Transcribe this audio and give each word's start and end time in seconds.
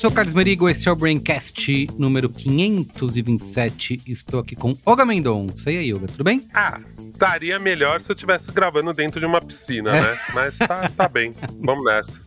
sou 0.00 0.08
o 0.08 0.12
Carlos 0.14 0.32
Merigo, 0.32 0.66
esse 0.66 0.88
é 0.88 0.90
o 0.90 0.96
Braincast 0.96 1.86
número 1.98 2.30
527. 2.30 4.00
Estou 4.06 4.40
aqui 4.40 4.56
com 4.56 4.74
Olga 4.86 5.04
Mendonça. 5.04 5.70
E 5.70 5.76
aí, 5.76 5.92
Olga, 5.92 6.06
tudo 6.06 6.24
bem? 6.24 6.48
Ah, 6.54 6.80
estaria 7.12 7.58
melhor 7.58 8.00
se 8.00 8.10
eu 8.10 8.14
estivesse 8.14 8.50
gravando 8.50 8.94
dentro 8.94 9.20
de 9.20 9.26
uma 9.26 9.42
piscina, 9.42 9.92
né? 9.92 10.18
Mas 10.32 10.56
tá, 10.56 10.88
tá 10.88 11.06
bem. 11.06 11.34
Vamos 11.62 11.84
nessa. 11.84 12.18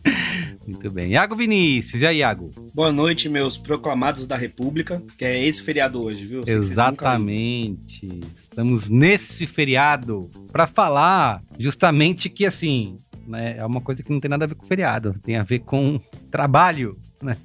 Muito 0.64 0.88
bem. 0.88 1.10
Iago 1.10 1.34
Vinícius, 1.34 2.00
e 2.00 2.06
aí, 2.06 2.18
Iago? 2.18 2.48
Boa 2.72 2.92
noite, 2.92 3.28
meus 3.28 3.58
proclamados 3.58 4.28
da 4.28 4.36
República, 4.36 5.02
que 5.18 5.24
é 5.24 5.44
esse 5.44 5.60
feriado 5.60 6.00
hoje, 6.00 6.24
viu? 6.24 6.42
Exatamente. 6.46 8.20
Estamos 8.40 8.88
nesse 8.88 9.48
feriado 9.48 10.30
para 10.52 10.68
falar 10.68 11.42
justamente 11.58 12.30
que, 12.30 12.46
assim, 12.46 13.00
né, 13.26 13.56
é 13.58 13.66
uma 13.66 13.80
coisa 13.80 14.00
que 14.00 14.12
não 14.12 14.20
tem 14.20 14.28
nada 14.28 14.44
a 14.44 14.48
ver 14.48 14.54
com 14.54 14.64
feriado, 14.64 15.16
tem 15.22 15.36
a 15.36 15.42
ver 15.42 15.60
com 15.60 16.00
trabalho, 16.30 16.96
né? 17.24 17.36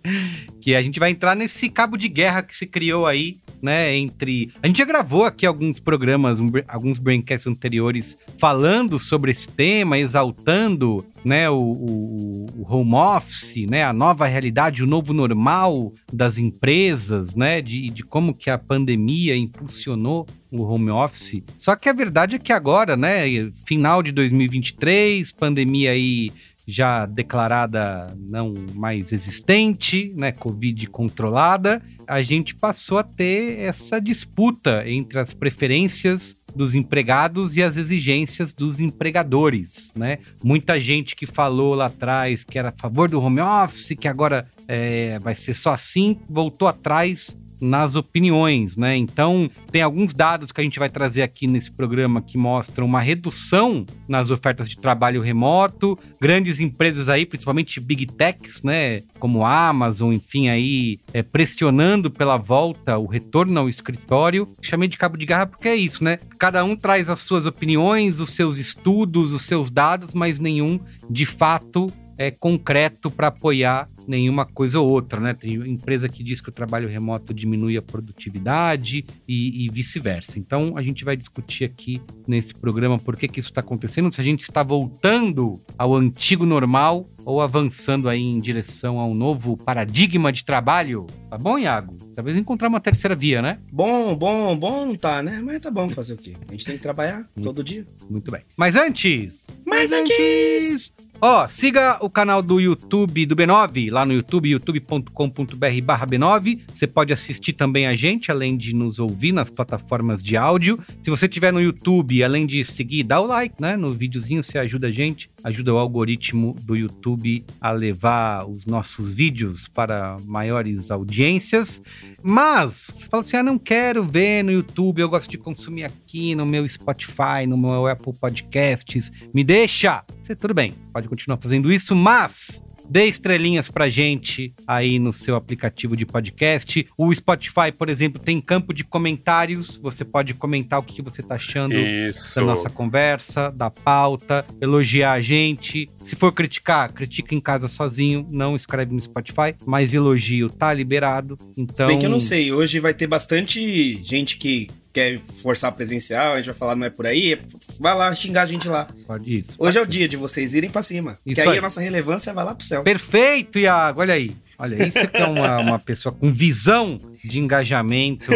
Que 0.62 0.76
a 0.76 0.82
gente 0.82 1.00
vai 1.00 1.12
entrar 1.12 1.36
nesse 1.36 1.70
cabo 1.70 1.98
de 1.98 2.08
guerra 2.08 2.44
que 2.44 2.56
se 2.56 2.68
criou 2.68 3.08
aí, 3.08 3.38
né? 3.62 3.96
Entre. 3.96 4.52
A 4.62 4.68
gente 4.68 4.78
já 4.78 4.86
gravou 4.86 5.26
aqui 5.26 5.46
alguns 5.46 5.80
programas, 5.80 6.40
um, 6.40 6.48
alguns 6.68 6.98
braincasts 6.98 7.48
anteriores 7.48 8.18
falando 8.38 9.00
sobre 9.00 9.32
esse 9.32 9.48
tema, 9.48 9.98
exaltando 9.98 11.06
né, 11.24 11.50
o, 11.50 11.58
o, 11.58 12.46
o, 12.58 12.66
home 12.68 12.94
office, 12.94 13.66
né, 13.70 13.84
a 13.84 13.94
nova 13.94 14.26
realidade, 14.26 14.84
o 14.84 14.88
novo 14.88 15.14
normal 15.14 15.94
das 16.12 16.38
empresas, 16.38 17.36
né, 17.36 17.62
de, 17.62 17.90
de 17.90 18.04
como 18.04 18.34
que 18.34 18.50
a 18.50 18.58
pandemia 18.58 19.36
impulsionou 19.36 20.26
o 20.52 20.64
home 20.64 20.92
office. 20.92 21.44
Só 21.58 21.76
que 21.76 21.90
a 21.90 21.94
verdade 21.94 22.36
é 22.36 22.40
que 22.40 22.54
agora, 22.54 22.96
né, 22.96 23.52
final 23.66 24.02
de 24.02 24.12
2023, 24.12 25.32
pandemia 25.32 25.92
aí 25.92 26.32
já 26.70 27.06
declarada 27.06 28.08
não 28.18 28.54
mais 28.76 29.12
existente, 29.12 30.14
né, 30.16 30.32
Covid 30.32 30.88
controlada, 30.88 31.82
a 32.08 32.22
gente 32.22 32.56
passou 32.56 32.98
a 32.98 33.04
ter 33.04 33.60
essa 33.60 34.00
disputa 34.00 34.84
entre 34.88 35.20
as 35.20 35.34
preferências 35.34 36.38
dos 36.56 36.74
empregados 36.74 37.56
e 37.56 37.62
as 37.62 37.78
exigências 37.78 38.54
dos 38.54 38.80
empregadores, 38.80 39.94
né? 39.96 40.18
Muita 40.44 40.80
gente 40.80 41.16
que 41.16 41.26
falou 41.26 41.76
lá 41.76 41.86
atrás 41.86 42.44
que 42.44 42.58
era 42.58 42.70
a 42.70 42.74
favor 42.82 43.10
do 43.10 43.22
home 43.22 43.42
office, 43.42 43.96
que 44.00 44.08
agora 44.08 44.48
é, 44.68 45.20
vai 45.20 45.36
ser 45.36 45.54
só 45.54 45.74
assim, 45.74 46.18
voltou 46.28 46.68
atrás 46.68 47.38
nas 47.62 47.96
opiniões, 47.96 48.78
né? 48.78 48.96
Então, 48.96 49.50
tem 49.72 49.82
alguns 49.82 50.14
dados 50.14 50.52
que 50.52 50.62
a 50.62 50.64
gente 50.64 50.80
vai 50.80 50.90
trazer 50.90 51.22
aqui 51.22 51.48
nesse 51.48 51.72
programa 51.72 52.22
que 52.22 52.38
mostram 52.38 52.86
uma 52.86 53.00
redução 53.00 53.86
nas 54.08 54.32
ofertas 54.32 54.68
de 54.68 54.78
trabalho 54.78 55.22
remoto, 55.22 55.98
grandes 56.20 56.60
empresas 56.60 57.10
aí, 57.10 57.26
principalmente 57.26 57.80
big 57.80 58.06
techs, 58.06 58.64
né, 58.64 59.02
como 59.20 59.46
Amazon, 59.46 60.14
enfim, 60.14 60.50
aí 60.50 61.00
é, 61.14 61.22
pressionando 61.22 62.10
pela 62.10 62.38
volta, 62.38 62.98
o 62.98 63.06
retorno 63.06 63.60
ao 63.60 63.70
escritório. 63.70 64.48
Chamei 64.62 64.88
de 64.88 64.98
cabo 64.98 65.18
de 65.18 65.26
garra 65.26 65.46
porque 65.46 65.68
é 65.68 65.76
isso, 65.76 66.04
né? 66.04 66.18
Cada 66.38 66.64
um 66.64 66.76
traz 66.76 67.10
as 67.10 67.20
suas 67.20 67.46
opiniões, 67.46 68.20
os 68.20 68.34
seus 68.34 68.58
estudos, 68.58 69.32
os 69.32 69.44
seus 69.44 69.70
dados, 69.70 70.14
mas 70.14 70.40
nenhum 70.40 70.80
de 71.10 71.26
fato 71.26 71.92
é 72.20 72.30
concreto 72.30 73.10
para 73.10 73.28
apoiar 73.28 73.90
nenhuma 74.06 74.46
coisa 74.46 74.80
ou 74.80 74.90
outra, 74.90 75.22
né? 75.22 75.34
Tem 75.34 75.54
empresa 75.54 76.10
que 76.10 76.22
diz 76.22 76.42
que 76.42 76.50
o 76.50 76.52
trabalho 76.52 76.90
remoto 76.90 77.34
diminui 77.34 77.78
a 77.78 77.82
produtividade 77.82 79.06
e, 79.28 79.66
e 79.66 79.70
vice-versa. 79.70 80.38
Então, 80.38 80.74
a 80.76 80.82
gente 80.82 81.06
vai 81.06 81.16
discutir 81.16 81.64
aqui 81.64 82.02
nesse 82.28 82.54
programa 82.54 82.98
por 82.98 83.16
que, 83.16 83.28
que 83.28 83.40
isso 83.40 83.50
está 83.50 83.62
acontecendo, 83.62 84.12
se 84.12 84.20
a 84.20 84.24
gente 84.24 84.42
está 84.42 84.64
voltando 84.64 85.62
ao 85.78 85.96
antigo 85.96 86.46
normal 86.46 87.10
ou 87.24 87.40
avançando 87.40 88.10
aí 88.10 88.22
em 88.22 88.38
direção 88.40 89.00
ao 89.00 89.14
novo 89.14 89.56
paradigma 89.56 90.32
de 90.32 90.44
trabalho. 90.44 91.06
Tá 91.30 91.38
bom, 91.38 91.58
Iago? 91.58 91.96
Talvez 92.16 92.36
encontrar 92.36 92.68
uma 92.68 92.82
terceira 92.82 93.16
via, 93.16 93.42
né? 93.42 93.60
Bom, 93.72 94.16
bom, 94.16 94.58
bom 94.58 94.88
não 94.88 94.96
tá, 94.96 95.24
né? 95.24 95.42
Mas 95.42 95.62
tá 95.62 95.72
bom 95.72 95.88
fazer 95.88 96.14
o 96.14 96.18
quê? 96.18 96.34
A 96.50 96.52
gente 96.52 96.66
tem 96.66 96.76
que 96.76 96.82
trabalhar 96.82 97.30
todo 97.42 97.64
dia. 97.64 97.88
Muito 98.10 98.30
bem. 98.30 98.42
Mas 98.58 98.76
antes... 98.76 99.48
Mas 99.66 99.92
antes... 99.94 100.92
Ó, 101.22 101.44
oh, 101.44 101.50
siga 101.50 101.98
o 102.00 102.10
canal 102.10 102.42
do 102.42 102.62
YouTube 102.62 103.26
do 103.26 103.36
B9, 103.36 103.92
lá 103.92 104.06
no 104.06 104.14
YouTube, 104.14 104.52
youtube.com.br 104.52 105.82
barra 105.84 106.08
B9. 106.08 106.62
Você 106.74 106.88
pode 106.88 107.12
assistir 107.12 107.52
também 107.52 107.88
a 107.88 107.94
gente, 107.94 108.32
além 108.32 108.56
de 108.56 108.74
nos 108.74 109.00
ouvir 109.00 109.34
nas 109.34 109.50
plataformas 109.50 110.24
de 110.24 110.38
áudio. 110.38 110.80
Se 111.04 111.10
você 111.10 111.26
estiver 111.26 111.52
no 111.52 111.62
YouTube, 111.62 112.24
além 112.24 112.46
de 112.46 112.64
seguir, 112.64 113.04
dá 113.04 113.20
o 113.20 113.26
like, 113.26 113.56
né? 113.60 113.76
No 113.76 113.94
videozinho 113.94 114.42
você 114.42 114.58
ajuda 114.58 114.88
a 114.88 114.92
gente, 114.92 115.30
ajuda 115.44 115.74
o 115.74 115.78
algoritmo 115.78 116.56
do 116.64 116.74
YouTube 116.74 117.44
a 117.60 117.72
levar 117.72 118.50
os 118.50 118.66
nossos 118.66 119.12
vídeos 119.12 119.68
para 119.68 120.16
maiores 120.26 120.90
audiências. 120.90 121.84
Mas, 122.24 122.96
você 122.98 123.10
fala 123.10 123.24
assim, 123.24 123.36
ah, 123.36 123.44
não 123.44 123.60
quero 123.60 124.06
ver 124.06 124.42
no 124.42 124.54
YouTube, 124.54 125.02
eu 125.02 125.10
gosto 125.10 125.30
de 125.30 125.38
consumir 125.38 125.84
aqui 125.84 126.34
no 126.34 126.46
meu 126.46 126.68
Spotify, 126.68 127.46
no 127.46 127.58
meu 127.58 127.88
Apple 127.88 128.14
Podcasts. 128.14 129.12
Me 129.34 129.44
deixa! 129.44 130.02
Você, 130.22 130.36
tudo 130.36 130.54
bem, 130.54 130.76
pode 130.94 131.09
continuar 131.10 131.38
fazendo 131.38 131.72
isso, 131.72 131.96
mas 131.96 132.62
Dê 132.90 133.06
estrelinhas 133.06 133.70
pra 133.70 133.88
gente 133.88 134.52
aí 134.66 134.98
no 134.98 135.14
seu 135.14 135.36
aplicativo 135.36 135.96
de 135.96 136.08
podcast. 136.08 136.88
O 136.98 137.14
Spotify, 137.14 137.72
por 137.78 137.88
exemplo, 137.88 138.20
tem 138.20 138.42
campo 138.42 138.74
de 138.74 138.84
comentários. 138.84 139.76
Você 139.76 140.04
pode 140.04 140.34
comentar 140.34 140.80
o 140.80 140.84
que 140.84 141.00
você 141.00 141.22
tá 141.22 141.36
achando 141.36 141.76
Isso. 141.76 142.34
da 142.34 142.42
nossa 142.42 142.68
conversa, 142.68 143.52
da 143.52 143.70
pauta, 143.70 144.44
elogiar 144.60 145.12
a 145.12 145.22
gente. 145.22 145.88
Se 146.04 146.16
for 146.16 146.32
criticar, 146.32 146.92
critica 146.92 147.36
em 147.36 147.40
casa 147.40 147.68
sozinho, 147.68 148.28
não 148.32 148.56
escreve 148.56 148.92
no 148.92 149.00
Spotify, 149.00 149.56
mas 149.68 149.94
elogio 149.94 150.50
tá 150.50 150.74
liberado. 150.74 151.38
Então. 151.56 151.86
Se 151.86 151.86
bem 151.86 152.00
que 152.00 152.08
eu 152.08 152.10
não 152.10 152.20
sei, 152.20 152.52
hoje 152.52 152.80
vai 152.80 152.96
ter 152.96 153.06
bastante 153.06 154.02
gente 154.02 154.40
que 154.40 154.68
quer 154.92 155.22
forçar 155.42 155.72
presencial, 155.72 156.34
a 156.34 156.38
gente 156.38 156.48
vai 156.48 156.56
falar 156.56 156.76
não 156.76 156.86
é 156.86 156.90
por 156.90 157.06
aí, 157.06 157.40
vai 157.80 157.96
lá 157.96 158.14
xingar 158.16 158.44
a 158.44 158.46
gente 158.46 158.68
lá. 158.68 158.88
Pode 159.06 159.38
isso. 159.38 159.56
Hoje 159.60 159.78
é 159.78 159.82
o 159.82 159.88
dia 159.88 160.08
de 160.08 160.18
vocês 160.18 160.54
irem 160.54 160.70
para 160.70 160.82
cima. 160.82 161.18
Isso 161.26 161.36
que 161.36 161.42
aí, 161.42 161.50
aí, 161.50 161.58
a 161.58 161.62
nossa 161.62 161.82
relevância 161.82 162.34
vai 162.34 162.44
lá 162.44 162.56
pro 162.56 162.66
céu. 162.66 162.84
Perfeito, 162.84 163.60
Iago, 163.60 164.02
olha 164.02 164.14
aí. 164.14 164.36
Olha, 164.60 164.86
isso 164.86 165.08
que 165.08 165.18
é 165.18 165.26
uma, 165.26 165.58
uma 165.60 165.80
pessoa 165.80 166.14
com 166.14 166.34
visão 166.34 166.98
de 167.24 167.40
engajamento 167.40 168.30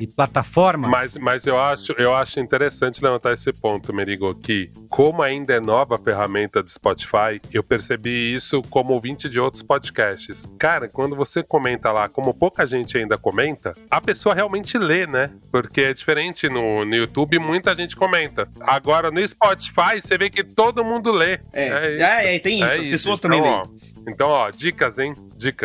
e 0.00 0.06
plataformas. 0.06 0.88
Mas, 0.88 1.16
mas 1.16 1.46
eu, 1.46 1.58
acho, 1.58 1.92
eu 1.98 2.14
acho 2.14 2.38
interessante 2.38 3.02
levantar 3.02 3.32
esse 3.32 3.52
ponto, 3.52 3.92
Merigo, 3.92 4.32
que 4.36 4.70
como 4.88 5.20
ainda 5.20 5.54
é 5.54 5.60
nova 5.60 5.96
a 5.96 5.98
ferramenta 5.98 6.62
do 6.62 6.70
Spotify, 6.70 7.40
eu 7.52 7.64
percebi 7.64 8.32
isso 8.32 8.62
como 8.70 8.92
ouvinte 8.92 9.28
de 9.28 9.40
outros 9.40 9.64
podcasts. 9.64 10.46
Cara, 10.58 10.88
quando 10.88 11.16
você 11.16 11.42
comenta 11.42 11.90
lá, 11.90 12.08
como 12.08 12.32
pouca 12.32 12.64
gente 12.64 12.96
ainda 12.96 13.18
comenta, 13.18 13.72
a 13.90 14.00
pessoa 14.00 14.32
realmente 14.32 14.78
lê, 14.78 15.08
né? 15.08 15.30
Porque 15.50 15.80
é 15.80 15.92
diferente 15.92 16.48
no, 16.48 16.84
no 16.84 16.94
YouTube, 16.94 17.38
muita 17.40 17.74
gente 17.74 17.96
comenta. 17.96 18.48
Agora, 18.60 19.10
no 19.10 19.26
Spotify, 19.26 20.00
você 20.00 20.16
vê 20.16 20.30
que 20.30 20.44
todo 20.44 20.84
mundo 20.84 21.10
lê. 21.10 21.40
É, 21.52 21.68
é, 21.68 21.96
é, 21.98 22.36
é 22.36 22.38
tem 22.38 22.58
isso, 22.58 22.64
é 22.64 22.68
as 22.68 22.80
isso. 22.82 22.90
pessoas 22.90 23.18
então, 23.18 23.30
também 23.30 23.50
ó, 23.50 23.62
lêem. 23.62 23.94
Então, 24.06 24.28
ó, 24.28 24.50
dicas, 24.50 24.98
hein? 24.98 25.14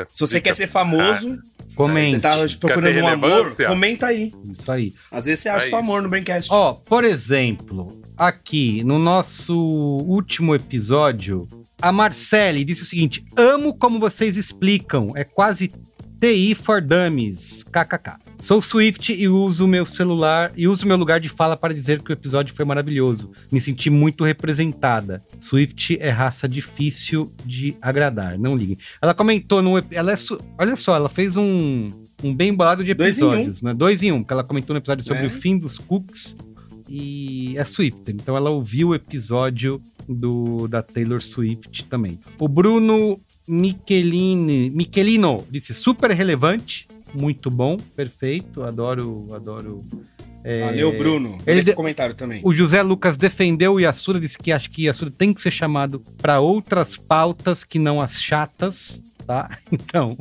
Dica. 0.02 0.08
Se 0.12 0.20
você 0.20 0.36
dica. 0.36 0.50
quer 0.50 0.56
ser 0.56 0.68
famoso, 0.68 1.34
é. 1.34 1.60
Comente. 1.80 2.20
Você 2.20 2.28
tá 2.28 2.36
procurando 2.60 3.00
um 3.00 3.08
amor, 3.08 3.56
comenta 3.66 4.08
aí. 4.08 4.34
Isso 4.52 4.70
aí. 4.70 4.94
Às 5.10 5.24
vezes 5.26 5.40
você 5.40 5.50
acha 5.50 5.68
é 5.68 5.70
seu 5.70 5.78
amor 5.78 6.02
no 6.02 6.10
Braincast. 6.10 6.52
Ó, 6.52 6.74
por 6.74 7.06
exemplo, 7.06 8.02
aqui 8.18 8.84
no 8.84 9.00
nosso 9.00 9.56
último 9.56 10.54
episódio, 10.54 11.48
a 11.82 11.90
Marcele 11.90 12.66
disse 12.66 12.82
o 12.82 12.86
seguinte: 12.86 13.24
Amo 13.34 13.74
como 13.74 13.98
vocês 13.98 14.36
explicam, 14.36 15.14
é 15.16 15.24
quase 15.24 15.72
TI 16.20 16.54
for 16.54 16.82
Dummies, 16.82 17.64
kkk. 17.64 18.18
Sou 18.40 18.62
Swift 18.62 19.14
e 19.14 19.28
uso 19.28 19.68
meu 19.68 19.86
celular 19.86 20.52
e 20.56 20.68
uso 20.68 20.86
meu 20.86 20.98
lugar 20.98 21.20
de 21.20 21.30
fala 21.30 21.56
para 21.56 21.74
dizer 21.74 22.02
que 22.02 22.12
o 22.12 22.14
episódio 22.14 22.54
foi 22.54 22.66
maravilhoso. 22.66 23.32
Me 23.52 23.60
senti 23.60 23.90
muito 23.90 24.24
representada. 24.26 25.24
Swift 25.40 25.98
é 26.00 26.10
raça 26.10 26.48
difícil 26.48 27.32
de 27.46 27.76
agradar, 27.82 28.38
não 28.38 28.56
liguem. 28.56 28.78
Ela 29.02 29.14
comentou 29.14 29.62
no 29.62 29.78
ela 29.92 30.12
é, 30.12 30.16
olha 30.58 30.76
só, 30.76 30.96
ela 30.96 31.10
fez 31.10 31.38
um 31.38 31.88
um 32.22 32.36
bem 32.36 32.54
bolado 32.54 32.84
de 32.84 32.94
Dois 32.94 33.18
em 33.18 33.24
um. 33.24 33.28
episódios, 33.28 33.62
né? 33.62 33.74
Dois 33.74 34.04
em 34.04 34.12
um, 34.12 34.22
que 34.24 34.34
ela 34.34 34.44
comentou 34.44 34.74
no 34.74 34.80
episódio 34.80 35.06
sobre 35.06 35.24
É. 35.24 35.28
o 35.28 35.30
fim 35.30 35.58
dos 35.58 35.78
cookies 35.78 36.36
e 36.88 37.58
a 37.58 37.64
Swift. 37.64 38.12
Então 38.12 38.36
ela 38.36 38.50
ouviu 38.50 38.90
o 38.90 38.96
episódio 38.96 39.82
do 40.08 40.68
da 40.68 40.82
Taylor 40.82 41.22
Swift 41.22 41.86
também. 41.86 42.20
O 42.40 42.48
Bruno 42.48 43.22
Michelini, 43.50 44.70
Michelino 44.70 45.44
disse 45.50 45.74
super 45.74 46.12
relevante, 46.12 46.88
muito 47.14 47.50
bom, 47.50 47.78
perfeito, 47.96 48.62
adoro, 48.64 49.26
adoro. 49.34 49.84
é, 50.44 50.62
Valeu, 50.62 50.98
Bruno. 50.98 51.38
ele 51.46 51.60
Esse 51.60 51.72
de- 51.72 51.76
comentário 51.76 52.14
também. 52.14 52.42
o 52.44 52.54
José 52.54 52.82
Lucas 52.84 53.18
defendeu 53.18 53.74
o 53.74 53.80
Yasuda, 53.80 54.20
disse 54.20 54.38
que 54.38 54.52
acha 54.52 54.70
que 54.70 54.84
Yasuda 54.86 55.12
tem 55.12 55.34
que 55.34 55.42
ser 55.42 55.52
chamado 55.52 56.00
para 56.22 56.40
outras 56.40 56.96
pautas 56.96 57.64
que 57.64 57.80
não 57.80 58.00
as 58.00 58.22
chatas, 58.22 59.04
tá? 59.26 59.50
Então, 59.72 60.18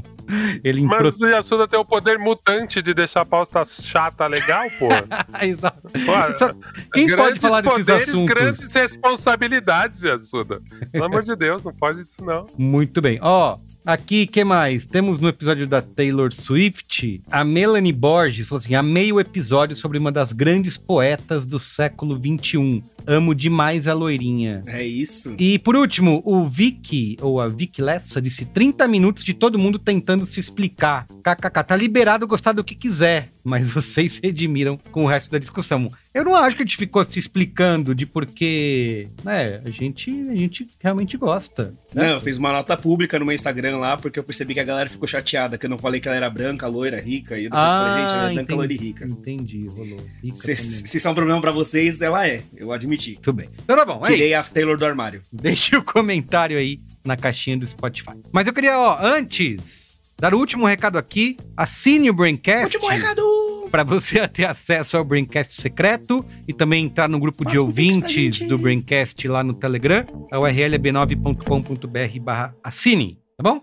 ele. 0.62 0.82
Mas 0.82 1.20
o 1.20 1.26
Yasuda 1.26 1.66
tem 1.66 1.78
o 1.78 1.84
poder 1.84 2.19
mutante 2.19 2.80
de 2.82 2.92
deixar 2.94 3.22
a 3.22 3.25
pauta 3.25 3.64
chata 3.64 4.26
legal, 4.26 4.66
pô. 4.78 4.88
Exato. 5.44 5.82
Pô, 5.82 6.64
Quem 6.92 7.14
pode 7.14 7.40
falar 7.40 7.60
desses 7.62 7.78
poderes, 7.78 8.08
assuntos? 8.08 8.34
grandes 8.34 8.75
responsabilidades, 8.75 10.02
Yasuda. 10.02 10.60
Pelo 10.92 11.04
amor 11.04 11.22
de 11.22 11.34
Deus, 11.36 11.64
não 11.64 11.72
pode 11.72 12.04
disso 12.04 12.25
não. 12.25 12.46
Muito 12.56 13.00
bem. 13.00 13.19
Ó, 13.22 13.58
aqui, 13.88 14.26
que 14.26 14.44
mais? 14.44 14.85
Temos 14.85 15.19
no 15.19 15.29
episódio 15.29 15.67
da 15.67 15.81
Taylor 15.81 16.31
Swift, 16.31 17.23
a 17.31 17.43
Melanie 17.43 17.93
Borges 17.93 18.46
falou 18.46 18.58
assim: 18.58 18.75
amei 18.75 19.11
o 19.11 19.19
episódio 19.19 19.75
sobre 19.75 19.96
uma 19.96 20.12
das 20.12 20.32
grandes 20.32 20.76
poetas 20.76 21.46
do 21.46 21.58
século 21.58 22.14
XXI. 22.17 22.85
Amo 23.06 23.35
demais 23.35 23.88
a 23.88 23.94
loirinha. 23.94 24.62
É 24.67 24.85
isso. 24.85 25.35
E 25.38 25.58
por 25.58 25.75
último, 25.75 26.23
o 26.26 26.44
Vicky, 26.44 27.17
ou 27.23 27.40
a 27.40 27.49
Vicky 27.49 27.81
Lessa, 27.81 28.20
disse 28.20 28.44
30 28.44 28.87
minutos 28.87 29.25
de 29.25 29.32
todo 29.32 29.58
mundo 29.58 29.79
tentando 29.79 30.26
se 30.26 30.38
explicar. 30.38 31.06
KKK, 31.23 31.64
tá 31.64 31.75
liberado 31.75 32.26
gostar 32.26 32.52
do 32.52 32.62
que 32.62 32.75
quiser, 32.75 33.31
mas 33.48 33.68
vocês 33.72 34.12
se 34.14 34.20
redimiram 34.22 34.78
com 34.92 35.04
o 35.04 35.06
resto 35.08 35.30
da 35.30 35.38
discussão. 35.38 35.88
Eu 36.14 36.24
não 36.24 36.34
acho 36.34 36.56
que 36.56 36.62
a 36.62 36.66
gente 36.66 36.76
ficou 36.76 37.04
se 37.04 37.18
explicando 37.18 37.94
de 37.94 38.04
porque, 38.04 39.08
né, 39.24 39.60
a 39.64 39.70
gente, 39.70 40.10
a 40.30 40.34
gente 40.34 40.66
realmente 40.80 41.16
gosta. 41.16 41.66
né? 41.94 42.06
Não, 42.06 42.14
eu 42.14 42.20
fiz 42.20 42.38
uma 42.38 42.52
nota 42.52 42.76
pública 42.76 43.18
no 43.18 43.24
meu 43.24 43.34
Instagram 43.34 43.76
lá, 43.78 43.96
porque 43.96 44.18
eu 44.18 44.24
percebi 44.24 44.54
que 44.54 44.60
a 44.60 44.64
galera 44.64 44.88
ficou 44.90 45.06
chateada, 45.06 45.56
que 45.56 45.66
eu 45.66 45.70
não 45.70 45.78
falei 45.78 46.00
que 46.00 46.08
ela 46.08 46.16
era 46.16 46.28
branca, 46.30 46.66
loira, 46.66 47.00
rica, 47.00 47.38
e 47.38 47.44
eu 47.44 47.50
depois 47.50 47.62
falei, 47.68 48.02
gente, 48.02 48.12
ela 48.14 48.22
é 48.30 48.34
branca, 48.34 48.40
entendi, 48.42 48.54
loira 48.56 48.72
e 48.72 48.76
rica. 48.76 49.06
Entendi, 49.06 49.66
rolou. 49.66 50.00
Se, 50.34 50.56
se 50.56 50.96
isso 50.96 51.06
é 51.06 51.10
um 51.10 51.14
problema 51.14 51.40
pra 51.40 51.52
vocês, 51.52 52.00
ela 52.00 52.26
é. 52.26 52.42
Eu 52.56 52.72
admiti. 52.72 53.18
Tudo 53.22 53.36
bem. 53.36 53.50
Então 53.62 53.76
tá 53.76 53.84
bom, 53.84 54.00
é 54.04 54.08
Tirei 54.10 54.28
isso. 54.34 54.40
a 54.40 54.42
Taylor 54.42 54.76
do 54.76 54.84
armário. 54.86 55.22
Deixe 55.32 55.76
o 55.76 55.82
comentário 55.84 56.58
aí 56.58 56.80
na 57.04 57.16
caixinha 57.16 57.56
do 57.56 57.66
Spotify. 57.66 58.18
Mas 58.32 58.46
eu 58.46 58.52
queria, 58.52 58.76
ó, 58.78 58.98
antes, 59.00 59.88
dar 60.20 60.34
o 60.34 60.38
último 60.38 60.66
recado 60.66 60.98
aqui. 60.98 61.36
Assine 61.56 62.10
o 62.10 62.14
Braincast. 62.14 62.76
Último 62.76 62.88
recado! 62.88 63.22
Para 63.70 63.84
você 63.84 64.26
ter 64.28 64.44
acesso 64.44 64.96
ao 64.96 65.04
Braincast 65.04 65.54
secreto 65.54 66.24
e 66.46 66.52
também 66.52 66.84
entrar 66.84 67.08
no 67.08 67.20
grupo 67.20 67.44
de 67.44 67.58
um 67.58 67.70
pix 67.72 67.86
pra 67.86 68.08
ouvintes 68.08 68.48
do 68.48 68.58
Braincast 68.58 69.28
lá 69.28 69.44
no 69.44 69.54
Telegram. 69.54 70.04
A 70.32 70.38
URL 70.38 70.74
é 70.74 70.78
b9.com.br 70.78 72.20
barra 72.20 72.54
assine, 72.64 73.18
tá 73.36 73.42
bom? 73.42 73.62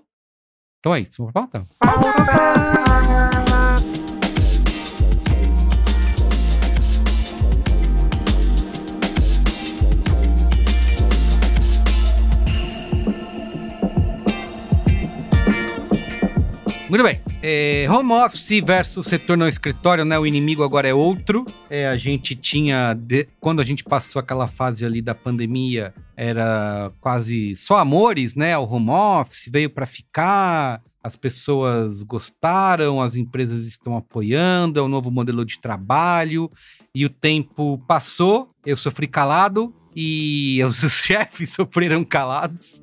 Então 0.80 0.94
é 0.94 1.00
isso, 1.00 1.14
vamos 1.18 1.34
pra 1.34 1.48
pauta? 1.48 3.45
Muito 16.88 17.04
bem. 17.04 17.20
É, 17.42 17.88
home 17.90 18.12
office 18.14 18.62
versus 18.64 19.08
retorno 19.08 19.44
ao 19.44 19.50
escritório, 19.50 20.06
né? 20.06 20.20
O 20.20 20.26
inimigo 20.26 20.64
agora 20.64 20.88
é 20.88 20.94
outro. 20.94 21.46
É, 21.70 21.88
a 21.88 21.98
gente 21.98 22.36
tinha. 22.36 22.94
de- 22.94 23.28
quando 23.40 23.60
a 23.60 23.66
gente 23.66 23.84
passou 23.84 24.20
aquela 24.20 24.48
fase 24.48 24.86
ali 24.86 25.02
da 25.02 25.16
pandemia, 25.16 25.94
era 26.16 26.92
quase 27.02 27.56
só 27.56 27.78
amores, 27.78 28.36
né? 28.36 28.56
O 28.58 28.64
home 28.66 28.92
office 28.92 29.50
veio 29.52 29.70
para 29.70 29.86
ficar. 29.86 30.82
As 31.04 31.16
pessoas 31.16 32.02
gostaram, 32.02 33.00
as 33.00 33.16
empresas 33.16 33.66
estão 33.68 33.96
apoiando, 33.96 34.80
é 34.80 34.84
um 34.84 34.88
novo 34.88 35.12
modelo 35.12 35.46
de 35.46 35.60
trabalho. 35.60 36.52
E 36.96 37.06
o 37.06 37.10
tempo 37.10 37.78
passou, 37.88 38.50
eu 38.66 38.76
sofri 38.78 39.06
calado 39.08 39.72
e 39.96 40.60
os 40.66 40.78
chefes 40.92 41.52
sofreram 41.52 42.04
calados. 42.04 42.82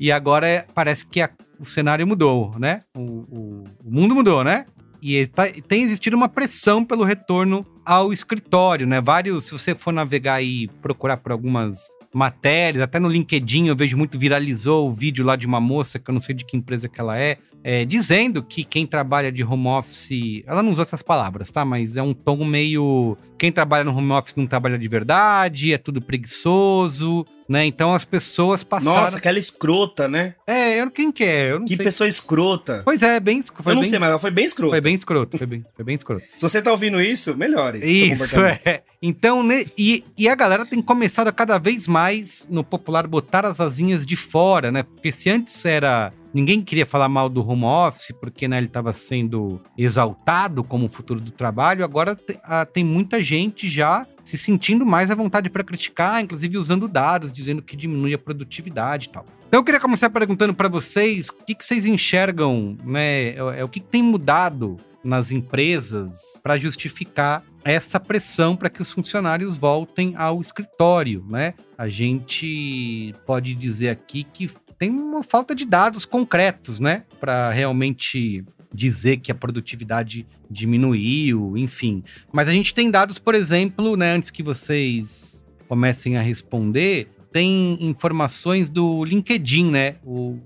E 0.00 0.10
agora 0.12 0.46
é- 0.48 0.66
parece 0.74 1.06
que 1.06 1.20
a- 1.20 1.30
o 1.62 1.64
cenário 1.64 2.06
mudou, 2.06 2.54
né? 2.58 2.82
O, 2.96 3.00
o- 3.00 3.64
o 3.84 3.90
mundo 3.90 4.14
mudou, 4.14 4.42
né? 4.44 4.66
E 5.00 5.26
tá- 5.26 5.48
tem 5.66 5.82
existido 5.82 6.16
uma 6.16 6.28
pressão 6.28 6.84
pelo 6.84 7.04
retorno 7.04 7.64
ao 7.84 8.12
escritório, 8.12 8.86
né? 8.86 9.00
Vários, 9.00 9.44
se 9.46 9.52
você 9.52 9.74
for 9.74 9.92
navegar 9.92 10.42
e 10.42 10.68
procurar 10.80 11.16
por 11.16 11.32
algumas 11.32 11.78
matérias, 12.14 12.82
até 12.82 13.00
no 13.00 13.08
LinkedIn 13.08 13.68
eu 13.68 13.74
vejo 13.76 13.96
muito 13.96 14.18
viralizou 14.18 14.86
o 14.88 14.92
vídeo 14.92 15.24
lá 15.24 15.34
de 15.34 15.46
uma 15.46 15.60
moça, 15.60 15.98
que 15.98 16.10
eu 16.10 16.12
não 16.12 16.20
sei 16.20 16.34
de 16.34 16.44
que 16.44 16.56
empresa 16.56 16.86
que 16.86 17.00
ela 17.00 17.18
é, 17.18 17.38
é, 17.64 17.86
dizendo 17.86 18.42
que 18.42 18.64
quem 18.64 18.86
trabalha 18.86 19.32
de 19.32 19.42
home 19.42 19.66
office, 19.68 20.42
ela 20.46 20.62
não 20.62 20.72
usou 20.72 20.82
essas 20.82 21.00
palavras, 21.00 21.50
tá? 21.50 21.64
Mas 21.64 21.96
é 21.96 22.02
um 22.02 22.12
tom 22.12 22.44
meio, 22.44 23.16
quem 23.38 23.50
trabalha 23.50 23.82
no 23.84 23.96
home 23.96 24.12
office 24.12 24.36
não 24.36 24.46
trabalha 24.46 24.78
de 24.78 24.88
verdade, 24.88 25.72
é 25.72 25.78
tudo 25.78 26.02
preguiçoso, 26.02 27.24
né? 27.52 27.64
Então 27.66 27.94
as 27.94 28.04
pessoas 28.04 28.64
passaram... 28.64 29.02
Nossa, 29.02 29.18
aquela 29.18 29.38
escrota, 29.38 30.08
né? 30.08 30.34
É, 30.46 30.80
eu, 30.80 30.90
quem 30.90 31.12
que 31.12 31.22
é? 31.22 31.52
Eu 31.52 31.60
não 31.60 31.66
Que 31.66 31.76
sei. 31.76 31.84
pessoa 31.84 32.08
escrota. 32.08 32.82
Pois 32.84 33.02
é, 33.02 33.20
bem, 33.20 33.38
escro- 33.38 33.62
foi 33.62 33.72
eu 33.72 33.74
não 33.76 33.82
bem, 33.82 33.90
sei, 33.90 33.98
mas 33.98 34.08
ela 34.08 34.18
foi 34.18 34.30
bem 34.30 34.44
escrota. 34.46 34.70
foi 34.72 34.80
bem 34.80 34.94
escroto, 34.94 35.38
foi 35.38 35.46
bem, 35.46 35.64
foi 35.76 35.84
bem 35.84 35.94
escroto. 35.94 36.22
Se 36.34 36.42
você 36.42 36.60
tá 36.60 36.72
ouvindo 36.72 37.00
isso, 37.00 37.36
melhore. 37.36 37.78
seu 37.78 37.88
Isso, 37.88 38.08
comportamento. 38.24 38.66
é. 38.66 38.82
Então, 39.00 39.42
né, 39.42 39.64
e, 39.76 40.04
e 40.16 40.28
a 40.28 40.34
galera 40.34 40.64
tem 40.64 40.80
começado 40.80 41.28
a 41.28 41.32
cada 41.32 41.58
vez 41.58 41.86
mais, 41.86 42.46
no 42.50 42.64
popular, 42.64 43.06
botar 43.06 43.44
as 43.44 43.60
asinhas 43.60 44.06
de 44.06 44.16
fora, 44.16 44.72
né? 44.72 44.82
Porque 44.82 45.12
se 45.12 45.28
antes 45.30 45.64
era... 45.64 46.12
Ninguém 46.32 46.62
queria 46.62 46.86
falar 46.86 47.08
mal 47.08 47.28
do 47.28 47.46
home 47.46 47.64
office, 47.64 48.12
porque 48.18 48.48
né, 48.48 48.56
ele 48.56 48.66
estava 48.66 48.92
sendo 48.92 49.60
exaltado 49.76 50.64
como 50.64 50.86
o 50.86 50.88
futuro 50.88 51.20
do 51.20 51.30
trabalho. 51.30 51.84
Agora 51.84 52.18
ah, 52.44 52.64
tem 52.64 52.82
muita 52.84 53.22
gente 53.22 53.68
já 53.68 54.06
se 54.24 54.38
sentindo 54.38 54.86
mais 54.86 55.10
à 55.10 55.14
vontade 55.14 55.50
para 55.50 55.64
criticar, 55.64 56.22
inclusive 56.22 56.56
usando 56.56 56.88
dados, 56.88 57.32
dizendo 57.32 57.60
que 57.60 57.76
diminui 57.76 58.14
a 58.14 58.18
produtividade 58.18 59.08
e 59.08 59.10
tal. 59.10 59.26
Então 59.46 59.60
eu 59.60 59.64
queria 59.64 59.80
começar 59.80 60.08
perguntando 60.08 60.54
para 60.54 60.68
vocês 60.68 61.28
o 61.28 61.34
que, 61.44 61.54
que 61.54 61.64
vocês 61.64 61.84
enxergam, 61.84 62.76
né? 62.82 63.30
É, 63.30 63.36
é, 63.58 63.64
o 63.64 63.68
que, 63.68 63.80
que 63.80 63.88
tem 63.88 64.02
mudado 64.02 64.78
nas 65.04 65.30
empresas 65.30 66.40
para 66.42 66.56
justificar 66.56 67.44
essa 67.64 68.00
pressão 68.00 68.56
para 68.56 68.70
que 68.70 68.80
os 68.80 68.90
funcionários 68.90 69.56
voltem 69.56 70.14
ao 70.16 70.40
escritório, 70.40 71.24
né? 71.28 71.54
A 71.76 71.88
gente 71.88 73.14
pode 73.26 73.54
dizer 73.54 73.90
aqui 73.90 74.24
que 74.24 74.48
tem 74.82 74.90
uma 74.90 75.22
falta 75.22 75.54
de 75.54 75.64
dados 75.64 76.04
concretos, 76.04 76.80
né, 76.80 77.04
para 77.20 77.52
realmente 77.52 78.44
dizer 78.74 79.18
que 79.18 79.30
a 79.30 79.34
produtividade 79.34 80.26
diminuiu, 80.50 81.56
enfim. 81.56 82.02
Mas 82.32 82.48
a 82.48 82.52
gente 82.52 82.74
tem 82.74 82.90
dados, 82.90 83.16
por 83.16 83.32
exemplo, 83.32 83.96
né, 83.96 84.12
antes 84.12 84.28
que 84.28 84.42
vocês 84.42 85.46
comecem 85.68 86.16
a 86.16 86.20
responder, 86.20 87.06
tem 87.30 87.78
informações 87.80 88.68
do 88.68 89.04
LinkedIn, 89.04 89.70
né? 89.70 89.94
O, 90.04 90.36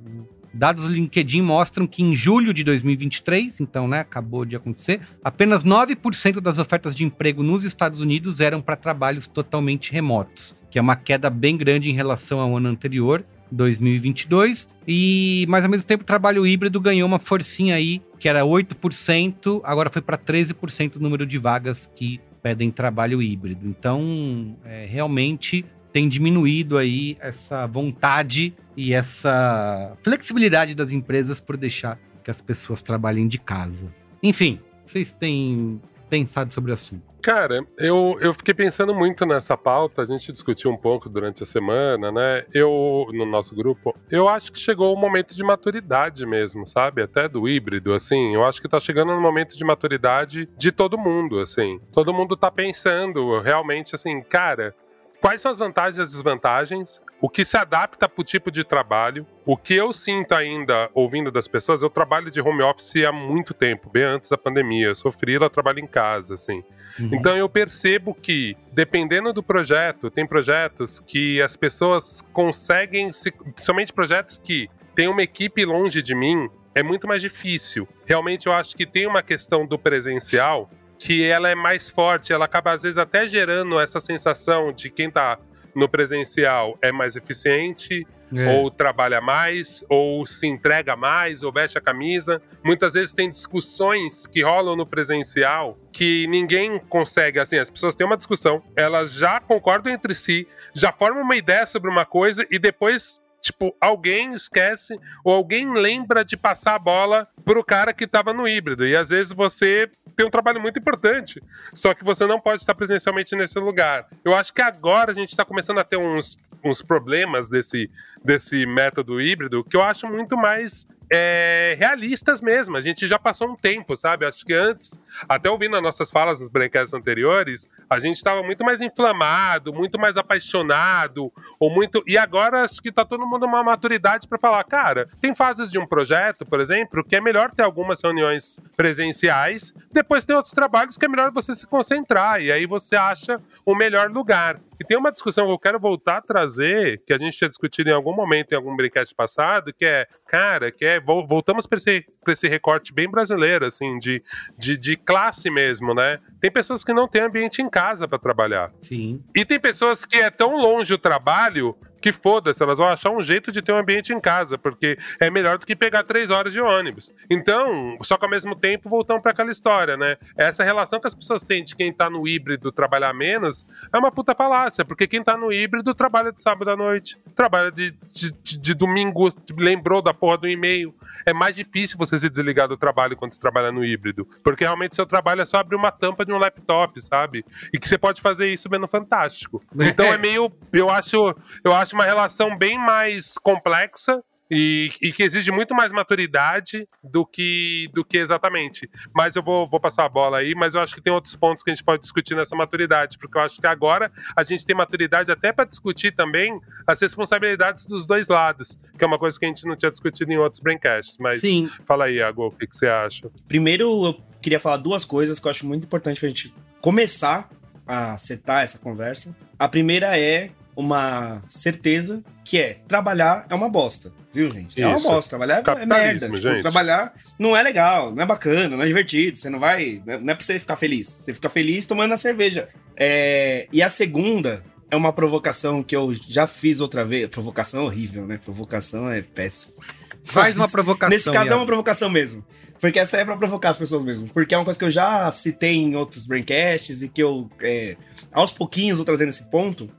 dados 0.53 0.85
do 0.85 0.91
LinkedIn 0.91 1.41
mostram 1.41 1.87
que 1.87 2.03
em 2.03 2.15
julho 2.15 2.53
de 2.53 2.63
2023, 2.63 3.61
então, 3.61 3.89
né, 3.89 4.01
acabou 4.01 4.45
de 4.45 4.55
acontecer, 4.55 5.01
apenas 5.25 5.65
9% 5.65 6.41
das 6.41 6.59
ofertas 6.59 6.95
de 6.95 7.05
emprego 7.05 7.43
nos 7.43 7.65
Estados 7.65 8.01
Unidos 8.01 8.43
eram 8.43 8.61
para 8.61 8.77
trabalhos 8.77 9.27
totalmente 9.27 9.93
remotos, 9.93 10.55
que 10.71 10.79
é 10.79 10.83
uma 10.83 10.95
queda 10.95 11.31
bem 11.31 11.57
grande 11.57 11.91
em 11.91 11.95
relação 11.95 12.39
ao 12.39 12.55
ano 12.55 12.69
anterior, 12.69 13.25
2022, 13.51 14.69
e 14.87 15.45
mas 15.49 15.65
ao 15.65 15.71
mesmo 15.71 15.87
tempo 15.87 16.03
o 16.03 16.07
trabalho 16.07 16.47
híbrido 16.47 16.81
ganhou 16.81 17.07
uma 17.07 17.19
forcinha 17.19 17.75
aí, 17.75 18.03
que 18.19 18.29
era 18.29 18.43
8%, 18.43 19.61
agora 19.65 19.91
foi 19.91 20.03
para 20.03 20.19
13% 20.19 20.97
o 20.97 21.01
número 21.01 21.27
de 21.27 21.39
vagas 21.39 21.91
que 21.95 22.21
pedem 22.43 22.71
trabalho 22.71 23.21
híbrido. 23.21 23.67
Então, 23.67 24.57
é, 24.65 24.87
realmente 24.87 25.65
tem 25.93 26.09
diminuído 26.09 26.77
aí 26.77 27.17
essa 27.21 27.67
vontade 27.67 28.55
e 28.77 28.93
essa 28.93 29.97
flexibilidade 30.03 30.75
das 30.75 30.93
empresas 30.93 31.41
por 31.41 31.57
deixar 31.57 31.99
que 32.23 32.31
as 32.31 32.41
pessoas 32.41 32.83
trabalhem 32.83 33.27
de 33.27 33.39
casa. 33.39 33.93
Enfim, 34.23 34.61
vocês 34.85 35.11
têm 35.11 35.81
pensado 36.11 36.53
sobre 36.53 36.71
o 36.71 36.75
assunto? 36.75 37.03
Cara, 37.27 37.67
eu, 37.77 38.17
eu 38.21 38.33
fiquei 38.33 38.55
pensando 38.55 38.95
muito 38.95 39.27
nessa 39.27 39.57
pauta, 39.57 40.01
a 40.01 40.05
gente 40.05 40.31
discutiu 40.31 40.71
um 40.71 40.77
pouco 40.77 41.09
durante 41.09 41.43
a 41.43 41.47
semana, 41.47 42.13
né? 42.13 42.45
Eu, 42.55 43.09
no 43.13 43.27
nosso 43.27 43.53
grupo, 43.53 43.93
eu 44.09 44.29
acho 44.29 44.53
que 44.53 44.61
chegou 44.61 44.95
o 44.95 44.97
momento 44.97 45.35
de 45.35 45.43
maturidade 45.43 46.25
mesmo, 46.25 46.65
sabe? 46.65 47.03
Até 47.03 47.29
do 47.29 47.49
híbrido, 47.49 47.93
assim. 47.93 48.33
Eu 48.33 48.45
acho 48.45 48.63
que 48.63 48.69
tá 48.69 48.79
chegando 48.79 49.13
no 49.13 49.21
momento 49.21 49.59
de 49.59 49.65
maturidade 49.65 50.49
de 50.57 50.71
todo 50.71 50.97
mundo, 50.97 51.41
assim. 51.41 51.81
Todo 51.91 52.15
mundo 52.15 52.37
tá 52.37 52.49
pensando 52.49 53.41
realmente 53.41 53.97
assim, 53.97 54.23
cara, 54.23 54.73
quais 55.21 55.41
são 55.41 55.51
as 55.51 55.59
vantagens 55.59 55.99
e 55.99 56.03
as 56.03 56.13
desvantagens, 56.13 57.01
o 57.21 57.29
que 57.29 57.45
se 57.45 57.57
adapta 57.57 58.09
para 58.09 58.21
o 58.21 58.25
tipo 58.25 58.51
de 58.51 58.63
trabalho, 58.63 59.27
o 59.45 59.57
que 59.57 59.75
eu 59.75 59.93
sinto 59.93 60.35
ainda 60.35 60.91
ouvindo 60.95 61.31
das 61.31 61.49
pessoas, 61.49 61.83
eu 61.83 61.91
trabalho 61.91 62.31
de 62.31 62.41
home 62.41 62.63
office 62.63 63.05
há 63.05 63.13
muito 63.13 63.55
tempo, 63.55 63.89
bem 63.91 64.05
antes 64.05 64.31
da 64.31 64.37
pandemia. 64.37 64.89
Eu 64.89 64.95
sou 64.95 65.11
freela, 65.11 65.49
trabalho 65.49 65.81
em 65.81 65.87
casa, 65.87 66.35
assim. 66.35 66.63
Uhum. 66.99 67.11
Então 67.13 67.37
eu 67.37 67.49
percebo 67.49 68.15
que, 68.15 68.57
dependendo 68.73 69.33
do 69.33 69.43
projeto, 69.43 70.11
tem 70.11 70.27
projetos 70.27 71.01
que 71.01 71.41
as 71.41 71.57
pessoas 71.57 72.23
conseguem, 72.33 73.13
se, 73.13 73.31
principalmente 73.31 73.93
projetos 73.93 74.39
que 74.39 74.69
tem 74.95 75.09
uma 75.09 75.23
equipe 75.23 75.65
longe 75.65 76.01
de 76.01 76.15
mim, 76.15 76.49
é 76.75 76.83
muito 76.83 77.07
mais 77.07 77.23
difícil. 77.23 77.89
Realmente 78.05 78.47
eu 78.47 78.53
acho 78.53 78.77
que 78.77 78.87
tem 78.87 79.07
uma 79.07 79.23
questão 79.23 79.67
do 79.67 79.79
presencial 79.79 80.71
que 80.99 81.25
ela 81.25 81.49
é 81.49 81.55
mais 81.55 81.91
forte, 81.91 82.33
ela 82.33 82.45
acaba 82.45 82.73
às 82.73 82.83
vezes 82.83 82.99
até 82.99 83.27
gerando 83.27 83.79
essa 83.79 84.01
sensação 84.01 84.73
de 84.73 84.91
quem 84.91 85.09
está 85.09 85.39
no 85.75 85.89
presencial 85.89 86.79
é 86.81 86.91
mais 86.91 87.17
eficiente, 87.17 88.07
é. 88.35 88.57
ou 88.57 88.71
trabalha 88.71 89.21
mais, 89.21 89.85
ou 89.89 90.27
se 90.27 90.47
entrega 90.47 90.97
mais, 90.97 91.43
ou 91.43 91.53
veste 91.53 91.79
a 91.79 91.81
camisa. 91.81 92.41
Muitas 92.65 92.95
vezes 92.95 93.15
tem 93.15 93.29
discussões 93.29 94.27
que 94.27 94.43
rolam 94.43 94.75
no 94.75 94.87
presencial 94.87 95.79
que 95.93 96.27
ninguém 96.29 96.79
consegue, 96.79 97.39
assim, 97.39 97.59
as 97.59 97.71
pessoas 97.71 97.95
têm 97.95 98.07
uma 98.07 98.17
discussão, 98.17 98.63
elas 98.75 99.13
já 99.13 99.39
concordam 99.39 99.93
entre 99.93 100.15
si, 100.15 100.49
já 100.75 100.93
formam 100.93 101.23
uma 101.23 101.37
ideia 101.37 101.67
sobre 101.67 101.91
uma 101.91 102.05
coisa 102.05 102.47
e 102.51 102.59
depois 102.59 103.21
tipo, 103.47 103.75
alguém 103.81 104.35
esquece 104.35 104.99
ou 105.25 105.33
alguém 105.33 105.73
lembra 105.73 106.25
de 106.25 106.37
passar 106.37 106.75
a 106.75 106.79
bola 106.79 107.29
pro 107.45 107.65
cara 107.65 107.93
que 107.93 108.07
tava 108.07 108.33
no 108.33 108.47
híbrido. 108.47 108.87
E 108.87 108.97
às 108.97 109.11
vezes 109.11 109.33
você 109.33 109.91
tem 110.15 110.27
um 110.27 110.31
trabalho 110.31 110.61
muito 110.61 110.79
importante, 110.79 111.43
só 111.73 111.93
que 111.93 112.05
você 112.05 112.27
não 112.27 112.41
pode 112.41 112.61
estar 112.61 112.75
presencialmente 112.75 113.37
nesse 113.37 113.59
lugar. 113.59 114.09
Eu 114.25 114.35
acho 114.35 114.53
que 114.53 114.63
agora 114.63 115.11
a 115.11 115.15
gente 115.15 115.31
está 115.31 115.45
começando 115.45 115.79
a 115.79 115.85
ter 115.85 115.97
uns, 115.97 116.39
uns 116.65 116.81
problemas 116.81 117.49
desse, 117.49 117.91
desse 118.25 118.65
método 118.67 119.21
híbrido 119.21 119.65
que 119.65 119.77
eu 119.77 119.83
acho 119.83 120.07
muito 120.07 120.37
mais 120.37 120.87
é, 121.11 121.77
realistas 121.79 122.41
mesmo. 122.41 122.77
A 122.77 122.81
gente 122.81 123.07
já 123.07 123.19
passou 123.19 123.49
um 123.49 123.57
tempo, 123.57 123.97
sabe? 123.97 124.27
Acho 124.27 124.45
que 124.45 124.53
antes, 124.53 125.01
até 125.29 125.51
ouvindo 125.51 125.77
as 125.77 125.83
nossas 125.83 126.11
falas 126.11 126.41
nos 126.41 126.49
branquetes 126.49 126.93
anteriores, 126.93 127.69
a 127.89 127.99
gente 127.99 128.17
estava 128.17 128.43
muito 128.43 128.65
mais 128.65 128.81
inflamado, 128.81 129.73
muito 129.73 129.99
mais 129.99 130.17
apaixonado, 130.17 131.33
ou 131.59 131.71
muito. 131.71 132.03
E 132.07 132.19
agora 132.19 132.63
acho 132.63 132.83
que 132.83 132.91
tá 132.91 133.05
todo 133.05 133.27
mundo 133.27 133.47
uma 133.47 133.63
maturidade 133.63 134.27
para 134.27 134.39
falar, 134.39 134.65
cara, 134.65 135.09
tem 135.21 135.35
fases 135.35 135.71
de 135.71 135.79
um 135.79 135.87
projeto, 135.87 136.45
por 136.45 136.61
exemplo, 136.61 137.05
que 137.05 137.17
é 137.17 137.21
melhor 137.21 137.51
ter 137.51 137.63
algumas 137.63 138.01
reuniões 138.03 138.61
presenciais, 138.77 139.75
depois 139.93 140.25
tem 140.25 140.35
outros 140.35 140.55
trabalhos 140.55 140.99
que 140.99 141.05
é 141.05 141.09
melhor 141.09 141.31
você 141.31 141.55
se 141.55 141.67
concentrar, 141.67 142.41
e 142.41 142.51
aí 142.51 142.67
você 142.67 142.97
acha 142.97 143.41
o 143.65 143.75
melhor 143.75 144.11
lugar. 144.11 144.61
E 144.79 144.85
tem 144.85 144.97
uma 144.97 145.13
discussão 145.13 145.47
que 145.47 145.53
eu 145.53 145.59
quero 145.59 145.79
voltar 145.79 146.19
a 146.19 146.23
trazer, 146.23 147.03
que 147.07 147.13
a 147.13 147.19
gente 147.19 147.37
tinha 147.37 147.49
discutido 147.49 147.91
em 147.91 147.93
algum 147.93 148.15
momento, 148.15 148.53
em 148.53 148.57
algum 148.57 148.77
brinquedo 148.77 149.09
passado, 149.15 149.73
que 149.73 149.85
é, 149.85 150.07
cara, 150.27 150.71
que 150.71 150.85
é, 150.85 151.01
voltamos 151.01 151.67
para 151.67 151.77
esse, 151.77 152.05
esse 152.29 152.49
recorte 152.49 152.93
bem 152.93 153.11
brasileiro, 153.11 153.65
assim, 153.65 153.99
de, 153.99 154.23
de, 154.59 154.77
de 154.77 154.97
classe 154.97 155.51
mesmo, 155.51 155.95
né? 155.95 156.19
Tem 156.41 156.51
pessoas 156.51 156.85
que 156.85 156.93
não 156.93 157.09
têm 157.09 157.23
ambiente 157.23 157.63
em 157.63 157.69
casa 157.69 158.07
para 158.07 158.19
trabalhar. 158.19 158.73
Sim. 158.83 159.23
E 159.35 159.45
tem 159.45 159.59
pessoas 159.59 160.05
que 160.05 160.17
é 160.17 160.31
tão 160.31 160.57
longe 160.57 160.93
o 160.93 160.99
trabalho 160.99 161.77
que 162.07 162.13
foda-se, 162.13 162.63
elas 162.63 162.79
vão 162.79 162.87
achar 162.87 163.11
um 163.11 163.21
jeito 163.21 163.51
de 163.51 163.61
ter 163.61 163.73
um 163.73 163.79
ambiente 163.79 164.13
em 164.13 164.21
casa, 164.21 164.57
porque 164.57 164.97
é 165.19 165.29
melhor 165.29 165.59
do 165.59 165.67
que 165.67 165.75
pegar 165.75 166.05
três 166.05 166.31
horas 166.31 166.53
de 166.53 166.61
ônibus. 166.61 167.13
Então, 167.29 167.99
só 168.01 168.17
que 168.17 168.25
ao 168.25 168.31
mesmo 168.31 168.55
tempo 168.55 168.89
voltamos 168.89 169.25
para 169.25 169.33
aquela 169.33 169.51
história, 169.51 169.97
né? 169.97 170.17
Essa 170.37 170.63
relação 170.63 171.01
que 171.01 171.09
as 171.09 171.17
pessoas 171.17 171.43
têm 171.43 171.65
de 171.65 171.75
quem 171.75 171.93
tá 171.93 172.09
no 172.09 172.29
híbrido 172.29 172.71
trabalhar 172.71 173.13
menos 173.13 173.67
é 173.93 173.99
uma 173.99 174.13
puta 174.13 174.37
falácia, 174.37 174.85
porque 174.85 175.09
quem 175.09 175.21
tá 175.21 175.37
no 175.37 175.53
híbrido 175.53 175.93
trabalha 175.97 176.31
de 176.31 176.41
sábado 176.41 176.71
à 176.71 176.77
noite, 176.77 177.19
trabalha 177.35 177.73
de, 177.73 177.91
de, 178.09 178.31
de, 178.41 178.59
de 178.61 178.75
domingo, 178.75 179.29
lembrou 179.59 180.01
da 180.01 180.15
porra 180.15 180.39
do 180.39 180.49
e-mail. 180.49 180.95
É 181.27 181.35
mais 181.35 181.57
difícil 181.57 181.99
você 181.99 182.17
se 182.17 182.29
desligar 182.29 182.69
do 182.69 182.77
trabalho 182.77 183.17
quando 183.17 183.33
você 183.33 183.41
trabalha 183.41 183.73
no 183.73 183.85
híbrido, 183.85 184.29
porque 184.45 184.63
realmente 184.63 184.95
seu 184.95 185.07
trabalho 185.07 185.41
é 185.41 185.45
só 185.45 185.57
abrir 185.57 185.75
uma 185.75 185.91
tampa 185.91 186.25
de 186.25 186.33
um 186.33 186.39
laptop, 186.39 187.03
sabe? 187.03 187.45
E 187.75 187.81
que 187.81 187.89
você 187.89 187.99
pode 187.99 188.23
fazer 188.23 188.47
isso 188.53 188.69
vendo 188.69 188.87
fantástico. 188.87 189.61
Então 189.81 190.07
é 190.07 190.17
meio, 190.17 190.53
eu 190.73 190.89
acho, 190.89 191.35
eu 191.65 191.75
acho 191.75 191.96
uma 191.97 192.05
relação 192.05 192.57
bem 192.57 192.79
mais 192.79 193.39
complexa 193.39 194.23
e, 194.51 194.93
e, 195.03 195.13
que 195.13 195.23
exige 195.23 195.51
muito 195.51 195.75
mais 195.75 195.93
maturidade 195.93 196.87
do 197.03 197.27
que, 197.27 197.89
do 197.93 198.05
que 198.05 198.19
exatamente. 198.19 198.89
Mas 199.13 199.35
eu 199.35 199.43
vou, 199.43 199.69
vou 199.69 199.81
passar 199.81 200.05
a 200.05 200.09
bola 200.09 200.39
aí, 200.39 200.55
mas 200.55 200.75
eu 200.75 200.81
acho 200.81 200.95
que 200.95 201.01
tem 201.01 201.13
outros 201.13 201.35
pontos 201.35 201.65
que 201.65 201.71
a 201.71 201.75
gente 201.75 201.83
pode 201.83 202.03
discutir 202.03 202.37
nessa 202.37 202.55
maturidade, 202.55 203.19
porque 203.19 203.37
eu 203.37 203.43
acho 203.43 203.61
que 203.61 203.67
agora 203.67 204.13
a 204.37 204.45
gente 204.45 204.65
tem 204.65 204.77
maturidade 204.77 205.33
até 205.33 205.53
para 205.53 205.65
discutir 205.65 206.15
também 206.15 206.61
as 206.87 207.01
responsabilidades 207.01 207.87
dos 207.87 208.07
dois 208.07 208.29
lados, 208.29 208.79
que 208.97 209.03
é 209.03 209.07
uma 209.07 209.19
coisa 209.19 209.39
que 209.39 209.47
a 209.47 209.49
gente 209.49 209.67
não 209.67 209.75
tinha 209.75 209.91
discutido 209.91 210.31
em 210.33 210.39
outros 210.39 210.61
braincasts. 210.61 211.17
Mas 211.19 211.41
Sim. 211.41 211.69
fala 211.85 212.05
aí, 212.05 212.23
Ago, 212.23 212.47
o 212.47 212.51
que, 212.53 212.67
que 212.67 212.77
você 212.77 212.87
acha? 212.87 213.29
Primeiro, 213.49 213.85
eu 214.07 214.21
queria 214.41 214.61
falar 214.61 214.77
duas 214.77 215.05
coisas 215.05 215.41
que 215.41 215.47
eu 215.47 215.51
acho 215.51 215.67
muito 215.67 215.85
importante 215.85 216.21
para 216.21 216.27
a 216.29 216.31
gente 216.31 216.55
começar 216.81 217.49
a 217.87 218.17
setar 218.17 218.63
essa 218.63 218.79
conversa. 218.79 219.37
A 219.59 219.69
primeira 219.69 220.19
é 220.19 220.51
uma 220.77 221.43
certeza 221.49 222.23
que 222.45 222.59
é 222.59 222.77
trabalhar 222.87 223.47
é 223.49 223.55
uma 223.55 223.69
bosta, 223.69 224.13
viu, 224.33 224.53
gente? 224.53 224.81
É 224.81 224.87
uma 224.87 225.01
bosta. 225.01 225.31
Trabalhar 225.31 225.63
é 225.81 225.87
merda. 225.87 226.31
Tipo, 226.31 226.61
trabalhar 226.61 227.15
não 227.39 227.57
é 227.57 227.63
legal, 227.63 228.15
não 228.15 228.23
é 228.23 228.27
bacana, 228.27 228.77
não 228.77 228.85
é 228.85 228.87
divertido. 228.87 229.39
Você 229.39 229.49
não 229.49 229.59
vai. 229.59 230.03
Não 230.07 230.33
é 230.33 230.35
pra 230.35 230.45
você 230.45 230.61
ficar 230.61 230.77
feliz. 230.77 231.09
Você 231.09 231.35
fica 231.35 231.49
feliz 231.49 231.87
tomando 231.87 232.13
a 232.13 232.17
cerveja. 232.17 232.69
É... 232.95 233.67
E 233.73 233.83
a 233.83 233.89
segunda 233.89 234.63
é 234.91 234.95
uma 234.95 235.13
provocação 235.13 235.83
que 235.83 235.97
eu 235.97 236.13
já 236.15 236.47
fiz 236.47 236.81
outra 236.81 237.05
vez. 237.05 237.29
Provocação 237.29 237.85
horrível, 237.85 238.27
né? 238.27 238.39
Provocação 238.45 239.11
é 239.11 239.23
péssimo. 239.23 239.75
Faz 240.23 240.57
uma 240.57 240.69
provocação. 240.69 241.17
Nesse 241.17 241.31
caso 241.31 241.53
é 241.53 241.57
uma 241.57 241.67
provocação 241.67 242.11
mesmo. 242.11 242.45
Porque 242.79 242.99
essa 242.99 243.17
é 243.17 243.25
pra 243.25 243.37
provocar 243.37 243.71
as 243.71 243.77
pessoas 243.77 244.05
mesmo. 244.05 244.29
Porque 244.29 244.55
é 244.55 244.59
uma 244.59 244.65
coisa 244.65 244.79
que 244.79 244.85
eu 244.85 244.91
já 244.91 245.33
citei 245.33 245.77
em 245.77 245.97
outros 245.97 246.27
braincasts 246.27 247.03
e 247.03 247.09
que 247.09 247.23
eu, 247.23 247.51
é, 247.61 247.97
aos 248.31 248.53
pouquinhos, 248.53 248.99
vou 248.99 249.07
trazendo 249.07 249.31
esse 249.31 249.45
ponto 249.51 249.91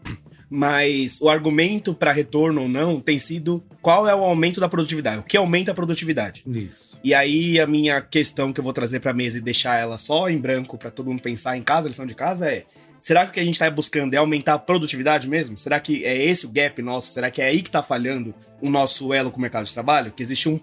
mas 0.49 1.19
o 1.21 1.29
argumento 1.29 1.93
para 1.93 2.11
retorno 2.11 2.63
ou 2.63 2.69
não 2.69 2.99
tem 2.99 3.19
sido 3.19 3.63
qual 3.81 4.07
é 4.07 4.15
o 4.15 4.23
aumento 4.23 4.59
da 4.59 4.69
produtividade, 4.69 5.19
o 5.19 5.23
que 5.23 5.37
aumenta 5.37 5.71
a 5.71 5.75
produtividade. 5.75 6.43
Isso. 6.47 6.97
E 7.03 7.13
aí 7.13 7.59
a 7.59 7.67
minha 7.67 8.01
questão 8.01 8.53
que 8.53 8.59
eu 8.59 8.63
vou 8.63 8.73
trazer 8.73 8.99
para 8.99 9.13
mesa 9.13 9.37
e 9.37 9.41
deixar 9.41 9.79
ela 9.79 9.97
só 9.97 10.29
em 10.29 10.37
branco 10.37 10.77
para 10.77 10.91
todo 10.91 11.09
mundo 11.09 11.21
pensar 11.21 11.57
em 11.57 11.63
casa, 11.63 11.89
lição 11.89 12.05
de 12.05 12.15
casa 12.15 12.49
é 12.49 12.65
Será 12.99 13.25
que 13.25 13.29
o 13.29 13.33
que 13.35 13.39
a 13.39 13.43
gente 13.43 13.53
está 13.53 13.69
buscando 13.69 14.13
é 14.13 14.17
aumentar 14.17 14.55
a 14.55 14.59
produtividade 14.59 15.29
mesmo? 15.29 15.57
Será 15.57 15.79
que 15.79 16.03
é 16.03 16.25
esse 16.25 16.45
o 16.45 16.51
gap 16.51 16.81
nosso? 16.81 17.13
Será 17.13 17.29
que 17.29 17.41
é 17.41 17.45
aí 17.45 17.61
que 17.61 17.69
está 17.69 17.83
falhando 17.83 18.33
o 18.61 18.69
nosso 18.69 19.13
elo 19.13 19.31
com 19.31 19.37
o 19.37 19.41
mercado 19.41 19.65
de 19.65 19.73
trabalho? 19.73 20.11
Que 20.11 20.23
existe 20.23 20.49
um, 20.49 20.59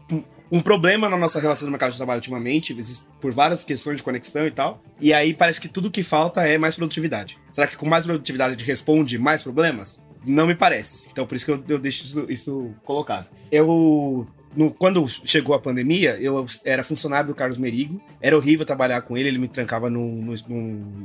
um 0.50 0.60
problema 0.60 1.08
na 1.08 1.16
nossa 1.16 1.40
relação 1.40 1.66
no 1.66 1.72
mercado 1.72 1.92
de 1.92 1.96
trabalho 1.96 2.18
ultimamente, 2.18 2.76
por 3.20 3.32
várias 3.32 3.64
questões 3.64 3.96
de 3.96 4.02
conexão 4.02 4.46
e 4.46 4.50
tal. 4.50 4.82
E 5.00 5.12
aí 5.12 5.34
parece 5.34 5.60
que 5.60 5.68
tudo 5.68 5.90
que 5.90 6.02
falta 6.02 6.46
é 6.46 6.58
mais 6.58 6.76
produtividade. 6.76 7.38
Será 7.50 7.66
que 7.66 7.76
com 7.76 7.88
mais 7.88 8.04
produtividade 8.04 8.54
a 8.54 8.56
gente 8.56 8.66
responde 8.66 9.18
mais 9.18 9.42
problemas? 9.42 10.02
Não 10.24 10.46
me 10.46 10.54
parece. 10.54 11.08
Então 11.10 11.26
por 11.26 11.34
isso 11.34 11.44
que 11.44 11.52
eu, 11.52 11.62
eu 11.68 11.78
deixo 11.78 12.04
isso, 12.04 12.26
isso 12.28 12.74
colocado. 12.84 13.28
Eu 13.50 14.26
no, 14.56 14.70
quando 14.70 15.06
chegou 15.08 15.54
a 15.54 15.58
pandemia, 15.58 16.16
eu 16.20 16.44
era 16.64 16.82
funcionário 16.82 17.28
do 17.28 17.34
Carlos 17.34 17.58
Merigo. 17.58 18.00
Era 18.20 18.36
horrível 18.36 18.64
trabalhar 18.64 19.00
com 19.02 19.16
ele, 19.16 19.28
ele 19.28 19.38
me 19.38 19.48
trancava 19.48 19.90
num, 19.90 20.36
num, 20.48 20.56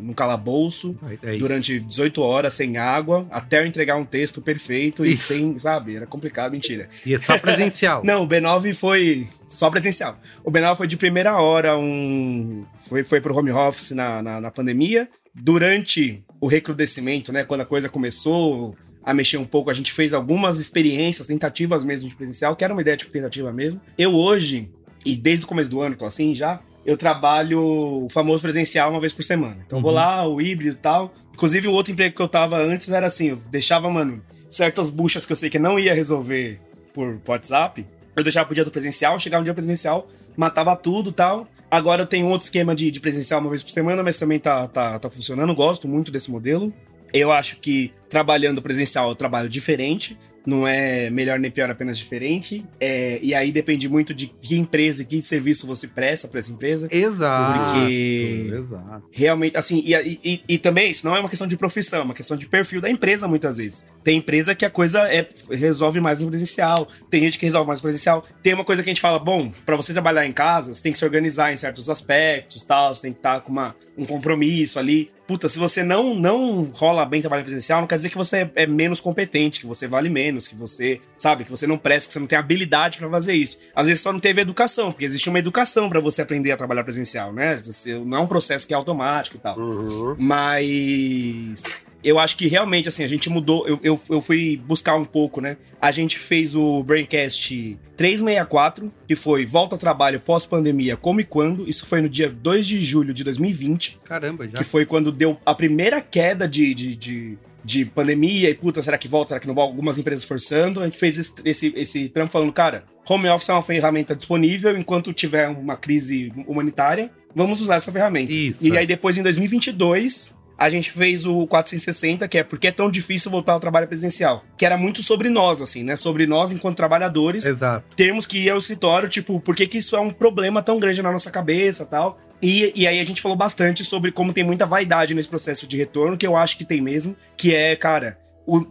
num 0.04 0.14
calabouço 0.14 0.98
é 1.24 1.38
durante 1.38 1.80
18 1.80 2.22
horas, 2.22 2.54
sem 2.54 2.78
água, 2.78 3.28
até 3.32 3.60
eu 3.60 3.66
entregar 3.66 3.96
um 3.96 4.06
texto 4.06 4.42
perfeito 4.42 5.06
isso. 5.06 5.34
e 5.34 5.38
sem, 5.38 5.60
sabe? 5.60 5.96
Era 5.96 6.06
complicado, 6.06 6.52
mentira. 6.52 6.90
E 7.06 7.14
é 7.14 7.18
só 7.18 7.38
presencial. 7.38 8.04
Não, 8.06 8.24
o 8.24 8.28
B9 8.28 8.74
foi 8.74 9.28
só 9.50 9.70
presencial. 9.70 10.20
O 10.44 10.52
B9 10.52 10.78
foi 10.78 10.88
de 10.88 10.98
primeira 10.98 11.38
hora, 11.40 11.78
um 11.78 12.66
foi, 12.76 13.04
foi 13.04 13.20
pro 13.20 13.36
home 13.36 13.52
office 13.52 13.92
na, 13.92 14.22
na, 14.22 14.42
na 14.42 14.52
pandemia. 14.52 15.10
Durante 15.34 16.24
o 16.42 16.48
recrudescimento, 16.48 17.32
né? 17.32 17.44
Quando 17.44 17.62
a 17.62 17.66
coisa 17.66 17.90
começou, 17.90 18.76
a 19.10 19.14
mexer 19.14 19.38
um 19.38 19.46
pouco. 19.46 19.72
A 19.72 19.74
gente 19.74 19.92
fez 19.92 20.14
algumas 20.14 20.60
experiências, 20.60 21.26
tentativas 21.26 21.84
mesmo 21.84 22.08
de 22.08 22.16
presencial, 22.16 22.56
que 22.56 22.64
era 22.64 22.72
uma 22.72 22.82
ideia 22.82 22.96
tipo 22.96 23.12
tentativa 23.12 23.52
mesmo. 23.52 23.82
Eu 23.98 24.14
hoje, 24.14 24.70
e 25.04 25.16
desde 25.16 25.46
o 25.46 25.48
começo 25.48 25.68
do 25.68 25.82
ano, 25.82 25.96
tô 25.96 26.06
assim 26.06 26.36
já, 26.36 26.60
eu 26.86 26.96
trabalho 26.96 27.60
o 28.06 28.08
famoso 28.12 28.40
presencial 28.40 28.92
uma 28.92 29.00
vez 29.00 29.12
por 29.12 29.24
semana. 29.24 29.58
Então 29.66 29.80
uhum. 29.80 29.84
vou 29.84 29.92
lá, 29.92 30.28
o 30.28 30.40
híbrido 30.40 30.76
e 30.76 30.80
tal. 30.80 31.12
Inclusive, 31.34 31.68
o 31.68 31.72
outro 31.72 31.92
emprego 31.92 32.16
que 32.16 32.22
eu 32.22 32.28
tava 32.28 32.58
antes 32.58 32.92
era 32.92 33.08
assim, 33.08 33.30
eu 33.30 33.38
deixava, 33.50 33.90
mano, 33.90 34.22
certas 34.48 34.92
buchas 34.92 35.26
que 35.26 35.32
eu 35.32 35.36
sei 35.36 35.50
que 35.50 35.58
não 35.58 35.80
ia 35.80 35.94
resolver 35.96 36.60
por 36.94 37.20
WhatsApp. 37.28 37.88
Eu 38.16 38.24
deixava 38.24 38.46
pro 38.46 38.54
dia 38.54 38.66
do 38.66 38.70
presencial, 38.70 39.20
chegava 39.20 39.42
no 39.42 39.46
dia 39.46 39.56
presencial, 39.56 40.08
matava 40.38 40.76
tudo 40.76 41.12
tal. 41.12 41.48
Agora 41.72 42.04
eu 42.04 42.08
tenho 42.08 42.28
outro 42.28 42.46
esquema 42.46 42.76
de, 42.76 42.92
de 42.92 43.00
presencial 43.00 43.40
uma 43.40 43.50
vez 43.50 43.64
por 43.64 43.72
semana, 43.72 44.04
mas 44.04 44.18
também 44.18 44.40
tá, 44.40 44.68
tá, 44.68 45.00
tá 45.00 45.10
funcionando. 45.10 45.56
Gosto 45.56 45.88
muito 45.88 46.12
desse 46.12 46.30
modelo. 46.30 46.72
Eu 47.14 47.32
acho 47.32 47.58
que 47.58 47.92
trabalhando 48.10 48.62
presencial 48.62 49.10
é 49.10 49.12
um 49.12 49.16
trabalho 49.16 49.48
diferente. 49.48 50.18
não 50.46 50.68
é 50.68 51.12
melhor 51.12 51.38
nem 51.38 51.52
pior, 51.52 51.70
apenas 51.70 51.96
diferente. 51.98 52.66
É, 52.80 53.20
e 53.22 53.36
aí 53.36 53.52
depende 53.52 53.88
muito 53.88 54.16
de 54.16 54.28
que 54.28 54.58
empresa 54.58 55.04
e 55.04 55.06
que 55.06 55.22
serviço 55.22 55.68
você 55.68 55.88
presta 55.88 56.28
para 56.28 56.40
essa 56.40 56.52
empresa. 56.52 56.88
Exato. 56.90 57.74
Porque 57.74 58.52
Exato. 58.52 59.04
realmente, 59.12 59.56
assim, 59.56 59.84
e, 59.86 60.20
e, 60.24 60.42
e, 60.48 60.58
também 60.58 60.90
isso 60.90 61.06
não 61.06 61.16
é 61.16 61.20
uma 61.20 61.30
questão 61.30 61.46
de 61.46 61.56
profissão, 61.56 62.00
é 62.00 62.04
uma 62.04 62.14
questão 62.16 62.36
de 62.36 62.48
perfil 62.48 62.82
da 62.82 62.90
empresa, 62.90 63.28
muitas 63.28 63.58
vezes. 63.58 63.86
Tem 64.04 64.18
empresa 64.18 64.56
que 64.56 64.66
a 64.66 64.70
coisa 64.72 65.02
é, 65.02 65.28
resolve 65.52 66.00
mais 66.00 66.22
no 66.22 66.30
presencial, 66.30 66.88
tem 67.12 67.22
gente 67.22 67.38
que 67.38 67.46
resolve 67.46 67.68
mais 67.68 67.80
no 67.80 67.84
presencial. 67.84 68.26
Tem 68.42 68.54
uma 68.54 68.66
coisa 68.66 68.82
que 68.82 68.90
a 68.90 68.94
gente 68.94 69.02
fala, 69.02 69.20
bom, 69.20 69.52
para 69.66 69.76
você 69.76 69.94
trabalhar 69.94 70.26
em 70.26 70.32
casa, 70.32 70.74
você 70.74 70.82
tem 70.82 70.92
que 70.92 70.98
se 70.98 71.06
organizar 71.06 71.54
em 71.54 71.58
certos 71.58 71.90
aspectos, 71.90 72.64
tal, 72.64 72.96
você 72.96 73.04
tem 73.04 73.12
que 73.12 73.20
estar 73.20 73.42
com 73.42 73.52
uma, 73.52 73.76
um 74.00 74.06
compromisso 74.06 74.80
ali. 74.80 75.12
Puta, 75.28 75.48
se 75.48 75.60
você 75.60 75.84
não 75.84 76.16
não 76.16 76.72
rola 76.74 77.06
bem 77.06 77.22
trabalho 77.22 77.44
presencial, 77.44 77.82
não 77.82 77.88
quer 77.88 77.96
dizer 77.96 78.10
que 78.10 78.18
você 78.18 78.50
é 78.56 78.66
menos 78.66 79.00
competente, 79.00 79.60
que 79.60 79.68
você 79.68 79.88
vale 79.88 80.10
menos, 80.10 80.48
que 80.48 80.56
você, 80.56 81.02
sabe, 81.18 81.44
que 81.44 81.52
você 81.52 81.68
não 81.68 81.78
presta, 81.78 82.08
que 82.08 82.14
você 82.14 82.20
não 82.20 82.28
tem 82.28 82.40
habilidade 82.40 82.98
para 82.98 83.10
fazer 83.10 83.34
isso. 83.34 83.60
Às 83.76 83.88
vezes 83.88 84.02
só 84.02 84.12
não 84.12 84.20
teve 84.20 84.42
educação, 84.42 84.92
porque 84.92 85.06
existe 85.06 85.30
uma 85.30 85.40
educação 85.40 85.90
para 85.90 86.00
você 86.00 86.22
aprender 86.22 86.52
a 86.52 86.58
trabalhar 86.58 86.84
presencial, 86.84 87.32
né? 87.34 87.58
Você, 87.58 88.00
não 88.00 88.18
é 88.18 88.22
um 88.22 88.28
processo 88.28 88.68
que 88.68 88.74
é 88.74 88.78
automático 88.78 89.38
e 89.38 89.40
tal. 89.40 89.60
Uhum. 89.60 90.16
Mas 90.18 91.64
eu 92.04 92.18
acho 92.18 92.38
que 92.38 92.48
realmente, 92.48 92.88
assim, 92.88 93.04
a 93.04 93.08
gente 93.08 93.30
mudou. 93.30 93.68
Eu, 93.68 93.80
eu, 93.84 94.00
eu, 94.10 94.22
fui 94.22 94.62
buscar 94.66 94.96
um 94.96 95.06
pouco, 95.06 95.42
né? 95.42 95.58
A 95.82 95.92
gente 95.92 96.18
fez 96.18 96.56
o 96.56 96.82
Braincast 96.84 97.78
364, 97.98 98.92
que 99.08 99.16
foi 99.16 99.46
Volta 99.46 99.76
ao 99.76 99.80
Trabalho 99.80 100.20
pós-pandemia, 100.20 100.96
como 100.96 101.20
e 101.20 101.24
quando. 101.24 101.68
Isso 101.70 101.86
foi 101.86 102.02
no 102.02 102.10
dia 102.10 102.30
2 102.30 102.66
de 102.66 102.80
julho 102.80 103.14
de 103.14 103.24
2020. 103.24 104.00
Caramba, 104.06 104.48
já. 104.48 104.58
Que 104.58 104.64
foi 104.64 104.86
quando 104.86 105.12
deu 105.12 105.38
a 105.46 105.54
primeira 105.54 106.00
queda 106.00 106.48
de, 106.48 106.74
de, 106.74 106.96
de, 106.96 107.38
de 107.64 107.86
pandemia. 107.86 108.50
E 108.50 108.56
puta, 108.56 108.82
será 108.82 108.98
que 108.98 109.08
volta? 109.08 109.30
Será 109.30 109.40
que 109.40 109.48
não 109.48 109.56
volta? 109.56 109.74
Algumas 109.74 109.98
empresas 109.98 110.24
forçando. 110.24 110.80
A 110.80 110.86
gente 110.86 110.98
fez 110.98 111.18
esse, 111.18 111.34
esse, 111.44 111.74
esse 111.76 112.10
trampo 112.10 112.32
falando, 112.32 112.54
cara, 112.54 112.86
home 113.08 113.28
office 113.28 113.50
é 113.50 113.54
uma 113.54 113.62
ferramenta 113.64 114.16
disponível 114.16 114.78
enquanto 114.78 115.12
tiver 115.12 115.50
uma 115.50 115.76
crise 115.76 116.32
humanitária. 116.48 117.12
Vamos 117.36 117.62
usar 117.62 117.76
essa 117.76 117.92
ferramenta. 117.92 118.32
Isso, 118.32 118.66
e 118.66 118.72
é. 118.72 118.80
aí, 118.80 118.88
depois, 118.88 119.18
em 119.18 119.22
2022, 119.22 120.39
a 120.60 120.70
gente 120.70 120.92
fez 120.92 121.26
o 121.26 121.48
460, 121.48 122.28
que 122.28 122.38
é 122.38 122.44
porque 122.44 122.68
é 122.68 122.72
tão 122.72 122.92
difícil 122.92 123.32
voltar 123.32 123.54
ao 123.54 123.62
trabalho 123.62 123.88
presencial. 123.88 124.44
Que 124.58 124.66
era 124.66 124.78
muito 124.78 125.02
sobre 125.02 125.30
nós, 125.30 125.62
assim, 125.62 125.84
né? 125.84 125.96
Sobre 125.96 126.28
nós 126.28 126.52
enquanto 126.52 126.76
trabalhadores. 126.76 127.46
Exato. 127.46 127.96
Termos 127.96 128.26
que 128.26 128.40
ir 128.40 128.50
ao 128.50 128.58
escritório, 128.58 129.08
tipo, 129.08 129.40
por 129.40 129.56
que, 129.56 129.66
que 129.66 129.78
isso 129.78 129.96
é 129.96 130.02
um 130.02 130.10
problema 130.12 130.62
tão 130.62 130.78
grande 130.78 131.02
na 131.02 131.14
nossa 131.14 131.32
cabeça 131.32 131.86
tal. 131.86 132.20
E, 132.42 132.74
e 132.76 132.86
aí 132.86 133.00
a 133.00 133.06
gente 133.06 133.22
falou 133.22 133.38
bastante 133.38 133.86
sobre 133.86 134.12
como 134.12 134.34
tem 134.34 134.44
muita 134.44 134.66
vaidade 134.66 135.14
nesse 135.14 135.30
processo 135.30 135.66
de 135.66 135.78
retorno, 135.78 136.18
que 136.18 136.28
eu 136.28 136.36
acho 136.36 136.58
que 136.58 136.66
tem 136.66 136.82
mesmo, 136.82 137.16
que 137.38 137.56
é, 137.56 137.74
cara. 137.78 138.20
O, 138.46 138.66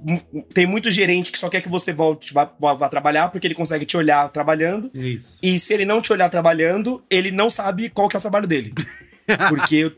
tem 0.52 0.66
muito 0.66 0.90
gerente 0.90 1.30
que 1.30 1.38
só 1.38 1.48
quer 1.48 1.60
que 1.60 1.68
você 1.68 1.92
volte, 1.92 2.34
vá, 2.34 2.52
vá, 2.58 2.88
trabalhar, 2.88 3.28
porque 3.28 3.46
ele 3.46 3.54
consegue 3.54 3.86
te 3.86 3.96
olhar 3.96 4.28
trabalhando. 4.30 4.90
Isso. 4.92 5.38
E 5.40 5.56
se 5.58 5.72
ele 5.72 5.84
não 5.84 6.02
te 6.02 6.12
olhar 6.12 6.28
trabalhando, 6.28 7.02
ele 7.08 7.30
não 7.30 7.48
sabe 7.48 7.88
qual 7.88 8.08
que 8.08 8.16
é 8.16 8.18
o 8.18 8.20
trabalho 8.20 8.46
dele. 8.46 8.74
Porque 9.48 9.92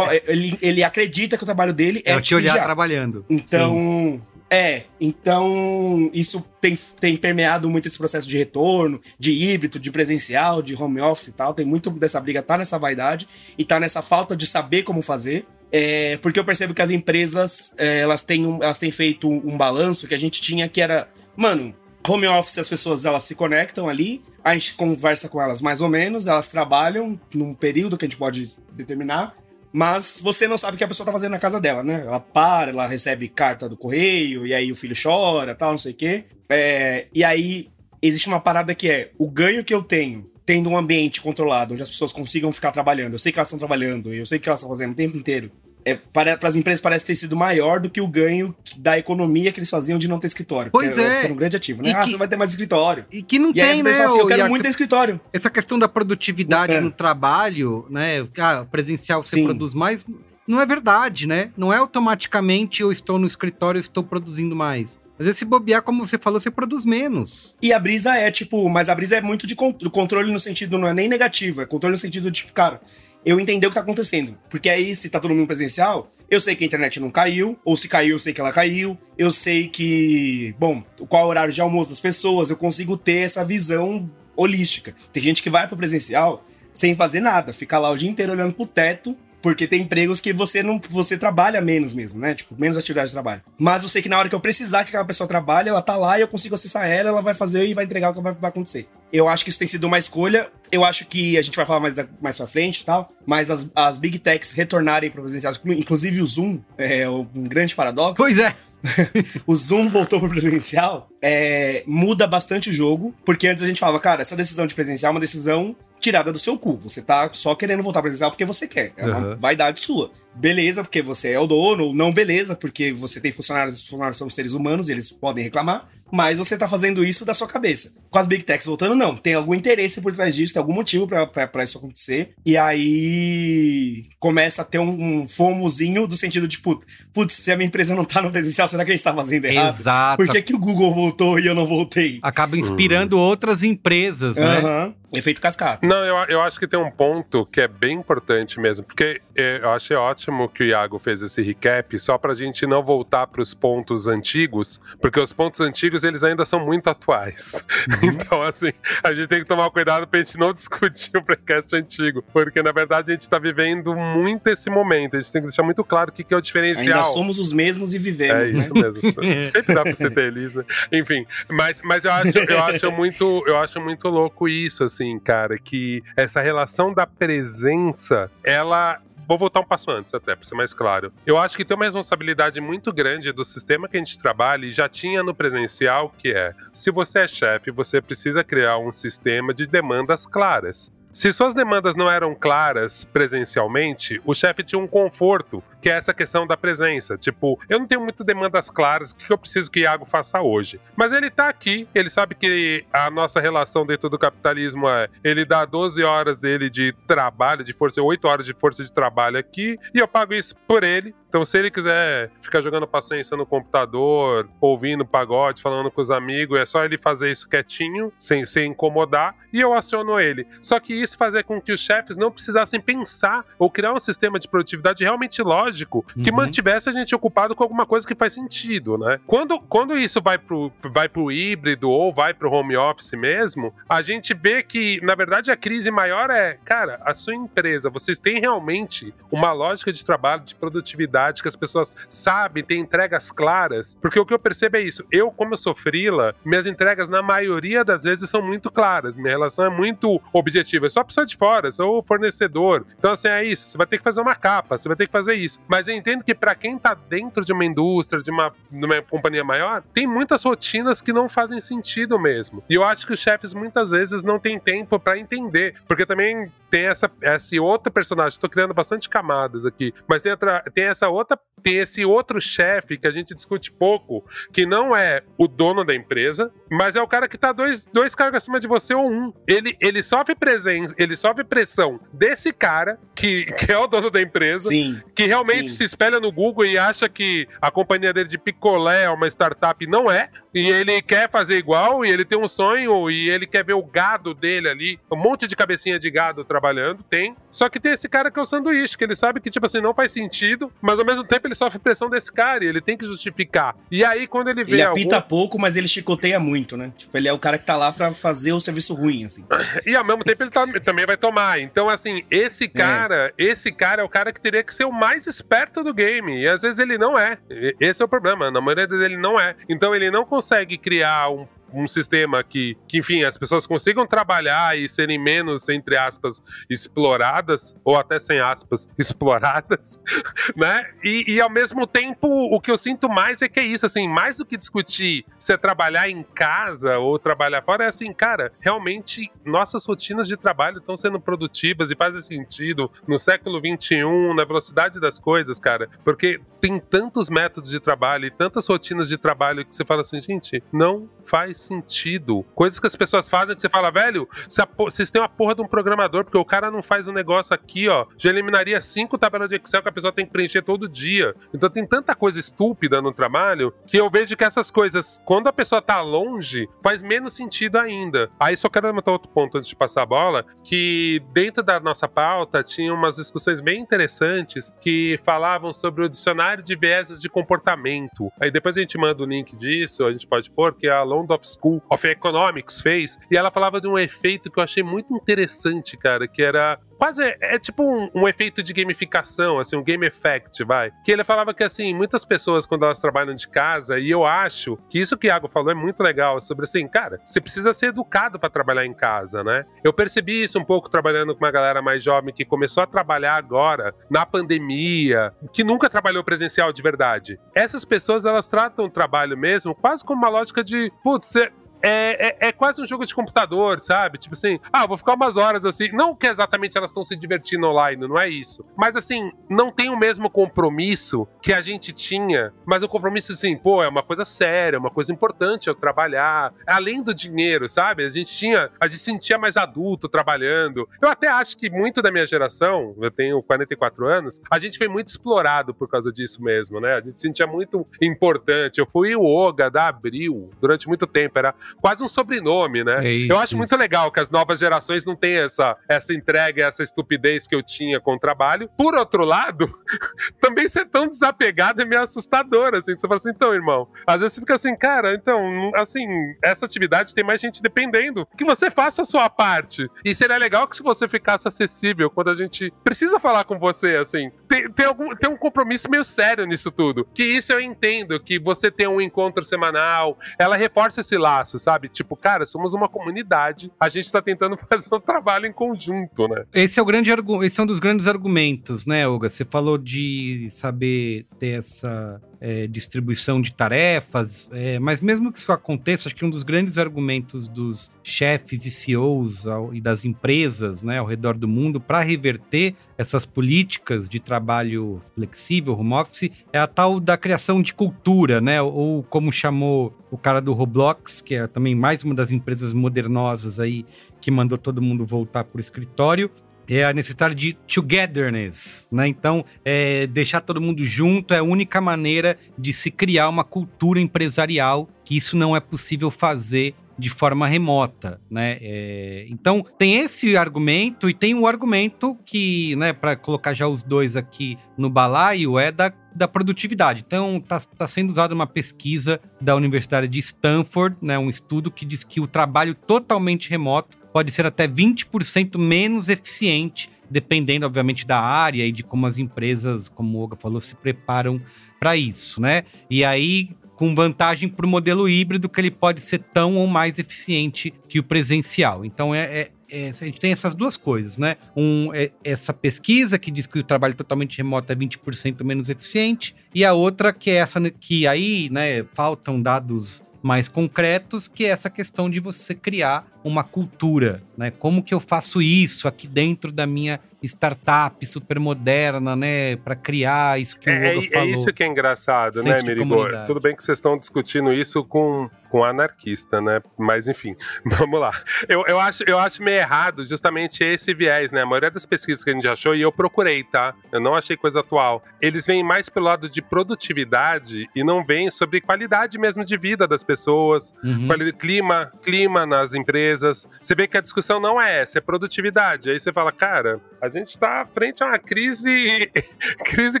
ele, 0.26 0.58
ele 0.60 0.84
acredita 0.84 1.36
que 1.36 1.42
o 1.42 1.46
trabalho 1.46 1.72
dele 1.72 2.02
é, 2.04 2.12
é 2.12 2.20
te 2.20 2.34
olhar 2.34 2.62
trabalhando. 2.62 3.24
Então, 3.28 3.74
Sim. 3.74 4.22
é. 4.50 4.82
Então, 5.00 6.10
isso 6.12 6.44
tem, 6.60 6.78
tem 7.00 7.16
permeado 7.16 7.68
muito 7.68 7.88
esse 7.88 7.98
processo 7.98 8.28
de 8.28 8.38
retorno, 8.38 9.00
de 9.18 9.32
híbrido, 9.32 9.78
de 9.78 9.90
presencial, 9.90 10.62
de 10.62 10.74
home 10.74 11.00
office 11.00 11.28
e 11.28 11.32
tal. 11.32 11.54
Tem 11.54 11.66
muito 11.66 11.90
dessa 11.90 12.20
briga, 12.20 12.42
tá 12.42 12.56
nessa 12.56 12.78
vaidade 12.78 13.28
e 13.58 13.64
tá 13.64 13.80
nessa 13.80 14.02
falta 14.02 14.36
de 14.36 14.46
saber 14.46 14.82
como 14.82 15.02
fazer. 15.02 15.46
É, 15.74 16.18
porque 16.18 16.38
eu 16.38 16.44
percebo 16.44 16.74
que 16.74 16.82
as 16.82 16.90
empresas, 16.90 17.74
é, 17.78 18.00
elas, 18.00 18.22
têm 18.22 18.46
um, 18.46 18.62
elas 18.62 18.78
têm 18.78 18.90
feito 18.90 19.28
um 19.28 19.56
balanço 19.56 20.06
que 20.06 20.14
a 20.14 20.18
gente 20.18 20.38
tinha 20.38 20.68
que 20.68 20.82
era, 20.82 21.08
mano, 21.34 21.74
home 22.06 22.26
office 22.26 22.58
as 22.58 22.68
pessoas 22.68 23.04
elas 23.04 23.24
se 23.24 23.34
conectam 23.34 23.88
ali, 23.88 24.22
a 24.42 24.54
gente 24.54 24.74
conversa 24.74 25.28
com 25.28 25.40
elas 25.40 25.60
mais 25.60 25.80
ou 25.80 25.88
menos, 25.88 26.26
elas 26.26 26.48
trabalham 26.48 27.20
num 27.34 27.54
período 27.54 27.96
que 27.96 28.04
a 28.04 28.08
gente 28.08 28.18
pode 28.18 28.50
determinar, 28.72 29.36
mas 29.72 30.20
você 30.22 30.46
não 30.46 30.58
sabe 30.58 30.74
o 30.74 30.78
que 30.78 30.84
a 30.84 30.88
pessoa 30.88 31.06
tá 31.06 31.12
fazendo 31.12 31.32
na 31.32 31.38
casa 31.38 31.60
dela, 31.60 31.82
né? 31.82 32.02
Ela 32.06 32.20
para, 32.20 32.70
ela 32.70 32.86
recebe 32.86 33.26
carta 33.28 33.68
do 33.68 33.76
correio, 33.76 34.46
e 34.46 34.52
aí 34.52 34.70
o 34.70 34.76
filho 34.76 34.94
chora, 35.00 35.54
tal, 35.54 35.72
não 35.72 35.78
sei 35.78 35.92
o 35.92 35.96
quê. 35.96 36.24
É, 36.48 37.06
e 37.14 37.24
aí 37.24 37.70
existe 38.02 38.28
uma 38.28 38.40
parada 38.40 38.74
que 38.74 38.90
é 38.90 39.10
o 39.16 39.28
ganho 39.30 39.64
que 39.64 39.72
eu 39.72 39.82
tenho 39.82 40.30
tendo 40.44 40.68
um 40.68 40.76
ambiente 40.76 41.20
controlado, 41.20 41.72
onde 41.72 41.82
as 41.82 41.88
pessoas 41.88 42.12
consigam 42.12 42.52
ficar 42.52 42.72
trabalhando. 42.72 43.14
Eu 43.14 43.18
sei 43.18 43.32
que 43.32 43.38
elas 43.38 43.48
estão 43.48 43.58
trabalhando, 43.58 44.12
eu 44.12 44.26
sei 44.26 44.38
que 44.38 44.48
elas 44.48 44.60
estão 44.60 44.70
fazendo 44.70 44.92
o 44.92 44.96
tempo 44.96 45.16
inteiro 45.16 45.50
é, 45.84 45.94
para, 45.94 46.38
as 46.42 46.56
empresas 46.56 46.80
parece 46.80 47.04
ter 47.04 47.14
sido 47.14 47.36
maior 47.36 47.80
do 47.80 47.90
que 47.90 48.00
o 48.00 48.06
ganho 48.06 48.54
da 48.76 48.98
economia 48.98 49.52
que 49.52 49.58
eles 49.60 49.70
faziam 49.70 49.98
de 49.98 50.08
não 50.08 50.18
ter 50.18 50.26
escritório. 50.26 50.70
Pois 50.70 50.96
é. 50.96 51.22
Ser 51.22 51.32
um 51.32 51.36
grande 51.36 51.56
ativo, 51.56 51.82
né? 51.82 51.90
E 51.90 51.92
ah, 51.92 52.02
que, 52.04 52.10
você 52.10 52.16
vai 52.16 52.28
ter 52.28 52.36
mais 52.36 52.50
escritório. 52.50 53.04
E 53.12 53.22
que 53.22 53.38
não 53.38 53.50
e 53.50 53.54
tem, 53.54 53.62
aí, 53.64 53.82
né? 53.82 53.90
Assim, 53.90 54.18
eu 54.18 54.26
quero 54.26 54.48
muito 54.48 54.62
ter 54.62 54.68
escritório. 54.68 55.20
Essa 55.32 55.50
questão 55.50 55.78
da 55.78 55.88
produtividade 55.88 56.74
É. 56.74 56.80
no 56.80 56.90
trabalho, 56.90 57.86
né? 57.90 58.26
Ah, 58.38 58.64
presencial 58.70 59.22
você 59.22 59.36
Sim. 59.36 59.44
produz 59.44 59.74
mais. 59.74 60.06
Não 60.46 60.60
é 60.60 60.66
verdade, 60.66 61.26
né? 61.26 61.50
Não 61.56 61.72
é 61.72 61.76
automaticamente 61.76 62.82
eu 62.82 62.90
estou 62.90 63.18
no 63.18 63.26
escritório, 63.26 63.78
eu 63.78 63.82
estou 63.82 64.02
produzindo 64.02 64.54
mais. 64.56 65.00
Às 65.18 65.26
vezes, 65.26 65.38
se 65.38 65.44
bobear, 65.44 65.82
como 65.82 66.04
você 66.06 66.18
falou, 66.18 66.40
você 66.40 66.50
produz 66.50 66.84
menos. 66.84 67.56
E 67.62 67.72
a 67.72 67.78
brisa 67.78 68.16
é, 68.16 68.30
tipo, 68.30 68.68
mas 68.68 68.88
a 68.88 68.94
brisa 68.94 69.16
é 69.16 69.20
muito 69.20 69.46
de 69.46 69.54
con- 69.54 69.72
controle 69.92 70.32
no 70.32 70.40
sentido, 70.40 70.78
não 70.78 70.88
é 70.88 70.92
nem 70.94 71.08
negativo, 71.08 71.60
é 71.60 71.66
controle 71.66 71.92
no 71.92 71.98
sentido 71.98 72.28
de, 72.30 72.40
tipo, 72.40 72.52
cara, 72.52 72.80
eu 73.24 73.38
entender 73.38 73.66
o 73.66 73.70
que 73.70 73.74
tá 73.74 73.80
acontecendo. 73.80 74.36
Porque 74.50 74.68
aí, 74.68 74.94
se 74.94 75.08
tá 75.08 75.20
todo 75.20 75.34
mundo 75.34 75.46
presencial, 75.46 76.12
eu 76.30 76.40
sei 76.40 76.56
que 76.56 76.64
a 76.64 76.66
internet 76.66 76.98
não 76.98 77.10
caiu, 77.10 77.58
ou 77.64 77.76
se 77.76 77.88
caiu, 77.88 78.16
eu 78.16 78.18
sei 78.18 78.32
que 78.32 78.40
ela 78.40 78.52
caiu, 78.52 78.96
eu 79.18 79.30
sei 79.30 79.68
que, 79.68 80.54
bom, 80.58 80.82
qual 81.08 81.24
é 81.24 81.26
o 81.26 81.28
horário 81.28 81.52
de 81.52 81.60
almoço 81.60 81.90
das 81.90 82.00
pessoas, 82.00 82.48
eu 82.48 82.56
consigo 82.56 82.96
ter 82.96 83.24
essa 83.24 83.44
visão 83.44 84.10
holística. 84.34 84.94
Tem 85.12 85.22
gente 85.22 85.42
que 85.42 85.50
vai 85.50 85.68
pro 85.68 85.76
presencial 85.76 86.44
sem 86.72 86.96
fazer 86.96 87.20
nada, 87.20 87.52
fica 87.52 87.78
lá 87.78 87.90
o 87.90 87.96
dia 87.96 88.08
inteiro 88.08 88.32
olhando 88.32 88.54
pro 88.54 88.66
teto, 88.66 89.14
porque 89.42 89.66
tem 89.66 89.82
empregos 89.82 90.20
que 90.20 90.32
você 90.32 90.62
não 90.62 90.80
você 90.88 91.18
trabalha 91.18 91.60
menos 91.60 91.92
mesmo, 91.92 92.18
né? 92.20 92.32
Tipo, 92.32 92.54
menos 92.56 92.78
atividade 92.78 93.08
de 93.08 93.12
trabalho. 93.12 93.42
Mas 93.58 93.82
eu 93.82 93.88
sei 93.88 94.00
que 94.00 94.08
na 94.08 94.18
hora 94.18 94.28
que 94.28 94.34
eu 94.34 94.40
precisar 94.40 94.84
que 94.84 94.90
aquela 94.90 95.04
pessoa 95.04 95.26
trabalhe, 95.26 95.68
ela 95.68 95.82
tá 95.82 95.96
lá 95.96 96.16
e 96.16 96.22
eu 96.22 96.28
consigo 96.28 96.54
acessar 96.54 96.88
ela, 96.88 97.08
ela 97.08 97.20
vai 97.20 97.34
fazer 97.34 97.66
e 97.66 97.74
vai 97.74 97.84
entregar 97.84 98.10
o 98.10 98.14
que 98.14 98.20
vai, 98.22 98.32
vai 98.32 98.48
acontecer. 98.48 98.88
Eu 99.12 99.28
acho 99.28 99.42
que 99.44 99.50
isso 99.50 99.58
tem 99.58 99.68
sido 99.68 99.84
uma 99.84 99.98
escolha. 99.98 100.48
Eu 100.72 100.84
acho 100.84 101.04
que 101.04 101.36
a 101.38 101.42
gente 101.42 101.54
vai 101.54 101.66
falar 101.66 101.80
mais, 101.80 101.92
da- 101.94 102.06
mais 102.20 102.34
pra 102.34 102.46
frente 102.46 102.80
e 102.80 102.84
tal. 102.84 103.12
Mas 103.26 103.50
as, 103.50 103.70
as 103.74 103.96
Big 103.98 104.18
Techs 104.18 104.52
retornarem 104.52 105.10
para 105.10 105.20
presencial, 105.20 105.52
inclusive 105.66 106.22
o 106.22 106.26
Zoom, 106.26 106.58
é 106.78 107.08
um 107.08 107.24
grande 107.34 107.74
paradoxo. 107.74 108.14
Pois 108.16 108.38
é. 108.38 108.54
o 109.46 109.54
Zoom 109.54 109.88
voltou 109.88 110.18
pro 110.18 110.28
presencial, 110.28 111.08
é, 111.22 111.84
muda 111.86 112.26
bastante 112.26 112.68
o 112.68 112.72
jogo, 112.72 113.14
porque 113.24 113.46
antes 113.46 113.62
a 113.62 113.66
gente 113.68 113.78
falava, 113.78 114.00
cara, 114.00 114.22
essa 114.22 114.34
decisão 114.34 114.66
de 114.66 114.74
presencial 114.74 115.10
é 115.10 115.14
uma 115.14 115.20
decisão 115.20 115.76
tirada 116.00 116.32
do 116.32 116.38
seu 116.38 116.58
cu. 116.58 116.76
Você 116.78 117.00
tá 117.00 117.30
só 117.32 117.54
querendo 117.54 117.80
voltar 117.82 118.02
presencial 118.02 118.30
porque 118.32 118.44
você 118.44 118.66
quer. 118.66 118.92
É 118.96 119.04
uma 119.06 119.18
Uhum. 119.18 119.36
vaidade 119.36 119.80
sua. 119.80 120.10
Beleza, 120.34 120.82
porque 120.82 121.02
você 121.02 121.30
é 121.32 121.38
o 121.38 121.46
dono, 121.46 121.84
ou 121.84 121.94
não 121.94 122.12
beleza, 122.12 122.54
porque 122.56 122.92
você 122.92 123.20
tem 123.20 123.30
funcionários, 123.32 123.76
os 123.76 123.82
funcionários 123.82 124.16
são 124.18 124.28
seres 124.30 124.52
humanos 124.52 124.88
e 124.88 124.92
eles 124.92 125.10
podem 125.10 125.44
reclamar, 125.44 125.88
mas 126.10 126.38
você 126.38 126.58
tá 126.58 126.68
fazendo 126.68 127.04
isso 127.04 127.24
da 127.24 127.32
sua 127.32 127.46
cabeça. 127.48 127.94
Com 128.10 128.18
as 128.18 128.26
Big 128.26 128.42
Techs 128.44 128.66
voltando, 128.66 128.94
não. 128.94 129.16
Tem 129.16 129.34
algum 129.34 129.54
interesse 129.54 130.00
por 130.00 130.12
trás 130.14 130.34
disso, 130.34 130.52
tem 130.52 130.60
algum 130.60 130.72
motivo 130.74 131.06
pra 131.06 131.64
isso 131.64 131.78
acontecer. 131.78 132.30
E 132.44 132.56
aí 132.56 134.04
começa 134.18 134.62
a 134.62 134.64
ter 134.64 134.78
um, 134.78 135.22
um 135.22 135.28
fomozinho 135.28 136.06
do 136.06 136.16
sentido 136.16 136.46
de, 136.46 136.58
put- 136.58 136.84
putz, 137.12 137.34
se 137.36 137.50
a 137.50 137.56
minha 137.56 137.66
empresa 137.66 137.94
não 137.94 138.04
tá 138.04 138.20
no 138.20 138.30
presencial, 138.30 138.68
será 138.68 138.84
que 138.84 138.90
a 138.90 138.94
gente 138.94 139.04
tá 139.04 139.14
fazendo 139.14 139.44
errado? 139.46 139.68
Exato. 139.74 140.16
Por 140.24 140.30
que, 140.32 140.42
que 140.42 140.54
o 140.54 140.58
Google 140.58 140.92
voltou 140.94 141.38
e 141.38 141.46
eu 141.46 141.54
não 141.54 141.66
voltei? 141.66 142.18
Acaba 142.22 142.56
inspirando 142.58 143.18
outras 143.18 143.62
empresas, 143.62 144.36
né? 144.36 144.58
Aham. 144.58 144.94
Efeito 145.14 145.42
cascata. 145.42 145.86
Não, 145.86 145.96
eu, 146.06 146.16
eu 146.26 146.40
acho 146.40 146.58
que 146.58 146.66
tem 146.66 146.80
um 146.80 146.90
ponto 146.90 147.44
que 147.44 147.60
é 147.60 147.68
bem 147.68 147.98
importante 147.98 148.58
mesmo, 148.58 148.86
porque 148.86 149.20
é, 149.36 149.60
eu 149.62 149.68
achei 149.68 149.94
ótimo 149.94 150.21
que 150.54 150.62
o 150.62 150.66
Iago 150.66 150.98
fez 150.98 151.22
esse 151.22 151.42
recap, 151.42 151.98
só 151.98 152.18
pra 152.18 152.34
gente 152.34 152.66
não 152.66 152.82
voltar 152.82 153.26
pros 153.26 153.54
pontos 153.54 154.06
antigos, 154.06 154.80
porque 155.00 155.18
os 155.20 155.32
pontos 155.32 155.60
antigos 155.60 156.04
eles 156.04 156.22
ainda 156.24 156.44
são 156.44 156.60
muito 156.60 156.88
atuais. 156.88 157.64
Então, 158.02 158.42
assim, 158.42 158.72
a 159.02 159.12
gente 159.14 159.28
tem 159.28 159.40
que 159.40 159.44
tomar 159.44 159.70
cuidado 159.70 160.06
pra 160.06 160.18
gente 160.20 160.38
não 160.38 160.52
discutir 160.52 161.10
o 161.16 161.22
precast 161.22 161.74
antigo, 161.74 162.22
porque 162.32 162.62
na 162.62 162.72
verdade 162.72 163.10
a 163.10 163.14
gente 163.14 163.28
tá 163.28 163.38
vivendo 163.38 163.94
muito 163.94 164.46
esse 164.48 164.68
momento, 164.70 165.16
a 165.16 165.20
gente 165.20 165.32
tem 165.32 165.40
que 165.42 165.48
deixar 165.48 165.62
muito 165.62 165.84
claro 165.84 166.10
o 166.10 166.12
que, 166.12 166.24
que 166.24 166.34
é 166.34 166.36
o 166.36 166.40
diferencial. 166.40 166.98
Ainda 166.98 167.04
somos 167.04 167.38
os 167.38 167.52
mesmos 167.52 167.94
e 167.94 167.96
É 167.96 168.00
vivemos, 168.00 168.52
né? 168.52 168.58
isso 168.58 168.74
mesmo. 168.74 169.02
Sempre 169.50 169.74
dá 169.74 169.82
pra 169.82 169.94
ser 169.94 170.12
feliz, 170.12 170.54
né? 170.54 170.64
Enfim, 170.92 171.26
mas, 171.48 171.80
mas 171.82 172.04
eu, 172.04 172.12
acho, 172.12 172.38
eu, 172.38 172.62
acho 172.64 172.92
muito, 172.92 173.44
eu 173.46 173.56
acho 173.56 173.80
muito 173.80 174.08
louco 174.08 174.48
isso, 174.48 174.84
assim, 174.84 175.18
cara, 175.18 175.58
que 175.58 176.02
essa 176.16 176.40
relação 176.40 176.92
da 176.92 177.06
presença, 177.06 178.30
ela. 178.44 179.00
Vou 179.26 179.38
voltar 179.38 179.60
um 179.60 179.64
passo 179.64 179.90
antes, 179.90 180.12
até, 180.14 180.34
pra 180.34 180.44
ser 180.44 180.54
mais 180.54 180.72
claro. 180.72 181.12
Eu 181.26 181.38
acho 181.38 181.56
que 181.56 181.64
tem 181.64 181.74
uma 181.74 181.84
responsabilidade 181.84 182.60
muito 182.60 182.92
grande 182.92 183.32
do 183.32 183.44
sistema 183.44 183.88
que 183.88 183.96
a 183.96 184.00
gente 184.00 184.18
trabalha 184.18 184.66
e 184.66 184.70
já 184.70 184.88
tinha 184.88 185.22
no 185.22 185.34
presencial, 185.34 186.12
que 186.18 186.32
é: 186.32 186.54
se 186.72 186.90
você 186.90 187.20
é 187.20 187.28
chefe, 187.28 187.70
você 187.70 188.00
precisa 188.00 188.42
criar 188.44 188.78
um 188.78 188.92
sistema 188.92 189.54
de 189.54 189.66
demandas 189.66 190.26
claras. 190.26 190.92
Se 191.12 191.30
suas 191.30 191.52
demandas 191.52 191.94
não 191.94 192.10
eram 192.10 192.34
claras 192.34 193.04
presencialmente, 193.04 194.18
o 194.24 194.34
chefe 194.34 194.62
tinha 194.62 194.78
um 194.78 194.86
conforto 194.86 195.62
que 195.82 195.90
é 195.90 195.94
essa 195.94 196.14
questão 196.14 196.46
da 196.46 196.56
presença. 196.56 197.18
Tipo, 197.18 197.58
eu 197.68 197.80
não 197.80 197.86
tenho 197.86 198.00
muitas 198.00 198.24
demandas 198.24 198.70
claras, 198.70 199.10
o 199.10 199.16
que 199.16 199.30
eu 199.30 199.36
preciso 199.36 199.70
que 199.70 199.80
Iago 199.80 200.04
faça 200.04 200.40
hoje. 200.40 200.80
Mas 200.96 201.12
ele 201.12 201.28
tá 201.28 201.48
aqui, 201.48 201.88
ele 201.92 202.08
sabe 202.08 202.36
que 202.36 202.86
a 202.92 203.10
nossa 203.10 203.40
relação 203.40 203.84
dentro 203.84 204.08
do 204.08 204.18
capitalismo 204.18 204.88
é 204.88 205.08
ele 205.24 205.44
dá 205.44 205.64
12 205.64 206.02
horas 206.04 206.38
dele 206.38 206.70
de 206.70 206.94
trabalho, 207.06 207.64
de 207.64 207.72
força, 207.72 208.00
8 208.00 208.28
horas 208.28 208.46
de 208.46 208.54
força 208.54 208.84
de 208.84 208.92
trabalho 208.92 209.36
aqui, 209.36 209.76
e 209.92 209.98
eu 209.98 210.06
pago 210.06 210.32
isso 210.32 210.54
por 210.68 210.84
ele. 210.84 211.12
Então, 211.28 211.46
se 211.46 211.58
ele 211.58 211.70
quiser 211.70 212.30
ficar 212.42 212.60
jogando 212.60 212.86
paciência 212.86 213.34
no 213.38 213.46
computador, 213.46 214.50
ouvindo 214.60 215.04
pagode, 215.04 215.62
falando 215.62 215.90
com 215.90 216.02
os 216.02 216.10
amigos, 216.10 216.60
é 216.60 216.66
só 216.66 216.84
ele 216.84 216.98
fazer 216.98 217.30
isso 217.30 217.48
quietinho, 217.48 218.12
sem, 218.20 218.44
sem 218.44 218.70
incomodar, 218.70 219.34
e 219.50 219.58
eu 219.58 219.72
aciono 219.72 220.20
ele. 220.20 220.46
Só 220.60 220.78
que 220.78 220.92
isso 220.92 221.16
fazer 221.16 221.42
com 221.44 221.58
que 221.58 221.72
os 221.72 221.80
chefes 221.80 222.18
não 222.18 222.30
precisassem 222.30 222.78
pensar 222.78 223.46
ou 223.58 223.70
criar 223.70 223.94
um 223.94 223.98
sistema 223.98 224.38
de 224.38 224.46
produtividade 224.46 225.02
realmente 225.02 225.40
lógico 225.40 225.71
que 225.72 226.30
uhum. 226.30 226.36
mantivesse 226.36 226.88
a 226.88 226.92
gente 226.92 227.14
ocupado 227.14 227.54
com 227.54 227.62
alguma 227.62 227.86
coisa 227.86 228.06
que 228.06 228.14
faz 228.14 228.32
sentido, 228.32 228.98
né? 228.98 229.18
Quando, 229.26 229.58
quando 229.60 229.98
isso 229.98 230.20
vai 230.20 230.38
pro, 230.38 230.72
vai 230.90 231.08
pro 231.08 231.30
híbrido 231.30 231.90
ou 231.90 232.12
vai 232.12 232.34
pro 232.34 232.50
home 232.50 232.76
office 232.76 233.12
mesmo, 233.12 233.74
a 233.88 234.02
gente 234.02 234.34
vê 234.34 234.62
que, 234.62 235.00
na 235.02 235.14
verdade, 235.14 235.50
a 235.50 235.56
crise 235.56 235.90
maior 235.90 236.30
é, 236.30 236.58
cara, 236.64 237.00
a 237.04 237.14
sua 237.14 237.34
empresa, 237.34 237.90
vocês 237.90 238.18
têm 238.18 238.40
realmente 238.40 239.14
uma 239.30 239.52
lógica 239.52 239.92
de 239.92 240.04
trabalho, 240.04 240.42
de 240.42 240.54
produtividade 240.54 241.42
que 241.42 241.48
as 241.48 241.56
pessoas 241.56 241.96
sabem, 242.08 242.64
tem 242.64 242.80
entregas 242.80 243.30
claras. 243.30 243.96
Porque 244.00 244.18
o 244.18 244.26
que 244.26 244.34
eu 244.34 244.38
percebo 244.38 244.76
é 244.76 244.82
isso. 244.82 245.04
Eu, 245.10 245.30
como 245.30 245.52
eu 245.52 245.56
sou 245.56 245.74
frila, 245.74 246.34
minhas 246.44 246.66
entregas, 246.66 247.08
na 247.08 247.22
maioria 247.22 247.84
das 247.84 248.02
vezes, 248.02 248.28
são 248.28 248.42
muito 248.42 248.70
claras. 248.70 249.16
Minha 249.16 249.30
relação 249.30 249.64
é 249.64 249.70
muito 249.70 250.20
objetiva. 250.32 250.86
Eu 250.86 250.90
sou 250.90 251.00
a 251.00 251.04
pessoa 251.04 251.26
de 251.26 251.36
fora, 251.36 251.70
sou 251.70 251.98
o 251.98 252.02
fornecedor. 252.02 252.84
Então, 252.98 253.12
assim, 253.12 253.28
é 253.28 253.44
isso. 253.44 253.68
Você 253.68 253.78
vai 253.78 253.86
ter 253.86 253.98
que 253.98 254.04
fazer 254.04 254.20
uma 254.20 254.34
capa, 254.34 254.76
você 254.76 254.88
vai 254.88 254.96
ter 254.96 255.06
que 255.06 255.12
fazer 255.12 255.34
isso. 255.34 255.60
Mas 255.68 255.88
eu 255.88 255.94
entendo 255.94 256.24
que 256.24 256.34
para 256.34 256.54
quem 256.54 256.78
tá 256.78 256.94
dentro 256.94 257.44
de 257.44 257.52
uma 257.52 257.64
indústria, 257.64 258.22
de 258.22 258.30
uma, 258.30 258.52
de 258.70 258.84
uma 258.84 259.02
companhia 259.02 259.44
maior, 259.44 259.82
tem 259.92 260.06
muitas 260.06 260.44
rotinas 260.44 261.00
que 261.00 261.12
não 261.12 261.28
fazem 261.28 261.60
sentido 261.60 262.18
mesmo. 262.18 262.62
E 262.68 262.74
eu 262.74 262.84
acho 262.84 263.06
que 263.06 263.12
os 263.12 263.20
chefes 263.20 263.54
muitas 263.54 263.90
vezes 263.90 264.24
não 264.24 264.38
têm 264.38 264.58
tempo 264.58 264.98
para 264.98 265.18
entender. 265.18 265.74
Porque 265.86 266.06
também 266.06 266.50
tem 266.70 266.86
essa, 266.86 267.10
esse 267.20 267.58
outro 267.58 267.92
personagem. 267.92 268.30
Estou 268.30 268.50
criando 268.50 268.74
bastante 268.74 269.08
camadas 269.08 269.66
aqui. 269.66 269.92
Mas 270.06 270.22
tem, 270.22 270.32
outra, 270.32 270.62
tem 270.72 270.84
essa 270.84 271.08
outra 271.08 271.38
tem 271.62 271.78
esse 271.78 272.04
outro 272.04 272.40
chefe 272.40 272.98
que 272.98 273.06
a 273.06 273.10
gente 273.10 273.34
discute 273.34 273.70
pouco, 273.70 274.24
que 274.52 274.66
não 274.66 274.94
é 274.96 275.22
o 275.38 275.46
dono 275.46 275.84
da 275.84 275.94
empresa, 275.94 276.52
mas 276.70 276.96
é 276.96 277.02
o 277.02 277.06
cara 277.06 277.28
que 277.28 277.38
tá 277.38 277.52
dois, 277.52 277.86
dois 277.92 278.14
cargos 278.14 278.38
acima 278.38 278.58
de 278.58 278.66
você 278.66 278.94
ou 278.94 279.08
um. 279.08 279.32
Ele, 279.46 279.76
ele 279.80 280.02
sofre 280.02 280.34
presença, 280.34 280.94
ele 280.98 281.14
sofre 281.14 281.44
pressão 281.44 282.00
desse 282.12 282.52
cara, 282.52 282.98
que, 283.14 283.44
que 283.44 283.70
é 283.70 283.78
o 283.78 283.86
dono 283.86 284.10
da 284.10 284.20
empresa, 284.20 284.68
sim, 284.68 285.00
que 285.14 285.26
realmente 285.26 285.51
sim. 285.60 285.68
se 285.68 285.84
espelha 285.84 286.20
no 286.20 286.32
Google 286.32 286.64
e 286.64 286.78
acha 286.78 287.08
que 287.08 287.48
a 287.60 287.70
companhia 287.70 288.12
dele 288.12 288.28
de 288.28 288.38
picolé 288.38 289.04
é 289.04 289.10
uma 289.10 289.26
startup. 289.28 289.86
Não 289.86 290.10
é. 290.10 290.30
E 290.54 290.68
ele 290.68 291.00
quer 291.00 291.30
fazer 291.30 291.56
igual, 291.56 292.04
e 292.04 292.10
ele 292.10 292.24
tem 292.24 292.38
um 292.38 292.48
sonho, 292.48 293.10
e 293.10 293.30
ele 293.30 293.46
quer 293.46 293.64
ver 293.64 293.72
o 293.72 293.82
gado 293.82 294.34
dele 294.34 294.68
ali, 294.68 295.00
um 295.10 295.16
monte 295.16 295.48
de 295.48 295.56
cabecinha 295.56 295.98
de 295.98 296.10
gado 296.10 296.44
trabalhando, 296.44 297.02
tem. 297.02 297.34
Só 297.50 297.68
que 297.68 297.80
tem 297.80 297.92
esse 297.92 298.08
cara 298.08 298.30
que 298.30 298.38
é 298.38 298.42
o 298.42 298.44
sanduíche, 298.44 298.96
que 298.96 299.04
ele 299.04 299.16
sabe 299.16 299.40
que, 299.40 299.50
tipo 299.50 299.66
assim, 299.66 299.80
não 299.80 299.94
faz 299.94 300.12
sentido, 300.12 300.72
mas 300.80 300.98
ao 300.98 301.04
mesmo 301.04 301.24
tempo 301.24 301.46
ele 301.46 301.54
sofre 301.54 301.78
pressão 301.78 302.10
desse 302.10 302.30
cara 302.32 302.64
e 302.64 302.68
ele 302.68 302.80
tem 302.80 302.96
que 302.96 303.04
justificar. 303.04 303.74
E 303.90 304.04
aí, 304.04 304.26
quando 304.26 304.48
ele 304.48 304.64
vê. 304.64 304.72
Ele 304.72 304.82
apita 304.82 305.16
algum... 305.16 305.28
pouco, 305.28 305.58
mas 305.58 305.76
ele 305.76 305.88
chicoteia 305.88 306.38
muito, 306.38 306.76
né? 306.76 306.92
Tipo, 306.96 307.16
ele 307.16 307.28
é 307.28 307.32
o 307.32 307.38
cara 307.38 307.58
que 307.58 307.64
tá 307.64 307.76
lá 307.76 307.92
para 307.92 308.12
fazer 308.12 308.52
o 308.52 308.60
serviço 308.60 308.94
ruim, 308.94 309.24
assim. 309.24 309.46
e 309.86 309.96
ao 309.96 310.04
mesmo 310.04 310.22
tempo 310.24 310.42
ele 310.42 310.50
tá, 310.50 310.66
também 310.80 311.06
vai 311.06 311.16
tomar. 311.16 311.60
Então, 311.60 311.88
assim, 311.88 312.22
esse 312.30 312.64
é. 312.64 312.68
cara, 312.68 313.32
é. 313.38 313.44
esse 313.44 313.72
cara 313.72 314.02
é 314.02 314.04
o 314.04 314.08
cara 314.08 314.32
que 314.32 314.40
teria 314.40 314.62
que 314.62 314.74
ser 314.74 314.84
o 314.84 314.92
mais 314.92 315.26
esperto 315.26 315.82
do 315.82 315.94
game. 315.94 316.42
E 316.42 316.46
às 316.46 316.62
vezes 316.62 316.78
ele 316.78 316.98
não 316.98 317.18
é. 317.18 317.38
Esse 317.80 318.02
é 318.02 318.04
o 318.04 318.08
problema. 318.08 318.50
Na 318.50 318.60
maioria 318.60 318.86
das 318.86 318.98
vezes 318.98 319.12
ele 319.12 319.20
não 319.20 319.40
é. 319.40 319.56
Então 319.68 319.94
ele 319.94 320.10
não 320.10 320.24
consegue 320.24 320.41
criar 320.78 321.28
um 321.30 321.46
um 321.72 321.86
sistema 321.86 322.42
que, 322.42 322.76
que, 322.86 322.98
enfim, 322.98 323.24
as 323.24 323.38
pessoas 323.38 323.66
consigam 323.66 324.06
trabalhar 324.06 324.78
e 324.78 324.88
serem 324.88 325.18
menos, 325.18 325.68
entre 325.68 325.96
aspas, 325.96 326.42
exploradas, 326.68 327.76
ou 327.84 327.96
até 327.96 328.18
sem 328.18 328.40
aspas, 328.40 328.88
exploradas, 328.98 330.00
né? 330.56 330.90
E, 331.02 331.34
e, 331.34 331.40
ao 331.40 331.50
mesmo 331.50 331.86
tempo, 331.86 332.28
o 332.28 332.60
que 332.60 332.70
eu 332.70 332.76
sinto 332.76 333.08
mais 333.08 333.42
é 333.42 333.48
que 333.48 333.60
é 333.60 333.64
isso, 333.64 333.86
assim, 333.86 334.08
mais 334.08 334.38
do 334.38 334.44
que 334.44 334.56
discutir 334.56 335.24
se 335.38 335.52
é 335.52 335.56
trabalhar 335.56 336.08
em 336.08 336.22
casa 336.22 336.98
ou 336.98 337.18
trabalhar 337.18 337.62
fora, 337.62 337.84
é 337.84 337.88
assim, 337.88 338.12
cara, 338.12 338.52
realmente 338.60 339.30
nossas 339.44 339.84
rotinas 339.84 340.28
de 340.28 340.36
trabalho 340.36 340.78
estão 340.78 340.96
sendo 340.96 341.20
produtivas 341.20 341.90
e 341.90 341.96
fazem 341.96 342.20
sentido 342.20 342.90
no 343.06 343.18
século 343.18 343.60
XXI, 343.60 344.02
na 344.34 344.44
velocidade 344.44 345.00
das 345.00 345.18
coisas, 345.18 345.58
cara, 345.58 345.88
porque 346.04 346.40
tem 346.60 346.78
tantos 346.78 347.28
métodos 347.28 347.70
de 347.70 347.80
trabalho 347.80 348.26
e 348.26 348.30
tantas 348.30 348.68
rotinas 348.68 349.08
de 349.08 349.18
trabalho 349.18 349.64
que 349.64 349.74
você 349.74 349.84
fala 349.84 350.02
assim, 350.02 350.20
gente, 350.20 350.62
não 350.72 351.08
faz 351.24 351.61
sentido. 351.62 352.44
Coisas 352.54 352.78
que 352.78 352.86
as 352.86 352.96
pessoas 352.96 353.28
fazem 353.28 353.54
que 353.54 353.62
você 353.62 353.68
fala, 353.68 353.90
velho, 353.90 354.28
vocês 354.76 355.10
têm 355.10 355.20
uma 355.20 355.28
porra 355.28 355.54
de 355.54 355.62
um 355.62 355.66
programador, 355.66 356.24
porque 356.24 356.38
o 356.38 356.44
cara 356.44 356.70
não 356.70 356.82
faz 356.82 357.08
um 357.08 357.12
negócio 357.12 357.54
aqui, 357.54 357.88
ó. 357.88 358.06
Já 358.16 358.30
eliminaria 358.30 358.80
cinco 358.80 359.16
tabelas 359.18 359.50
de 359.50 359.56
Excel 359.56 359.82
que 359.82 359.88
a 359.88 359.92
pessoa 359.92 360.12
tem 360.12 360.26
que 360.26 360.32
preencher 360.32 360.62
todo 360.62 360.88
dia. 360.88 361.34
Então 361.54 361.70
tem 361.70 361.86
tanta 361.86 362.14
coisa 362.14 362.38
estúpida 362.38 363.00
no 363.00 363.12
trabalho 363.12 363.72
que 363.86 363.96
eu 363.96 364.10
vejo 364.10 364.36
que 364.36 364.44
essas 364.44 364.70
coisas, 364.70 365.20
quando 365.24 365.48
a 365.48 365.52
pessoa 365.52 365.80
tá 365.80 366.00
longe, 366.00 366.68
faz 366.82 367.02
menos 367.02 367.32
sentido 367.32 367.78
ainda. 367.78 368.30
Aí 368.38 368.56
só 368.56 368.68
quero 368.68 368.86
levantar 368.86 369.12
outro 369.12 369.30
ponto 369.30 369.56
antes 369.56 369.68
de 369.68 369.76
passar 369.76 370.02
a 370.02 370.06
bola, 370.06 370.44
que 370.64 371.22
dentro 371.32 371.62
da 371.62 371.78
nossa 371.80 372.08
pauta 372.08 372.62
tinha 372.62 372.92
umas 372.92 373.16
discussões 373.16 373.60
bem 373.60 373.80
interessantes 373.80 374.72
que 374.80 375.18
falavam 375.24 375.72
sobre 375.72 376.04
o 376.04 376.08
dicionário 376.08 376.62
de 376.62 376.74
vieses 376.76 377.20
de 377.20 377.28
comportamento. 377.28 378.30
Aí 378.40 378.50
depois 378.50 378.76
a 378.76 378.80
gente 378.80 378.98
manda 378.98 379.22
o 379.22 379.26
link 379.26 379.54
disso, 379.56 380.04
a 380.04 380.12
gente 380.12 380.26
pode 380.26 380.50
pôr, 380.50 380.74
que 380.74 380.86
é 380.86 380.90
a 380.90 381.02
London 381.02 381.34
School 381.54 381.82
of 381.90 382.06
Economics 382.06 382.80
fez, 382.80 383.18
e 383.30 383.36
ela 383.36 383.50
falava 383.50 383.80
de 383.80 383.88
um 383.88 383.98
efeito 383.98 384.50
que 384.50 384.58
eu 384.58 384.64
achei 384.64 384.82
muito 384.82 385.14
interessante, 385.14 385.96
cara, 385.96 386.26
que 386.26 386.42
era 386.42 386.78
quase 387.02 387.20
é, 387.20 387.36
é 387.40 387.58
tipo 387.58 387.82
um, 387.82 388.08
um, 388.14 388.28
efeito 388.28 388.62
de 388.62 388.72
gamificação, 388.72 389.58
assim, 389.58 389.74
um 389.74 389.82
game 389.82 390.06
effect, 390.06 390.62
vai. 390.62 390.92
Que 391.04 391.10
ele 391.10 391.24
falava 391.24 391.52
que 391.52 391.64
assim, 391.64 391.92
muitas 391.92 392.24
pessoas 392.24 392.64
quando 392.64 392.84
elas 392.84 393.00
trabalham 393.00 393.34
de 393.34 393.48
casa, 393.48 393.98
e 393.98 394.08
eu 394.08 394.24
acho 394.24 394.78
que 394.88 395.00
isso 395.00 395.18
que 395.18 395.26
o 395.26 395.28
Iago 395.28 395.48
falou 395.48 395.72
é 395.72 395.74
muito 395.74 396.00
legal, 396.00 396.40
sobre 396.40 396.62
assim, 396.62 396.86
cara, 396.86 397.20
você 397.24 397.40
precisa 397.40 397.72
ser 397.72 397.86
educado 397.86 398.38
para 398.38 398.48
trabalhar 398.48 398.86
em 398.86 398.94
casa, 398.94 399.42
né? 399.42 399.64
Eu 399.82 399.92
percebi 399.92 400.44
isso 400.44 400.60
um 400.60 400.64
pouco 400.64 400.88
trabalhando 400.88 401.34
com 401.34 401.44
uma 401.44 401.50
galera 401.50 401.82
mais 401.82 402.04
jovem 402.04 402.32
que 402.32 402.44
começou 402.44 402.84
a 402.84 402.86
trabalhar 402.86 403.34
agora 403.34 403.92
na 404.08 404.24
pandemia, 404.24 405.34
que 405.52 405.64
nunca 405.64 405.90
trabalhou 405.90 406.22
presencial 406.22 406.72
de 406.72 406.82
verdade. 406.82 407.36
Essas 407.52 407.84
pessoas 407.84 408.24
elas 408.24 408.46
tratam 408.46 408.84
o 408.84 408.90
trabalho 408.90 409.36
mesmo 409.36 409.74
quase 409.74 410.04
como 410.04 410.22
uma 410.22 410.28
lógica 410.28 410.62
de, 410.62 410.92
putz, 411.02 411.34
é, 411.82 412.28
é, 412.28 412.48
é, 412.48 412.52
quase 412.52 412.80
um 412.80 412.86
jogo 412.86 413.04
de 413.04 413.14
computador, 413.14 413.80
sabe? 413.80 414.18
Tipo 414.18 414.34
assim, 414.34 414.58
ah, 414.72 414.86
vou 414.86 414.96
ficar 414.96 415.14
umas 415.14 415.36
horas 415.36 415.64
assim. 415.64 415.90
Não 415.92 416.14
que 416.14 416.26
exatamente 416.26 416.78
elas 416.78 416.90
estão 416.90 417.02
se 417.02 417.16
divertindo 417.16 417.66
online, 417.66 418.06
não 418.06 418.18
é 418.18 418.28
isso. 418.28 418.64
Mas 418.76 418.96
assim, 418.96 419.32
não 419.50 419.70
tem 419.70 419.90
o 419.90 419.98
mesmo 419.98 420.30
compromisso 420.30 421.26
que 421.40 421.52
a 421.52 421.60
gente 421.60 421.92
tinha. 421.92 422.52
Mas 422.64 422.82
o 422.82 422.88
compromisso, 422.88 423.32
assim, 423.32 423.56
pô, 423.56 423.82
é 423.82 423.88
uma 423.88 424.02
coisa 424.02 424.24
séria, 424.24 424.78
uma 424.78 424.90
coisa 424.90 425.12
importante 425.12 425.68
eu 425.68 425.74
trabalhar. 425.74 426.54
Além 426.66 427.02
do 427.02 427.14
dinheiro, 427.14 427.68
sabe? 427.68 428.04
A 428.04 428.10
gente 428.10 428.30
tinha, 428.36 428.70
a 428.80 428.86
gente 428.86 429.00
sentia 429.00 429.36
mais 429.36 429.56
adulto 429.56 430.08
trabalhando. 430.08 430.88
Eu 431.00 431.08
até 431.08 431.28
acho 431.28 431.56
que 431.56 431.68
muito 431.68 432.00
da 432.00 432.12
minha 432.12 432.26
geração, 432.26 432.94
eu 433.00 433.10
tenho 433.10 433.42
44 433.42 434.06
anos, 434.06 434.40
a 434.50 434.58
gente 434.58 434.78
foi 434.78 434.88
muito 434.88 435.08
explorado 435.08 435.74
por 435.74 435.88
causa 435.88 436.12
disso 436.12 436.42
mesmo, 436.42 436.80
né? 436.80 436.94
A 436.94 437.00
gente 437.00 437.20
sentia 437.20 437.46
muito 437.46 437.86
importante. 438.00 438.78
Eu 438.78 438.86
fui 438.86 439.16
o 439.16 439.24
Oga 439.24 439.70
da 439.70 439.88
Abril 439.88 440.50
durante 440.60 440.86
muito 440.86 441.06
tempo. 441.06 441.38
Era 441.38 441.54
quase 441.80 442.02
um 442.02 442.08
sobrenome, 442.08 442.84
né? 442.84 443.06
É 443.06 443.12
isso, 443.12 443.32
eu 443.32 443.38
acho 443.38 443.56
muito 443.56 443.76
legal 443.76 444.10
que 444.10 444.20
as 444.20 444.30
novas 444.30 444.58
gerações 444.58 445.04
não 445.04 445.16
têm 445.16 445.38
essa, 445.38 445.76
essa 445.88 446.12
entrega, 446.14 446.66
essa 446.66 446.82
estupidez 446.82 447.46
que 447.46 447.54
eu 447.54 447.62
tinha 447.62 448.00
com 448.00 448.14
o 448.14 448.18
trabalho. 448.18 448.68
Por 448.76 448.94
outro 448.94 449.24
lado, 449.24 449.70
também 450.40 450.68
ser 450.68 450.86
tão 450.86 451.06
desapegado 451.06 451.82
é 451.82 451.84
meio 451.84 452.02
assustador, 452.02 452.74
assim. 452.74 452.96
Você 452.96 453.06
fala 453.06 453.16
assim, 453.16 453.30
então, 453.30 453.54
irmão, 453.54 453.88
às 454.06 454.20
vezes 454.20 454.34
você 454.34 454.40
fica 454.40 454.54
assim, 454.54 454.76
cara, 454.76 455.14
então, 455.14 455.70
assim, 455.74 456.06
essa 456.42 456.66
atividade 456.66 457.14
tem 457.14 457.24
mais 457.24 457.40
gente 457.40 457.62
dependendo. 457.62 458.26
Que 458.36 458.44
você 458.44 458.70
faça 458.70 459.02
a 459.02 459.04
sua 459.04 459.28
parte. 459.28 459.88
E 460.04 460.14
seria 460.14 460.38
legal 460.38 460.66
que 460.66 460.76
se 460.76 460.82
você 460.82 461.08
ficasse 461.08 461.46
acessível 461.48 462.10
quando 462.10 462.30
a 462.30 462.34
gente 462.34 462.72
precisa 462.84 463.18
falar 463.18 463.44
com 463.44 463.58
você, 463.58 463.96
assim. 463.96 464.30
Tem, 464.48 464.70
tem, 464.70 464.86
algum, 464.86 465.14
tem 465.14 465.30
um 465.30 465.36
compromisso 465.36 465.90
meio 465.90 466.04
sério 466.04 466.46
nisso 466.46 466.70
tudo. 466.70 467.06
Que 467.14 467.24
isso 467.24 467.52
eu 467.52 467.60
entendo, 467.60 468.20
que 468.20 468.38
você 468.38 468.70
tem 468.70 468.86
um 468.86 469.00
encontro 469.00 469.44
semanal, 469.44 470.18
ela 470.38 470.56
reforça 470.56 471.00
esse 471.00 471.16
laço, 471.16 471.58
sabe? 471.62 471.88
Tipo, 471.88 472.16
cara, 472.16 472.44
somos 472.44 472.74
uma 472.74 472.88
comunidade, 472.88 473.70
a 473.78 473.88
gente 473.88 474.10
tá 474.10 474.20
tentando 474.20 474.56
fazer 474.68 474.92
um 474.92 475.00
trabalho 475.00 475.46
em 475.46 475.52
conjunto, 475.52 476.28
né? 476.28 476.44
Esse 476.52 476.78
é 476.78 476.82
o 476.82 476.86
grande 476.86 477.10
esse 477.42 477.60
é 477.60 477.62
um 477.62 477.66
dos 477.66 477.78
grandes 477.78 478.06
argumentos, 478.06 478.86
né, 478.86 479.06
Olga? 479.06 479.28
Você 479.28 479.44
falou 479.44 479.78
de 479.78 480.48
saber 480.50 481.26
ter 481.38 481.58
essa 481.58 482.20
é, 482.44 482.66
distribuição 482.66 483.40
de 483.40 483.52
tarefas, 483.52 484.50
é, 484.52 484.76
mas 484.80 485.00
mesmo 485.00 485.32
que 485.32 485.38
isso 485.38 485.52
aconteça, 485.52 486.08
acho 486.08 486.16
que 486.16 486.24
um 486.24 486.30
dos 486.30 486.42
grandes 486.42 486.76
argumentos 486.76 487.46
dos 487.46 487.92
chefes 488.02 488.66
e 488.66 488.70
CEOs 488.70 489.46
ao, 489.46 489.72
e 489.72 489.80
das 489.80 490.04
empresas 490.04 490.82
né, 490.82 490.98
ao 490.98 491.06
redor 491.06 491.38
do 491.38 491.46
mundo 491.46 491.80
para 491.80 492.00
reverter 492.00 492.74
essas 492.98 493.24
políticas 493.24 494.08
de 494.08 494.18
trabalho 494.18 495.00
flexível, 495.14 495.78
home 495.78 495.94
office, 495.94 496.30
é 496.52 496.58
a 496.58 496.66
tal 496.66 496.98
da 496.98 497.16
criação 497.16 497.62
de 497.62 497.72
cultura, 497.72 498.40
né? 498.40 498.60
Ou 498.60 499.02
como 499.04 499.32
chamou 499.32 499.96
o 500.10 500.18
cara 500.18 500.40
do 500.40 500.52
Roblox, 500.52 501.20
que 501.20 501.36
é 501.36 501.46
também 501.46 501.74
mais 501.74 502.02
uma 502.02 502.14
das 502.14 502.32
empresas 502.32 502.72
modernosas 502.72 503.60
aí 503.60 503.86
que 504.20 504.30
mandou 504.30 504.58
todo 504.58 504.82
mundo 504.82 505.04
voltar 505.04 505.44
para 505.44 505.58
o 505.58 505.60
escritório, 505.60 506.30
é 506.68 506.84
a 506.84 506.92
necessidade 506.92 507.34
de 507.34 507.52
togetherness, 507.52 508.88
né? 508.90 509.06
Então, 509.06 509.44
é, 509.64 510.06
deixar 510.06 510.40
todo 510.40 510.60
mundo 510.60 510.84
junto 510.84 511.34
é 511.34 511.38
a 511.38 511.42
única 511.42 511.80
maneira 511.80 512.38
de 512.58 512.72
se 512.72 512.90
criar 512.90 513.28
uma 513.28 513.44
cultura 513.44 514.00
empresarial 514.00 514.88
que 515.04 515.16
isso 515.16 515.36
não 515.36 515.56
é 515.56 515.60
possível 515.60 516.10
fazer 516.10 516.74
de 516.98 517.08
forma 517.08 517.46
remota, 517.46 518.20
né? 518.30 518.58
É, 518.60 519.26
então 519.28 519.64
tem 519.78 519.96
esse 519.96 520.36
argumento 520.36 521.08
e 521.08 521.14
tem 521.14 521.34
um 521.34 521.46
argumento 521.46 522.16
que, 522.24 522.76
né, 522.76 522.92
para 522.92 523.16
colocar 523.16 523.52
já 523.52 523.66
os 523.66 523.82
dois 523.82 524.14
aqui 524.14 524.58
no 524.76 524.90
balaio 524.90 525.58
é 525.58 525.72
da, 525.72 525.92
da 526.14 526.28
produtividade. 526.28 527.02
Então 527.04 527.38
está 527.38 527.60
tá 527.60 527.88
sendo 527.88 528.10
usada 528.10 528.34
uma 528.34 528.46
pesquisa 528.46 529.20
da 529.40 529.56
Universidade 529.56 530.06
de 530.06 530.18
Stanford, 530.18 530.96
né, 531.02 531.18
um 531.18 531.28
estudo 531.28 531.70
que 531.70 531.84
diz 531.84 532.04
que 532.04 532.20
o 532.20 532.26
trabalho 532.26 532.74
totalmente 532.74 533.50
remoto 533.50 534.01
pode 534.12 534.30
ser 534.30 534.46
até 534.46 534.68
20% 534.68 535.58
menos 535.58 536.08
eficiente, 536.08 536.90
dependendo, 537.10 537.66
obviamente, 537.66 538.06
da 538.06 538.20
área 538.20 538.66
e 538.66 538.72
de 538.72 538.82
como 538.82 539.06
as 539.06 539.18
empresas, 539.18 539.88
como 539.88 540.18
o 540.18 540.20
Olga 540.20 540.36
falou, 540.36 540.60
se 540.60 540.74
preparam 540.74 541.40
para 541.78 541.96
isso, 541.96 542.40
né? 542.40 542.64
E 542.88 543.04
aí, 543.04 543.50
com 543.76 543.94
vantagem 543.94 544.48
para 544.48 544.64
o 544.64 544.68
modelo 544.68 545.08
híbrido, 545.08 545.48
que 545.48 545.60
ele 545.60 545.70
pode 545.70 546.00
ser 546.00 546.18
tão 546.18 546.56
ou 546.56 546.66
mais 546.66 546.98
eficiente 546.98 547.72
que 547.88 547.98
o 547.98 548.02
presencial. 548.02 548.84
Então, 548.84 549.14
é, 549.14 549.20
é, 549.20 549.50
é 549.70 549.88
a 549.88 549.92
gente 549.92 550.20
tem 550.20 550.32
essas 550.32 550.54
duas 550.54 550.76
coisas, 550.76 551.18
né? 551.18 551.36
Um, 551.56 551.92
é 551.92 552.12
essa 552.22 552.52
pesquisa 552.52 553.18
que 553.18 553.30
diz 553.30 553.46
que 553.46 553.58
o 553.58 553.64
trabalho 553.64 553.94
totalmente 553.94 554.38
remoto 554.38 554.72
é 554.72 554.76
20% 554.76 555.42
menos 555.42 555.68
eficiente, 555.68 556.34
e 556.54 556.64
a 556.64 556.72
outra 556.72 557.12
que 557.12 557.30
é 557.30 557.34
essa 557.34 557.60
que 557.70 558.06
aí, 558.06 558.48
né, 558.50 558.84
faltam 558.94 559.42
dados 559.42 560.04
mais 560.22 560.48
concretos, 560.48 561.26
que 561.26 561.44
é 561.44 561.48
essa 561.48 561.68
questão 561.68 562.08
de 562.08 562.20
você 562.20 562.54
criar 562.54 563.11
uma 563.24 563.44
cultura, 563.44 564.22
né? 564.36 564.50
Como 564.50 564.82
que 564.82 564.94
eu 564.94 565.00
faço 565.00 565.40
isso 565.40 565.86
aqui 565.86 566.06
dentro 566.08 566.50
da 566.50 566.66
minha 566.66 567.00
startup 567.22 568.04
super 568.06 568.38
moderna, 568.38 569.14
né, 569.16 569.56
para 569.56 569.74
criar 569.76 570.40
isso 570.40 570.58
que 570.58 570.68
o 570.68 570.72
é, 570.72 570.96
Hugo 570.96 571.06
é, 571.06 571.10
falou. 571.10 571.28
É 571.28 571.30
isso 571.32 571.52
que 571.52 571.62
é 571.62 571.66
engraçado, 571.66 572.42
né, 572.42 572.62
Merigo? 572.62 572.96
Tudo 573.26 573.40
bem 573.40 573.54
que 573.54 573.64
vocês 573.64 573.78
estão 573.78 573.98
discutindo 573.98 574.52
isso 574.52 574.84
com 574.84 575.30
com 575.52 575.62
anarquista, 575.62 576.40
né? 576.40 576.62
Mas 576.78 577.06
enfim, 577.06 577.36
vamos 577.66 578.00
lá. 578.00 578.10
Eu, 578.48 578.64
eu, 578.66 578.80
acho, 578.80 579.04
eu 579.06 579.18
acho 579.18 579.42
meio 579.42 579.58
errado 579.58 580.02
justamente 580.02 580.64
esse 580.64 580.94
viés, 580.94 581.30
né? 581.30 581.42
A 581.42 581.46
maioria 581.46 581.70
das 581.70 581.84
pesquisas 581.84 582.24
que 582.24 582.30
a 582.30 582.32
gente 582.32 582.48
achou, 582.48 582.74
e 582.74 582.80
eu 582.80 582.90
procurei, 582.90 583.44
tá? 583.44 583.74
Eu 583.92 584.00
não 584.00 584.14
achei 584.14 584.34
coisa 584.34 584.60
atual. 584.60 585.04
Eles 585.20 585.46
vêm 585.46 585.62
mais 585.62 585.90
pelo 585.90 586.06
lado 586.06 586.26
de 586.26 586.40
produtividade 586.40 587.68
e 587.76 587.84
não 587.84 588.02
vêm 588.02 588.30
sobre 588.30 588.62
qualidade 588.62 589.18
mesmo 589.18 589.44
de 589.44 589.58
vida 589.58 589.86
das 589.86 590.02
pessoas, 590.02 590.74
uhum. 590.82 591.08
clima, 591.38 591.92
clima 592.00 592.46
nas 592.46 592.74
empresas. 592.74 593.46
Você 593.60 593.74
vê 593.74 593.86
que 593.86 593.98
a 593.98 594.00
discussão 594.00 594.40
não 594.40 594.60
é 594.60 594.80
essa, 594.80 594.96
é 594.96 595.00
produtividade. 595.02 595.90
Aí 595.90 596.00
você 596.00 596.10
fala, 596.10 596.32
cara, 596.32 596.80
a 596.98 597.10
gente 597.18 597.28
está 597.28 597.66
frente 597.72 598.02
a 598.02 598.06
uma 598.06 598.18
crise, 598.18 599.10
crise 599.64 600.00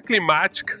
climática, 0.00 0.80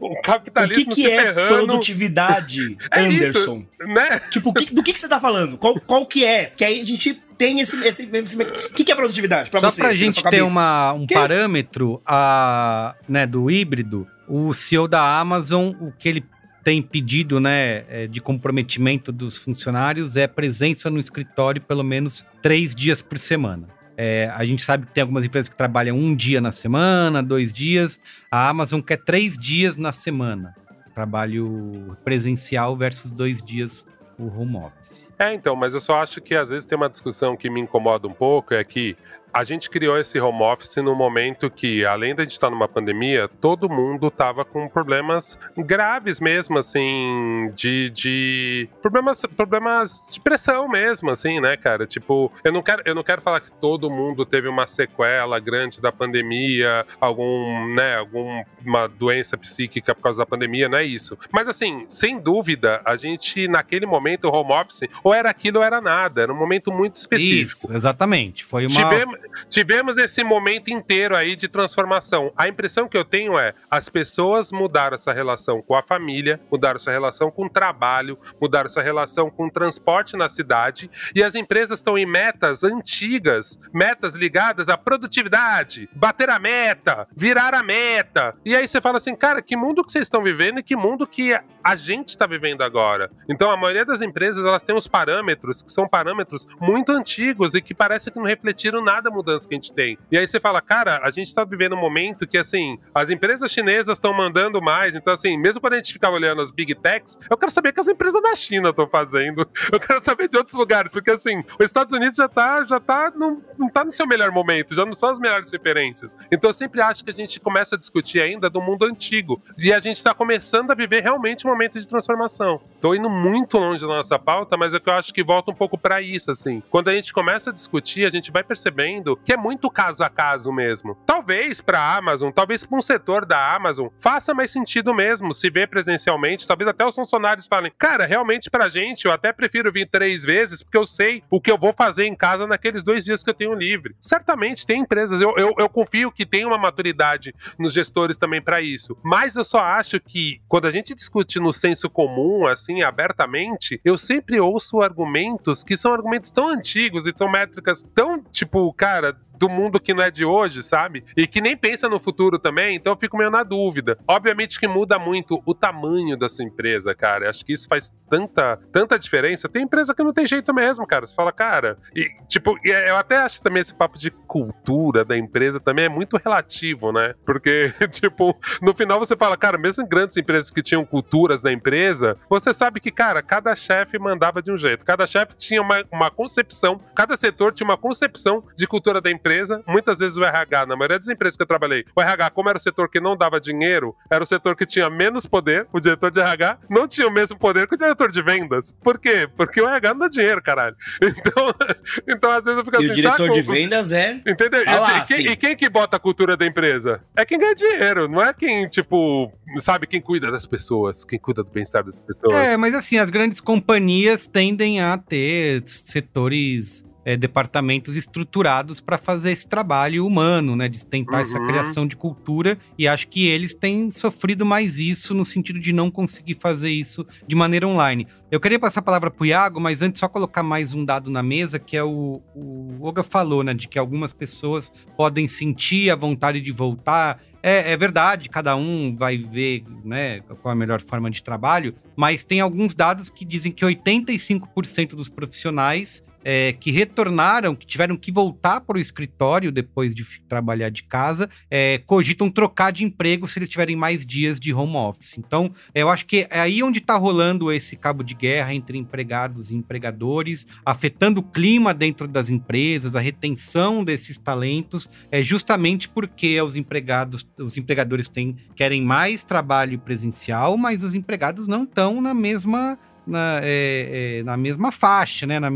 o 0.00 0.20
capitalismo 0.22 0.92
o 0.92 0.94
que, 0.94 1.02
que 1.02 1.10
é 1.10 1.22
ferrando. 1.22 1.66
produtividade, 1.66 2.76
é 2.92 3.00
Anderson? 3.00 3.64
Isso, 3.80 3.88
né? 3.88 4.20
Tipo, 4.30 4.52
que, 4.52 4.74
do 4.74 4.82
que, 4.82 4.92
que 4.92 4.98
você 4.98 5.08
tá 5.08 5.20
falando? 5.20 5.58
Qual, 5.58 5.80
qual 5.80 6.06
que 6.06 6.24
é? 6.24 6.46
Porque 6.46 6.64
aí 6.64 6.80
a 6.80 6.84
gente 6.84 7.14
tem 7.36 7.60
esse. 7.60 7.76
esse, 7.84 8.10
esse, 8.14 8.42
o 8.42 8.70
que, 8.70 8.84
que 8.84 8.92
é 8.92 8.94
produtividade 8.94 9.50
pra 9.50 9.60
Só 9.60 9.72
pra 9.72 9.88
assim, 9.88 9.96
gente 9.98 10.22
ter 10.22 10.42
uma, 10.42 10.92
um 10.92 11.06
que? 11.06 11.14
parâmetro 11.14 12.02
a, 12.04 12.94
né, 13.08 13.26
do 13.26 13.50
híbrido, 13.50 14.06
o 14.28 14.52
CEO 14.52 14.86
da 14.86 15.18
Amazon, 15.18 15.72
o 15.80 15.90
que 15.92 16.08
ele 16.08 16.24
tem 16.62 16.82
pedido 16.82 17.40
né, 17.40 17.84
é, 17.88 18.06
de 18.06 18.20
comprometimento 18.20 19.10
dos 19.10 19.38
funcionários 19.38 20.16
é 20.16 20.26
presença 20.26 20.90
no 20.90 21.00
escritório 21.00 21.60
pelo 21.60 21.82
menos 21.82 22.24
três 22.42 22.74
dias 22.74 23.00
por 23.00 23.18
semana. 23.18 23.79
É, 24.02 24.32
a 24.34 24.46
gente 24.46 24.62
sabe 24.62 24.86
que 24.86 24.92
tem 24.92 25.02
algumas 25.02 25.26
empresas 25.26 25.46
que 25.46 25.54
trabalham 25.54 25.94
um 25.94 26.16
dia 26.16 26.40
na 26.40 26.52
semana, 26.52 27.22
dois 27.22 27.52
dias. 27.52 28.00
A 28.30 28.48
Amazon 28.48 28.80
quer 28.80 28.96
três 28.96 29.36
dias 29.36 29.76
na 29.76 29.92
semana. 29.92 30.54
Trabalho 30.94 31.98
presencial 32.02 32.74
versus 32.74 33.12
dois 33.12 33.42
dias 33.42 33.86
o 34.18 34.26
home 34.26 34.56
office. 34.56 35.06
É, 35.18 35.34
então, 35.34 35.54
mas 35.54 35.74
eu 35.74 35.80
só 35.80 36.00
acho 36.00 36.18
que 36.22 36.34
às 36.34 36.48
vezes 36.48 36.64
tem 36.64 36.78
uma 36.78 36.88
discussão 36.88 37.36
que 37.36 37.50
me 37.50 37.60
incomoda 37.60 38.08
um 38.08 38.12
pouco, 38.12 38.54
é 38.54 38.64
que 38.64 38.96
a 39.32 39.44
gente 39.44 39.70
criou 39.70 39.98
esse 39.98 40.18
home 40.20 40.42
office 40.42 40.76
no 40.76 40.94
momento 40.94 41.50
que, 41.50 41.84
além 41.84 42.14
da 42.14 42.22
gente 42.22 42.32
estar 42.32 42.50
numa 42.50 42.68
pandemia, 42.68 43.28
todo 43.40 43.68
mundo 43.68 44.08
estava 44.08 44.44
com 44.44 44.68
problemas 44.68 45.38
graves 45.56 46.20
mesmo, 46.20 46.58
assim, 46.58 47.52
de, 47.54 47.90
de 47.90 48.68
problemas, 48.82 49.22
problemas 49.36 50.08
de 50.10 50.20
pressão 50.20 50.68
mesmo, 50.68 51.10
assim, 51.10 51.40
né, 51.40 51.56
cara? 51.56 51.86
Tipo, 51.86 52.32
eu 52.44 52.52
não 52.52 52.62
quero, 52.62 52.82
eu 52.84 52.94
não 52.94 53.02
quero 53.02 53.20
falar 53.20 53.40
que 53.40 53.52
todo 53.52 53.90
mundo 53.90 54.24
teve 54.24 54.48
uma 54.48 54.66
sequela 54.66 55.38
grande 55.38 55.80
da 55.80 55.92
pandemia, 55.92 56.84
algum, 57.00 57.74
né, 57.74 57.96
alguma 57.96 58.88
doença 58.88 59.36
psíquica 59.36 59.94
por 59.94 60.02
causa 60.02 60.18
da 60.18 60.26
pandemia, 60.26 60.68
não 60.68 60.78
é 60.78 60.84
isso. 60.84 61.16
Mas 61.32 61.48
assim, 61.48 61.86
sem 61.88 62.18
dúvida, 62.18 62.80
a 62.84 62.96
gente 62.96 63.48
naquele 63.48 63.86
momento 63.86 64.26
o 64.26 64.32
home 64.32 64.52
office 64.52 64.88
ou 65.02 65.14
era 65.14 65.30
aquilo 65.30 65.58
ou 65.58 65.64
era 65.64 65.80
nada, 65.80 66.22
era 66.22 66.32
um 66.32 66.36
momento 66.36 66.72
muito 66.72 66.96
específico. 66.96 67.66
Isso, 67.66 67.72
exatamente. 67.72 68.44
Foi 68.44 68.66
uma 68.66 68.70
Tivemos, 68.70 69.19
tivemos 69.48 69.98
esse 69.98 70.22
momento 70.24 70.68
inteiro 70.68 71.16
aí 71.16 71.36
de 71.36 71.48
transformação. 71.48 72.32
A 72.36 72.48
impressão 72.48 72.88
que 72.88 72.96
eu 72.96 73.04
tenho 73.04 73.38
é 73.38 73.54
as 73.70 73.88
pessoas 73.88 74.52
mudaram 74.52 74.94
essa 74.94 75.12
relação 75.12 75.62
com 75.62 75.74
a 75.74 75.82
família, 75.82 76.40
mudaram 76.50 76.76
essa 76.76 76.90
relação 76.90 77.30
com 77.30 77.46
o 77.46 77.50
trabalho, 77.50 78.18
mudaram 78.40 78.66
essa 78.66 78.82
relação 78.82 79.30
com 79.30 79.46
o 79.46 79.50
transporte 79.50 80.16
na 80.16 80.28
cidade 80.28 80.90
e 81.14 81.22
as 81.22 81.34
empresas 81.34 81.78
estão 81.78 81.96
em 81.96 82.06
metas 82.06 82.64
antigas, 82.64 83.58
metas 83.72 84.14
ligadas 84.14 84.68
à 84.68 84.76
produtividade, 84.76 85.88
bater 85.94 86.30
a 86.30 86.38
meta, 86.38 87.06
virar 87.16 87.54
a 87.54 87.62
meta. 87.62 88.34
E 88.44 88.54
aí 88.54 88.66
você 88.66 88.80
fala 88.80 88.98
assim, 88.98 89.14
cara, 89.14 89.42
que 89.42 89.56
mundo 89.56 89.84
que 89.84 89.92
vocês 89.92 90.06
estão 90.06 90.22
vivendo 90.22 90.58
e 90.60 90.62
que 90.62 90.76
mundo 90.76 91.06
que 91.06 91.38
a 91.62 91.76
gente 91.76 92.08
está 92.08 92.26
vivendo 92.26 92.62
agora. 92.62 93.10
Então 93.28 93.50
a 93.50 93.56
maioria 93.56 93.84
das 93.84 94.00
empresas 94.00 94.44
elas 94.44 94.62
têm 94.62 94.76
os 94.76 94.88
parâmetros 94.88 95.62
que 95.62 95.70
são 95.70 95.88
parâmetros 95.88 96.46
muito 96.60 96.92
antigos 96.92 97.54
e 97.54 97.60
que 97.60 97.74
parece 97.74 98.10
que 98.10 98.18
não 98.18 98.26
refletiram 98.26 98.82
nada 98.82 99.09
mudança 99.10 99.48
que 99.48 99.54
a 99.54 99.56
gente 99.56 99.72
tem. 99.72 99.98
E 100.10 100.18
aí 100.18 100.26
você 100.26 100.40
fala, 100.40 100.60
cara, 100.60 101.00
a 101.02 101.10
gente 101.10 101.28
está 101.28 101.44
vivendo 101.44 101.74
um 101.74 101.80
momento 101.80 102.26
que 102.26 102.38
assim, 102.38 102.78
as 102.94 103.10
empresas 103.10 103.50
chinesas 103.50 103.96
estão 103.96 104.12
mandando 104.12 104.60
mais, 104.60 104.94
então 104.94 105.12
assim, 105.12 105.36
mesmo 105.36 105.60
quando 105.60 105.74
a 105.74 105.76
gente 105.76 105.92
ficava 105.92 106.16
olhando 106.16 106.40
as 106.40 106.50
big 106.50 106.74
techs, 106.74 107.18
eu 107.28 107.36
quero 107.36 107.50
saber 107.50 107.70
o 107.70 107.72
que 107.72 107.80
as 107.80 107.88
empresas 107.88 108.22
da 108.22 108.34
China 108.34 108.70
estão 108.70 108.86
fazendo. 108.86 109.48
Eu 109.72 109.78
quero 109.78 110.02
saber 110.02 110.28
de 110.28 110.36
outros 110.36 110.56
lugares, 110.56 110.90
porque 110.92 111.10
assim, 111.10 111.44
os 111.58 111.66
Estados 111.66 111.92
Unidos 111.92 112.16
já 112.16 112.28
tá, 112.28 112.64
já 112.64 112.80
tá, 112.80 113.12
não, 113.14 113.42
não 113.56 113.68
tá 113.68 113.84
no 113.84 113.92
seu 113.92 114.06
melhor 114.06 114.32
momento, 114.32 114.74
já 114.74 114.84
não 114.84 114.92
são 114.92 115.10
as 115.10 115.18
melhores 115.18 115.50
referências. 115.52 116.16
Então 116.30 116.50
eu 116.50 116.54
sempre 116.54 116.80
acho 116.80 117.04
que 117.04 117.10
a 117.10 117.14
gente 117.14 117.38
começa 117.38 117.76
a 117.76 117.78
discutir 117.78 118.20
ainda 118.20 118.50
do 118.50 118.60
mundo 118.60 118.84
antigo. 118.84 119.40
E 119.56 119.72
a 119.72 119.78
gente 119.78 119.96
está 119.96 120.12
começando 120.12 120.70
a 120.70 120.74
viver 120.74 121.02
realmente 121.02 121.46
um 121.46 121.50
momento 121.50 121.78
de 121.78 121.88
transformação. 121.88 122.60
Tô 122.80 122.94
indo 122.94 123.08
muito 123.08 123.58
longe 123.58 123.82
da 123.82 123.88
nossa 123.94 124.18
pauta, 124.18 124.56
mas 124.56 124.74
é 124.74 124.80
que 124.80 124.88
eu 124.88 124.94
acho 124.94 125.14
que 125.14 125.22
volta 125.22 125.50
um 125.50 125.54
pouco 125.54 125.78
para 125.78 126.02
isso, 126.02 126.30
assim. 126.30 126.62
Quando 126.70 126.88
a 126.88 126.94
gente 126.94 127.12
começa 127.12 127.50
a 127.50 127.52
discutir, 127.52 128.04
a 128.04 128.10
gente 128.10 128.30
vai 128.30 128.42
percebendo 128.42 128.99
que 129.24 129.32
é 129.32 129.36
muito 129.36 129.70
caso 129.70 130.02
a 130.02 130.08
caso 130.08 130.52
mesmo. 130.52 130.96
Talvez 131.06 131.60
para 131.60 131.78
a 131.78 131.96
Amazon, 131.96 132.30
talvez 132.30 132.64
para 132.64 132.78
um 132.78 132.82
setor 132.82 133.24
da 133.24 133.54
Amazon, 133.54 133.88
faça 133.98 134.34
mais 134.34 134.50
sentido 134.50 134.94
mesmo 134.94 135.32
se 135.32 135.50
ver 135.50 135.68
presencialmente. 135.68 136.46
Talvez 136.46 136.68
até 136.68 136.84
os 136.84 136.94
funcionários 136.94 137.46
falem, 137.46 137.72
cara, 137.78 138.06
realmente 138.06 138.50
pra 138.50 138.68
gente, 138.68 139.06
eu 139.06 139.12
até 139.12 139.32
prefiro 139.32 139.72
vir 139.72 139.88
três 139.88 140.24
vezes, 140.24 140.62
porque 140.62 140.78
eu 140.78 140.86
sei 140.86 141.22
o 141.30 141.40
que 141.40 141.50
eu 141.50 141.58
vou 141.58 141.72
fazer 141.72 142.04
em 142.04 142.14
casa 142.14 142.46
naqueles 142.46 142.82
dois 142.82 143.04
dias 143.04 143.22
que 143.22 143.30
eu 143.30 143.34
tenho 143.34 143.54
livre. 143.54 143.94
Certamente 144.00 144.66
tem 144.66 144.80
empresas, 144.80 145.20
eu, 145.20 145.34
eu, 145.36 145.54
eu 145.58 145.68
confio 145.68 146.12
que 146.12 146.26
tem 146.26 146.44
uma 146.44 146.58
maturidade 146.58 147.34
nos 147.58 147.72
gestores 147.72 148.16
também 148.16 148.42
para 148.42 148.60
isso. 148.60 148.96
Mas 149.02 149.36
eu 149.36 149.44
só 149.44 149.58
acho 149.58 150.00
que 150.00 150.40
quando 150.48 150.66
a 150.66 150.70
gente 150.70 150.94
discute 150.94 151.38
no 151.38 151.52
senso 151.52 151.88
comum, 151.88 152.46
assim, 152.46 152.82
abertamente, 152.82 153.80
eu 153.84 153.96
sempre 153.96 154.40
ouço 154.40 154.80
argumentos 154.80 155.64
que 155.64 155.76
são 155.76 155.92
argumentos 155.92 156.30
tão 156.30 156.48
antigos 156.48 157.06
e 157.06 157.12
são 157.16 157.30
métricas 157.30 157.86
tão, 157.94 158.19
tipo, 158.32 158.72
cara, 158.72 159.16
do 159.40 159.48
mundo 159.48 159.80
que 159.80 159.94
não 159.94 160.02
é 160.02 160.10
de 160.10 160.22
hoje, 160.22 160.62
sabe? 160.62 161.02
E 161.16 161.26
que 161.26 161.40
nem 161.40 161.56
pensa 161.56 161.88
no 161.88 161.98
futuro 161.98 162.38
também, 162.38 162.76
então 162.76 162.92
eu 162.92 162.98
fico 162.98 163.16
meio 163.16 163.30
na 163.30 163.42
dúvida. 163.42 163.96
Obviamente 164.06 164.60
que 164.60 164.68
muda 164.68 164.98
muito 164.98 165.40
o 165.46 165.54
tamanho 165.54 166.14
da 166.14 166.28
sua 166.28 166.44
empresa, 166.44 166.94
cara. 166.94 167.30
Acho 167.30 167.42
que 167.42 167.54
isso 167.54 167.66
faz 167.66 167.90
tanta, 168.10 168.58
tanta 168.70 168.98
diferença. 168.98 169.48
Tem 169.48 169.62
empresa 169.62 169.94
que 169.94 170.02
não 170.02 170.12
tem 170.12 170.26
jeito 170.26 170.52
mesmo, 170.52 170.86
cara. 170.86 171.06
Você 171.06 171.14
fala, 171.14 171.32
cara. 171.32 171.78
E, 171.96 172.06
tipo, 172.28 172.54
eu 172.62 172.96
até 172.98 173.16
acho 173.16 173.42
também 173.42 173.62
esse 173.62 173.74
papo 173.74 173.98
de 173.98 174.10
cultura 174.10 175.06
da 175.06 175.16
empresa 175.16 175.58
também 175.58 175.86
é 175.86 175.88
muito 175.88 176.18
relativo, 176.18 176.92
né? 176.92 177.14
Porque, 177.24 177.72
tipo, 177.90 178.36
no 178.60 178.74
final 178.74 178.98
você 178.98 179.16
fala, 179.16 179.38
cara, 179.38 179.56
mesmo 179.56 179.82
em 179.82 179.88
grandes 179.88 180.18
empresas 180.18 180.50
que 180.50 180.62
tinham 180.62 180.84
culturas 180.84 181.40
da 181.40 181.50
empresa, 181.50 182.18
você 182.28 182.52
sabe 182.52 182.78
que, 182.78 182.90
cara, 182.90 183.22
cada 183.22 183.56
chefe 183.56 183.98
mandava 183.98 184.42
de 184.42 184.52
um 184.52 184.56
jeito. 184.58 184.84
Cada 184.84 185.06
chefe 185.06 185.34
tinha 185.34 185.62
uma, 185.62 185.82
uma 185.90 186.10
concepção, 186.10 186.78
cada 186.94 187.16
setor 187.16 187.54
tinha 187.54 187.66
uma 187.66 187.78
concepção 187.78 188.44
de 188.54 188.66
cultura 188.66 189.00
da 189.00 189.10
empresa. 189.10 189.29
Muitas 189.66 189.98
vezes 189.98 190.16
o 190.16 190.24
RH, 190.24 190.66
na 190.66 190.76
maioria 190.76 190.98
das 190.98 191.08
empresas 191.08 191.36
que 191.36 191.42
eu 191.42 191.46
trabalhei, 191.46 191.84
o 191.94 192.00
RH, 192.00 192.30
como 192.30 192.48
era 192.48 192.58
o 192.58 192.60
setor 192.60 192.88
que 192.88 193.00
não 193.00 193.16
dava 193.16 193.40
dinheiro, 193.40 193.94
era 194.10 194.22
o 194.22 194.26
setor 194.26 194.56
que 194.56 194.66
tinha 194.66 194.88
menos 194.90 195.26
poder, 195.26 195.66
o 195.72 195.80
diretor 195.80 196.10
de 196.10 196.20
RH 196.20 196.58
não 196.68 196.86
tinha 196.86 197.06
o 197.06 197.10
mesmo 197.10 197.38
poder 197.38 197.66
que 197.66 197.74
o 197.74 197.78
diretor 197.78 198.10
de 198.10 198.22
vendas. 198.22 198.74
Por 198.82 198.98
quê? 198.98 199.28
Porque 199.36 199.60
o 199.60 199.68
RH 199.68 199.92
não 199.92 200.00
dá 200.00 200.08
dinheiro, 200.08 200.42
caralho. 200.42 200.76
Então, 201.20 201.52
então 202.08 202.30
às 202.30 202.44
vezes 202.44 202.58
eu 202.58 202.64
fico 202.64 202.76
e 202.76 202.78
assim, 202.78 202.92
o 202.92 202.94
diretor 202.94 203.30
de 203.30 203.42
vendas 203.42 203.92
é. 203.92 204.22
Entendeu? 204.26 204.64
Tá 204.64 204.80
lá, 204.80 204.98
e, 204.98 205.04
quem, 205.04 205.26
e, 205.26 205.36
quem, 205.36 205.56
que 205.56 205.68
bota 205.68 205.96
a 205.96 206.00
cultura 206.00 206.36
da 206.36 206.46
empresa? 206.46 207.02
É 207.16 207.24
quem 207.24 207.38
ganha 207.38 207.54
dinheiro, 207.54 208.08
não 208.08 208.22
é 208.22 208.32
quem, 208.32 208.68
tipo, 208.68 209.30
sabe, 209.58 209.86
quem 209.86 210.00
cuida 210.00 210.30
das 210.30 210.46
pessoas, 210.46 211.04
quem 211.04 211.18
cuida 211.18 211.42
do 211.42 211.50
bem-estar 211.50 211.84
das 211.84 211.98
pessoas. 211.98 212.32
É, 212.32 212.56
mas 212.56 212.74
assim, 212.74 212.96
as 212.96 213.10
grandes 213.10 213.40
companhias 213.40 214.26
tendem 214.26 214.80
a 214.80 214.96
ter 214.96 215.62
setores 215.66 216.84
é, 217.04 217.16
departamentos 217.16 217.96
estruturados 217.96 218.80
para 218.80 218.98
fazer 218.98 219.32
esse 219.32 219.48
trabalho 219.48 220.06
humano, 220.06 220.54
né? 220.54 220.68
De 220.68 220.84
tentar 220.84 221.16
uhum. 221.16 221.22
essa 221.22 221.40
criação 221.40 221.86
de 221.86 221.96
cultura. 221.96 222.58
E 222.78 222.86
acho 222.86 223.08
que 223.08 223.26
eles 223.26 223.54
têm 223.54 223.90
sofrido 223.90 224.44
mais 224.44 224.78
isso 224.78 225.14
no 225.14 225.24
sentido 225.24 225.58
de 225.58 225.72
não 225.72 225.90
conseguir 225.90 226.36
fazer 226.40 226.70
isso 226.70 227.06
de 227.26 227.34
maneira 227.34 227.66
online. 227.66 228.06
Eu 228.30 228.38
queria 228.38 228.58
passar 228.58 228.80
a 228.80 228.82
palavra 228.82 229.10
para 229.10 229.22
o 229.22 229.26
Iago, 229.26 229.60
mas 229.60 229.82
antes 229.82 229.98
só 229.98 230.08
colocar 230.08 230.42
mais 230.42 230.72
um 230.72 230.84
dado 230.84 231.10
na 231.10 231.22
mesa, 231.22 231.58
que 231.58 231.76
é 231.76 231.82
o, 231.82 232.22
o 232.34 232.78
Oga 232.80 233.02
falou, 233.02 233.42
né? 233.42 233.54
De 233.54 233.66
que 233.66 233.78
algumas 233.78 234.12
pessoas 234.12 234.72
podem 234.96 235.26
sentir 235.26 235.90
a 235.90 235.96
vontade 235.96 236.40
de 236.40 236.52
voltar. 236.52 237.20
É, 237.42 237.72
é, 237.72 237.76
verdade, 237.76 238.28
cada 238.28 238.54
um 238.54 238.94
vai 238.94 239.16
ver 239.16 239.64
né, 239.82 240.20
qual 240.20 240.52
é 240.52 240.52
a 240.52 240.54
melhor 240.54 240.80
forma 240.82 241.10
de 241.10 241.22
trabalho, 241.22 241.74
mas 241.96 242.22
tem 242.22 242.38
alguns 242.38 242.74
dados 242.74 243.08
que 243.08 243.24
dizem 243.24 243.50
que 243.50 243.64
85% 243.64 244.90
dos 244.90 245.08
profissionais 245.08 246.04
é, 246.24 246.52
que 246.52 246.70
retornaram, 246.70 247.54
que 247.54 247.66
tiveram 247.66 247.96
que 247.96 248.12
voltar 248.12 248.60
para 248.60 248.76
o 248.76 248.80
escritório 248.80 249.50
depois 249.52 249.94
de 249.94 250.04
trabalhar 250.28 250.70
de 250.70 250.82
casa, 250.82 251.28
é, 251.50 251.78
cogitam 251.86 252.30
trocar 252.30 252.72
de 252.72 252.84
emprego 252.84 253.26
se 253.26 253.38
eles 253.38 253.48
tiverem 253.48 253.76
mais 253.76 254.04
dias 254.04 254.38
de 254.38 254.52
home 254.52 254.76
office. 254.76 255.18
Então, 255.18 255.52
eu 255.74 255.88
acho 255.88 256.06
que 256.06 256.26
é 256.30 256.40
aí 256.40 256.62
onde 256.62 256.78
está 256.78 256.96
rolando 256.96 257.50
esse 257.50 257.76
cabo 257.76 258.02
de 258.02 258.14
guerra 258.14 258.54
entre 258.54 258.78
empregados 258.78 259.50
e 259.50 259.54
empregadores, 259.54 260.46
afetando 260.64 261.20
o 261.20 261.24
clima 261.24 261.72
dentro 261.72 262.06
das 262.06 262.30
empresas, 262.30 262.94
a 262.94 263.00
retenção 263.00 263.82
desses 263.84 264.18
talentos, 264.18 264.90
é 265.10 265.22
justamente 265.22 265.88
porque 265.88 266.40
os 266.40 266.56
empregados, 266.56 267.26
os 267.38 267.56
empregadores 267.56 268.08
têm, 268.08 268.36
querem 268.54 268.82
mais 268.82 269.24
trabalho 269.24 269.78
presencial, 269.78 270.56
mas 270.56 270.82
os 270.82 270.94
empregados 270.94 271.48
não 271.48 271.64
estão 271.64 272.00
na 272.00 272.14
mesma 272.14 272.78
na, 273.06 273.40
é, 273.42 274.18
é, 274.18 274.22
na 274.22 274.36
mesma 274.36 274.70
faixa, 274.70 275.26
né? 275.26 275.40
Na, 275.40 275.50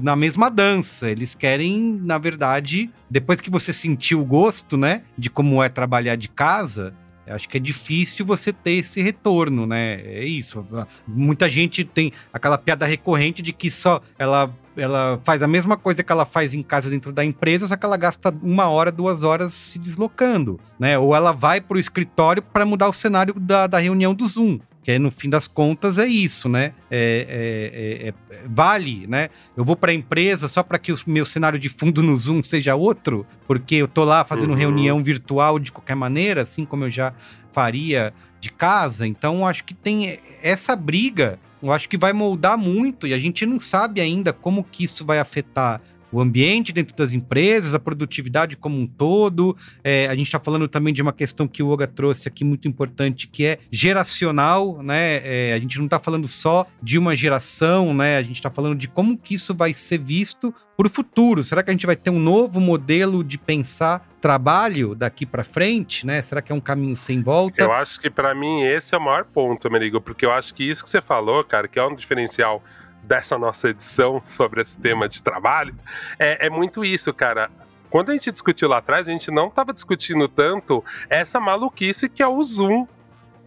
na 0.00 0.16
mesma 0.16 0.50
dança. 0.50 1.10
Eles 1.10 1.34
querem, 1.34 2.00
na 2.02 2.18
verdade, 2.18 2.90
depois 3.08 3.40
que 3.40 3.50
você 3.50 3.72
sentiu 3.72 4.20
o 4.20 4.24
gosto, 4.24 4.76
né, 4.76 5.02
de 5.16 5.30
como 5.30 5.62
é 5.62 5.68
trabalhar 5.68 6.16
de 6.16 6.28
casa, 6.28 6.94
acho 7.26 7.48
que 7.48 7.56
é 7.56 7.60
difícil 7.60 8.24
você 8.24 8.52
ter 8.52 8.72
esse 8.72 9.02
retorno, 9.02 9.66
né? 9.66 10.00
É 10.04 10.24
isso. 10.24 10.66
Muita 11.06 11.48
gente 11.48 11.84
tem 11.84 12.12
aquela 12.32 12.56
piada 12.56 12.86
recorrente 12.86 13.42
de 13.42 13.52
que 13.52 13.70
só 13.70 14.00
ela 14.18 14.52
ela 14.76 15.20
faz 15.24 15.42
a 15.42 15.48
mesma 15.48 15.76
coisa 15.76 16.04
que 16.04 16.12
ela 16.12 16.24
faz 16.24 16.54
em 16.54 16.62
casa 16.62 16.88
dentro 16.88 17.10
da 17.10 17.24
empresa, 17.24 17.66
só 17.66 17.74
que 17.74 17.84
ela 17.84 17.96
gasta 17.96 18.32
uma 18.40 18.68
hora, 18.68 18.92
duas 18.92 19.24
horas 19.24 19.52
se 19.52 19.76
deslocando, 19.76 20.60
né? 20.78 20.96
Ou 20.96 21.16
ela 21.16 21.32
vai 21.32 21.60
para 21.60 21.76
o 21.76 21.80
escritório 21.80 22.40
para 22.40 22.64
mudar 22.64 22.88
o 22.88 22.92
cenário 22.92 23.34
da, 23.34 23.66
da 23.66 23.78
reunião 23.78 24.14
do 24.14 24.24
Zoom 24.26 24.60
que 24.88 24.92
é, 24.92 24.98
no 24.98 25.10
fim 25.10 25.28
das 25.28 25.46
contas 25.46 25.98
é 25.98 26.06
isso, 26.06 26.48
né? 26.48 26.72
É, 26.90 27.26
é, 27.28 28.06
é, 28.06 28.08
é 28.08 28.14
vale, 28.46 29.06
né? 29.06 29.28
Eu 29.54 29.62
vou 29.62 29.76
para 29.76 29.90
a 29.90 29.94
empresa 29.94 30.48
só 30.48 30.62
para 30.62 30.78
que 30.78 30.90
o 30.90 30.96
meu 31.06 31.26
cenário 31.26 31.58
de 31.58 31.68
fundo 31.68 32.02
no 32.02 32.16
Zoom 32.16 32.42
seja 32.42 32.74
outro, 32.74 33.26
porque 33.46 33.74
eu 33.74 33.86
tô 33.86 34.02
lá 34.02 34.24
fazendo 34.24 34.52
uhum. 34.52 34.56
reunião 34.56 35.02
virtual 35.02 35.58
de 35.58 35.70
qualquer 35.70 35.94
maneira, 35.94 36.40
assim 36.40 36.64
como 36.64 36.84
eu 36.84 36.90
já 36.90 37.12
faria 37.52 38.14
de 38.40 38.50
casa. 38.50 39.06
Então, 39.06 39.46
acho 39.46 39.62
que 39.64 39.74
tem 39.74 40.20
essa 40.42 40.74
briga. 40.74 41.38
Eu 41.62 41.70
acho 41.70 41.86
que 41.86 41.98
vai 41.98 42.14
moldar 42.14 42.56
muito 42.56 43.06
e 43.06 43.12
a 43.12 43.18
gente 43.18 43.44
não 43.44 43.60
sabe 43.60 44.00
ainda 44.00 44.32
como 44.32 44.64
que 44.64 44.84
isso 44.84 45.04
vai 45.04 45.18
afetar 45.18 45.82
o 46.10 46.20
ambiente 46.20 46.72
dentro 46.72 46.96
das 46.96 47.12
empresas, 47.12 47.74
a 47.74 47.78
produtividade 47.78 48.56
como 48.56 48.78
um 48.78 48.86
todo. 48.86 49.56
É, 49.82 50.06
a 50.06 50.14
gente 50.14 50.26
está 50.26 50.40
falando 50.40 50.68
também 50.68 50.92
de 50.92 51.02
uma 51.02 51.12
questão 51.12 51.46
que 51.46 51.62
o 51.62 51.68
Oga 51.68 51.86
trouxe 51.86 52.28
aqui 52.28 52.44
muito 52.44 52.66
importante, 52.66 53.28
que 53.28 53.44
é 53.44 53.58
geracional, 53.70 54.82
né? 54.82 55.20
É, 55.24 55.52
a 55.54 55.58
gente 55.58 55.78
não 55.78 55.84
está 55.84 55.98
falando 55.98 56.26
só 56.26 56.66
de 56.82 56.98
uma 56.98 57.14
geração, 57.14 57.94
né? 57.94 58.16
A 58.16 58.22
gente 58.22 58.36
está 58.36 58.50
falando 58.50 58.76
de 58.76 58.88
como 58.88 59.16
que 59.16 59.34
isso 59.34 59.54
vai 59.54 59.72
ser 59.72 59.98
visto 59.98 60.54
para 60.76 60.86
o 60.86 60.90
futuro. 60.90 61.42
Será 61.42 61.60
que 61.62 61.70
a 61.70 61.72
gente 61.72 61.86
vai 61.86 61.96
ter 61.96 62.10
um 62.10 62.20
novo 62.20 62.60
modelo 62.60 63.24
de 63.24 63.36
pensar 63.36 64.08
trabalho 64.20 64.94
daqui 64.94 65.26
para 65.26 65.42
frente, 65.42 66.06
né? 66.06 66.22
Será 66.22 66.40
que 66.40 66.52
é 66.52 66.54
um 66.54 66.60
caminho 66.60 66.96
sem 66.96 67.20
volta? 67.20 67.62
Eu 67.62 67.72
acho 67.72 68.00
que 68.00 68.08
para 68.08 68.34
mim 68.34 68.62
esse 68.62 68.94
é 68.94 68.98
o 68.98 69.00
maior 69.00 69.24
ponto, 69.24 69.66
Amerigo, 69.66 70.00
porque 70.00 70.24
eu 70.24 70.32
acho 70.32 70.54
que 70.54 70.62
isso 70.62 70.84
que 70.84 70.90
você 70.90 71.00
falou, 71.00 71.42
cara, 71.42 71.66
que 71.66 71.78
é 71.78 71.84
um 71.84 71.94
diferencial 71.94 72.62
dessa 73.08 73.36
nossa 73.36 73.70
edição 73.70 74.22
sobre 74.24 74.60
esse 74.60 74.78
tema 74.78 75.08
de 75.08 75.22
trabalho, 75.22 75.74
é, 76.18 76.46
é 76.46 76.50
muito 76.50 76.84
isso, 76.84 77.12
cara 77.12 77.50
quando 77.90 78.10
a 78.10 78.12
gente 78.12 78.30
discutiu 78.30 78.68
lá 78.68 78.78
atrás, 78.78 79.08
a 79.08 79.12
gente 79.12 79.30
não 79.30 79.48
estava 79.48 79.72
discutindo 79.72 80.28
tanto 80.28 80.84
essa 81.08 81.40
maluquice 81.40 82.08
que 82.08 82.22
é 82.22 82.28
o 82.28 82.42
Zoom. 82.42 82.86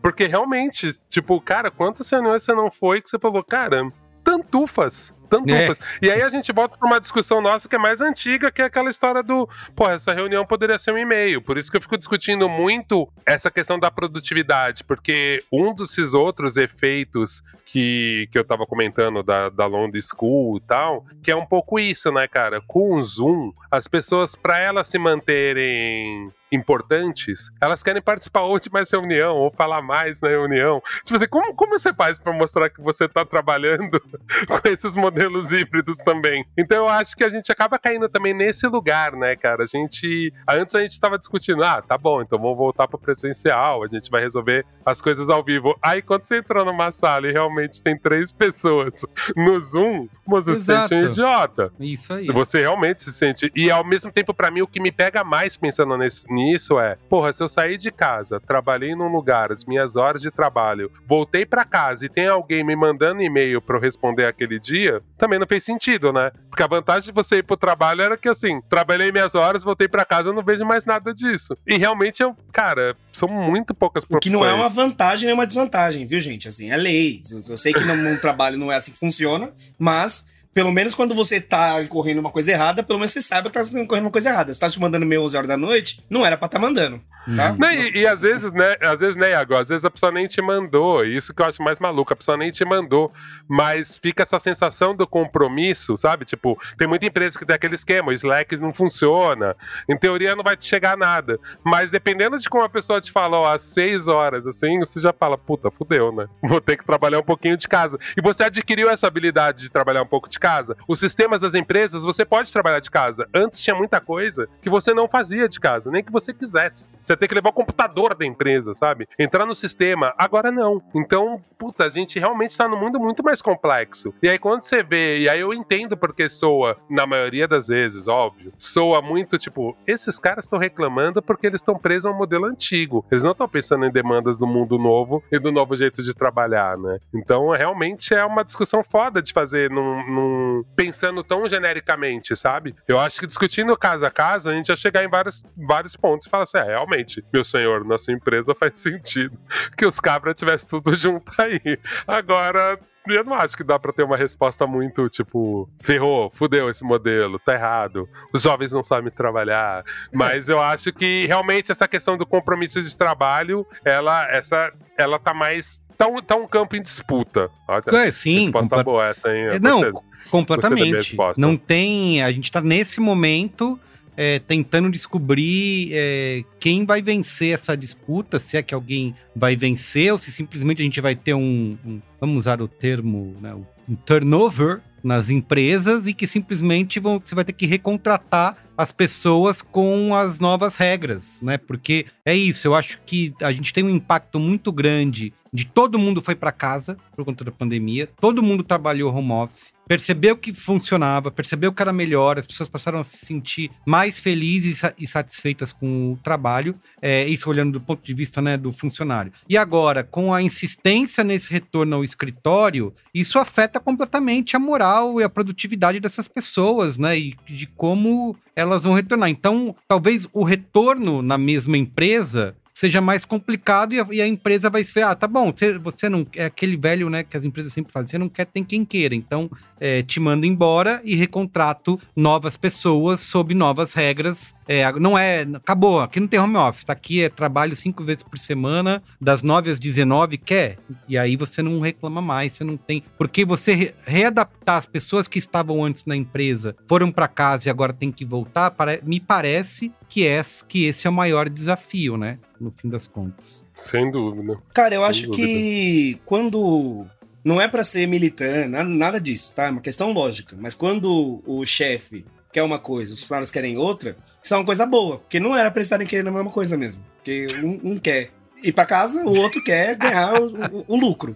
Porque 0.01 0.25
realmente, 0.25 0.99
tipo, 1.07 1.39
cara, 1.39 1.69
quantas 1.69 2.09
reuniões 2.09 2.41
você 2.41 2.55
não 2.55 2.71
foi 2.71 3.01
que 3.01 3.09
você 3.09 3.19
falou, 3.19 3.43
cara, 3.43 3.91
tantufas 4.23 5.13
É. 5.47 5.71
E 6.01 6.11
aí 6.11 6.21
a 6.21 6.29
gente 6.29 6.51
volta 6.51 6.77
para 6.77 6.87
uma 6.87 6.99
discussão 6.99 7.41
nossa 7.41 7.67
que 7.69 7.75
é 7.75 7.79
mais 7.79 8.01
antiga, 8.01 8.51
que 8.51 8.61
é 8.61 8.65
aquela 8.65 8.89
história 8.89 9.23
do, 9.23 9.47
pô, 9.75 9.87
essa 9.87 10.13
reunião 10.13 10.45
poderia 10.45 10.77
ser 10.77 10.91
um 10.91 10.97
e-mail. 10.97 11.41
Por 11.41 11.57
isso 11.57 11.71
que 11.71 11.77
eu 11.77 11.81
fico 11.81 11.97
discutindo 11.97 12.49
muito 12.49 13.07
essa 13.25 13.49
questão 13.49 13.79
da 13.79 13.89
produtividade, 13.89 14.83
porque 14.83 15.43
um 15.51 15.73
desses 15.73 16.13
outros 16.13 16.57
efeitos 16.57 17.43
que, 17.65 18.27
que 18.31 18.37
eu 18.37 18.43
tava 18.43 18.65
comentando 18.65 19.23
da, 19.23 19.49
da 19.49 19.65
London 19.65 19.99
School 20.01 20.57
e 20.57 20.61
tal, 20.61 21.05
que 21.23 21.31
é 21.31 21.35
um 21.35 21.45
pouco 21.45 21.79
isso, 21.79 22.11
né, 22.11 22.27
cara? 22.27 22.59
Com 22.67 22.95
o 22.95 23.03
Zoom, 23.03 23.53
as 23.69 23.87
pessoas, 23.87 24.35
para 24.35 24.59
elas 24.59 24.87
se 24.87 24.97
manterem 24.97 26.31
importantes, 26.51 27.49
elas 27.61 27.81
querem 27.81 28.01
participar 28.01 28.41
ou 28.41 28.59
de 28.59 28.71
mais 28.71 28.91
reunião, 28.91 29.35
ou 29.35 29.51
falar 29.51 29.81
mais 29.81 30.21
na 30.21 30.29
reunião. 30.29 30.81
Tipo 31.03 31.15
assim, 31.15 31.27
como, 31.27 31.53
como 31.55 31.77
você 31.77 31.93
faz 31.93 32.19
para 32.19 32.33
mostrar 32.33 32.69
que 32.69 32.81
você 32.81 33.07
tá 33.07 33.25
trabalhando 33.25 34.01
com 34.47 34.69
esses 34.69 34.95
modelos 34.95 35.51
híbridos 35.51 35.97
também? 35.97 36.45
Então 36.57 36.77
eu 36.77 36.89
acho 36.89 37.15
que 37.15 37.23
a 37.23 37.29
gente 37.29 37.51
acaba 37.51 37.79
caindo 37.79 38.09
também 38.09 38.33
nesse 38.33 38.67
lugar, 38.67 39.13
né, 39.13 39.35
cara? 39.35 39.63
A 39.63 39.67
gente. 39.67 40.33
Antes 40.47 40.75
a 40.75 40.81
gente 40.81 40.93
estava 40.93 41.17
discutindo, 41.17 41.63
ah, 41.63 41.81
tá 41.81 41.97
bom, 41.97 42.21
então 42.21 42.39
vamos 42.39 42.57
voltar 42.57 42.87
pro 42.87 42.97
presencial, 42.97 43.83
a 43.83 43.87
gente 43.87 44.09
vai 44.09 44.21
resolver 44.21 44.65
as 44.85 45.01
coisas 45.01 45.29
ao 45.29 45.43
vivo. 45.43 45.77
Aí 45.81 46.01
quando 46.01 46.23
você 46.23 46.37
entrou 46.37 46.65
numa 46.65 46.91
sala 46.91 47.27
e 47.27 47.31
realmente 47.31 47.81
tem 47.81 47.97
três 47.97 48.31
pessoas 48.33 49.05
no 49.35 49.59
Zoom, 49.59 50.07
você 50.27 50.55
se 50.55 50.65
sente 50.65 50.93
um 50.93 51.05
idiota. 51.05 51.71
Isso 51.79 52.13
aí. 52.13 52.27
Você 52.27 52.59
realmente 52.59 53.01
se 53.03 53.13
sente. 53.13 53.51
E 53.55 53.69
ao 53.69 53.83
mesmo 53.83 54.11
tempo, 54.11 54.33
para 54.33 54.51
mim, 54.51 54.61
o 54.61 54.67
que 54.67 54.79
me 54.79 54.91
pega 54.91 55.23
mais 55.23 55.57
pensando 55.57 55.97
nesse 55.97 56.25
nisso 56.45 56.79
é, 56.79 56.97
porra, 57.09 57.31
se 57.33 57.43
eu 57.43 57.47
sair 57.47 57.77
de 57.77 57.91
casa, 57.91 58.39
trabalhei 58.39 58.95
num 58.95 59.07
lugar, 59.07 59.51
as 59.51 59.65
minhas 59.65 59.95
horas 59.95 60.21
de 60.21 60.31
trabalho, 60.31 60.91
voltei 61.07 61.45
para 61.45 61.65
casa 61.65 62.05
e 62.05 62.09
tem 62.09 62.27
alguém 62.27 62.63
me 62.63 62.75
mandando 62.75 63.21
e-mail 63.21 63.61
para 63.61 63.77
eu 63.77 63.81
responder 63.81 64.25
aquele 64.25 64.59
dia, 64.59 65.01
também 65.17 65.39
não 65.39 65.47
fez 65.47 65.63
sentido, 65.63 66.11
né? 66.11 66.31
Porque 66.49 66.63
a 66.63 66.67
vantagem 66.67 67.07
de 67.07 67.11
você 67.13 67.37
ir 67.37 67.43
pro 67.43 67.57
trabalho 67.57 68.01
era 68.01 68.17
que 68.17 68.29
assim, 68.29 68.61
trabalhei 68.69 69.11
minhas 69.11 69.35
horas, 69.35 69.63
voltei 69.63 69.87
para 69.87 70.05
casa, 70.05 70.29
eu 70.29 70.33
não 70.33 70.43
vejo 70.43 70.65
mais 70.65 70.85
nada 70.85 71.13
disso. 71.13 71.55
E 71.65 71.77
realmente 71.77 72.21
eu, 72.21 72.35
cara, 72.51 72.95
são 73.11 73.27
muito 73.27 73.73
poucas 73.73 74.03
profissões. 74.03 74.35
O 74.35 74.39
que 74.39 74.43
não 74.43 74.49
é 74.49 74.53
uma 74.53 74.69
vantagem 74.69 75.25
nem 75.25 75.33
uma 75.33 75.47
desvantagem, 75.47 76.05
viu, 76.05 76.19
gente? 76.19 76.47
Assim, 76.47 76.71
é 76.71 76.77
lei. 76.77 77.21
Eu 77.47 77.57
sei 77.57 77.73
que 77.73 77.83
no, 77.83 77.95
no 77.95 78.17
trabalho 78.19 78.57
não 78.57 78.71
é 78.71 78.75
assim 78.75 78.91
que 78.91 78.97
funciona, 78.97 79.51
mas 79.77 80.29
pelo 80.53 80.71
menos 80.71 80.93
quando 80.93 81.15
você 81.15 81.39
tá 81.39 81.81
incorrendo 81.81 82.19
uma 82.19 82.31
coisa 82.31 82.51
errada, 82.51 82.83
pelo 82.83 82.99
menos 82.99 83.11
você 83.11 83.21
sabe 83.21 83.49
que 83.49 83.53
tá 83.53 83.61
incorrendo 83.79 84.05
uma 84.05 84.11
coisa 84.11 84.29
errada. 84.29 84.53
Você 84.53 84.59
tá 84.59 84.69
te 84.69 84.79
mandando 84.79 85.05
meio 85.05 85.23
11 85.23 85.37
horas 85.37 85.47
da 85.47 85.57
noite, 85.57 86.01
não 86.09 86.25
era 86.25 86.37
pra 86.37 86.47
tá 86.47 86.59
mandando. 86.59 87.01
Tá? 87.35 87.55
Não, 87.57 87.71
e, 87.71 87.99
e 87.99 88.07
às 88.07 88.21
vezes, 88.21 88.51
né, 88.51 88.75
às 88.81 88.99
vezes, 88.99 89.15
né, 89.15 89.29
Iago, 89.29 89.55
às 89.55 89.69
vezes 89.69 89.85
a 89.85 89.91
pessoa 89.91 90.11
nem 90.11 90.25
te 90.25 90.41
mandou, 90.41 91.05
isso 91.05 91.33
que 91.33 91.41
eu 91.41 91.45
acho 91.45 91.61
mais 91.61 91.79
maluco, 91.79 92.11
a 92.11 92.15
pessoa 92.15 92.35
nem 92.35 92.49
te 92.49 92.65
mandou, 92.65 93.11
mas 93.47 93.97
fica 93.97 94.23
essa 94.23 94.39
sensação 94.39 94.95
do 94.95 95.05
compromisso, 95.05 95.95
sabe? 95.95 96.25
Tipo, 96.25 96.59
tem 96.77 96.87
muita 96.87 97.05
empresa 97.05 97.37
que 97.37 97.45
tem 97.45 97.55
aquele 97.55 97.75
esquema, 97.75 98.09
o 98.09 98.13
Slack 98.13 98.57
não 98.57 98.73
funciona, 98.73 99.55
em 99.87 99.95
teoria 99.95 100.35
não 100.35 100.43
vai 100.43 100.57
te 100.57 100.67
chegar 100.67 100.97
nada, 100.97 101.39
mas 101.63 101.91
dependendo 101.91 102.39
de 102.39 102.49
como 102.49 102.63
a 102.63 102.69
pessoa 102.69 102.99
te 102.99 103.11
fala, 103.11 103.39
ó, 103.39 103.53
às 103.53 103.61
seis 103.63 104.07
horas, 104.07 104.47
assim, 104.47 104.79
você 104.79 104.99
já 104.99 105.13
fala, 105.13 105.37
puta, 105.37 105.69
fudeu, 105.69 106.11
né? 106.11 106.27
Vou 106.41 106.59
ter 106.59 106.75
que 106.75 106.85
trabalhar 106.85 107.19
um 107.19 107.23
pouquinho 107.23 107.55
de 107.55 107.67
casa. 107.67 107.99
E 108.17 108.21
você 108.21 108.45
adquiriu 108.45 108.89
essa 108.89 109.05
habilidade 109.05 109.61
de 109.61 109.69
trabalhar 109.69 110.01
um 110.01 110.07
pouco 110.07 110.27
de 110.27 110.39
casa. 110.41 110.75
Os 110.87 110.99
sistemas 110.99 111.41
das 111.41 111.53
empresas, 111.53 112.03
você 112.03 112.25
pode 112.25 112.51
trabalhar 112.51 112.79
de 112.79 112.89
casa. 112.89 113.29
Antes 113.33 113.59
tinha 113.59 113.75
muita 113.75 114.01
coisa 114.01 114.49
que 114.61 114.69
você 114.69 114.93
não 114.93 115.07
fazia 115.07 115.47
de 115.47 115.59
casa, 115.59 115.91
nem 115.91 116.03
que 116.03 116.11
você 116.11 116.33
quisesse. 116.33 116.89
Você 117.01 117.15
tem 117.15 117.29
que 117.29 117.35
levar 117.35 117.49
o 117.49 117.53
computador 117.53 118.15
da 118.15 118.25
empresa, 118.25 118.73
sabe? 118.73 119.07
Entrar 119.19 119.45
no 119.45 119.53
sistema. 119.53 120.13
Agora 120.17 120.51
não. 120.51 120.81
Então, 120.95 121.41
puta, 121.57 121.85
a 121.85 121.89
gente 121.89 122.17
realmente 122.19 122.51
está 122.51 122.67
num 122.67 122.79
mundo 122.79 122.99
muito 122.99 123.23
mais 123.23 123.41
complexo. 123.41 124.13
E 124.21 124.27
aí, 124.27 124.39
quando 124.39 124.63
você 124.63 124.81
vê, 124.81 125.19
e 125.19 125.29
aí 125.29 125.39
eu 125.39 125.53
entendo 125.53 125.95
porque 125.95 126.27
soa, 126.27 126.75
na 126.89 127.05
maioria 127.05 127.47
das 127.47 127.67
vezes, 127.67 128.07
óbvio, 128.07 128.51
soa 128.57 129.01
muito 129.01 129.37
tipo, 129.37 129.77
esses 129.85 130.17
caras 130.17 130.45
estão 130.45 130.57
reclamando 130.57 131.21
porque 131.21 131.45
eles 131.45 131.61
estão 131.61 131.77
presos 131.77 132.07
a 132.07 132.11
um 132.11 132.17
modelo 132.17 132.45
antigo. 132.45 133.05
Eles 133.11 133.23
não 133.23 133.31
estão 133.31 133.47
pensando 133.47 133.85
em 133.85 133.91
demandas 133.91 134.37
do 134.37 134.47
mundo 134.47 134.79
novo 134.79 135.23
e 135.31 135.37
do 135.37 135.51
novo 135.51 135.75
jeito 135.75 136.01
de 136.01 136.15
trabalhar, 136.15 136.77
né? 136.77 136.99
Então, 137.13 137.49
realmente 137.49 138.13
é 138.13 138.25
uma 138.25 138.43
discussão 138.43 138.83
foda 138.83 139.21
de 139.21 139.31
fazer 139.31 139.69
num, 139.69 140.07
num 140.09 140.30
pensando 140.75 141.23
tão 141.23 141.47
genericamente, 141.47 142.35
sabe? 142.35 142.75
Eu 142.87 142.99
acho 142.99 143.19
que 143.19 143.27
discutindo 143.27 143.75
caso 143.77 144.05
a 144.05 144.11
caso, 144.11 144.49
a 144.49 144.53
gente 144.53 144.67
já 144.67 144.75
chegar 144.75 145.03
em 145.03 145.09
vários, 145.09 145.43
vários 145.55 145.95
pontos 145.95 146.27
e 146.27 146.29
falar 146.29 146.43
assim: 146.43 146.57
é, 146.57 146.63
realmente, 146.63 147.23
meu 147.31 147.43
senhor, 147.43 147.85
na 147.85 147.97
sua 147.97 148.13
empresa 148.13 148.55
faz 148.55 148.77
sentido 148.77 149.37
que 149.77 149.85
os 149.85 149.99
cabras 149.99 150.35
tivessem 150.35 150.69
tudo 150.69 150.93
junto 150.95 151.31
aí. 151.39 151.77
Agora, 152.07 152.79
eu 153.07 153.23
não 153.23 153.33
acho 153.33 153.57
que 153.57 153.63
dá 153.63 153.79
pra 153.79 153.91
ter 153.91 154.03
uma 154.03 154.17
resposta 154.17 154.67
muito 154.67 155.09
tipo, 155.09 155.69
ferrou, 155.81 156.29
fudeu 156.33 156.69
esse 156.69 156.83
modelo, 156.83 157.39
tá 157.39 157.53
errado, 157.53 158.07
os 158.33 158.43
jovens 158.43 158.73
não 158.73 158.83
sabem 158.83 159.11
trabalhar. 159.11 159.83
Mas 160.13 160.49
eu 160.49 160.61
acho 160.61 160.93
que 160.93 161.25
realmente 161.25 161.71
essa 161.71 161.87
questão 161.87 162.17
do 162.17 162.25
compromisso 162.25 162.81
de 162.81 162.95
trabalho, 162.95 163.65
ela, 163.83 164.29
essa, 164.29 164.71
ela 165.01 165.19
tá 165.19 165.33
mais. 165.33 165.81
Tá 165.97 166.07
um, 166.07 166.21
tá 166.21 166.35
um 166.35 166.47
campo 166.47 166.75
em 166.75 166.81
disputa. 166.81 167.49
É, 167.93 168.11
sim. 168.11 168.39
resposta 168.39 168.69
compa- 168.69 168.83
boa? 168.83 169.15
É, 169.25 169.55
Eu 169.55 169.59
Não, 169.61 169.81
gostei. 169.81 170.01
completamente. 170.29 171.15
Não 171.37 171.55
tem. 171.57 172.21
A 172.23 172.31
gente 172.31 172.51
tá 172.51 172.59
nesse 172.61 172.99
momento 172.99 173.79
é, 174.17 174.39
tentando 174.39 174.89
descobrir 174.91 175.89
é, 175.93 176.43
quem 176.59 176.85
vai 176.85 177.01
vencer 177.01 177.53
essa 177.53 177.75
disputa, 177.77 178.39
se 178.39 178.57
é 178.57 178.61
que 178.63 178.73
alguém 178.73 179.15
vai 179.35 179.55
vencer, 179.55 180.11
ou 180.11 180.19
se 180.19 180.31
simplesmente 180.31 180.81
a 180.81 180.85
gente 180.85 180.99
vai 181.01 181.15
ter 181.15 181.33
um. 181.33 181.77
um- 181.85 182.01
vamos 182.19 182.37
usar 182.37 182.61
o 182.61 182.67
termo, 182.67 183.35
né, 183.41 183.53
um 183.89 183.95
turnover 183.95 184.81
nas 185.03 185.29
empresas 185.31 186.05
e 186.07 186.13
que 186.13 186.27
simplesmente 186.27 186.99
vão, 186.99 187.19
você 187.23 187.33
vai 187.33 187.43
ter 187.43 187.53
que 187.53 187.65
recontratar 187.65 188.55
as 188.81 188.91
pessoas 188.91 189.61
com 189.61 190.15
as 190.15 190.39
novas 190.39 190.75
regras, 190.75 191.41
né? 191.41 191.57
Porque 191.57 192.05
é 192.25 192.35
isso, 192.35 192.67
eu 192.67 192.75
acho 192.75 192.99
que 193.05 193.33
a 193.41 193.51
gente 193.51 193.73
tem 193.73 193.83
um 193.83 193.89
impacto 193.89 194.39
muito 194.39 194.71
grande 194.71 195.33
de 195.53 195.65
todo 195.65 195.99
mundo 195.99 196.21
foi 196.21 196.35
para 196.35 196.51
casa 196.51 196.97
por 197.15 197.25
conta 197.25 197.43
da 197.43 197.51
pandemia, 197.51 198.09
todo 198.19 198.41
mundo 198.41 198.63
trabalhou 198.63 199.13
home 199.13 199.31
office, 199.31 199.73
percebeu 199.87 200.37
que 200.37 200.53
funcionava, 200.53 201.29
percebeu 201.29 201.73
que 201.73 201.81
era 201.81 201.91
melhor, 201.91 202.39
as 202.39 202.45
pessoas 202.45 202.69
passaram 202.69 202.99
a 202.99 203.03
se 203.03 203.25
sentir 203.25 203.69
mais 203.85 204.19
felizes 204.19 204.81
e 204.97 205.05
sa- 205.05 205.21
satisfeitas 205.21 205.73
com 205.73 206.13
o 206.13 206.19
trabalho, 206.23 206.75
é, 207.01 207.27
isso 207.27 207.49
olhando 207.49 207.73
do 207.73 207.81
ponto 207.81 208.01
de 208.01 208.13
vista 208.13 208.41
né, 208.41 208.55
do 208.55 208.71
funcionário. 208.71 209.33
E 209.49 209.57
agora, 209.57 210.03
com 210.03 210.33
a 210.33 210.41
insistência 210.41 211.23
nesse 211.23 211.51
retorno 211.51 211.97
ao 211.97 212.03
escritório, 212.03 212.93
isso 213.13 213.37
afeta 213.37 213.79
completamente 213.79 214.55
a 214.55 214.59
moral 214.59 215.19
e 215.19 215.23
a 215.23 215.29
produtividade 215.29 215.99
dessas 215.99 216.27
pessoas, 216.27 216.97
né? 216.97 217.19
E 217.19 217.35
de 217.49 217.67
como 217.67 218.35
elas 218.55 218.83
vão 218.83 218.93
retornar. 218.93 219.29
Então, 219.29 219.75
talvez 219.87 220.27
o 220.31 220.43
retorno 220.43 221.21
na 221.21 221.37
mesma 221.37 221.77
empresa 221.77 222.55
seja 222.81 222.99
mais 222.99 223.23
complicado 223.23 223.93
e 223.93 223.99
a, 223.99 224.07
e 224.11 224.19
a 224.23 224.27
empresa 224.27 224.67
vai 224.67 224.83
ver, 224.83 225.03
ah, 225.03 225.13
tá 225.13 225.27
bom, 225.27 225.51
você, 225.55 225.77
você 225.77 226.09
não 226.09 226.25
é 226.35 226.45
aquele 226.45 226.75
velho, 226.75 227.11
né, 227.11 227.21
que 227.21 227.37
as 227.37 227.43
empresas 227.43 227.71
sempre 227.71 227.93
fazem, 227.93 228.09
você 228.09 228.17
não 228.17 228.27
quer, 228.27 228.45
tem 228.45 228.63
quem 228.63 228.83
queira, 228.83 229.13
então 229.13 229.51
é, 229.79 230.01
te 230.01 230.19
mando 230.19 230.47
embora 230.47 230.99
e 231.03 231.13
recontrato 231.13 231.99
novas 232.15 232.57
pessoas 232.57 233.19
sob 233.19 233.53
novas 233.53 233.93
regras, 233.93 234.55
é, 234.67 234.91
não 234.93 235.15
é, 235.15 235.41
acabou, 235.53 235.99
aqui 235.99 236.19
não 236.19 236.27
tem 236.27 236.39
home 236.39 236.55
office, 236.55 236.83
tá 236.83 236.93
aqui 236.93 237.21
é 237.21 237.29
trabalho 237.29 237.75
cinco 237.75 238.03
vezes 238.03 238.23
por 238.23 238.39
semana, 238.39 239.03
das 239.19 239.43
9 239.43 239.69
às 239.69 239.79
19, 239.79 240.39
quer? 240.39 240.79
E 241.07 241.19
aí 241.19 241.35
você 241.35 241.61
não 241.61 241.79
reclama 241.81 242.19
mais, 242.19 242.53
você 242.53 242.63
não 242.63 242.77
tem, 242.77 243.03
porque 243.15 243.45
você 243.45 243.75
re- 243.75 243.93
readaptar 244.07 244.77
as 244.77 244.87
pessoas 244.87 245.27
que 245.27 245.37
estavam 245.37 245.85
antes 245.85 246.05
na 246.05 246.15
empresa, 246.15 246.75
foram 246.87 247.11
para 247.11 247.27
casa 247.27 247.67
e 247.67 247.69
agora 247.69 247.93
tem 247.93 248.11
que 248.11 248.25
voltar, 248.25 248.71
pare- 248.71 249.01
me 249.03 249.19
parece 249.19 249.91
que, 250.11 250.27
é, 250.27 250.41
que 250.67 250.83
esse 250.87 251.07
é 251.07 251.09
o 251.09 251.13
maior 251.13 251.47
desafio, 251.47 252.17
né? 252.17 252.37
No 252.59 252.69
fim 252.69 252.89
das 252.89 253.07
contas. 253.07 253.65
Sem 253.73 254.11
dúvida. 254.11 254.61
Cara, 254.73 254.93
eu 254.93 254.99
Sem 255.01 255.09
acho 255.09 255.25
dúvida. 255.27 255.47
que 255.47 256.19
quando. 256.25 257.05
Não 257.41 257.61
é 257.61 257.67
pra 257.67 257.81
ser 257.83 258.05
militante, 258.07 258.67
nada, 258.67 258.89
nada 258.89 259.21
disso, 259.21 259.53
tá? 259.55 259.67
É 259.67 259.69
uma 259.69 259.79
questão 259.79 260.11
lógica. 260.11 260.55
Mas 260.59 260.75
quando 260.75 261.41
o 261.47 261.65
chefe 261.65 262.25
quer 262.51 262.61
uma 262.61 262.77
coisa, 262.77 263.13
os 263.13 263.21
funcionários 263.21 263.49
querem 263.49 263.77
outra, 263.77 264.17
isso 264.43 264.53
é 264.53 264.57
uma 264.57 264.65
coisa 264.65 264.85
boa. 264.85 265.19
Porque 265.19 265.39
não 265.39 265.55
era 265.55 265.71
pra 265.71 265.79
eles 265.79 265.87
estarem 265.87 266.05
querendo 266.05 266.27
a 266.27 266.31
mesma 266.31 266.51
coisa 266.51 266.75
mesmo. 266.75 267.03
Porque 267.15 267.47
um, 267.63 267.93
um 267.93 267.97
quer 267.97 268.31
ir 268.63 268.71
pra 268.73 268.85
casa, 268.85 269.23
o 269.23 269.37
outro 269.39 269.63
quer 269.63 269.95
ganhar 269.95 270.39
o, 270.41 270.45
o- 270.79 270.85
o 270.89 270.95
lucro. 270.95 271.35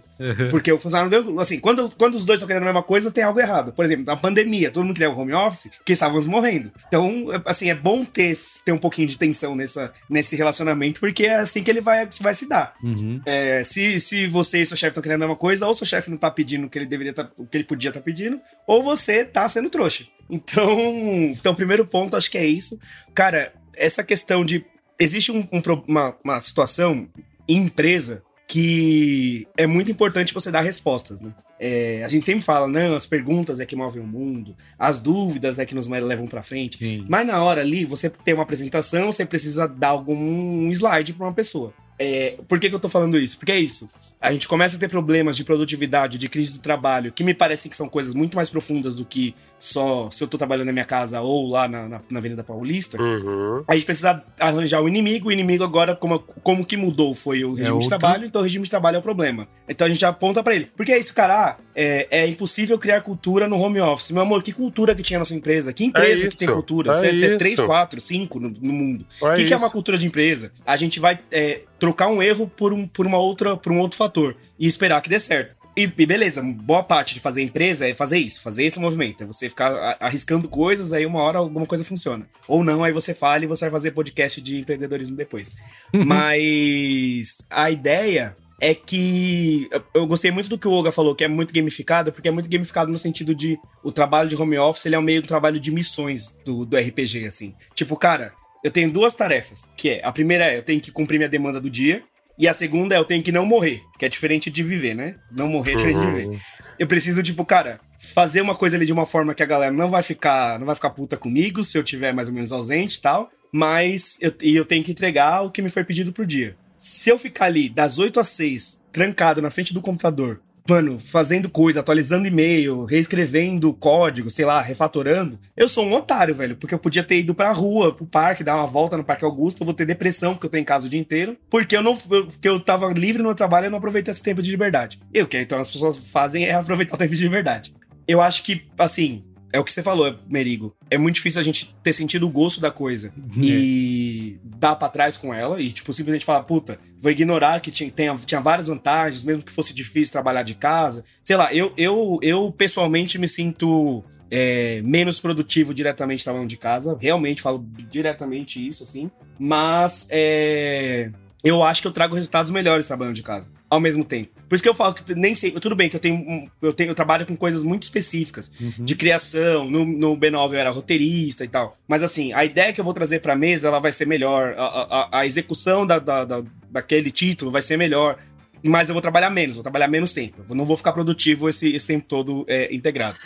Porque 0.50 0.72
o 0.72 0.78
funcionário 0.78 1.10
deu. 1.10 1.40
Assim, 1.40 1.58
quando, 1.60 1.90
quando 1.90 2.14
os 2.14 2.24
dois 2.24 2.38
estão 2.38 2.46
querendo 2.46 2.62
a 2.62 2.66
mesma 2.66 2.82
coisa, 2.82 3.10
tem 3.10 3.22
algo 3.24 3.38
errado. 3.40 3.72
Por 3.72 3.84
exemplo, 3.84 4.04
na 4.06 4.16
pandemia, 4.16 4.70
todo 4.70 4.84
mundo 4.84 4.94
queria 4.94 5.10
o 5.10 5.18
home 5.18 5.34
office, 5.34 5.70
porque 5.76 5.92
estávamos 5.92 6.26
morrendo. 6.26 6.72
Então, 6.88 7.26
assim, 7.44 7.68
é 7.70 7.74
bom 7.74 8.04
ter, 8.04 8.38
ter 8.64 8.72
um 8.72 8.78
pouquinho 8.78 9.06
de 9.08 9.18
tensão 9.18 9.54
nessa, 9.54 9.92
nesse 10.08 10.34
relacionamento, 10.36 11.00
porque 11.00 11.26
é 11.26 11.36
assim 11.36 11.62
que 11.62 11.70
ele 11.70 11.80
vai, 11.80 12.08
vai 12.20 12.34
se 12.34 12.48
dar. 12.48 12.74
Uhum. 12.82 13.20
É, 13.26 13.62
se, 13.64 14.00
se 14.00 14.26
você 14.26 14.62
e 14.62 14.66
seu 14.66 14.76
chefe 14.76 14.90
estão 14.90 15.02
querendo 15.02 15.22
a 15.22 15.26
mesma 15.26 15.36
coisa, 15.36 15.66
ou 15.66 15.74
seu 15.74 15.86
chefe 15.86 16.10
não 16.10 16.16
tá 16.16 16.30
pedindo 16.30 16.66
o 16.66 16.70
que 16.70 16.78
ele 16.78 16.86
deveria 16.86 17.12
tá, 17.12 17.28
o 17.36 17.46
que 17.46 17.56
ele 17.56 17.64
podia 17.64 17.90
estar 17.90 18.00
pedindo, 18.00 18.40
ou 18.66 18.82
você 18.82 19.24
tá 19.24 19.48
sendo 19.48 19.68
trouxa. 19.68 20.04
Então, 20.30 20.78
então, 21.32 21.54
primeiro 21.54 21.86
ponto, 21.86 22.16
acho 22.16 22.30
que 22.30 22.38
é 22.38 22.46
isso. 22.46 22.78
Cara, 23.14 23.52
essa 23.76 24.02
questão 24.02 24.44
de. 24.44 24.64
Existe 24.98 25.30
um- 25.32 25.46
um 25.52 25.60
uma, 25.86 26.16
uma 26.24 26.40
situação 26.40 27.08
em 27.48 27.56
empresa 27.64 28.22
que 28.48 29.46
é 29.56 29.66
muito 29.66 29.90
importante 29.90 30.32
você 30.32 30.50
dar 30.50 30.60
respostas, 30.60 31.20
né? 31.20 31.34
É, 31.58 32.02
a 32.04 32.08
gente 32.08 32.24
sempre 32.26 32.42
fala, 32.42 32.68
não, 32.68 32.94
as 32.94 33.06
perguntas 33.06 33.60
é 33.60 33.66
que 33.66 33.74
movem 33.74 34.02
o 34.02 34.06
mundo, 34.06 34.54
as 34.78 35.00
dúvidas 35.00 35.58
é 35.58 35.64
que 35.64 35.74
nos 35.74 35.86
levam 35.86 36.26
pra 36.26 36.42
frente. 36.42 36.78
Sim. 36.78 37.04
Mas 37.08 37.26
na 37.26 37.42
hora 37.42 37.62
ali, 37.62 37.84
você 37.84 38.10
tem 38.10 38.34
uma 38.34 38.42
apresentação, 38.42 39.10
você 39.10 39.24
precisa 39.24 39.66
dar 39.66 39.88
algum 39.88 40.70
slide 40.70 41.14
pra 41.14 41.26
uma 41.26 41.32
pessoa. 41.32 41.72
É, 41.98 42.36
por 42.46 42.60
que, 42.60 42.68
que 42.68 42.74
eu 42.74 42.78
tô 42.80 42.90
falando 42.90 43.18
isso? 43.18 43.38
Porque 43.38 43.52
é 43.52 43.58
isso. 43.58 43.88
A 44.26 44.32
gente 44.32 44.48
começa 44.48 44.76
a 44.76 44.80
ter 44.80 44.88
problemas 44.88 45.36
de 45.36 45.44
produtividade, 45.44 46.18
de 46.18 46.28
crise 46.28 46.54
do 46.54 46.60
trabalho, 46.60 47.12
que 47.12 47.22
me 47.22 47.32
parecem 47.32 47.70
que 47.70 47.76
são 47.76 47.88
coisas 47.88 48.12
muito 48.12 48.34
mais 48.34 48.50
profundas 48.50 48.96
do 48.96 49.04
que 49.04 49.36
só 49.56 50.10
se 50.10 50.22
eu 50.22 50.26
tô 50.26 50.36
trabalhando 50.36 50.66
na 50.66 50.72
minha 50.72 50.84
casa 50.84 51.20
ou 51.20 51.48
lá 51.48 51.68
na, 51.68 51.88
na, 51.88 52.00
na 52.10 52.18
Avenida 52.18 52.42
Paulista. 52.42 53.00
Uhum. 53.00 53.62
A 53.68 53.74
gente 53.76 53.84
precisa 53.84 54.24
arranjar 54.40 54.82
o 54.82 54.88
inimigo. 54.88 55.28
O 55.28 55.32
inimigo 55.32 55.62
agora, 55.62 55.94
como, 55.94 56.18
como 56.18 56.66
que 56.66 56.76
mudou, 56.76 57.14
foi 57.14 57.44
o 57.44 57.50
regime 57.50 57.66
de 57.66 57.72
outro. 57.72 57.88
trabalho, 57.88 58.26
então 58.26 58.40
o 58.40 58.44
regime 58.44 58.64
de 58.64 58.70
trabalho 58.70 58.96
é 58.96 58.98
o 58.98 59.02
problema. 59.02 59.46
Então 59.68 59.86
a 59.86 59.90
gente 59.90 60.04
aponta 60.04 60.42
pra 60.42 60.56
ele. 60.56 60.70
Porque 60.76 60.90
é 60.90 60.98
isso, 60.98 61.14
cara. 61.14 61.50
ah, 61.50 61.56
é, 61.74 62.08
é 62.10 62.26
impossível 62.26 62.78
criar 62.78 63.02
cultura 63.02 63.46
no 63.46 63.60
home 63.60 63.80
office. 63.80 64.10
Meu 64.10 64.22
amor, 64.22 64.42
que 64.42 64.52
cultura 64.52 64.94
que 64.94 65.02
tinha 65.02 65.18
na 65.18 65.24
sua 65.24 65.36
empresa? 65.36 65.72
Que 65.72 65.84
empresa 65.84 66.26
É 66.26 66.28
que 66.28 66.36
tem 66.36 66.48
cultura? 66.48 66.90
é 66.90 66.94
Você 66.94 67.10
tem 67.10 67.20
isso. 67.20 67.38
três, 67.38 67.60
quatro, 67.60 68.00
cinco 68.00 68.40
no, 68.40 68.48
no 68.48 68.72
mundo. 68.72 69.06
É 69.22 69.26
O 69.26 69.34
que, 69.34 69.44
que 69.44 69.54
é 69.54 69.56
uma 69.56 69.70
cultura 69.70 69.98
de 69.98 70.06
empresa? 70.06 70.52
A 70.66 70.76
gente 70.76 70.98
vai 70.98 71.18
é, 71.30 71.62
trocar 71.78 72.08
um 72.08 72.22
erro 72.22 72.48
por 72.48 72.72
um, 72.72 72.86
por 72.86 73.06
uma 73.06 73.18
outra, 73.18 73.56
por 73.56 73.72
um 73.72 73.78
outro 73.78 73.96
fator 73.96 74.15
e 74.58 74.66
esperar 74.66 75.00
que 75.02 75.08
dê 75.08 75.18
certo. 75.18 75.56
E, 75.76 75.82
e 75.82 76.06
beleza, 76.06 76.42
boa 76.42 76.82
parte 76.82 77.12
de 77.12 77.20
fazer 77.20 77.42
empresa 77.42 77.86
é 77.86 77.92
fazer 77.92 78.16
isso, 78.16 78.40
fazer 78.40 78.64
esse 78.64 78.78
movimento. 78.80 79.22
É 79.22 79.26
você 79.26 79.48
ficar 79.48 79.96
arriscando 80.00 80.48
coisas, 80.48 80.92
aí 80.94 81.04
uma 81.04 81.20
hora 81.20 81.36
alguma 81.38 81.66
coisa 81.66 81.84
funciona. 81.84 82.26
Ou 82.48 82.64
não, 82.64 82.82
aí 82.82 82.92
você 82.92 83.12
fala 83.12 83.44
e 83.44 83.46
você 83.46 83.66
vai 83.66 83.72
fazer 83.72 83.90
podcast 83.90 84.40
de 84.40 84.58
empreendedorismo 84.60 85.14
depois. 85.16 85.54
Mas 85.92 87.42
a 87.50 87.70
ideia 87.70 88.34
é 88.58 88.74
que 88.74 89.68
eu- 89.92 90.06
gostei 90.06 90.30
muito 90.30 90.48
do 90.48 90.56
que 90.58 90.66
o 90.66 90.70
Olga 90.72 90.90
falou, 90.90 91.14
que 91.14 91.24
é 91.24 91.28
muito 91.28 91.52
gamificado, 91.52 92.10
porque 92.10 92.28
é 92.28 92.30
muito 92.30 92.48
gamificado 92.48 92.90
no 92.90 92.98
sentido 92.98 93.34
de 93.34 93.58
o 93.84 93.92
trabalho 93.92 94.28
de 94.30 94.36
home 94.36 94.56
office, 94.56 94.86
ele 94.86 94.94
é 94.94 94.98
o 94.98 95.02
meio 95.02 95.20
do 95.20 95.28
trabalho 95.28 95.60
de 95.60 95.70
missões 95.70 96.38
do, 96.44 96.64
do 96.64 96.74
RPG, 96.76 97.26
assim. 97.26 97.54
Tipo, 97.74 97.96
cara, 97.96 98.32
eu 98.64 98.70
tenho 98.70 98.90
duas 98.90 99.12
tarefas, 99.12 99.68
que 99.76 99.90
é, 99.90 100.00
a 100.02 100.10
primeira 100.10 100.46
é 100.52 100.56
eu 100.58 100.62
tenho 100.62 100.80
que 100.80 100.90
cumprir 100.90 101.18
minha 101.18 101.28
demanda 101.28 101.60
do 101.60 101.68
dia, 101.68 102.02
e 102.38 102.46
a 102.46 102.52
segunda 102.52 102.94
é 102.94 102.98
eu 102.98 103.04
tenho 103.04 103.22
que 103.22 103.32
não 103.32 103.46
morrer, 103.46 103.82
que 103.98 104.04
é 104.04 104.08
diferente 104.08 104.50
de 104.50 104.62
viver, 104.62 104.94
né? 104.94 105.16
Não 105.30 105.48
morrer 105.48 105.72
é 105.72 105.76
diferente 105.76 106.00
de 106.00 106.06
viver. 106.06 106.26
Uhum. 106.26 106.38
Eu 106.78 106.86
preciso, 106.86 107.22
tipo, 107.22 107.44
cara, 107.44 107.80
fazer 107.98 108.40
uma 108.40 108.54
coisa 108.54 108.76
ali 108.76 108.84
de 108.84 108.92
uma 108.92 109.06
forma 109.06 109.34
que 109.34 109.42
a 109.42 109.46
galera 109.46 109.72
não 109.72 109.90
vai 109.90 110.02
ficar, 110.02 110.58
não 110.58 110.66
vai 110.66 110.74
ficar 110.74 110.90
puta 110.90 111.16
comigo 111.16 111.64
se 111.64 111.78
eu 111.78 111.82
tiver 111.84 112.12
mais 112.12 112.28
ou 112.28 112.34
menos 112.34 112.52
ausente 112.52 112.98
e 112.98 113.00
tal. 113.00 113.30
mas 113.52 114.18
eu, 114.20 114.34
e 114.42 114.54
eu 114.54 114.64
tenho 114.64 114.84
que 114.84 114.92
entregar 114.92 115.42
o 115.42 115.50
que 115.50 115.62
me 115.62 115.70
foi 115.70 115.84
pedido 115.84 116.12
por 116.12 116.26
dia. 116.26 116.56
Se 116.76 117.08
eu 117.08 117.18
ficar 117.18 117.46
ali 117.46 117.70
das 117.70 117.98
8 117.98 118.20
às 118.20 118.28
6, 118.28 118.82
trancado 118.92 119.40
na 119.40 119.50
frente 119.50 119.72
do 119.72 119.80
computador, 119.80 120.42
mano, 120.68 120.98
fazendo 120.98 121.48
coisa, 121.48 121.80
atualizando 121.80 122.26
e-mail, 122.26 122.84
reescrevendo 122.84 123.72
código, 123.74 124.30
sei 124.30 124.44
lá, 124.44 124.60
refatorando, 124.60 125.38
eu 125.56 125.68
sou 125.68 125.84
um 125.84 125.94
otário, 125.94 126.34
velho. 126.34 126.56
Porque 126.56 126.74
eu 126.74 126.78
podia 126.78 127.02
ter 127.02 127.20
ido 127.20 127.34
pra 127.34 127.52
rua, 127.52 127.94
pro 127.94 128.06
parque, 128.06 128.44
dar 128.44 128.56
uma 128.56 128.66
volta 128.66 128.96
no 128.96 129.04
Parque 129.04 129.24
Augusto, 129.24 129.62
eu 129.62 129.64
vou 129.64 129.74
ter 129.74 129.86
depressão, 129.86 130.34
porque 130.34 130.46
eu 130.46 130.50
tô 130.50 130.58
em 130.58 130.64
casa 130.64 130.86
o 130.86 130.90
dia 130.90 131.00
inteiro, 131.00 131.36
porque 131.48 131.76
eu 131.76 131.82
não 131.82 131.96
porque 131.96 132.48
eu 132.48 132.60
tava 132.60 132.92
livre 132.92 133.22
no 133.22 133.34
trabalho 133.34 133.66
e 133.66 133.70
não 133.70 133.78
aproveitei 133.78 134.12
esse 134.12 134.22
tempo 134.22 134.42
de 134.42 134.50
liberdade. 134.50 135.00
E 135.12 135.22
o 135.22 135.26
que 135.26 135.40
então 135.40 135.58
as 135.58 135.70
pessoas 135.70 135.96
fazem 135.96 136.44
é 136.44 136.54
aproveitar 136.54 136.94
o 136.94 136.98
tempo 136.98 137.14
de 137.14 137.22
liberdade. 137.22 137.74
Eu 138.06 138.20
acho 138.20 138.44
que, 138.44 138.66
assim, 138.78 139.24
é 139.52 139.58
o 139.58 139.64
que 139.64 139.72
você 139.72 139.82
falou, 139.82 140.14
Merigo. 140.28 140.74
É 140.90 140.98
muito 140.98 141.16
difícil 141.16 141.40
a 141.40 141.44
gente 141.44 141.74
ter 141.82 141.92
sentido 141.92 142.26
o 142.26 142.30
gosto 142.30 142.60
da 142.60 142.70
coisa 142.70 143.12
uhum. 143.16 143.42
e 143.42 144.38
dar 144.44 144.76
para 144.76 144.88
trás 144.88 145.16
com 145.16 145.32
ela 145.32 145.60
e, 145.60 145.70
tipo, 145.70 145.92
simplesmente 145.92 146.24
falar, 146.24 146.42
puta, 146.42 146.78
vou 146.98 147.10
ignorar 147.10 147.60
que 147.60 147.70
tinha, 147.70 147.90
tinha, 147.90 148.16
tinha 148.24 148.40
várias 148.40 148.68
vantagens, 148.68 149.24
mesmo 149.24 149.42
que 149.42 149.52
fosse 149.52 149.72
difícil 149.72 150.12
trabalhar 150.12 150.42
de 150.42 150.54
casa. 150.54 151.04
Sei 151.22 151.36
lá, 151.36 151.52
eu, 151.54 151.72
eu, 151.76 152.18
eu 152.22 152.52
pessoalmente 152.52 153.18
me 153.18 153.28
sinto 153.28 154.04
é, 154.30 154.82
menos 154.82 155.20
produtivo 155.20 155.72
diretamente 155.72 156.24
trabalhando 156.24 156.50
de 156.50 156.56
casa. 156.56 156.96
Realmente 157.00 157.40
falo 157.42 157.64
diretamente 157.90 158.66
isso, 158.66 158.82
assim. 158.82 159.10
Mas 159.38 160.08
é, 160.10 161.10
eu 161.42 161.62
acho 161.62 161.82
que 161.82 161.88
eu 161.88 161.92
trago 161.92 162.14
resultados 162.14 162.50
melhores 162.50 162.86
trabalhando 162.86 163.14
de 163.14 163.22
casa 163.22 163.55
ao 163.68 163.80
mesmo 163.80 164.04
tempo. 164.04 164.30
Por 164.48 164.54
isso 164.54 164.62
que 164.62 164.68
eu 164.68 164.74
falo 164.74 164.94
que 164.94 165.14
nem 165.14 165.34
sei. 165.34 165.50
Tudo 165.52 165.74
bem 165.74 165.88
que 165.88 165.96
eu 165.96 166.00
tenho. 166.00 166.48
Eu, 166.62 166.72
tenho, 166.72 166.90
eu 166.90 166.94
trabalho 166.94 167.26
com 167.26 167.36
coisas 167.36 167.64
muito 167.64 167.82
específicas. 167.82 168.50
Uhum. 168.60 168.84
De 168.84 168.94
criação. 168.94 169.68
No, 169.68 169.84
no 169.84 170.16
B9 170.16 170.52
eu 170.52 170.58
era 170.58 170.70
roteirista 170.70 171.44
e 171.44 171.48
tal. 171.48 171.76
Mas 171.88 172.02
assim, 172.02 172.32
a 172.32 172.44
ideia 172.44 172.72
que 172.72 172.80
eu 172.80 172.84
vou 172.84 172.94
trazer 172.94 173.20
pra 173.20 173.34
mesa, 173.34 173.68
ela 173.68 173.80
vai 173.80 173.90
ser 173.90 174.06
melhor. 174.06 174.54
A, 174.56 174.64
a, 174.64 175.20
a 175.20 175.26
execução 175.26 175.86
da, 175.86 175.98
da, 175.98 176.24
da, 176.24 176.42
daquele 176.70 177.10
título 177.10 177.50
vai 177.50 177.62
ser 177.62 177.76
melhor. 177.76 178.18
Mas 178.62 178.88
eu 178.88 178.94
vou 178.94 179.02
trabalhar 179.02 179.30
menos, 179.30 179.56
vou 179.56 179.62
trabalhar 179.62 179.88
menos 179.88 180.12
tempo. 180.12 180.44
Eu 180.48 180.54
não 180.54 180.64
vou 180.64 180.76
ficar 180.76 180.92
produtivo 180.92 181.48
esse, 181.48 181.74
esse 181.74 181.86
tempo 181.86 182.06
todo 182.08 182.44
é, 182.48 182.72
integrado. 182.74 183.18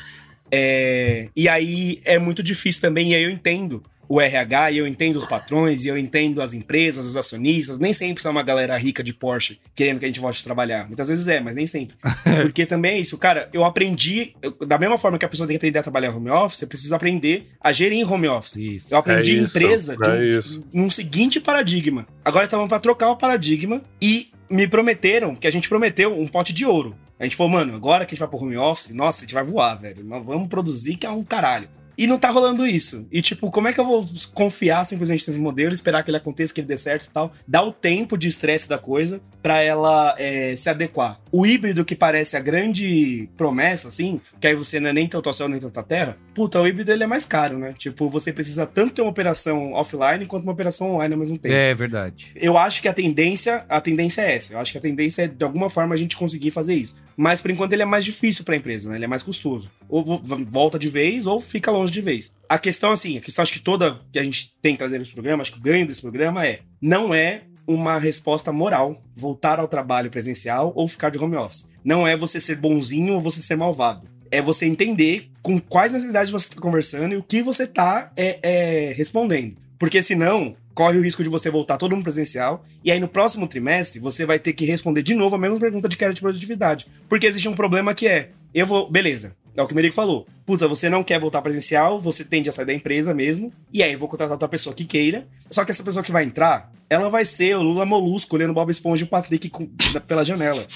É, 0.50 1.28
e 1.36 1.48
aí 1.48 2.00
é 2.04 2.18
muito 2.18 2.42
difícil 2.42 2.80
também, 2.80 3.12
e 3.12 3.14
aí 3.14 3.22
eu 3.22 3.30
entendo 3.30 3.82
o 4.10 4.20
RH 4.20 4.72
e 4.72 4.78
eu 4.78 4.88
entendo 4.88 5.18
os 5.18 5.24
patrões 5.24 5.84
e 5.84 5.88
eu 5.88 5.96
entendo 5.96 6.42
as 6.42 6.52
empresas, 6.52 7.06
os 7.06 7.16
acionistas. 7.16 7.78
Nem 7.78 7.92
sempre 7.92 8.20
são 8.20 8.32
uma 8.32 8.42
galera 8.42 8.76
rica 8.76 9.04
de 9.04 9.14
Porsche 9.14 9.60
querendo 9.72 10.00
que 10.00 10.04
a 10.04 10.08
gente 10.08 10.18
volte 10.18 10.40
a 10.40 10.44
trabalhar. 10.44 10.88
Muitas 10.88 11.06
vezes 11.06 11.28
é, 11.28 11.38
mas 11.38 11.54
nem 11.54 11.64
sempre. 11.64 11.96
Porque 12.42 12.66
também 12.66 12.94
é 12.94 12.98
isso, 12.98 13.16
cara. 13.16 13.48
Eu 13.52 13.64
aprendi, 13.64 14.34
eu, 14.42 14.50
da 14.66 14.76
mesma 14.78 14.98
forma 14.98 15.16
que 15.16 15.24
a 15.24 15.28
pessoa 15.28 15.46
tem 15.46 15.54
que 15.54 15.58
aprender 15.58 15.78
a 15.78 15.82
trabalhar 15.84 16.10
home 16.10 16.28
office, 16.28 16.60
eu 16.60 16.66
preciso 16.66 16.92
aprender 16.92 17.52
a 17.60 17.70
gerir 17.70 18.00
em 18.00 18.04
home 18.04 18.26
office. 18.26 18.56
Isso. 18.56 18.92
Eu 18.92 18.98
aprendi 18.98 19.38
é 19.38 19.42
empresa 19.42 19.94
é 19.94 20.58
um, 20.76 20.82
num 20.82 20.90
seguinte 20.90 21.38
paradigma. 21.38 22.04
Agora 22.24 22.46
estavam 22.46 22.66
para 22.66 22.80
trocar 22.80 23.10
o 23.10 23.16
paradigma 23.16 23.80
e 24.02 24.28
me 24.50 24.66
prometeram, 24.66 25.36
que 25.36 25.46
a 25.46 25.50
gente 25.50 25.68
prometeu 25.68 26.20
um 26.20 26.26
pote 26.26 26.52
de 26.52 26.66
ouro. 26.66 26.96
A 27.16 27.22
gente 27.22 27.36
falou, 27.36 27.52
mano, 27.52 27.76
agora 27.76 28.04
que 28.04 28.12
a 28.12 28.14
gente 28.16 28.18
vai 28.18 28.28
pro 28.28 28.42
home 28.42 28.56
office, 28.56 28.92
nossa, 28.92 29.18
a 29.18 29.20
gente 29.20 29.34
vai 29.34 29.44
voar, 29.44 29.76
velho. 29.76 30.02
Nós 30.02 30.26
vamos 30.26 30.48
produzir 30.48 30.96
que 30.96 31.06
é 31.06 31.10
um 31.10 31.22
caralho. 31.22 31.68
E 32.00 32.06
não 32.06 32.18
tá 32.18 32.30
rolando 32.30 32.66
isso. 32.66 33.06
E, 33.12 33.20
tipo, 33.20 33.50
como 33.50 33.68
é 33.68 33.74
que 33.74 33.78
eu 33.78 33.84
vou 33.84 34.08
confiar 34.32 34.84
simplesmente 34.84 35.28
nesse 35.28 35.38
modelo, 35.38 35.74
esperar 35.74 36.02
que 36.02 36.10
ele 36.10 36.16
aconteça, 36.16 36.54
que 36.54 36.62
ele 36.62 36.66
dê 36.66 36.78
certo 36.78 37.04
e 37.04 37.10
tal? 37.10 37.30
Dar 37.46 37.62
o 37.62 37.70
tempo 37.70 38.16
de 38.16 38.26
estresse 38.26 38.66
da 38.66 38.78
coisa 38.78 39.20
para 39.42 39.62
ela 39.62 40.14
é, 40.18 40.56
se 40.56 40.70
adequar. 40.70 41.20
O 41.30 41.44
híbrido 41.44 41.84
que 41.84 41.94
parece 41.94 42.38
a 42.38 42.40
grande 42.40 43.28
promessa, 43.36 43.88
assim, 43.88 44.18
que 44.40 44.46
aí 44.46 44.54
você 44.54 44.80
não 44.80 44.88
é 44.88 44.94
nem 44.94 45.06
tanto 45.06 45.30
céu 45.34 45.46
nem 45.46 45.60
tanto 45.60 45.78
à 45.78 45.82
terra, 45.82 46.16
puta, 46.34 46.58
o 46.58 46.66
híbrido 46.66 46.90
ele 46.90 47.04
é 47.04 47.06
mais 47.06 47.26
caro, 47.26 47.58
né? 47.58 47.74
Tipo, 47.76 48.08
você 48.08 48.32
precisa 48.32 48.66
tanto 48.66 48.94
ter 48.94 49.02
uma 49.02 49.10
operação 49.10 49.74
offline 49.74 50.24
quanto 50.24 50.44
uma 50.44 50.52
operação 50.52 50.94
online 50.94 51.12
ao 51.12 51.20
mesmo 51.20 51.36
tempo. 51.36 51.54
É 51.54 51.74
verdade. 51.74 52.32
Eu 52.34 52.56
acho 52.56 52.80
que 52.80 52.88
a 52.88 52.94
tendência, 52.94 53.66
a 53.68 53.78
tendência 53.78 54.22
é 54.22 54.36
essa. 54.36 54.54
Eu 54.54 54.58
acho 54.58 54.72
que 54.72 54.78
a 54.78 54.80
tendência 54.80 55.24
é, 55.24 55.28
de 55.28 55.44
alguma 55.44 55.68
forma, 55.68 55.94
a 55.94 55.98
gente 55.98 56.16
conseguir 56.16 56.50
fazer 56.50 56.72
isso. 56.72 56.96
Mas, 57.22 57.38
por 57.38 57.50
enquanto, 57.50 57.74
ele 57.74 57.82
é 57.82 57.84
mais 57.84 58.02
difícil 58.02 58.46
pra 58.46 58.56
empresa, 58.56 58.88
né? 58.88 58.96
Ele 58.96 59.04
é 59.04 59.06
mais 59.06 59.22
custoso. 59.22 59.70
Ou 59.90 60.22
volta 60.48 60.78
de 60.78 60.88
vez, 60.88 61.26
ou 61.26 61.38
fica 61.38 61.70
longe 61.70 61.92
de 61.92 62.00
vez. 62.00 62.34
A 62.48 62.58
questão, 62.58 62.92
assim, 62.92 63.18
a 63.18 63.20
questão 63.20 63.42
acho 63.42 63.52
que 63.52 63.60
toda 63.60 64.00
que 64.10 64.18
a 64.18 64.22
gente 64.22 64.54
tem 64.62 64.72
que 64.72 64.78
trazer 64.78 64.98
nesse 64.98 65.12
programa, 65.12 65.42
acho 65.42 65.52
que 65.52 65.58
o 65.58 65.62
ganho 65.62 65.86
desse 65.86 66.00
programa 66.00 66.46
é, 66.46 66.60
não 66.80 67.12
é 67.12 67.42
uma 67.66 67.98
resposta 67.98 68.50
moral 68.50 69.02
voltar 69.14 69.60
ao 69.60 69.68
trabalho 69.68 70.10
presencial 70.10 70.72
ou 70.74 70.88
ficar 70.88 71.10
de 71.10 71.18
home 71.18 71.36
office. 71.36 71.68
Não 71.84 72.08
é 72.08 72.16
você 72.16 72.40
ser 72.40 72.56
bonzinho 72.56 73.12
ou 73.12 73.20
você 73.20 73.42
ser 73.42 73.54
malvado. 73.54 74.08
É 74.30 74.40
você 74.40 74.64
entender 74.64 75.28
com 75.42 75.60
quais 75.60 75.92
necessidades 75.92 76.32
você 76.32 76.48
está 76.48 76.58
conversando 76.58 77.12
e 77.12 77.18
o 77.18 77.22
que 77.22 77.42
você 77.42 77.64
está 77.64 78.10
é, 78.16 78.38
é, 78.42 78.92
respondendo. 78.94 79.58
Porque 79.78 80.02
senão, 80.02 80.56
corre 80.80 80.96
o 80.96 81.02
risco 81.02 81.22
de 81.22 81.28
você 81.28 81.50
voltar 81.50 81.76
todo 81.76 81.94
mundo 81.94 82.04
presencial, 82.04 82.64
e 82.82 82.90
aí 82.90 82.98
no 82.98 83.06
próximo 83.06 83.46
trimestre 83.46 84.00
você 84.00 84.24
vai 84.24 84.38
ter 84.38 84.54
que 84.54 84.64
responder 84.64 85.02
de 85.02 85.12
novo 85.12 85.36
a 85.36 85.38
mesma 85.38 85.60
pergunta 85.60 85.86
de 85.86 85.94
queda 85.94 86.14
de 86.14 86.22
produtividade. 86.22 86.86
Porque 87.06 87.26
existe 87.26 87.46
um 87.50 87.54
problema 87.54 87.92
que 87.92 88.08
é, 88.08 88.30
eu 88.54 88.66
vou, 88.66 88.90
beleza, 88.90 89.36
é 89.60 89.64
o 89.64 89.66
que 89.66 89.72
o 89.72 89.76
Merico 89.76 89.94
falou. 89.94 90.26
Puta, 90.44 90.66
você 90.66 90.88
não 90.88 91.04
quer 91.04 91.20
voltar 91.20 91.42
presencial, 91.42 92.00
você 92.00 92.24
tende 92.24 92.48
a 92.48 92.52
sair 92.52 92.64
da 92.64 92.74
empresa 92.74 93.14
mesmo, 93.14 93.52
e 93.72 93.82
aí 93.82 93.92
eu 93.92 93.98
vou 93.98 94.08
contratar 94.08 94.32
outra 94.32 94.48
pessoa 94.48 94.74
que 94.74 94.84
queira. 94.84 95.26
Só 95.50 95.64
que 95.64 95.70
essa 95.70 95.82
pessoa 95.82 96.02
que 96.02 96.12
vai 96.12 96.24
entrar, 96.24 96.72
ela 96.88 97.08
vai 97.08 97.24
ser 97.24 97.56
o 97.56 97.62
Lula 97.62 97.86
Molusco 97.86 98.34
olhando 98.34 98.52
Bob 98.52 98.70
Esponja 98.70 99.04
e 99.04 99.06
o 99.06 99.08
Patrick 99.08 99.48
com, 99.48 99.66
pela 100.08 100.24
janela. 100.24 100.66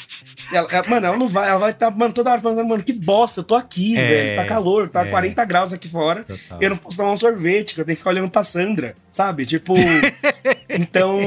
Ela, 0.52 0.68
ela, 0.70 0.88
mano, 0.88 1.06
ela 1.06 1.16
não 1.16 1.26
vai, 1.26 1.50
ela 1.50 1.58
vai 1.58 1.70
estar, 1.72 1.90
tá, 1.90 1.96
mano, 1.96 2.14
toda 2.14 2.30
hora 2.30 2.40
pensando, 2.40 2.68
mano, 2.68 2.84
que 2.84 2.92
bosta, 2.92 3.40
eu 3.40 3.44
tô 3.44 3.56
aqui, 3.56 3.96
é, 3.96 4.08
velho, 4.08 4.36
tá 4.36 4.44
calor, 4.44 4.88
tá 4.88 5.04
é. 5.06 5.10
40 5.10 5.44
graus 5.44 5.72
aqui 5.72 5.88
fora, 5.88 6.22
Total. 6.22 6.58
eu 6.60 6.70
não 6.70 6.76
posso 6.76 6.96
tomar 6.96 7.12
um 7.12 7.16
sorvete, 7.16 7.74
que 7.74 7.80
eu 7.80 7.84
tenho 7.84 7.96
que 7.96 8.00
ficar 8.00 8.10
olhando 8.10 8.30
pra 8.30 8.44
Sandra, 8.44 8.94
sabe? 9.10 9.44
Tipo, 9.44 9.74
então, 10.70 11.18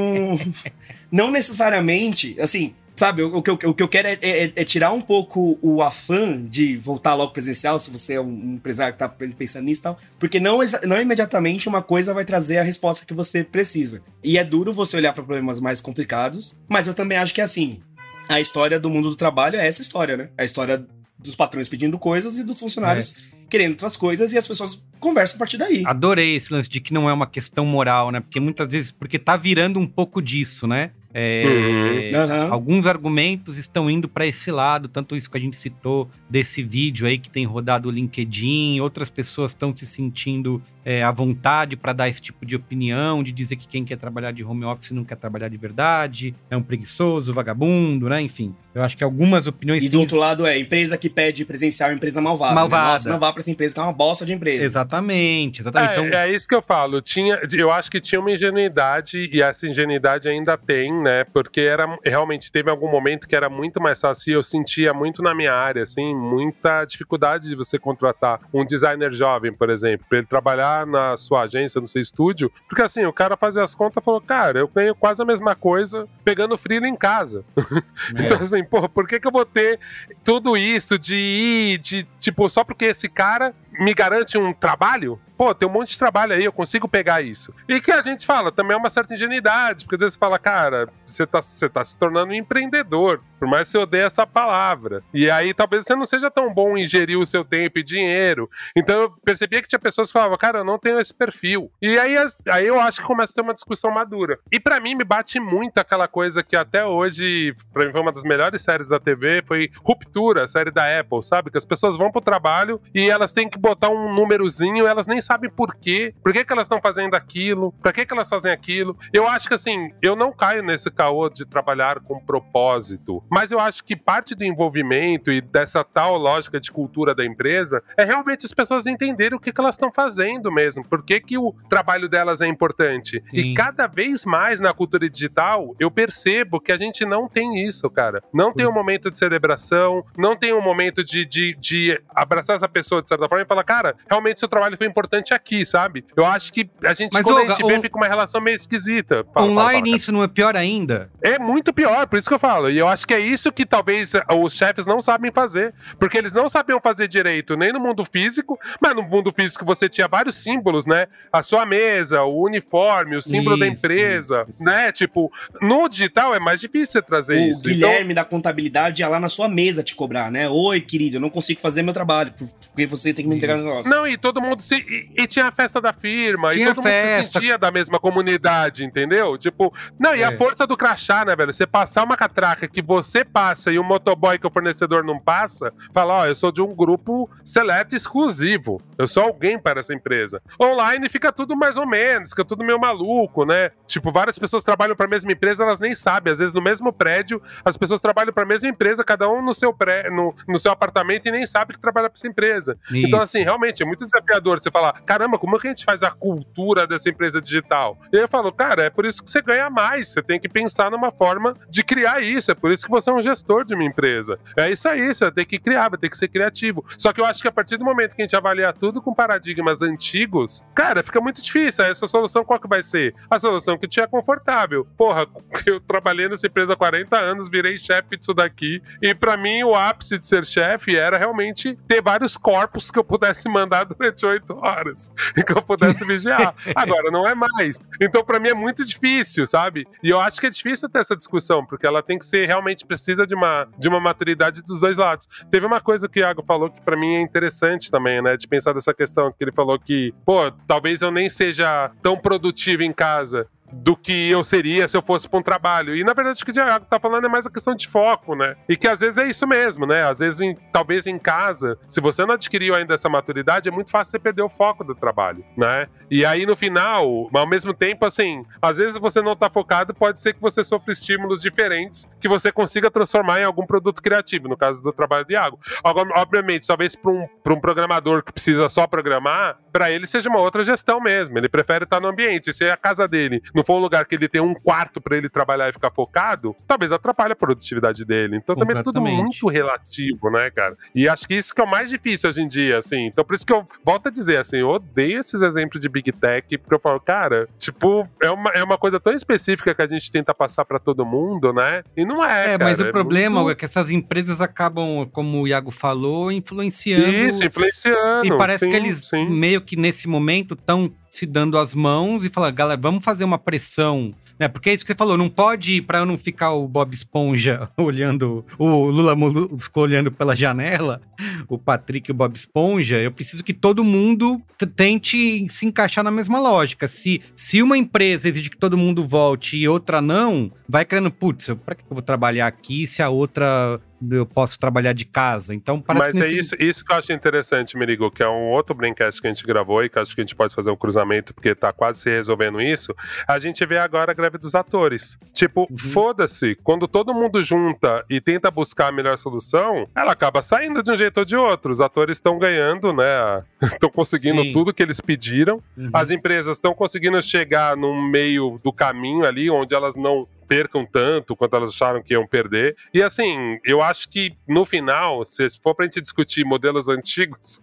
não 1.11 1.31
necessariamente, 1.31 2.39
assim, 2.39 2.73
Sabe, 2.97 3.21
o, 3.21 3.43
que, 3.43 3.51
eu, 3.51 3.59
o 3.65 3.73
que 3.75 3.83
eu 3.83 3.87
quero 3.87 4.07
é, 4.07 4.17
é, 4.23 4.51
é, 4.55 4.65
tirar 4.65 4.91
um 4.91 4.99
pouco 4.99 5.59
o 5.61 5.83
afã 5.83 6.43
de 6.43 6.75
voltar 6.77 7.13
logo 7.13 7.31
presencial, 7.31 7.79
se 7.79 7.91
você 7.91 8.13
é 8.13 8.21
um 8.21 8.55
empresário 8.55 8.93
que 8.93 8.97
tá 8.97 9.07
pensando 9.07 9.65
nisso 9.65 9.81
e 9.81 9.83
tal, 9.83 9.99
porque 10.19 10.39
não, 10.39 10.57
não 10.83 10.99
imediatamente 10.99 11.69
uma 11.69 11.83
coisa 11.83 12.11
vai 12.11 12.25
trazer 12.25 12.57
a 12.57 12.63
resposta 12.63 13.05
que 13.05 13.13
você 13.13 13.43
precisa. 13.43 14.01
E 14.23 14.39
é 14.39 14.43
duro 14.43 14.73
você 14.73 14.97
olhar 14.97 15.13
para 15.13 15.21
problemas 15.21 15.59
mais 15.59 15.79
complicados, 15.79 16.59
mas 16.67 16.87
eu 16.87 16.95
também 16.95 17.19
acho 17.19 17.35
que 17.35 17.39
é 17.39 17.43
assim. 17.43 17.79
A 18.27 18.41
história 18.41 18.79
do 18.79 18.89
mundo 18.89 19.11
do 19.11 19.15
trabalho 19.15 19.59
é 19.59 19.67
essa 19.67 19.83
história, 19.83 20.17
né? 20.17 20.29
A 20.35 20.43
história 20.43 20.83
dos 21.19 21.35
patrões 21.35 21.69
pedindo 21.69 21.99
coisas 21.99 22.39
e 22.39 22.43
dos 22.43 22.59
funcionários 22.59 23.15
é. 23.15 23.47
querendo 23.47 23.73
outras 23.73 23.95
coisas 23.95 24.33
e 24.33 24.39
as 24.39 24.47
pessoas 24.47 24.83
conversam 24.99 25.35
a 25.35 25.39
partir 25.39 25.57
daí. 25.57 25.83
Adorei 25.85 26.35
esse 26.35 26.51
lance 26.51 26.67
de 26.67 26.81
que 26.81 26.93
não 26.93 27.07
é 27.07 27.13
uma 27.13 27.27
questão 27.27 27.63
moral, 27.63 28.11
né? 28.11 28.21
Porque 28.21 28.39
muitas 28.39 28.67
vezes, 28.71 28.89
porque 28.89 29.19
tá 29.19 29.37
virando 29.37 29.79
um 29.79 29.87
pouco 29.87 30.19
disso, 30.19 30.65
né? 30.65 30.89
É, 31.19 32.11
uhum. 32.13 32.53
Alguns 32.53 32.85
argumentos 32.85 33.57
estão 33.57 33.89
indo 33.89 34.07
para 34.07 34.27
esse 34.27 34.51
lado, 34.51 34.87
tanto 34.87 35.15
isso 35.15 35.27
que 35.31 35.35
a 35.35 35.41
gente 35.41 35.57
citou 35.57 36.07
desse 36.29 36.61
vídeo 36.61 37.07
aí 37.07 37.17
que 37.17 37.27
tem 37.27 37.43
rodado 37.43 37.89
o 37.89 37.91
LinkedIn, 37.91 38.79
outras 38.81 39.09
pessoas 39.09 39.49
estão 39.49 39.75
se 39.75 39.87
sentindo 39.87 40.61
é, 40.85 41.01
à 41.01 41.11
vontade 41.11 41.75
para 41.75 41.91
dar 41.91 42.07
esse 42.07 42.21
tipo 42.21 42.45
de 42.45 42.55
opinião, 42.55 43.23
de 43.23 43.31
dizer 43.31 43.55
que 43.55 43.67
quem 43.67 43.83
quer 43.83 43.97
trabalhar 43.97 44.31
de 44.31 44.43
home 44.43 44.63
office 44.63 44.91
não 44.91 45.03
quer 45.03 45.15
trabalhar 45.15 45.49
de 45.49 45.57
verdade, 45.57 46.35
é 46.51 46.55
um 46.55 46.61
preguiçoso, 46.61 47.33
vagabundo, 47.33 48.07
né? 48.07 48.21
Enfim, 48.21 48.55
eu 48.75 48.83
acho 48.83 48.95
que 48.95 49.03
algumas 49.03 49.47
opiniões. 49.47 49.83
E 49.83 49.89
do 49.89 49.99
outro 49.99 50.17
lado 50.17 50.45
é 50.45 50.59
empresa 50.59 50.97
que 50.97 51.09
pede 51.09 51.43
presencial, 51.43 51.91
empresa 51.91 52.21
malvada. 52.21 52.53
Né? 52.53 52.61
Malvada. 52.61 52.85
Né? 52.85 52.91
Nossa, 52.91 53.09
não 53.09 53.19
vá 53.19 53.33
para 53.33 53.41
essa 53.41 53.49
empresa 53.49 53.73
que 53.73 53.79
é 53.79 53.83
uma 53.83 53.91
bosta 53.91 54.23
de 54.23 54.33
empresa. 54.33 54.63
Exatamente, 54.63 55.61
exatamente. 55.61 55.89
É, 55.89 56.07
então... 56.07 56.19
é 56.19 56.31
isso 56.31 56.47
que 56.47 56.53
eu 56.53 56.61
falo. 56.61 57.01
Tinha, 57.01 57.41
eu 57.51 57.71
acho 57.71 57.89
que 57.89 57.99
tinha 57.99 58.21
uma 58.21 58.31
ingenuidade 58.31 59.29
e 59.33 59.41
essa 59.41 59.67
ingenuidade 59.67 60.29
ainda 60.29 60.55
tem, 60.55 60.93
né? 60.93 61.06
Porque 61.33 61.61
era 61.61 61.97
realmente 62.03 62.51
teve 62.51 62.69
algum 62.69 62.89
momento 62.89 63.27
que 63.27 63.35
era 63.35 63.49
muito 63.49 63.81
mais 63.81 63.99
fácil. 63.99 64.33
Eu 64.33 64.43
sentia 64.43 64.93
muito 64.93 65.21
na 65.21 65.33
minha 65.33 65.53
área, 65.53 65.83
assim, 65.83 66.15
muita 66.15 66.85
dificuldade 66.85 67.47
de 67.47 67.55
você 67.55 67.77
contratar 67.77 68.39
um 68.53 68.65
designer 68.65 69.13
jovem, 69.13 69.53
por 69.53 69.69
exemplo, 69.69 70.05
para 70.07 70.19
ele 70.19 70.27
trabalhar 70.27 70.85
na 70.85 71.17
sua 71.17 71.43
agência, 71.43 71.81
no 71.81 71.87
seu 71.87 72.01
estúdio, 72.01 72.51
porque 72.67 72.81
assim, 72.81 73.05
o 73.05 73.13
cara 73.13 73.37
fazia 73.37 73.63
as 73.63 73.75
contas 73.75 74.01
e 74.01 74.05
falou, 74.05 74.21
cara, 74.21 74.59
eu 74.59 74.67
ganho 74.67 74.95
quase 74.95 75.21
a 75.21 75.25
mesma 75.25 75.55
coisa 75.55 76.07
pegando 76.23 76.57
freela 76.57 76.87
em 76.87 76.95
casa. 76.95 77.43
É. 77.57 78.23
então 78.25 78.37
assim, 78.41 78.63
porra, 78.63 78.89
por 78.89 79.07
que 79.07 79.19
que 79.19 79.27
eu 79.27 79.31
vou 79.31 79.45
ter 79.45 79.79
tudo 80.23 80.57
isso 80.57 80.97
de 80.97 81.15
ir, 81.15 81.77
de, 81.79 82.03
tipo, 82.19 82.47
só 82.49 82.63
porque 82.63 82.85
esse 82.85 83.09
cara 83.09 83.53
me 83.79 83.93
garante 83.93 84.37
um 84.37 84.53
trabalho? 84.53 85.19
Pô, 85.37 85.53
tem 85.53 85.67
um 85.67 85.71
monte 85.71 85.91
de 85.91 85.99
trabalho 85.99 86.33
aí, 86.33 86.43
eu 86.43 86.51
consigo 86.51 86.87
pegar 86.87 87.21
isso. 87.21 87.53
E 87.67 87.79
que 87.79 87.91
a 87.91 88.01
gente 88.01 88.25
fala, 88.25 88.51
também 88.51 88.75
é 88.75 88.79
uma 88.79 88.89
certa 88.89 89.13
ingenuidade, 89.13 89.85
porque 89.85 89.95
às 89.95 90.01
vezes 90.01 90.13
você 90.13 90.19
fala, 90.19 90.39
cara, 90.39 90.89
você 91.05 91.27
tá, 91.27 91.41
você 91.41 91.69
tá 91.69 91.85
se 91.85 91.97
tornando 91.97 92.31
um 92.31 92.35
empreendedor. 92.35 93.21
Por 93.39 93.47
mais 93.47 93.63
que 93.63 93.69
você 93.69 93.77
odeie 93.77 94.03
essa 94.03 94.25
palavra. 94.25 95.03
E 95.13 95.29
aí 95.29 95.53
talvez 95.53 95.83
você 95.83 95.95
não 95.95 96.05
seja 96.05 96.29
tão 96.29 96.53
bom 96.53 96.77
em 96.77 96.85
gerir 96.85 97.19
o 97.19 97.25
seu 97.25 97.43
tempo 97.43 97.79
e 97.79 97.83
dinheiro. 97.83 98.49
Então 98.75 99.01
eu 99.01 99.11
percebia 99.23 99.61
que 99.61 99.67
tinha 99.67 99.79
pessoas 99.79 100.09
que 100.09 100.13
falavam, 100.13 100.37
cara, 100.37 100.59
eu 100.59 100.65
não 100.65 100.79
tenho 100.79 100.99
esse 100.99 101.13
perfil. 101.13 101.71
E 101.81 101.97
aí, 101.97 102.15
aí 102.49 102.67
eu 102.67 102.79
acho 102.79 103.01
que 103.01 103.07
começa 103.07 103.33
a 103.33 103.35
ter 103.35 103.41
uma 103.41 103.53
discussão 103.53 103.91
madura. 103.91 104.39
E 104.51 104.59
para 104.59 104.79
mim 104.79 104.95
me 104.95 105.03
bate 105.03 105.39
muito 105.39 105.77
aquela 105.77 106.07
coisa 106.07 106.43
que 106.43 106.55
até 106.55 106.85
hoje, 106.85 107.55
pra 107.73 107.85
mim 107.85 107.91
foi 107.91 108.01
uma 108.01 108.11
das 108.11 108.23
melhores 108.23 108.61
séries 108.61 108.87
da 108.87 108.99
TV, 108.99 109.43
foi 109.45 109.69
Ruptura, 109.83 110.43
a 110.43 110.47
série 110.47 110.71
da 110.71 110.99
Apple, 110.99 111.23
sabe? 111.23 111.51
Que 111.51 111.57
as 111.57 111.65
pessoas 111.65 111.97
vão 111.97 112.11
pro 112.11 112.21
trabalho 112.21 112.81
e 112.93 113.09
elas 113.09 113.33
têm 113.33 113.49
que 113.49 113.57
botar 113.57 113.89
um 113.89 114.13
númerozinho, 114.13 114.87
elas 114.87 115.07
nem 115.07 115.21
sabem 115.21 115.49
por 115.49 115.75
quê, 115.75 116.13
por 116.23 116.33
que, 116.33 116.43
que 116.43 116.53
elas 116.53 116.65
estão 116.65 116.81
fazendo 116.81 117.15
aquilo, 117.15 117.73
pra 117.81 117.93
que, 117.93 118.05
que 118.05 118.13
elas 118.13 118.29
fazem 118.29 118.51
aquilo. 118.51 118.97
Eu 119.13 119.27
acho 119.27 119.47
que 119.47 119.53
assim, 119.53 119.91
eu 120.01 120.15
não 120.15 120.31
caio 120.31 120.63
nesse 120.63 120.89
caô 120.89 121.29
de 121.29 121.45
trabalhar 121.45 121.99
com 121.99 122.19
propósito, 122.19 123.23
mas 123.29 123.51
eu 123.51 123.59
acho 123.59 123.83
que 123.83 123.95
parte 123.95 124.35
do 124.35 124.43
envolvimento 124.43 125.31
e 125.31 125.41
dessa 125.41 125.83
tal 125.83 126.17
lógica 126.17 126.59
de 126.59 126.71
cultura 126.71 127.13
da 127.13 127.25
empresa 127.25 127.81
é 127.97 128.03
realmente 128.03 128.45
as 128.45 128.53
pessoas 128.53 128.87
entenderem 128.87 129.37
o 129.37 129.39
que, 129.39 129.51
que 129.51 129.61
elas 129.61 129.75
estão 129.75 129.91
fazendo 129.91 130.51
mesmo, 130.51 130.83
por 130.83 131.03
que, 131.03 131.19
que 131.19 131.37
o 131.37 131.53
trabalho 131.69 132.09
delas 132.09 132.41
é 132.41 132.47
importante. 132.47 133.23
Sim. 133.29 133.37
E 133.37 133.53
cada 133.53 133.87
vez 133.87 134.25
mais 134.25 134.59
na 134.59 134.73
cultura 134.73 135.09
digital, 135.09 135.75
eu 135.79 135.89
percebo 135.89 136.59
que 136.59 136.71
a 136.71 136.77
gente 136.77 137.05
não 137.05 137.27
tem 137.27 137.65
isso, 137.65 137.89
cara. 137.89 138.23
Não 138.33 138.53
tem 138.53 138.67
um 138.67 138.71
momento 138.71 139.11
de 139.11 139.17
celebração, 139.17 140.03
não 140.17 140.35
tem 140.35 140.53
um 140.53 140.61
momento 140.61 141.03
de, 141.03 141.25
de, 141.25 141.55
de 141.55 142.01
abraçar 142.09 142.55
essa 142.55 142.67
pessoa 142.67 143.01
de 143.01 143.09
certa 143.09 143.27
forma 143.27 143.43
e 143.43 143.47
falar, 143.47 143.63
cara, 143.63 143.95
realmente 144.09 144.39
seu 144.39 144.49
trabalho 144.49 144.77
foi 144.77 144.87
importante 144.87 145.33
aqui, 145.33 145.65
sabe? 145.65 146.05
Eu 146.15 146.25
acho 146.25 146.51
que 146.51 146.69
a 146.83 146.93
gente, 146.93 147.13
Mas, 147.13 147.23
quando 147.23 147.39
Olga, 147.39 147.53
a 147.53 147.55
gente 147.55 147.67
vê, 147.67 147.77
on... 147.77 147.81
fica 147.81 147.97
uma 147.97 148.07
relação 148.07 148.41
meio 148.41 148.55
esquisita. 148.55 149.25
Fala, 149.33 149.47
Online 149.47 149.55
fala, 149.55 149.85
fala, 149.85 149.97
isso 149.97 150.11
não 150.11 150.23
é 150.23 150.27
pior 150.27 150.55
ainda? 150.55 151.09
É 151.21 151.39
muito 151.39 151.73
pior, 151.73 152.07
por 152.07 152.17
isso 152.17 152.27
que 152.27 152.33
eu 152.33 152.39
falo. 152.39 152.69
E 152.69 152.77
eu 152.77 152.87
acho 152.87 153.07
que 153.07 153.13
é 153.13 153.16
isso 153.19 153.51
que 153.51 153.65
talvez 153.65 154.13
os 154.41 154.53
chefes 154.53 154.85
não 154.85 155.01
sabem 155.01 155.31
fazer. 155.31 155.73
Porque 155.99 156.17
eles 156.17 156.33
não 156.33 156.49
sabiam 156.49 156.79
fazer 156.79 157.07
direito 157.07 157.55
nem 157.55 157.71
no 157.71 157.79
mundo 157.79 158.03
físico, 158.05 158.59
mas 158.81 158.93
no 158.95 159.03
mundo 159.03 159.31
físico 159.31 159.65
você 159.65 159.89
tinha 159.89 160.07
vários 160.07 160.35
símbolos, 160.35 160.85
né? 160.85 161.07
A 161.31 161.43
sua 161.43 161.65
mesa, 161.65 162.23
o 162.23 162.43
uniforme, 162.43 163.15
o 163.15 163.21
símbolo 163.21 163.55
isso, 163.55 163.59
da 163.59 163.67
empresa, 163.67 164.45
isso, 164.47 164.57
isso. 164.57 164.63
né? 164.63 164.91
Tipo, 164.91 165.31
no 165.61 165.87
digital 165.87 166.33
é 166.33 166.39
mais 166.39 166.59
difícil 166.59 166.93
você 166.93 167.01
trazer 167.01 167.35
o 167.35 167.51
isso. 167.51 167.61
O 167.61 167.63
Guilherme 167.63 168.11
então... 168.11 168.23
da 168.23 168.25
contabilidade 168.25 169.01
ia 169.01 169.07
lá 169.07 169.19
na 169.19 169.29
sua 169.29 169.47
mesa 169.47 169.83
te 169.83 169.95
cobrar, 169.95 170.31
né? 170.31 170.49
Oi, 170.49 170.81
querido, 170.81 171.17
eu 171.17 171.21
não 171.21 171.29
consigo 171.29 171.59
fazer 171.59 171.81
meu 171.81 171.93
trabalho, 171.93 172.33
porque 172.33 172.85
você 172.85 173.13
tem 173.13 173.23
que 173.23 173.29
me 173.29 173.35
entregar 173.35 173.57
negócio. 173.57 173.89
Não, 173.89 174.07
e 174.07 174.17
todo 174.17 174.41
mundo 174.41 174.61
se. 174.61 174.75
E, 174.75 175.23
e, 175.23 175.27
tinha 175.27 175.45
a 175.45 175.51
festa 175.51 175.81
da 175.81 175.93
firma, 175.93 176.51
tinha 176.53 176.69
e 176.69 176.73
todo 176.73 176.83
festa. 176.83 177.17
mundo 177.17 177.25
se 177.25 177.31
sentia 177.33 177.57
da 177.57 177.71
mesma 177.71 177.99
comunidade, 177.99 178.83
entendeu? 178.83 179.37
Tipo, 179.37 179.73
não, 179.99 180.15
e 180.15 180.21
é. 180.21 180.25
a 180.25 180.37
força 180.37 180.65
do 180.65 180.77
crachá, 180.77 181.25
né, 181.25 181.35
velho? 181.35 181.53
Você 181.53 181.65
passar 181.65 182.03
uma 182.03 182.17
catraca 182.17 182.67
que 182.67 182.81
você 182.81 183.06
passa 183.25 183.71
e 183.71 183.79
o 183.79 183.83
motoboy 183.83 184.37
que 184.37 184.47
o 184.47 184.51
fornecedor 184.51 185.03
não 185.03 185.19
passa, 185.19 185.73
fala, 185.93 186.13
ó, 186.13 186.21
oh, 186.21 186.25
eu 186.25 186.35
sou 186.35 186.51
de 186.51 186.61
um 186.61 186.73
grupo 186.73 187.29
seleto 187.43 187.95
exclusivo. 187.95 188.81
Eu 188.97 189.07
sou 189.07 189.23
alguém 189.23 189.59
para 189.59 189.79
essa 189.79 189.93
empresa. 189.93 190.41
Online 190.61 191.09
fica 191.09 191.31
tudo 191.31 191.55
mais 191.55 191.77
ou 191.77 191.87
menos, 191.87 192.29
fica 192.29 192.45
tudo 192.45 192.63
meio 192.63 192.79
maluco, 192.79 193.45
né? 193.45 193.71
Tipo, 193.85 194.11
várias 194.11 194.39
pessoas 194.39 194.63
trabalham 194.63 194.95
para 194.95 195.05
a 195.05 195.09
mesma 195.09 195.31
empresa, 195.31 195.63
elas 195.63 195.79
nem 195.79 195.93
sabem. 195.93 196.31
Às 196.31 196.39
vezes 196.39 196.53
no 196.53 196.61
mesmo 196.61 196.91
prédio, 196.91 197.41
as 197.63 197.77
pessoas 197.77 198.01
trabalham 198.01 198.33
para 198.33 198.43
a 198.43 198.45
mesma 198.45 198.69
empresa, 198.69 199.03
cada 199.03 199.29
um 199.29 199.41
no 199.41 199.53
seu 199.53 199.73
pré, 199.73 200.09
no, 200.09 200.33
no 200.47 200.57
seu 200.59 200.71
apartamento 200.71 201.27
e 201.27 201.31
nem 201.31 201.45
sabe 201.45 201.73
que 201.73 201.79
trabalha 201.79 202.09
para 202.09 202.17
essa 202.17 202.27
empresa. 202.27 202.77
Então, 202.89 202.97
Isso. 202.97 203.07
Então, 203.07 203.19
assim, 203.19 203.43
realmente 203.43 203.81
é 203.81 203.85
muito 203.85 204.05
desafiador 204.05 204.59
você 204.59 204.69
falar, 204.69 205.01
caramba, 205.01 205.39
como 205.39 205.55
é 205.55 205.59
que 205.59 205.67
a 205.67 205.69
gente 205.71 205.83
faz 205.83 206.03
a 206.03 206.11
cultura 206.11 206.85
dessa 206.85 207.09
empresa 207.09 207.41
digital? 207.41 207.97
E 208.13 208.17
eu 208.17 208.27
falo, 208.27 208.51
cara, 208.51 208.83
é 208.83 208.89
por 208.89 209.05
isso 209.05 209.23
que 209.23 209.31
você 209.31 209.41
ganha 209.41 209.69
mais. 209.69 210.09
Você 210.09 210.21
tem 210.21 210.39
que 210.39 210.47
pensar 210.47 210.91
numa 210.91 211.09
forma 211.09 211.55
de 211.69 211.83
criar 211.83 212.21
isso. 212.21 212.51
É 212.51 212.55
por 212.55 212.71
isso 212.71 212.85
que 212.85 212.91
você 213.01 213.09
é 213.09 213.13
um 213.13 213.21
gestor 213.21 213.63
de 213.63 213.73
uma 213.73 213.83
empresa. 213.83 214.39
É 214.57 214.69
isso 214.69 214.87
aí, 214.89 215.13
você 215.13 215.31
tem 215.31 215.45
que 215.45 215.59
criar, 215.59 215.89
vai 215.89 215.99
ter 215.99 216.09
que 216.09 216.17
ser 216.17 216.27
criativo. 216.27 216.83
Só 216.97 217.13
que 217.13 217.21
eu 217.21 217.25
acho 217.25 217.41
que 217.41 217.47
a 217.47 217.51
partir 217.51 217.77
do 217.77 217.85
momento 217.85 218.15
que 218.15 218.21
a 218.21 218.25
gente 218.25 218.35
avalia 218.35 218.73
tudo 218.73 219.01
com 219.01 219.13
paradigmas 219.13 219.81
antigos, 219.81 220.63
cara, 220.73 221.03
fica 221.03 221.21
muito 221.21 221.41
difícil. 221.41 221.83
Essa 221.85 222.07
solução 222.07 222.43
qual 222.43 222.59
que 222.59 222.67
vai 222.67 222.81
ser? 222.81 223.13
A 223.29 223.37
solução 223.37 223.77
que 223.77 223.87
te 223.87 223.99
é 223.99 224.07
confortável. 224.07 224.87
Porra, 224.97 225.27
eu 225.65 225.79
trabalhei 225.79 226.27
nessa 226.27 226.47
empresa 226.47 226.73
há 226.73 226.75
40 226.75 227.23
anos, 227.23 227.49
virei 227.49 227.77
chefe 227.77 228.17
disso 228.17 228.33
daqui. 228.33 228.81
E 229.01 229.13
para 229.13 229.37
mim, 229.37 229.63
o 229.63 229.75
ápice 229.75 230.17
de 230.17 230.25
ser 230.25 230.45
chefe 230.45 230.95
era 230.95 231.17
realmente 231.17 231.77
ter 231.87 232.01
vários 232.01 232.37
corpos 232.37 232.89
que 232.89 232.97
eu 232.97 233.03
pudesse 233.03 233.47
mandar 233.49 233.83
durante 233.85 234.25
oito 234.25 234.55
horas 234.57 235.11
e 235.35 235.43
que 235.43 235.51
eu 235.51 235.61
pudesse 235.61 236.03
vigiar. 236.05 236.55
Agora, 236.75 237.11
não 237.11 237.27
é 237.27 237.35
mais. 237.35 237.79
Então, 238.01 238.23
para 238.23 238.39
mim, 238.39 238.49
é 238.49 238.53
muito 238.53 238.85
difícil, 238.85 239.45
sabe? 239.45 239.85
E 240.01 240.09
eu 240.09 240.19
acho 240.19 240.39
que 240.39 240.47
é 240.47 240.49
difícil 240.49 240.89
ter 240.89 240.99
essa 240.99 241.15
discussão, 241.15 241.65
porque 241.65 241.85
ela 241.85 242.01
tem 242.01 242.17
que 242.17 242.25
ser 242.25 242.45
realmente 242.47 242.85
precisa 242.87 243.27
de 243.27 243.35
uma, 243.35 243.67
de 243.77 243.87
uma 243.87 243.99
maturidade 243.99 244.61
dos 244.61 244.79
dois 244.79 244.97
lados. 244.97 245.27
Teve 245.51 245.65
uma 245.65 245.81
coisa 245.81 246.07
que 246.07 246.19
o 246.19 246.23
Iago 246.23 246.43
falou 246.43 246.69
que 246.69 246.81
para 246.81 246.97
mim 246.97 247.15
é 247.15 247.21
interessante 247.21 247.91
também, 247.91 248.21
né? 248.21 248.37
De 248.37 248.47
pensar 248.47 248.73
dessa 248.73 248.93
questão 248.93 249.31
que 249.31 249.43
ele 249.43 249.51
falou 249.51 249.77
que, 249.77 250.13
pô, 250.25 250.51
talvez 250.65 251.01
eu 251.01 251.11
nem 251.11 251.29
seja 251.29 251.91
tão 252.01 252.17
produtivo 252.17 252.83
em 252.83 252.93
casa 252.93 253.47
do 253.71 253.95
que 253.95 254.29
eu 254.29 254.43
seria 254.43 254.87
se 254.87 254.95
eu 254.95 255.01
fosse 255.01 255.27
para 255.27 255.39
um 255.39 255.43
trabalho. 255.43 255.95
E 255.95 256.03
na 256.03 256.13
verdade 256.13 256.41
o 256.41 256.45
que 256.45 256.51
o 256.51 256.53
Diago 256.53 256.85
tá 256.85 256.99
falando 256.99 257.25
é 257.25 257.29
mais 257.29 257.45
a 257.45 257.49
questão 257.49 257.75
de 257.75 257.87
foco, 257.87 258.35
né? 258.35 258.55
E 258.67 258.77
que 258.77 258.87
às 258.87 258.99
vezes 258.99 259.17
é 259.17 259.27
isso 259.27 259.45
mesmo, 259.45 259.85
né? 259.85 260.03
Às 260.03 260.19
vezes, 260.19 260.41
em, 260.41 260.55
talvez 260.71 261.07
em 261.07 261.17
casa, 261.17 261.77
se 261.87 261.99
você 261.99 262.25
não 262.25 262.35
adquiriu 262.35 262.75
ainda 262.75 262.93
essa 262.93 263.09
maturidade, 263.09 263.69
é 263.69 263.71
muito 263.71 263.91
fácil 263.91 264.11
você 264.11 264.19
perder 264.19 264.41
o 264.41 264.49
foco 264.49 264.83
do 264.83 264.95
trabalho, 264.95 265.43
né? 265.55 265.87
E 266.09 266.25
aí 266.25 266.45
no 266.45 266.55
final, 266.55 267.29
ao 267.33 267.47
mesmo 267.47 267.73
tempo, 267.73 268.05
assim, 268.05 268.45
às 268.61 268.77
vezes 268.77 268.97
você 268.97 269.21
não 269.21 269.35
tá 269.35 269.49
focado, 269.49 269.93
pode 269.93 270.19
ser 270.19 270.33
que 270.33 270.41
você 270.41 270.63
sofra 270.63 270.91
estímulos 270.91 271.41
diferentes 271.41 272.09
que 272.19 272.27
você 272.27 272.51
consiga 272.51 272.89
transformar 272.89 273.41
em 273.41 273.43
algum 273.43 273.65
produto 273.65 274.01
criativo, 274.01 274.47
no 274.47 274.57
caso 274.57 274.81
do 274.81 274.93
trabalho 274.93 275.25
de 275.25 275.33
Iago. 275.33 275.59
Agora, 275.83 276.09
obviamente, 276.17 276.67
talvez 276.67 276.95
para 276.95 277.11
um, 277.11 277.27
um 277.47 277.59
programador 277.59 278.23
que 278.23 278.31
precisa 278.31 278.69
só 278.69 278.87
programar, 278.87 279.57
para 279.77 279.91
ele 279.91 280.07
seja 280.07 280.27
uma 280.27 280.39
outra 280.39 280.63
gestão 280.63 280.99
mesmo. 280.99 281.37
Ele 281.37 281.47
prefere 281.47 281.83
estar 281.83 281.99
no 281.99 282.07
ambiente. 282.07 282.51
Se 282.51 282.65
a 282.65 282.75
casa 282.75 283.07
dele 283.07 283.43
não 283.53 283.63
for 283.63 283.75
um 283.75 283.79
lugar 283.79 284.05
que 284.05 284.15
ele 284.15 284.27
tem 284.27 284.41
um 284.41 284.55
quarto 284.55 284.99
para 284.99 285.15
ele 285.15 285.29
trabalhar 285.29 285.69
e 285.69 285.71
ficar 285.71 285.91
focado, 285.91 286.55
talvez 286.65 286.91
atrapalhe 286.91 287.33
a 287.33 287.35
produtividade 287.35 288.03
dele. 288.03 288.37
Então 288.37 288.55
também 288.55 288.75
é 288.75 288.81
tudo 288.81 288.99
muito 288.99 289.47
relativo, 289.47 290.31
né, 290.31 290.49
cara? 290.49 290.75
E 290.95 291.07
acho 291.07 291.27
que 291.27 291.35
isso 291.35 291.53
que 291.53 291.61
é 291.61 291.63
o 291.63 291.69
mais 291.69 291.91
difícil 291.91 292.27
hoje 292.27 292.41
em 292.41 292.47
dia, 292.47 292.79
assim. 292.79 293.05
Então 293.05 293.23
por 293.23 293.35
isso 293.35 293.45
que 293.45 293.53
eu 293.53 293.67
volto 293.85 294.07
a 294.07 294.11
dizer, 294.11 294.39
assim, 294.39 294.57
eu 294.57 294.69
odeio 294.69 295.19
esses 295.19 295.43
exemplos 295.43 295.79
de 295.79 295.87
Big 295.87 296.11
Tech, 296.11 296.57
porque 296.57 296.73
eu 296.73 296.79
falo, 296.79 296.99
cara, 296.99 297.47
tipo, 297.59 298.09
é 298.19 298.31
uma, 298.31 298.49
é 298.55 298.63
uma 298.63 298.79
coisa 298.79 298.99
tão 298.99 299.13
específica 299.13 299.75
que 299.75 299.81
a 299.83 299.87
gente 299.87 300.11
tenta 300.11 300.33
passar 300.33 300.65
para 300.65 300.79
todo 300.79 301.05
mundo, 301.05 301.53
né? 301.53 301.83
E 301.95 302.03
não 302.03 302.25
é. 302.25 302.53
É, 302.53 302.57
cara, 302.57 302.63
mas 302.63 302.79
o 302.79 302.85
é 302.87 302.91
problema 302.91 303.41
muito... 303.41 303.51
é 303.51 303.55
que 303.55 303.65
essas 303.65 303.91
empresas 303.91 304.41
acabam, 304.41 305.07
como 305.11 305.43
o 305.43 305.47
Iago 305.47 305.69
falou, 305.69 306.31
influenciando. 306.31 307.09
Isso, 307.09 307.45
influenciando. 307.45 308.25
E 308.25 308.35
parece 308.35 308.65
sim, 308.65 308.71
que 308.71 308.75
eles 308.75 309.07
sim. 309.07 309.29
meio 309.29 309.61
que 309.67 309.75
nesse 309.75 310.07
momento 310.07 310.53
estão 310.53 310.91
se 311.11 311.25
dando 311.25 311.57
as 311.57 311.73
mãos 311.73 312.23
e 312.23 312.29
falar, 312.29 312.51
galera, 312.51 312.79
vamos 312.79 313.03
fazer 313.03 313.23
uma 313.23 313.37
pressão 313.37 314.13
né? 314.39 314.47
Porque 314.47 314.69
é 314.69 314.73
isso 314.73 314.85
que 314.85 314.91
você 314.91 314.97
falou, 314.97 315.17
não 315.17 315.29
pode, 315.29 315.81
para 315.81 315.99
eu 315.99 316.05
não 316.05 316.17
ficar 316.17 316.53
o 316.53 316.67
Bob 316.67 316.93
Esponja 316.93 317.69
olhando, 317.77 318.45
o 318.57 318.85
Lula 318.85 319.15
Molusco 319.15 319.79
olhando 319.79 320.11
pela 320.11 320.35
janela, 320.35 321.01
o 321.47 321.57
Patrick 321.57 322.09
e 322.09 322.11
o 322.11 322.15
Bob 322.15 322.35
Esponja, 322.35 322.97
eu 322.97 323.11
preciso 323.11 323.43
que 323.43 323.53
todo 323.53 323.83
mundo 323.83 324.41
tente 324.75 325.47
se 325.49 325.65
encaixar 325.65 326.03
na 326.03 326.11
mesma 326.11 326.39
lógica. 326.39 326.87
Se, 326.87 327.21
se 327.35 327.61
uma 327.61 327.77
empresa 327.77 328.29
exige 328.29 328.49
que 328.49 328.57
todo 328.57 328.77
mundo 328.77 329.07
volte 329.07 329.57
e 329.57 329.67
outra 329.67 330.01
não, 330.01 330.51
vai 330.67 330.85
criando, 330.85 331.11
putz, 331.11 331.49
pra 331.65 331.75
que 331.75 331.83
eu 331.83 331.95
vou 331.95 332.01
trabalhar 332.01 332.47
aqui 332.47 332.85
se 332.85 333.01
a 333.01 333.09
outra 333.09 333.79
eu 334.11 334.25
posso 334.25 334.59
trabalhar 334.59 334.93
de 334.93 335.05
casa. 335.05 335.53
Então 335.53 335.81
parece 335.81 336.19
Mas 336.19 336.29
que 336.29 336.35
é 336.35 336.39
isso, 336.39 336.55
isso 336.59 336.85
que 336.85 336.91
eu 336.91 336.97
acho 336.97 337.11
interessante, 337.11 337.77
Merigo, 337.77 338.11
que 338.11 338.21
é 338.23 338.29
um 338.29 338.49
outro 338.51 338.75
Braincast 338.75 339.21
que 339.21 339.27
a 339.27 339.31
gente 339.31 339.45
gravou 339.45 339.83
e 339.83 339.89
que 339.89 339.99
acho 339.99 340.13
que 340.13 340.21
a 340.21 340.23
gente 340.23 340.35
pode 340.35 340.53
fazer 340.53 340.71
um 340.71 340.75
cruzamento, 340.75 341.33
porque 341.33 341.55
tá 341.55 341.71
quase 341.73 342.01
se 342.01 342.09
resolvendo 342.09 342.61
isso. 342.61 342.95
A 343.27 343.39
gente 343.39 343.65
vê 343.65 343.77
agora 343.77 344.11
a 344.11 344.13
greve 344.13 344.37
dos 344.37 344.55
atores. 344.55 345.17
Tipo, 345.33 345.67
uhum. 345.69 345.77
foda-se, 345.77 346.55
quando 346.63 346.87
todo 346.87 347.13
mundo 347.13 347.41
junta 347.41 348.03
e 348.09 348.21
tenta 348.21 348.51
buscar 348.51 348.87
a 348.87 348.91
melhor 348.91 349.17
solução, 349.17 349.87
ela 349.95 350.11
acaba 350.11 350.41
saindo 350.41 350.83
de 350.83 350.91
um 350.91 350.95
jeito 350.95 351.19
ou 351.19 351.25
de 351.25 351.35
outro. 351.35 351.71
Os 351.71 351.81
atores 351.81 352.17
estão 352.17 352.37
ganhando, 352.37 352.93
né? 352.93 353.43
Estão 353.77 353.89
conseguindo 353.89 354.41
Sim. 354.43 354.51
tudo 354.51 354.73
que 354.73 354.81
eles 354.81 355.01
pediram. 355.01 355.61
Uhum. 355.75 355.89
As 355.93 356.09
empresas 356.09 356.57
estão 356.57 356.73
conseguindo 356.73 357.21
chegar 357.21 357.75
no 357.75 358.01
meio 358.01 358.59
do 358.63 358.71
caminho 358.71 359.25
ali, 359.25 359.49
onde 359.49 359.73
elas 359.73 359.95
não 359.95 360.27
percam 360.47 360.85
tanto 360.85 361.35
quanto 361.35 361.55
elas 361.55 361.71
acharam 361.71 362.01
que 362.01 362.13
iam 362.13 362.25
perder. 362.25 362.75
E 362.93 363.03
assim, 363.03 363.59
eu 363.63 363.81
acho 363.81 364.09
que 364.09 364.35
no 364.47 364.65
final, 364.65 365.25
se 365.25 365.47
for 365.61 365.75
pra 365.75 365.85
gente 365.85 366.01
discutir 366.01 366.45
modelos 366.45 366.87
antigos, 366.87 367.61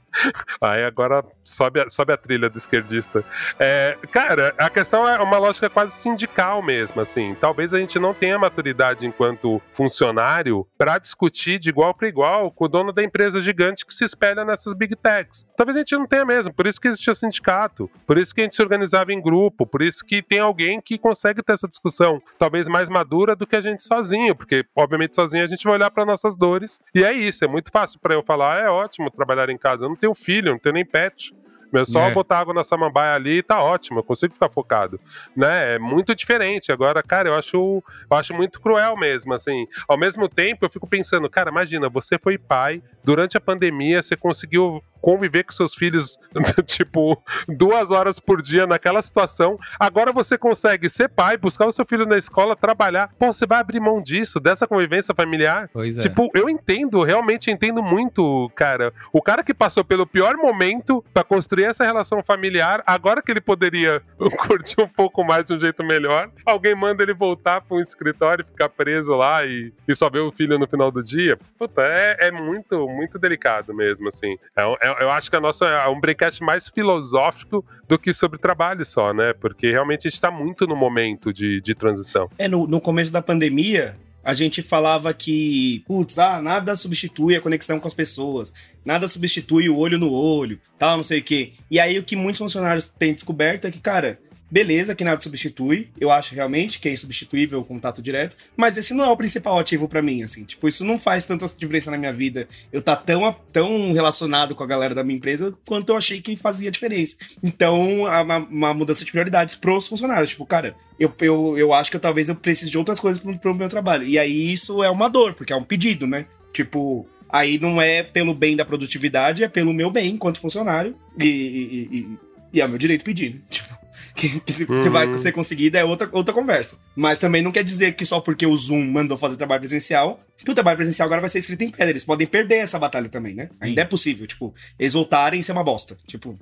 Aí 0.61 0.85
agora 0.85 1.25
sobe 1.43 1.81
a, 1.81 1.89
sobe 1.89 2.13
a 2.13 2.17
trilha 2.17 2.49
do 2.49 2.59
esquerdista. 2.59 3.25
É, 3.59 3.97
cara, 4.11 4.55
a 4.59 4.71
questão 4.71 5.09
é 5.09 5.19
uma 5.19 5.39
lógica 5.39 5.69
quase 5.69 5.93
sindical 5.93 6.63
mesmo, 6.63 7.01
assim. 7.01 7.37
Talvez 7.41 7.75
a 7.75 7.79
gente 7.79 7.99
não 7.99 8.15
tenha 8.15 8.39
maturidade 8.39 9.07
enquanto 9.07 9.61
funcionário 9.73 10.67
para 10.79 10.99
discutir 10.99 11.59
de 11.59 11.71
igual 11.71 11.95
para 11.95 12.09
igual 12.09 12.51
com 12.51 12.65
o 12.65 12.69
dono 12.69 12.93
da 12.93 13.03
empresa 13.03 13.41
gigante 13.41 13.85
que 13.85 13.95
se 13.95 14.05
espelha 14.05 14.45
nessas 14.45 14.75
big 14.75 14.97
techs. 14.97 15.47
Talvez 15.57 15.77
a 15.77 15.81
gente 15.81 15.97
não 15.97 16.07
tenha 16.07 16.25
mesmo, 16.25 16.53
por 16.53 16.67
isso 16.67 16.81
que 16.81 16.89
existia 16.89 17.15
sindicato, 17.15 17.91
por 18.07 18.19
isso 18.19 18.35
que 18.35 18.41
a 18.41 18.45
gente 18.45 18.57
se 18.57 18.63
organizava 18.63 19.13
em 19.13 19.21
grupo, 19.21 19.67
por 19.67 19.83
isso 19.83 20.05
que 20.05 20.23
tem 20.23 20.41
alguém 20.41 20.81
que 20.81 20.99
consegue 20.99 21.43
ter 21.43 21.53
essa 21.53 21.69
discussão, 21.69 22.23
talvez 22.39 22.69
mais 22.69 22.89
madura 22.89 23.37
do 23.37 23.47
que 23.47 23.57
a 23.57 23.61
gente 23.61 23.83
sozinho, 23.83 24.35
porque 24.35 24.65
obviamente 24.75 25.15
sozinho 25.15 25.45
a 25.45 25.47
gente 25.47 25.65
vai 25.65 25.75
olhar 25.75 25.91
para 25.91 26.05
nossas 26.05 26.37
dores 26.37 26.81
e 26.95 27.05
é 27.05 27.13
isso, 27.13 27.45
é 27.45 27.49
muito 27.49 27.71
fácil 27.71 27.99
para 28.01 28.15
eu 28.15 28.23
falar, 28.23 28.57
ah, 28.57 28.61
é 28.61 28.69
ótimo 28.69 29.11
trabalhar 29.11 29.49
em 29.51 29.59
casa, 29.59 29.85
eu 29.85 29.89
não 29.89 29.97
tenho 30.05 30.15
filho, 30.15 30.53
não 30.53 30.59
tenho 30.59 30.75
nem 30.75 30.85
pet. 30.85 31.35
É 31.73 31.85
só 31.85 32.03
é. 32.03 32.13
botar 32.13 32.39
água 32.39 32.55
na 32.55 32.63
samambaia 32.63 33.15
ali 33.15 33.39
e 33.39 33.43
tá 33.43 33.61
ótimo, 33.61 33.99
eu 33.99 34.05
consigo 34.05 34.33
ficar 34.33 34.49
focado. 34.49 35.01
Né? 35.37 35.75
É 35.75 35.79
muito 35.79 36.15
diferente. 36.15 36.71
Agora, 36.71 37.03
cara, 37.03 37.31
eu 37.31 37.35
acho, 37.35 37.83
eu 38.09 38.17
acho 38.17 38.33
muito 38.33 38.61
cruel 38.61 38.97
mesmo, 38.97 39.35
assim. 39.35 39.67
Ao 39.89 39.99
mesmo 39.99 40.29
tempo, 40.29 40.65
eu 40.65 40.71
fico 40.71 40.87
pensando, 40.87 41.29
cara, 41.29 41.51
imagina, 41.51 41.89
você 41.89 42.17
foi 42.17 42.39
pai, 42.39 42.81
durante 43.03 43.37
a 43.37 43.41
pandemia, 43.41 44.01
você 44.01 44.17
conseguiu 44.17 44.85
conviver 45.05 45.45
com 45.45 45.53
seus 45.53 45.75
filhos, 45.75 46.19
tipo, 46.65 47.23
duas 47.47 47.91
horas 47.91 48.19
por 48.19 48.41
dia 48.41 48.67
naquela 48.67 49.03
situação. 49.03 49.59
Agora 49.79 50.15
você 50.15 50.39
consegue 50.39 50.89
ser 50.89 51.11
pai, 51.11 51.37
buscar 51.37 51.67
o 51.67 51.73
seu 51.73 51.85
filho 51.85 52.07
na 52.07 52.17
escola, 52.17 52.57
trabalhar. 52.57 53.11
Pô, 53.19 53.31
você 53.31 53.47
vai 53.47 53.59
abrir 53.59 53.81
mão 53.81 54.03
disso, 54.03 54.41
dessa 54.41 54.67
convivência 54.67 55.15
familiar? 55.15 55.69
Pois 55.71 55.95
é. 55.99 56.01
Tipo, 56.01 56.31
eu 56.35 56.49
entendo, 56.49 57.03
realmente 57.03 57.51
entendo 57.51 57.83
muito, 57.83 58.51
cara. 58.55 58.95
O 59.13 59.21
cara 59.21 59.45
que 59.45 59.53
passou 59.53 59.85
pelo 59.85 60.07
pior 60.07 60.39
momento 60.39 61.05
para 61.13 61.23
construir 61.23 61.65
essa 61.65 61.85
relação 61.85 62.23
familiar, 62.23 62.83
agora 62.87 63.21
que 63.21 63.31
ele 63.31 63.43
poderia 63.43 64.01
curtir 64.49 64.81
um 64.81 64.89
pouco 64.89 65.23
mais 65.23 65.45
de 65.45 65.53
um 65.53 65.59
jeito 65.59 65.85
melhor, 65.85 66.31
alguém 66.47 66.75
manda 66.75 67.03
ele 67.03 67.13
voltar 67.13 67.61
para 67.61 67.77
um 67.77 67.81
escritório 67.81 68.43
e 68.43 68.51
ficar 68.51 68.71
preso 68.71 69.15
lá 69.15 69.45
e, 69.45 69.71
e 69.87 69.95
só 69.95 70.09
ver 70.09 70.21
o 70.21 70.33
filho 70.33 70.59
no 70.59 70.67
final 70.67 70.91
do 70.91 71.03
dia. 71.03 71.39
Puta, 71.59 71.83
é, 71.83 72.29
é 72.29 72.31
muito, 72.31 72.89
muito 72.89 73.19
delicado 73.19 73.75
mesmo, 73.75 74.09
assim. 74.09 74.39
É, 74.57 74.63
é 74.63 74.94
eu 75.01 75.11
acho 75.11 75.31
que 75.31 75.37
a 75.37 75.41
nossa 75.41 75.67
é 75.67 75.89
um 75.89 76.01
breakcast 76.01 76.43
mais 76.43 76.69
filosófico 76.69 77.65
do 77.89 77.99
que 77.99 78.13
sobre 78.13 78.39
trabalho 78.39 78.85
só, 78.85 79.13
né? 79.13 79.33
Porque 79.33 79.71
realmente 79.71 80.07
a 80.07 80.11
gente 80.11 80.15
está 80.15 80.31
muito 80.31 80.67
no 80.67 80.77
momento 80.77 81.33
de, 81.33 81.61
de 81.61 81.75
transição. 81.75 82.29
É, 82.39 82.49
no, 82.49 82.67
no 82.67 82.81
começo 82.81 83.13
da 83.13 83.23
pandemia, 83.23 83.97
a 84.25 84.33
gente 84.33 84.63
falava 84.63 85.13
que, 85.13 85.85
putz, 85.87 86.19
ah, 86.19 86.41
nada 86.41 86.75
substitui 86.75 87.37
a 87.37 87.41
conexão 87.41 87.79
com 87.79 87.87
as 87.87 87.93
pessoas, 87.93 88.55
nada 88.85 89.07
substitui 89.07 89.69
o 89.69 89.77
olho 89.77 89.99
no 89.99 90.11
olho, 90.11 90.59
tal, 90.79 90.97
não 90.97 91.05
sei 91.05 91.21
o 91.21 91.23
quê. 91.23 91.53
E 91.71 91.79
aí 91.79 91.99
o 91.99 92.03
que 92.03 92.17
muitos 92.17 92.39
funcionários 92.39 92.87
têm 92.87 93.13
descoberto 93.13 93.67
é 93.67 93.71
que, 93.71 93.81
cara, 93.81 94.19
Beleza, 94.55 94.95
que 94.95 95.03
nada 95.03 95.21
substitui. 95.21 95.89
Eu 96.01 96.13
acho 96.13 96.33
realmente 96.33 96.79
que 96.79 96.89
é 96.89 96.93
insubstituível 96.93 97.59
o 97.59 97.65
contato 97.65 98.01
direto. 98.01 98.37
Mas 98.57 98.77
esse 98.77 98.95
não 98.95 99.05
é 99.05 99.09
o 99.09 99.17
principal 99.17 99.59
ativo 99.59 99.89
para 99.89 100.01
mim, 100.01 100.23
assim. 100.23 100.45
Tipo, 100.45 100.69
isso 100.69 100.85
não 100.85 100.97
faz 100.97 101.27
tanta 101.27 101.45
diferença 101.59 101.91
na 101.91 101.99
minha 101.99 102.13
vida. 102.13 102.47
Eu 102.73 102.81
tá 102.81 102.95
tão, 102.95 103.35
tão 103.53 103.93
relacionado 103.93 104.55
com 104.55 104.63
a 104.63 104.67
galera 104.69 104.95
da 104.95 105.03
minha 105.03 105.17
empresa 105.17 105.59
quanto 105.67 105.89
eu 105.89 105.97
achei 105.97 106.23
que 106.23 106.37
fazia 106.37 106.71
diferença. 106.71 107.17
Então, 107.43 108.03
uma, 108.03 108.37
uma 108.37 108.73
mudança 108.73 109.05
de 109.05 109.11
prioridades 109.11 109.57
pros 109.57 109.89
funcionários. 109.89 110.31
Tipo, 110.31 110.47
cara, 110.47 110.77
eu, 111.01 111.13
eu, 111.21 111.59
eu 111.59 111.73
acho 111.73 111.91
que 111.91 111.97
eu, 111.97 112.01
talvez 112.01 112.29
eu 112.29 112.37
precise 112.37 112.71
de 112.71 112.79
outras 112.79 113.01
coisas 113.01 113.21
pro, 113.21 113.37
pro 113.37 113.57
meu 113.57 113.69
trabalho. 113.69 114.07
E 114.07 114.21
aí 114.21 114.53
isso 114.53 114.85
é 114.85 114.89
uma 114.89 115.09
dor, 115.09 115.35
porque 115.35 115.53
é 115.53 115.57
um 115.57 115.65
pedido, 115.65 116.07
né? 116.07 116.27
Tipo, 116.53 117.09
aí 117.29 117.59
não 117.59 117.83
é 117.83 118.05
pelo 118.05 118.33
bem 118.33 118.55
da 118.55 118.65
produtividade, 118.65 119.43
é 119.43 119.49
pelo 119.49 119.75
meu 119.75 119.91
bem 119.91 120.13
enquanto 120.13 120.39
funcionário. 120.39 120.95
E, 121.19 121.27
e, 121.27 121.99
e, 121.99 122.19
e 122.53 122.61
é 122.61 122.65
o 122.65 122.69
meu 122.69 122.79
direito 122.79 123.03
pedir. 123.03 123.35
Né? 123.35 123.41
Tipo, 123.51 123.84
que, 124.15 124.41
que 124.41 124.53
se, 124.53 124.65
uhum. 124.65 124.91
vai 124.91 125.19
ser 125.19 125.33
conseguida 125.33 125.79
é 125.79 125.85
outra, 125.85 126.09
outra 126.13 126.33
conversa. 126.33 126.79
Mas 126.95 127.19
também 127.19 127.43
não 127.43 127.53
quer 127.53 127.65
dizer 127.65 127.95
que 127.95 128.07
só 128.07 128.21
porque 128.21 128.47
o 128.47 128.57
Zoom 128.57 128.85
mandou 128.85 129.19
fazer 129.19 129.37
trabalho 129.37 129.61
presencial, 129.61 130.21
que 130.39 130.51
o 130.51 130.55
trabalho 130.55 130.77
presencial 130.77 131.07
agora 131.07 131.21
vai 131.21 131.31
ser 131.31 131.41
escrito 131.41 131.63
em 131.63 131.71
pedra. 131.71 131.91
Eles 131.91 132.05
podem 132.05 132.27
perder 132.27 132.57
essa 132.57 132.79
batalha 132.79 133.09
também, 133.09 133.35
né? 133.35 133.51
Ainda 133.61 133.83
é 133.83 133.85
possível. 133.85 134.27
Tipo, 134.27 134.55
eles 134.79 134.93
voltarem 134.93 135.41
e 135.41 135.45
ser 135.45 135.53
uma 135.53 135.65
bosta. 135.65 135.97
Tipo, 136.07 136.39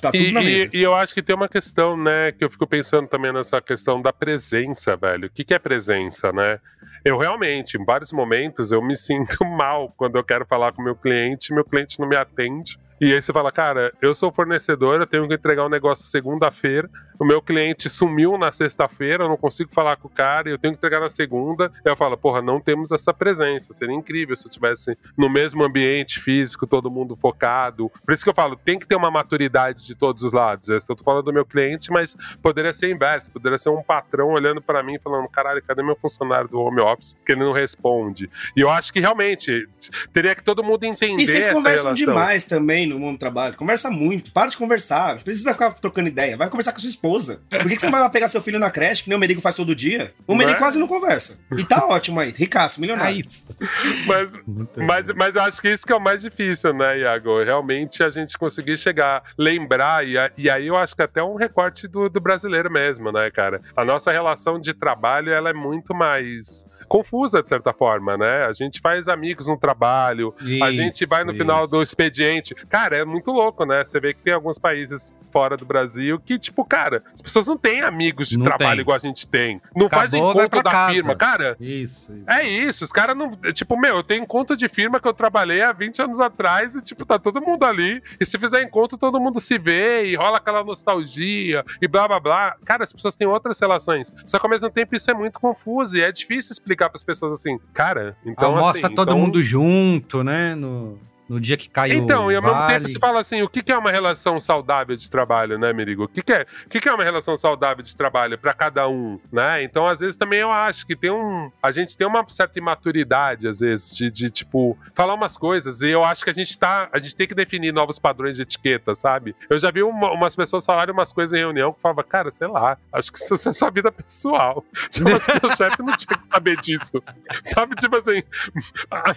Tá 0.00 0.12
tudo 0.12 0.40
e. 0.40 0.64
E, 0.64 0.70
e, 0.74 0.82
eu 0.82 0.92
acho 0.92 1.14
que 1.14 1.22
tem 1.22 1.34
uma 1.34 1.48
questão, 1.48 1.96
né, 1.96 2.30
que 2.32 2.44
eu 2.44 2.50
fico 2.50 2.66
pensando 2.66 3.08
também 3.08 3.32
nessa 3.32 3.60
questão 3.62 4.02
da 4.02 4.12
presença, 4.12 4.96
velho. 4.96 5.28
O 5.28 5.30
que, 5.30 5.44
que 5.44 5.54
é 5.54 5.58
presença, 5.58 6.30
né? 6.30 6.58
Eu 7.02 7.16
realmente, 7.16 7.78
em 7.78 7.84
vários 7.84 8.12
momentos, 8.12 8.70
eu 8.70 8.82
me 8.82 8.96
sinto 8.96 9.44
mal 9.44 9.92
quando 9.96 10.16
eu 10.16 10.24
quero 10.24 10.44
falar 10.44 10.72
com 10.72 10.82
meu 10.82 10.94
cliente, 10.94 11.54
meu 11.54 11.64
cliente 11.64 11.98
não 11.98 12.08
me 12.08 12.16
atende. 12.16 12.78
E 13.04 13.12
aí 13.12 13.20
você 13.20 13.34
fala, 13.34 13.52
cara, 13.52 13.92
eu 14.00 14.14
sou 14.14 14.32
fornecedor, 14.32 14.98
eu 14.98 15.06
tenho 15.06 15.28
que 15.28 15.34
entregar 15.34 15.66
um 15.66 15.68
negócio 15.68 16.06
segunda-feira, 16.06 16.88
o 17.18 17.24
meu 17.24 17.40
cliente 17.40 17.88
sumiu 17.88 18.36
na 18.36 18.50
sexta-feira, 18.50 19.24
eu 19.24 19.28
não 19.28 19.36
consigo 19.36 19.72
falar 19.72 19.96
com 19.96 20.08
o 20.08 20.10
cara, 20.10 20.48
eu 20.48 20.58
tenho 20.58 20.74
que 20.74 20.78
entregar 20.78 21.00
na 21.00 21.08
segunda. 21.08 21.70
Aí 21.84 21.92
eu 21.92 21.96
falo, 21.96 22.16
porra, 22.16 22.42
não 22.42 22.60
temos 22.60 22.90
essa 22.90 23.12
presença. 23.12 23.72
Seria 23.72 23.94
incrível 23.94 24.34
se 24.34 24.46
eu 24.46 24.50
tivesse 24.50 24.98
no 25.16 25.28
mesmo 25.30 25.64
ambiente 25.64 26.18
físico, 26.18 26.66
todo 26.66 26.90
mundo 26.90 27.14
focado. 27.14 27.90
Por 28.04 28.12
isso 28.12 28.24
que 28.24 28.30
eu 28.30 28.34
falo, 28.34 28.56
tem 28.56 28.78
que 28.78 28.86
ter 28.86 28.96
uma 28.96 29.10
maturidade 29.10 29.86
de 29.86 29.94
todos 29.94 30.22
os 30.22 30.32
lados. 30.32 30.68
Eu 30.68 30.80
tô 30.80 31.04
falando 31.04 31.26
do 31.26 31.32
meu 31.32 31.44
cliente, 31.44 31.90
mas 31.90 32.16
poderia 32.42 32.72
ser 32.72 32.90
inverso, 32.90 33.30
poderia 33.30 33.58
ser 33.58 33.68
um 33.68 33.82
patrão 33.82 34.30
olhando 34.30 34.60
para 34.60 34.82
mim 34.82 34.98
falando, 34.98 35.28
caralho, 35.28 35.62
cadê 35.62 35.82
meu 35.82 35.96
funcionário 35.96 36.48
do 36.48 36.58
home 36.58 36.80
office 36.80 37.16
que 37.24 37.32
ele 37.32 37.44
não 37.44 37.52
responde? 37.52 38.28
E 38.56 38.60
eu 38.60 38.70
acho 38.70 38.92
que 38.92 38.98
realmente 38.98 39.68
teria 40.12 40.34
que 40.34 40.42
todo 40.42 40.64
mundo 40.64 40.84
entender. 40.84 41.22
E 41.22 41.26
vocês 41.26 41.52
conversam 41.52 41.86
relação. 41.86 41.94
demais 41.94 42.44
também 42.44 42.86
no 42.94 43.00
mundo 43.00 43.16
do 43.16 43.18
trabalho. 43.18 43.56
Conversa 43.56 43.90
muito, 43.90 44.32
para 44.32 44.48
de 44.48 44.56
conversar. 44.56 45.16
Não 45.16 45.22
precisa 45.22 45.52
ficar 45.52 45.72
trocando 45.72 46.08
ideia. 46.08 46.36
Vai 46.36 46.48
conversar 46.48 46.72
com 46.72 46.78
a 46.78 46.80
sua 46.80 46.90
esposa. 46.90 47.42
Por 47.50 47.68
que, 47.68 47.74
que 47.74 47.80
você 47.80 47.90
vai 47.90 48.00
lá 48.00 48.08
pegar 48.08 48.28
seu 48.28 48.40
filho 48.40 48.58
na 48.58 48.70
creche, 48.70 49.04
que 49.04 49.08
nem 49.08 49.16
o 49.16 49.20
Merigo 49.20 49.40
faz 49.40 49.54
todo 49.54 49.74
dia? 49.74 50.12
O 50.26 50.34
Merigo 50.34 50.58
quase 50.58 50.78
não 50.78 50.86
conversa. 50.86 51.38
E 51.56 51.64
tá 51.64 51.84
ótimo 51.88 52.20
aí, 52.20 52.30
ricaço, 52.30 52.80
milionário. 52.80 53.20
É. 53.20 53.64
Mas, 54.06 54.32
mas, 54.76 55.10
mas 55.10 55.36
eu 55.36 55.42
acho 55.42 55.60
que 55.60 55.70
isso 55.70 55.86
que 55.86 55.92
é 55.92 55.96
o 55.96 56.00
mais 56.00 56.22
difícil, 56.22 56.72
né, 56.72 57.00
Iago? 57.00 57.42
Realmente 57.42 58.02
a 58.02 58.08
gente 58.08 58.38
conseguir 58.38 58.76
chegar, 58.76 59.22
lembrar, 59.36 60.06
e, 60.06 60.14
e 60.36 60.50
aí 60.50 60.66
eu 60.66 60.76
acho 60.76 60.94
que 60.94 61.02
até 61.02 61.22
um 61.22 61.34
recorte 61.34 61.86
do, 61.86 62.08
do 62.08 62.20
brasileiro 62.20 62.70
mesmo, 62.70 63.12
né, 63.12 63.30
cara? 63.30 63.60
A 63.76 63.84
nossa 63.84 64.10
relação 64.10 64.58
de 64.58 64.72
trabalho, 64.72 65.32
ela 65.32 65.50
é 65.50 65.54
muito 65.54 65.94
mais 65.94 66.66
confusa, 66.86 67.42
de 67.42 67.48
certa 67.48 67.72
forma, 67.72 68.16
né? 68.16 68.46
A 68.46 68.52
gente 68.52 68.80
faz 68.80 69.08
amigos 69.08 69.46
no 69.46 69.56
trabalho, 69.56 70.34
isso, 70.40 70.64
a 70.64 70.72
gente 70.72 71.06
vai 71.06 71.24
no 71.24 71.32
isso. 71.32 71.40
final 71.40 71.66
do 71.66 71.82
expediente. 71.82 72.54
Cara, 72.68 72.96
é 72.96 73.04
muito 73.04 73.30
louco, 73.30 73.64
né? 73.64 73.84
Você 73.84 74.00
vê 74.00 74.14
que 74.14 74.22
tem 74.22 74.32
alguns 74.32 74.58
países 74.58 75.12
fora 75.32 75.56
do 75.56 75.64
Brasil 75.64 76.20
que, 76.20 76.38
tipo, 76.38 76.64
cara, 76.64 77.02
as 77.12 77.20
pessoas 77.20 77.48
não 77.48 77.56
têm 77.56 77.80
amigos 77.82 78.28
de 78.28 78.38
não 78.38 78.44
trabalho 78.44 78.76
tem. 78.76 78.80
igual 78.82 78.94
a 78.96 79.00
gente 79.00 79.26
tem. 79.26 79.60
Não 79.74 79.86
Acabou, 79.86 80.00
faz 80.00 80.14
encontro 80.14 80.62
da 80.62 80.70
casa. 80.70 80.92
firma. 80.94 81.16
Cara, 81.16 81.56
isso, 81.58 82.12
isso. 82.12 82.30
é 82.30 82.46
isso. 82.46 82.84
Os 82.84 82.92
caras 82.92 83.16
não. 83.16 83.30
Tipo, 83.52 83.76
meu, 83.76 83.96
eu 83.96 84.02
tenho 84.04 84.22
encontro 84.22 84.56
de 84.56 84.68
firma 84.68 85.00
que 85.00 85.08
eu 85.08 85.12
trabalhei 85.12 85.60
há 85.60 85.72
20 85.72 86.02
anos 86.02 86.20
atrás 86.20 86.76
e, 86.76 86.80
tipo, 86.80 87.04
tá 87.04 87.18
todo 87.18 87.40
mundo 87.40 87.64
ali. 87.64 88.00
E 88.20 88.24
se 88.24 88.38
fizer 88.38 88.62
encontro, 88.62 88.96
todo 88.96 89.20
mundo 89.20 89.40
se 89.40 89.58
vê 89.58 90.06
e 90.06 90.14
rola 90.14 90.36
aquela 90.36 90.62
nostalgia 90.62 91.64
e 91.82 91.88
blá 91.88 92.06
blá 92.06 92.20
blá. 92.20 92.56
Cara, 92.64 92.84
as 92.84 92.92
pessoas 92.92 93.16
têm 93.16 93.26
outras 93.26 93.58
relações. 93.58 94.14
Só 94.24 94.38
que 94.38 94.46
ao 94.46 94.50
mesmo 94.50 94.70
tempo 94.70 94.94
isso 94.94 95.10
é 95.10 95.14
muito 95.14 95.40
confuso 95.40 95.98
e 95.98 96.02
é 96.02 96.12
difícil 96.12 96.52
explicar 96.52 96.73
para 96.76 96.96
as 96.96 97.04
pessoas 97.04 97.32
assim, 97.32 97.58
cara, 97.72 98.16
então. 98.24 98.56
Almoça 98.56 98.86
assim, 98.86 98.94
todo 98.94 99.08
então... 99.08 99.18
mundo 99.18 99.42
junto, 99.42 100.22
né? 100.22 100.54
No 100.54 100.98
no 101.28 101.40
dia 101.40 101.56
que 101.56 101.68
caiu 101.68 101.98
Então, 101.98 102.30
e 102.30 102.36
ao 102.36 102.42
vale. 102.42 102.54
mesmo 102.54 102.68
tempo 102.68 102.88
você 102.88 102.98
fala 102.98 103.20
assim, 103.20 103.42
o 103.42 103.48
que 103.48 103.72
é 103.72 103.76
uma 103.76 103.90
relação 103.90 104.38
saudável 104.38 104.94
de 104.94 105.10
trabalho, 105.10 105.58
né, 105.58 105.72
Merigo? 105.72 106.04
O 106.04 106.08
que 106.08 106.32
é, 106.32 106.46
o 106.66 106.68
que 106.68 106.88
é 106.88 106.92
uma 106.92 107.04
relação 107.04 107.36
saudável 107.36 107.82
de 107.82 107.96
trabalho 107.96 108.38
para 108.38 108.52
cada 108.52 108.88
um, 108.88 109.18
né? 109.32 109.62
Então, 109.62 109.86
às 109.86 110.00
vezes 110.00 110.16
também 110.16 110.40
eu 110.40 110.50
acho 110.52 110.86
que 110.86 110.94
tem 110.94 111.10
um, 111.10 111.50
a 111.62 111.70
gente 111.70 111.96
tem 111.96 112.06
uma 112.06 112.24
certa 112.28 112.58
imaturidade 112.58 113.48
às 113.48 113.60
vezes 113.60 113.94
de, 113.94 114.10
de 114.10 114.30
tipo 114.30 114.76
falar 114.94 115.14
umas 115.14 115.36
coisas 115.38 115.80
e 115.80 115.90
eu 115.90 116.04
acho 116.04 116.24
que 116.24 116.30
a 116.30 116.34
gente 116.34 116.58
tá, 116.58 116.88
a 116.92 116.98
gente 116.98 117.16
tem 117.16 117.26
que 117.26 117.34
definir 117.34 117.72
novos 117.72 117.98
padrões 117.98 118.36
de 118.36 118.42
etiqueta, 118.42 118.94
sabe? 118.94 119.34
Eu 119.48 119.58
já 119.58 119.70
vi 119.70 119.82
uma, 119.82 120.12
umas 120.12 120.36
pessoas 120.36 120.64
falarem 120.64 120.92
umas 120.92 121.12
coisas 121.12 121.32
em 121.32 121.42
reunião 121.42 121.72
que 121.72 121.80
falava, 121.80 122.02
cara, 122.04 122.30
sei 122.30 122.48
lá, 122.48 122.76
acho 122.92 123.12
que 123.12 123.18
isso 123.18 123.34
é 123.34 123.52
sua 123.52 123.70
vida 123.70 123.90
pessoal. 123.90 124.64
Tipo 124.90 125.10
assim, 125.10 125.32
o 125.42 125.56
chefe 125.56 125.82
não 125.82 125.96
tinha 125.96 126.18
que 126.18 126.26
saber 126.26 126.56
disso. 126.60 127.02
Sabe, 127.42 127.74
tipo 127.76 127.96
assim, 127.96 128.22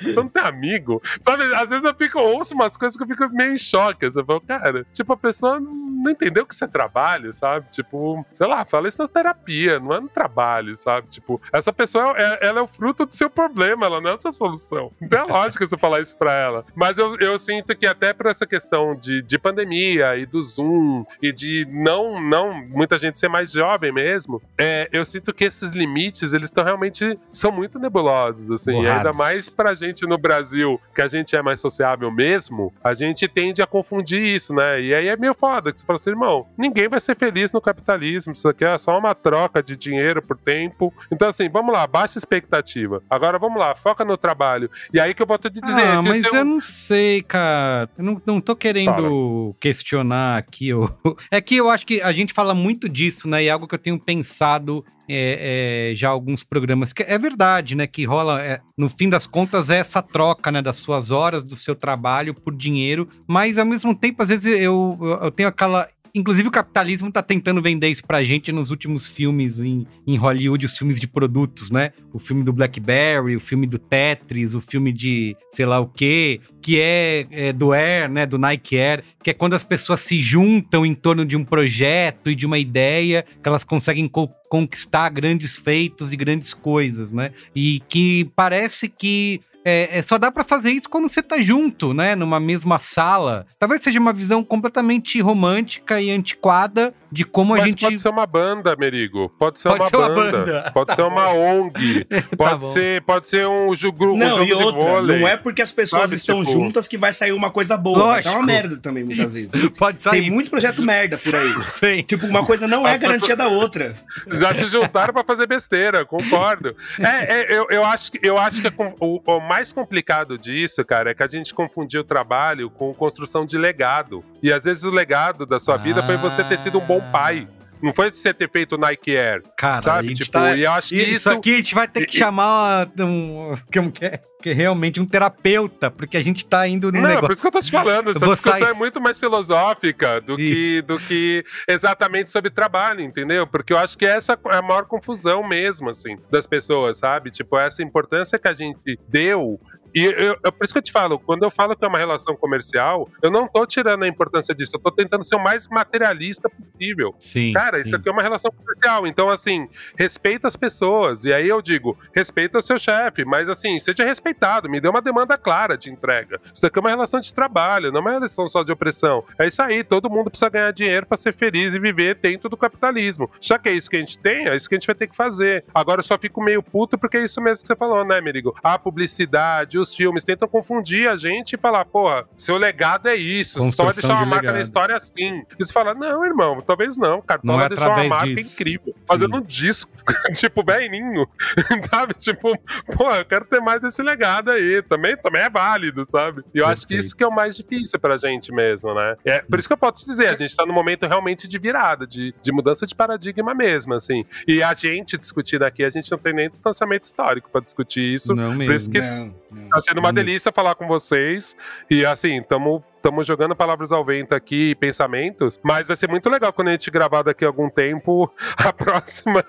você 0.04 0.20
não 0.20 0.28
tem 0.28 0.44
amigo. 0.44 1.02
Sabe, 1.22 1.44
às 1.56 1.70
vezes 1.70 1.84
eu 1.84 1.94
fico, 1.98 2.20
ouço 2.20 2.54
umas 2.54 2.78
coisas 2.78 2.98
que 2.98 3.04
eu 3.04 3.08
fico 3.08 3.30
meio 3.30 3.54
em 3.54 3.58
choque. 3.58 4.06
Assim, 4.06 4.20
eu 4.20 4.26
falo, 4.26 4.42
cara, 4.42 4.86
tipo, 4.94 5.14
a 5.14 5.18
pessoa 5.18 5.60
não 5.60 6.12
entendeu 6.12 6.46
que 6.46 6.54
isso 6.54 6.64
é 6.64 6.68
trabalho, 6.68 7.34
sabe? 7.34 7.70
Tipo, 7.70 8.26
sei 8.32 8.48
lá, 8.48 8.64
fala 8.66 8.88
isso 8.88 9.02
na 9.02 9.08
terapia, 9.08 9.80
não 9.80 9.94
é 9.94 10.00
no 10.00 10.10
trabalho, 10.10 10.76
sabe? 10.76 11.08
Tipo, 11.08 11.42
essa 11.52 11.74
pessoa, 11.74 12.14
é, 12.18 12.48
ela 12.48 12.60
é 12.60 12.62
o 12.62 12.68
fruto 12.68 13.06
do 13.06 13.14
seu 13.14 13.30
problema, 13.30 13.86
ela 13.86 14.00
não 14.00 14.12
é 14.12 14.14
a 14.14 14.18
sua 14.18 14.32
solução. 14.32 14.92
Não 15.02 15.08
tem 15.08 15.28
lógica 15.28 15.66
você 15.66 15.78
falar 15.78 16.02
isso 16.02 16.16
pra 16.18 16.32
ela. 16.32 16.66
Mas 16.76 16.98
eu, 16.98 17.16
eu 17.18 17.38
sinto 17.38 17.76
que 17.76 17.86
até 17.86 18.14
por 18.14 18.28
essa 18.28 18.46
questão 18.46 18.96
de, 18.96 19.22
de 19.22 19.38
pandemia 19.38 20.16
e 20.18 20.26
do 20.26 20.42
Zoom 20.42 21.06
e 21.22 21.32
de 21.32 21.68
não, 21.70 22.22
não, 22.22 22.54
muita 22.68 22.98
gente 22.98 23.20
ser 23.20 23.28
mais 23.28 23.52
jovem 23.52 23.92
mesmo, 23.92 24.42
é, 24.58 24.88
eu 24.92 25.04
sinto 25.06 25.34
que 25.34 25.46
esses 25.46 25.72
limites, 25.72 26.34
eles 26.34 26.46
estão 26.46 26.64
realmente, 26.64 27.20
são 27.32 27.52
muito 27.52 27.80
nebulosos, 27.80 28.52
assim. 28.52 28.82
E 28.82 28.88
ainda 28.88 29.12
mais 29.14 29.50
pra 29.50 29.74
gente 29.74 30.06
no 30.06 30.18
Brasil, 30.18 30.80
que 30.94 31.02
a 31.02 31.08
gente 31.08 31.36
é 31.36 31.42
mais 31.42 31.60
social 31.60 31.87
sociável 31.88 32.12
mesmo, 32.12 32.74
a 32.84 32.94
gente 32.94 33.28
tende 33.28 33.62
a 33.62 33.66
confundir 33.66 34.22
isso, 34.22 34.54
né? 34.54 34.82
E 34.82 34.94
aí 34.94 35.08
é 35.08 35.16
meio 35.16 35.34
foda, 35.34 35.72
que 35.72 35.80
você 35.80 35.86
fala 35.86 35.98
assim, 35.98 36.10
irmão, 36.10 36.48
ninguém 36.58 36.88
vai 36.88 37.00
ser 37.00 37.16
feliz 37.16 37.52
no 37.52 37.62
capitalismo, 37.62 38.34
isso 38.34 38.48
aqui 38.50 38.66
é 38.66 38.78
só 38.78 38.98
uma 38.98 39.16
troca 39.16 39.64
de 39.64 39.78
dinheiro 39.78 40.22
por 40.22 40.38
tempo. 40.38 40.94
Então, 41.12 41.30
assim, 41.30 41.50
vamos 41.50 41.74
lá, 41.74 41.88
baixa 41.88 42.18
expectativa. 42.18 43.02
Agora 43.10 43.40
vamos 43.40 43.60
lá, 43.60 43.74
foca 43.76 44.04
no 44.04 44.18
trabalho. 44.18 44.70
E 44.94 45.00
aí 45.00 45.14
que 45.14 45.22
eu 45.22 45.28
vou 45.28 45.38
te 45.38 45.50
dizer. 45.50 45.82
Ah, 45.82 46.02
mas 46.02 46.24
eu 46.24 46.44
não 46.44 46.60
sei, 46.62 47.22
cara. 47.22 47.90
Eu 47.98 48.04
não, 48.04 48.22
não 48.26 48.42
tô 48.42 48.56
querendo 48.56 49.56
questionar 49.60 50.38
aqui. 50.38 50.68
Eu... 50.78 50.90
É 51.32 51.40
que 51.40 51.56
eu 51.56 51.70
acho 51.70 51.86
que 51.86 52.02
a 52.02 52.12
gente 52.12 52.34
fala 52.34 52.54
muito 52.54 52.90
disso, 52.90 53.28
né? 53.28 53.44
E 53.44 53.48
é 53.48 53.52
algo 53.52 53.68
que 53.68 53.74
eu 53.74 53.80
tenho 53.80 53.98
pensado 53.98 54.84
é, 55.10 55.92
é, 55.92 55.96
já 55.96 56.10
alguns 56.10 56.44
programas. 56.44 56.94
Que 56.94 57.04
é 57.04 57.18
verdade, 57.18 57.76
né? 57.76 57.88
Que 57.88 58.06
rola, 58.06 58.42
é, 58.42 58.60
no 58.78 58.90
fim 58.90 59.10
das 59.10 59.26
contas, 59.26 59.70
é 59.70 59.78
essa 59.78 60.02
troca, 60.02 60.52
né? 60.52 60.62
Das 60.62 60.78
suas 60.78 61.12
horas, 61.12 61.44
do 61.44 61.56
seu 61.56 61.76
trabalho 61.76 62.34
por 62.34 62.56
dinheiro. 62.56 63.08
Mas, 63.28 63.58
ao 63.58 63.66
mesmo 63.66 63.96
tempo, 63.96 64.22
às 64.22 64.30
vezes 64.30 64.46
eu, 64.46 64.98
eu 65.22 65.32
tenho 65.32 65.50
aquela 65.50 65.88
Inclusive, 66.18 66.48
o 66.48 66.52
capitalismo 66.52 67.12
tá 67.12 67.22
tentando 67.22 67.62
vender 67.62 67.90
isso 67.90 68.04
pra 68.04 68.24
gente 68.24 68.52
nos 68.52 68.72
últimos 68.72 69.08
filmes 69.08 69.60
em, 69.60 69.86
em 70.06 70.16
Hollywood, 70.18 70.66
os 70.66 70.76
filmes 70.76 71.00
de 71.00 71.08
produtos, 71.08 71.70
né? 71.70 71.92
O 72.12 72.18
filme 72.18 72.44
do 72.44 72.52
Blackberry, 72.52 73.36
o 73.36 73.40
filme 73.40 73.68
do 73.68 73.78
Tetris, 73.78 74.56
o 74.56 74.60
filme 74.60 74.92
de 74.92 75.38
sei 75.52 75.68
lá 75.68 75.80
o 75.80 75.88
quê, 75.88 76.42
que 76.60 76.80
é, 76.80 77.28
é 77.30 77.54
do 77.54 77.72
Air, 77.72 78.10
né? 78.10 78.26
Do 78.26 78.40
Nike 78.40 78.80
Air, 78.80 79.04
que 79.22 79.30
é 79.30 79.34
quando 79.34 79.54
as 79.54 79.64
pessoas 79.64 80.00
se 80.00 80.20
juntam 80.20 80.84
em 80.84 80.96
torno 80.96 81.24
de 81.24 81.38
um 81.38 81.46
projeto 81.46 82.32
e 82.32 82.36
de 82.36 82.48
uma 82.48 82.58
ideia, 82.58 83.24
que 83.24 83.48
elas 83.48 83.64
conseguem 83.64 84.08
co 84.08 84.28
conquistar 84.50 85.10
grandes 85.10 85.58
feitos 85.58 86.14
e 86.14 86.16
grandes 86.16 86.54
coisas, 86.54 87.12
né? 87.12 87.32
E 87.54 87.82
que 87.90 88.32
parece 88.34 88.88
que 88.88 89.42
é, 89.70 90.00
é, 90.00 90.02
só 90.02 90.18
dá 90.18 90.32
para 90.32 90.46
fazer 90.46 90.72
isso 90.72 90.88
quando 90.88 91.10
você 91.10 91.22
tá 91.22 91.38
junto, 91.40 91.94
né? 91.94 92.16
Numa 92.16 92.40
mesma 92.40 92.80
sala. 92.80 93.46
Talvez 93.60 93.84
seja 93.84 94.00
uma 94.00 94.14
visão 94.14 94.42
completamente 94.42 95.20
romântica 95.20 96.00
e 96.00 96.10
antiquada 96.10 96.94
de 97.12 97.24
como 97.24 97.54
Mas 97.54 97.64
a 97.64 97.68
gente. 97.68 97.82
Pode 97.82 98.00
ser 98.00 98.10
uma 98.10 98.26
banda, 98.26 98.76
Merigo. 98.76 99.30
Pode 99.38 99.60
ser, 99.60 99.70
pode 99.70 99.82
uma, 99.82 99.90
ser 99.90 99.98
banda. 99.98 100.12
uma, 100.12 100.22
banda. 100.22 100.72
Pode 100.74 100.88
tá 100.88 100.96
ser 100.96 101.02
uma 101.04 101.30
ONG. 101.30 102.08
Pode, 102.38 102.62
tá 102.62 102.72
ser, 102.72 103.02
pode 103.02 103.28
ser 103.28 103.48
um, 103.48 103.50
não, 103.50 103.70
um 103.70 103.76
jogo 103.76 104.16
e 104.16 104.54
outra, 104.54 104.72
de 104.72 104.86
vôlei. 104.86 105.20
Não 105.20 105.28
é 105.28 105.38
porque 105.38 105.62
as 105.62 105.72
pessoas 105.72 106.10
Sabe, 106.10 106.22
tipo... 106.22 106.40
estão 106.40 106.54
juntas 106.54 106.88
que 106.88 106.98
vai 106.98 107.12
sair 107.14 107.32
uma 107.32 107.50
coisa 107.50 107.78
boa. 107.78 107.98
Lógico. 107.98 108.14
Vai 108.14 108.22
ser 108.24 108.30
uma 108.30 108.46
merda 108.46 108.78
também, 108.78 109.04
muitas 109.04 109.34
vezes. 109.34 109.72
pode 109.72 110.02
sair. 110.02 110.22
Tem 110.22 110.32
muito 110.32 110.50
projeto 110.50 110.82
merda 110.82 111.18
por 111.18 111.34
aí. 111.34 111.54
Sim. 111.80 112.04
Tipo, 112.04 112.28
uma 112.28 112.46
coisa 112.46 112.68
não 112.68 112.88
é 112.88 112.94
as 112.94 113.00
garantia 113.00 113.36
pessoas... 113.36 113.38
da 113.38 113.48
outra. 113.48 113.96
Já 114.34 114.54
se 114.54 114.68
juntaram 114.68 115.14
para 115.14 115.24
fazer 115.24 115.48
besteira, 115.48 116.06
concordo. 116.06 116.76
É, 117.00 117.42
é, 117.42 117.58
eu, 117.58 117.68
eu, 117.70 117.86
acho 117.86 118.12
que, 118.12 118.20
eu 118.22 118.38
acho 118.38 118.62
que 118.62 118.68
o, 119.00 119.22
o 119.26 119.40
mais 119.40 119.72
complicado 119.72 120.38
disso, 120.38 120.84
cara, 120.86 121.12
é 121.12 121.14
que 121.14 121.24
a 121.24 121.28
gente 121.28 121.54
confundiu 121.54 122.02
o 122.02 122.04
trabalho 122.04 122.70
com 122.70 122.94
construção 122.94 123.46
de 123.46 123.58
legado. 123.58 124.24
E 124.42 124.52
às 124.52 124.66
vezes 124.66 124.84
o 124.84 124.90
legado 124.90 125.46
da 125.46 125.60
sua 125.60 125.76
ah. 125.76 125.78
vida 125.78 126.04
foi 126.04 126.18
você 126.18 126.44
ter 126.44 126.60
sido 126.60 126.80
um 126.80 126.86
bom 126.86 126.97
pai. 127.12 127.48
Não 127.82 127.94
foi 127.94 128.12
você 128.12 128.34
ter 128.34 128.50
feito 128.50 128.78
Nike 128.78 129.16
Air. 129.16 129.44
Cara, 129.56 129.82
sabe? 129.82 130.14
Tipo, 130.14 130.32
tá... 130.32 130.56
e 130.56 130.64
eu 130.64 130.72
acho 130.72 130.90
que 130.90 130.96
isso, 131.02 131.12
isso 131.12 131.30
aqui 131.30 131.54
a 131.54 131.58
gente 131.58 131.76
vai 131.76 131.88
ter 131.88 132.06
que 132.06 132.18
chamar 132.18 132.90
um, 133.00 133.54
que 133.92 134.06
é, 134.06 134.20
que 134.42 134.50
é 134.50 134.54
realmente 134.54 135.00
um 135.00 135.06
terapeuta, 135.06 135.92
porque 135.92 136.18
a 136.18 136.24
gente 136.24 136.46
tá 136.46 136.68
indo 136.68 136.92
no 136.92 137.00
Não, 137.00 137.08
negócio. 137.08 137.28
por 137.28 137.34
isso 137.34 137.42
que 137.42 137.48
eu 137.48 137.52
tô 137.52 137.60
te 137.60 137.72
falando. 137.72 138.10
Essa 138.10 138.28
discussão 138.28 138.60
sair... 138.60 138.72
é 138.72 138.74
muito 138.74 139.00
mais 139.00 139.20
filosófica 139.20 140.20
do 140.20 140.36
que, 140.36 140.82
do 140.82 140.98
que 141.00 141.44
exatamente 141.68 142.32
sobre 142.32 142.50
trabalho, 142.50 143.02
entendeu? 143.02 143.46
Porque 143.46 143.74
eu 143.74 143.78
acho 143.78 143.98
que 143.98 144.06
essa 144.06 144.34
é 144.34 144.56
a 144.56 144.62
maior 144.62 144.86
confusão 144.86 145.48
mesmo, 145.48 145.90
assim, 145.90 146.18
das 146.32 146.48
pessoas, 146.48 146.98
sabe? 146.98 147.30
Tipo, 147.30 147.58
essa 147.60 147.84
importância 147.84 148.40
que 148.40 148.48
a 148.48 148.54
gente 148.54 149.00
deu 149.08 149.60
e 149.98 150.06
eu, 150.06 150.38
eu, 150.44 150.52
por 150.52 150.64
isso 150.64 150.72
que 150.72 150.78
eu 150.78 150.84
te 150.84 150.92
falo, 150.92 151.18
quando 151.18 151.42
eu 151.42 151.50
falo 151.50 151.76
que 151.76 151.84
é 151.84 151.88
uma 151.88 151.98
relação 151.98 152.36
comercial, 152.36 153.10
eu 153.20 153.32
não 153.32 153.48
tô 153.48 153.66
tirando 153.66 154.04
a 154.04 154.08
importância 154.08 154.54
disso, 154.54 154.76
eu 154.76 154.80
tô 154.80 154.92
tentando 154.92 155.24
ser 155.24 155.36
o 155.36 155.44
mais 155.44 155.68
materialista 155.68 156.48
possível. 156.48 157.16
Sim. 157.20 157.52
Cara, 157.52 157.78
sim. 157.78 157.82
isso 157.82 157.96
aqui 157.96 158.08
é 158.08 158.12
uma 158.12 158.22
relação 158.22 158.52
comercial. 158.52 159.08
Então, 159.08 159.28
assim, 159.28 159.68
respeita 159.98 160.48
as 160.48 160.56
pessoas. 160.56 161.26
E 161.26 161.34
aí 161.34 161.48
eu 161.48 161.64
digo, 161.64 161.98
respeita 162.14 162.60
o 162.60 162.62
seu 162.62 162.78
chefe, 162.78 163.26
mas 163.26 163.50
assim, 163.50 163.80
seja 163.80 164.06
respeitado, 164.06 164.70
me 164.70 164.80
dê 164.80 164.88
uma 164.88 165.02
demanda 165.02 165.36
clara 165.36 165.76
de 165.76 165.90
entrega. 165.90 166.40
Isso 166.54 166.64
aqui 166.64 166.78
é 166.78 166.80
uma 166.80 166.92
relação 166.92 167.20
de 167.20 167.34
trabalho, 167.34 167.92
não 167.92 167.98
é 167.98 168.02
uma 168.02 168.12
relação 168.12 168.46
só 168.46 168.62
de 168.62 168.72
opressão. 168.72 169.24
É 169.40 169.48
isso 169.48 169.64
aí, 169.64 169.84
todo 169.84 170.12
mundo 170.12 170.30
precisa 170.30 170.50
ganhar 170.50 170.72
dinheiro 170.72 171.08
para 171.08 171.18
ser 171.18 171.34
feliz 171.34 171.74
e 171.74 171.80
viver 171.80 172.20
dentro 172.22 172.50
do 172.50 172.56
capitalismo. 172.56 173.32
Já 173.42 173.58
que 173.58 173.68
é 173.68 173.74
isso 173.74 173.90
que 173.90 173.96
a 173.96 174.00
gente 174.00 174.20
tem, 174.20 174.48
é 174.48 174.56
isso 174.56 174.70
que 174.70 174.76
a 174.76 174.78
gente 174.78 174.86
vai 174.86 174.96
ter 174.96 175.08
que 175.08 175.16
fazer. 175.16 175.66
Agora 175.74 176.02
eu 176.02 176.04
só 176.04 176.20
fico 176.20 176.40
meio 176.44 176.62
puto 176.62 177.00
porque 177.00 177.18
é 177.18 177.24
isso 177.24 177.42
mesmo 177.42 177.64
que 177.64 177.68
você 177.68 177.76
falou, 177.76 178.06
né, 178.06 178.22
Merigo? 178.22 178.56
A 178.64 178.78
publicidade, 178.78 179.80
os 179.80 179.87
os 179.88 179.96
filmes 179.96 180.24
tentam 180.24 180.48
confundir 180.48 181.10
a 181.10 181.16
gente 181.16 181.54
e 181.54 181.58
falar, 181.58 181.86
porra, 181.86 182.26
seu 182.38 182.58
legado 182.58 183.08
é 183.08 183.16
isso, 183.16 183.60
só 183.72 183.86
vai 183.86 183.94
deixar 183.94 184.14
uma 184.14 184.24
de 184.24 184.30
marca 184.30 184.42
legado. 184.42 184.56
na 184.56 184.62
história 184.62 184.96
assim. 184.96 185.44
E 185.58 185.66
você 185.66 185.74
fala, 185.74 185.94
não, 185.94 186.26
irmão, 186.26 186.62
talvez 186.62 186.98
não. 186.98 187.22
Cartola 187.22 187.66
é 187.66 187.70
deixou 187.70 187.88
uma 187.88 188.04
marca 188.04 188.34
disso. 188.34 188.54
incrível. 188.54 188.96
Fazendo 189.06 189.38
Sim. 189.38 189.44
um 189.44 189.46
disco, 189.46 189.92
tipo, 190.36 190.64
velhinho. 190.64 191.28
sabe? 191.90 192.14
Tipo, 192.14 192.58
pô, 192.96 193.12
eu 193.12 193.26
quero 193.26 193.46
ter 193.46 193.60
mais 193.60 193.82
desse 193.82 194.02
legado 194.02 194.52
aí. 194.52 194.82
Também, 194.84 195.16
também 195.18 195.42
é 195.42 195.50
válido, 195.50 196.04
sabe? 196.06 196.44
E 196.54 196.60
eu 196.60 196.66
Perfeito. 196.66 196.70
acho 196.72 196.88
que 196.88 196.96
isso 196.96 197.16
que 197.16 197.24
é 197.24 197.28
o 197.28 197.32
mais 197.32 197.56
difícil 197.56 198.00
pra 198.00 198.18
gente 198.18 198.52
mesmo, 198.52 198.94
né? 198.94 199.16
É, 199.26 199.40
por 199.40 199.60
isso 199.60 199.68
que 199.68 199.74
eu 199.74 199.78
posso 199.78 200.06
dizer, 200.06 200.30
a 200.30 200.36
gente 200.36 200.56
tá 200.56 200.66
num 200.66 200.74
momento 200.74 201.06
realmente 201.08 201.48
de 201.48 201.58
virada, 201.58 202.06
de, 202.06 202.34
de 202.42 202.52
mudança 202.52 202.86
de 202.86 202.96
paradigma 202.96 203.54
mesmo, 203.54 203.94
assim. 203.94 204.26
E 204.48 204.62
a 204.62 204.74
gente 204.74 205.18
discutindo 205.18 205.64
aqui, 205.64 205.84
a 205.84 205.90
gente 205.90 206.12
não 206.12 206.18
tem 206.18 206.34
nem 206.34 206.50
distanciamento 206.50 207.06
histórico 207.06 207.50
pra 207.50 207.62
discutir 207.62 208.14
isso. 208.14 208.36
Não 208.36 208.50
mesmo. 208.50 208.66
Por 208.66 208.76
isso 208.76 208.90
que 208.90 209.00
não, 209.00 209.34
não. 209.52 209.70
Tá 209.78 209.82
sendo 209.82 210.00
uma 210.00 210.12
delícia 210.12 210.52
falar 210.52 210.76
com 210.76 210.88
vocês. 210.88 211.56
E 211.90 212.06
assim, 212.06 212.40
estamos 212.40 212.82
estamos 212.98 213.26
jogando 213.26 213.56
palavras 213.56 213.92
ao 213.92 214.04
vento 214.04 214.36
aqui 214.36 214.72
e 214.72 214.76
pensamentos, 214.76 215.60
mas 215.64 215.88
vai 215.88 215.96
ser 215.96 216.10
muito 216.10 216.30
legal 216.30 216.52
quando 216.52 216.70
a 216.70 216.72
gente 216.72 216.92
gravar 216.92 217.22
daqui 217.22 217.46
a 217.46 217.48
algum 217.48 217.70
tempo 217.70 218.32
a 218.58 218.74
próxima, 218.74 219.46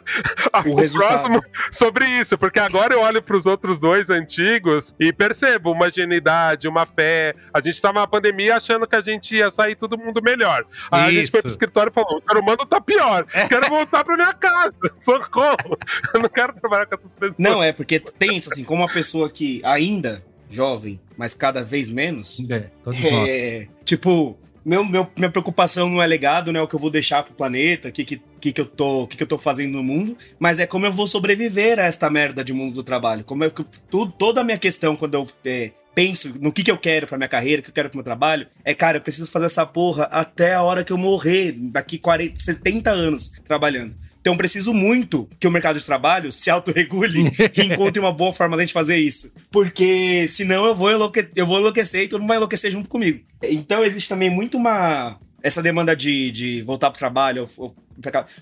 a, 0.52 0.60
o, 0.60 0.80
o 0.80 0.90
próximo 0.92 1.42
sobre 1.70 2.06
isso, 2.06 2.38
porque 2.38 2.58
agora 2.58 2.94
eu 2.94 3.00
olho 3.00 3.22
para 3.22 3.36
os 3.36 3.46
outros 3.46 3.78
dois 3.78 4.10
antigos 4.10 4.94
e 5.00 5.12
percebo 5.12 5.72
uma 5.72 5.90
genuidade, 5.90 6.68
uma 6.68 6.86
fé. 6.86 7.34
A 7.52 7.60
gente 7.60 7.74
estava 7.74 8.00
na 8.00 8.06
pandemia 8.06 8.56
achando 8.56 8.86
que 8.86 8.96
a 8.96 9.00
gente 9.00 9.36
ia 9.36 9.50
sair 9.50 9.74
todo 9.74 9.98
mundo 9.98 10.22
melhor. 10.22 10.64
Aí 10.90 11.00
isso. 11.00 11.08
a 11.08 11.12
gente 11.12 11.30
foi 11.30 11.40
pro 11.40 11.50
escritório 11.50 11.90
e 11.90 11.94
falou: 11.94 12.18
o 12.18 12.32
ser 12.32 12.38
humano 12.38 12.66
tá 12.66 12.80
pior, 12.80 13.26
é. 13.32 13.48
quero 13.48 13.68
voltar 13.68 14.04
para 14.04 14.16
minha 14.16 14.32
casa, 14.32 14.74
socorro. 15.00 15.76
Eu 16.14 16.20
não 16.20 16.28
quero 16.28 16.52
trabalhar 16.54 16.86
com 16.86 16.94
essas 16.94 17.14
pessoas. 17.14 17.38
Não, 17.38 17.62
é 17.62 17.72
porque 17.72 17.98
tem 17.98 18.36
isso 18.36 18.50
assim, 18.52 18.64
como 18.64 18.82
uma 18.82 18.92
pessoa 18.92 19.28
que 19.28 19.60
ainda 19.64 20.22
jovem, 20.50 21.00
mas 21.16 21.34
cada 21.34 21.62
vez 21.62 21.90
menos. 21.90 22.40
É, 22.48 22.70
todos 22.82 23.04
é, 23.04 23.10
nós. 23.10 23.68
Tipo, 23.84 24.38
meu, 24.64 24.84
meu, 24.84 25.06
minha 25.16 25.30
preocupação 25.30 25.88
não 25.88 26.02
é 26.02 26.06
legado, 26.06 26.52
né? 26.52 26.60
O 26.60 26.68
que 26.68 26.74
eu 26.74 26.80
vou 26.80 26.90
deixar 26.90 27.22
pro 27.22 27.34
planeta, 27.34 27.88
o 27.88 27.92
que, 27.92 28.04
que, 28.04 28.22
que, 28.40 28.52
que, 28.52 28.60
eu 28.60 28.66
tô, 28.66 29.06
que, 29.06 29.16
que 29.16 29.22
eu 29.22 29.26
tô 29.26 29.38
fazendo 29.38 29.72
no 29.72 29.82
mundo, 29.82 30.16
mas 30.38 30.58
é 30.58 30.66
como 30.66 30.86
eu 30.86 30.92
vou 30.92 31.06
sobreviver 31.06 31.78
a 31.78 31.84
esta 31.84 32.10
merda 32.10 32.44
de 32.44 32.52
mundo 32.52 32.74
do 32.74 32.82
trabalho. 32.82 33.24
Como 33.24 33.44
é 33.44 33.50
que 33.50 33.64
tudo, 33.90 34.12
toda 34.12 34.40
a 34.40 34.44
minha 34.44 34.58
questão 34.58 34.94
quando 34.94 35.14
eu 35.14 35.26
é, 35.44 35.70
penso 35.94 36.34
no 36.38 36.52
que, 36.52 36.62
que 36.62 36.70
eu 36.70 36.78
quero 36.78 37.06
pra 37.06 37.16
minha 37.16 37.28
carreira, 37.28 37.60
o 37.60 37.62
que 37.62 37.70
eu 37.70 37.74
quero 37.74 37.88
pro 37.88 37.96
meu 37.96 38.04
trabalho, 38.04 38.46
é, 38.64 38.74
cara, 38.74 38.98
eu 38.98 39.00
preciso 39.00 39.30
fazer 39.30 39.46
essa 39.46 39.64
porra 39.64 40.04
até 40.04 40.54
a 40.54 40.62
hora 40.62 40.84
que 40.84 40.92
eu 40.92 40.98
morrer, 40.98 41.52
daqui 41.52 41.98
40, 41.98 42.38
70 42.38 42.90
anos 42.90 43.32
trabalhando. 43.44 43.94
Então 44.28 44.36
preciso 44.36 44.74
muito 44.74 45.26
que 45.40 45.46
o 45.46 45.50
mercado 45.50 45.78
de 45.78 45.86
trabalho 45.86 46.30
se 46.30 46.50
autorregule 46.50 47.32
e 47.56 47.62
encontre 47.62 47.98
uma 47.98 48.12
boa 48.12 48.30
forma 48.30 48.58
de 48.58 48.64
gente 48.64 48.74
fazer 48.74 48.98
isso. 48.98 49.32
Porque 49.50 50.28
senão 50.28 50.66
eu 50.66 50.74
vou, 50.74 50.90
enlouque 50.90 51.26
eu 51.34 51.46
vou 51.46 51.58
enlouquecer 51.58 52.02
e 52.02 52.08
todo 52.08 52.20
mundo 52.20 52.28
vai 52.28 52.36
enlouquecer 52.36 52.70
junto 52.70 52.90
comigo. 52.90 53.24
Então 53.42 53.82
existe 53.82 54.06
também 54.06 54.28
muito 54.28 54.58
uma. 54.58 55.18
Essa 55.42 55.62
demanda 55.62 55.96
de, 55.96 56.30
de 56.30 56.60
voltar 56.60 56.90
pro 56.90 56.98
trabalho, 56.98 57.48
ou, 57.56 57.74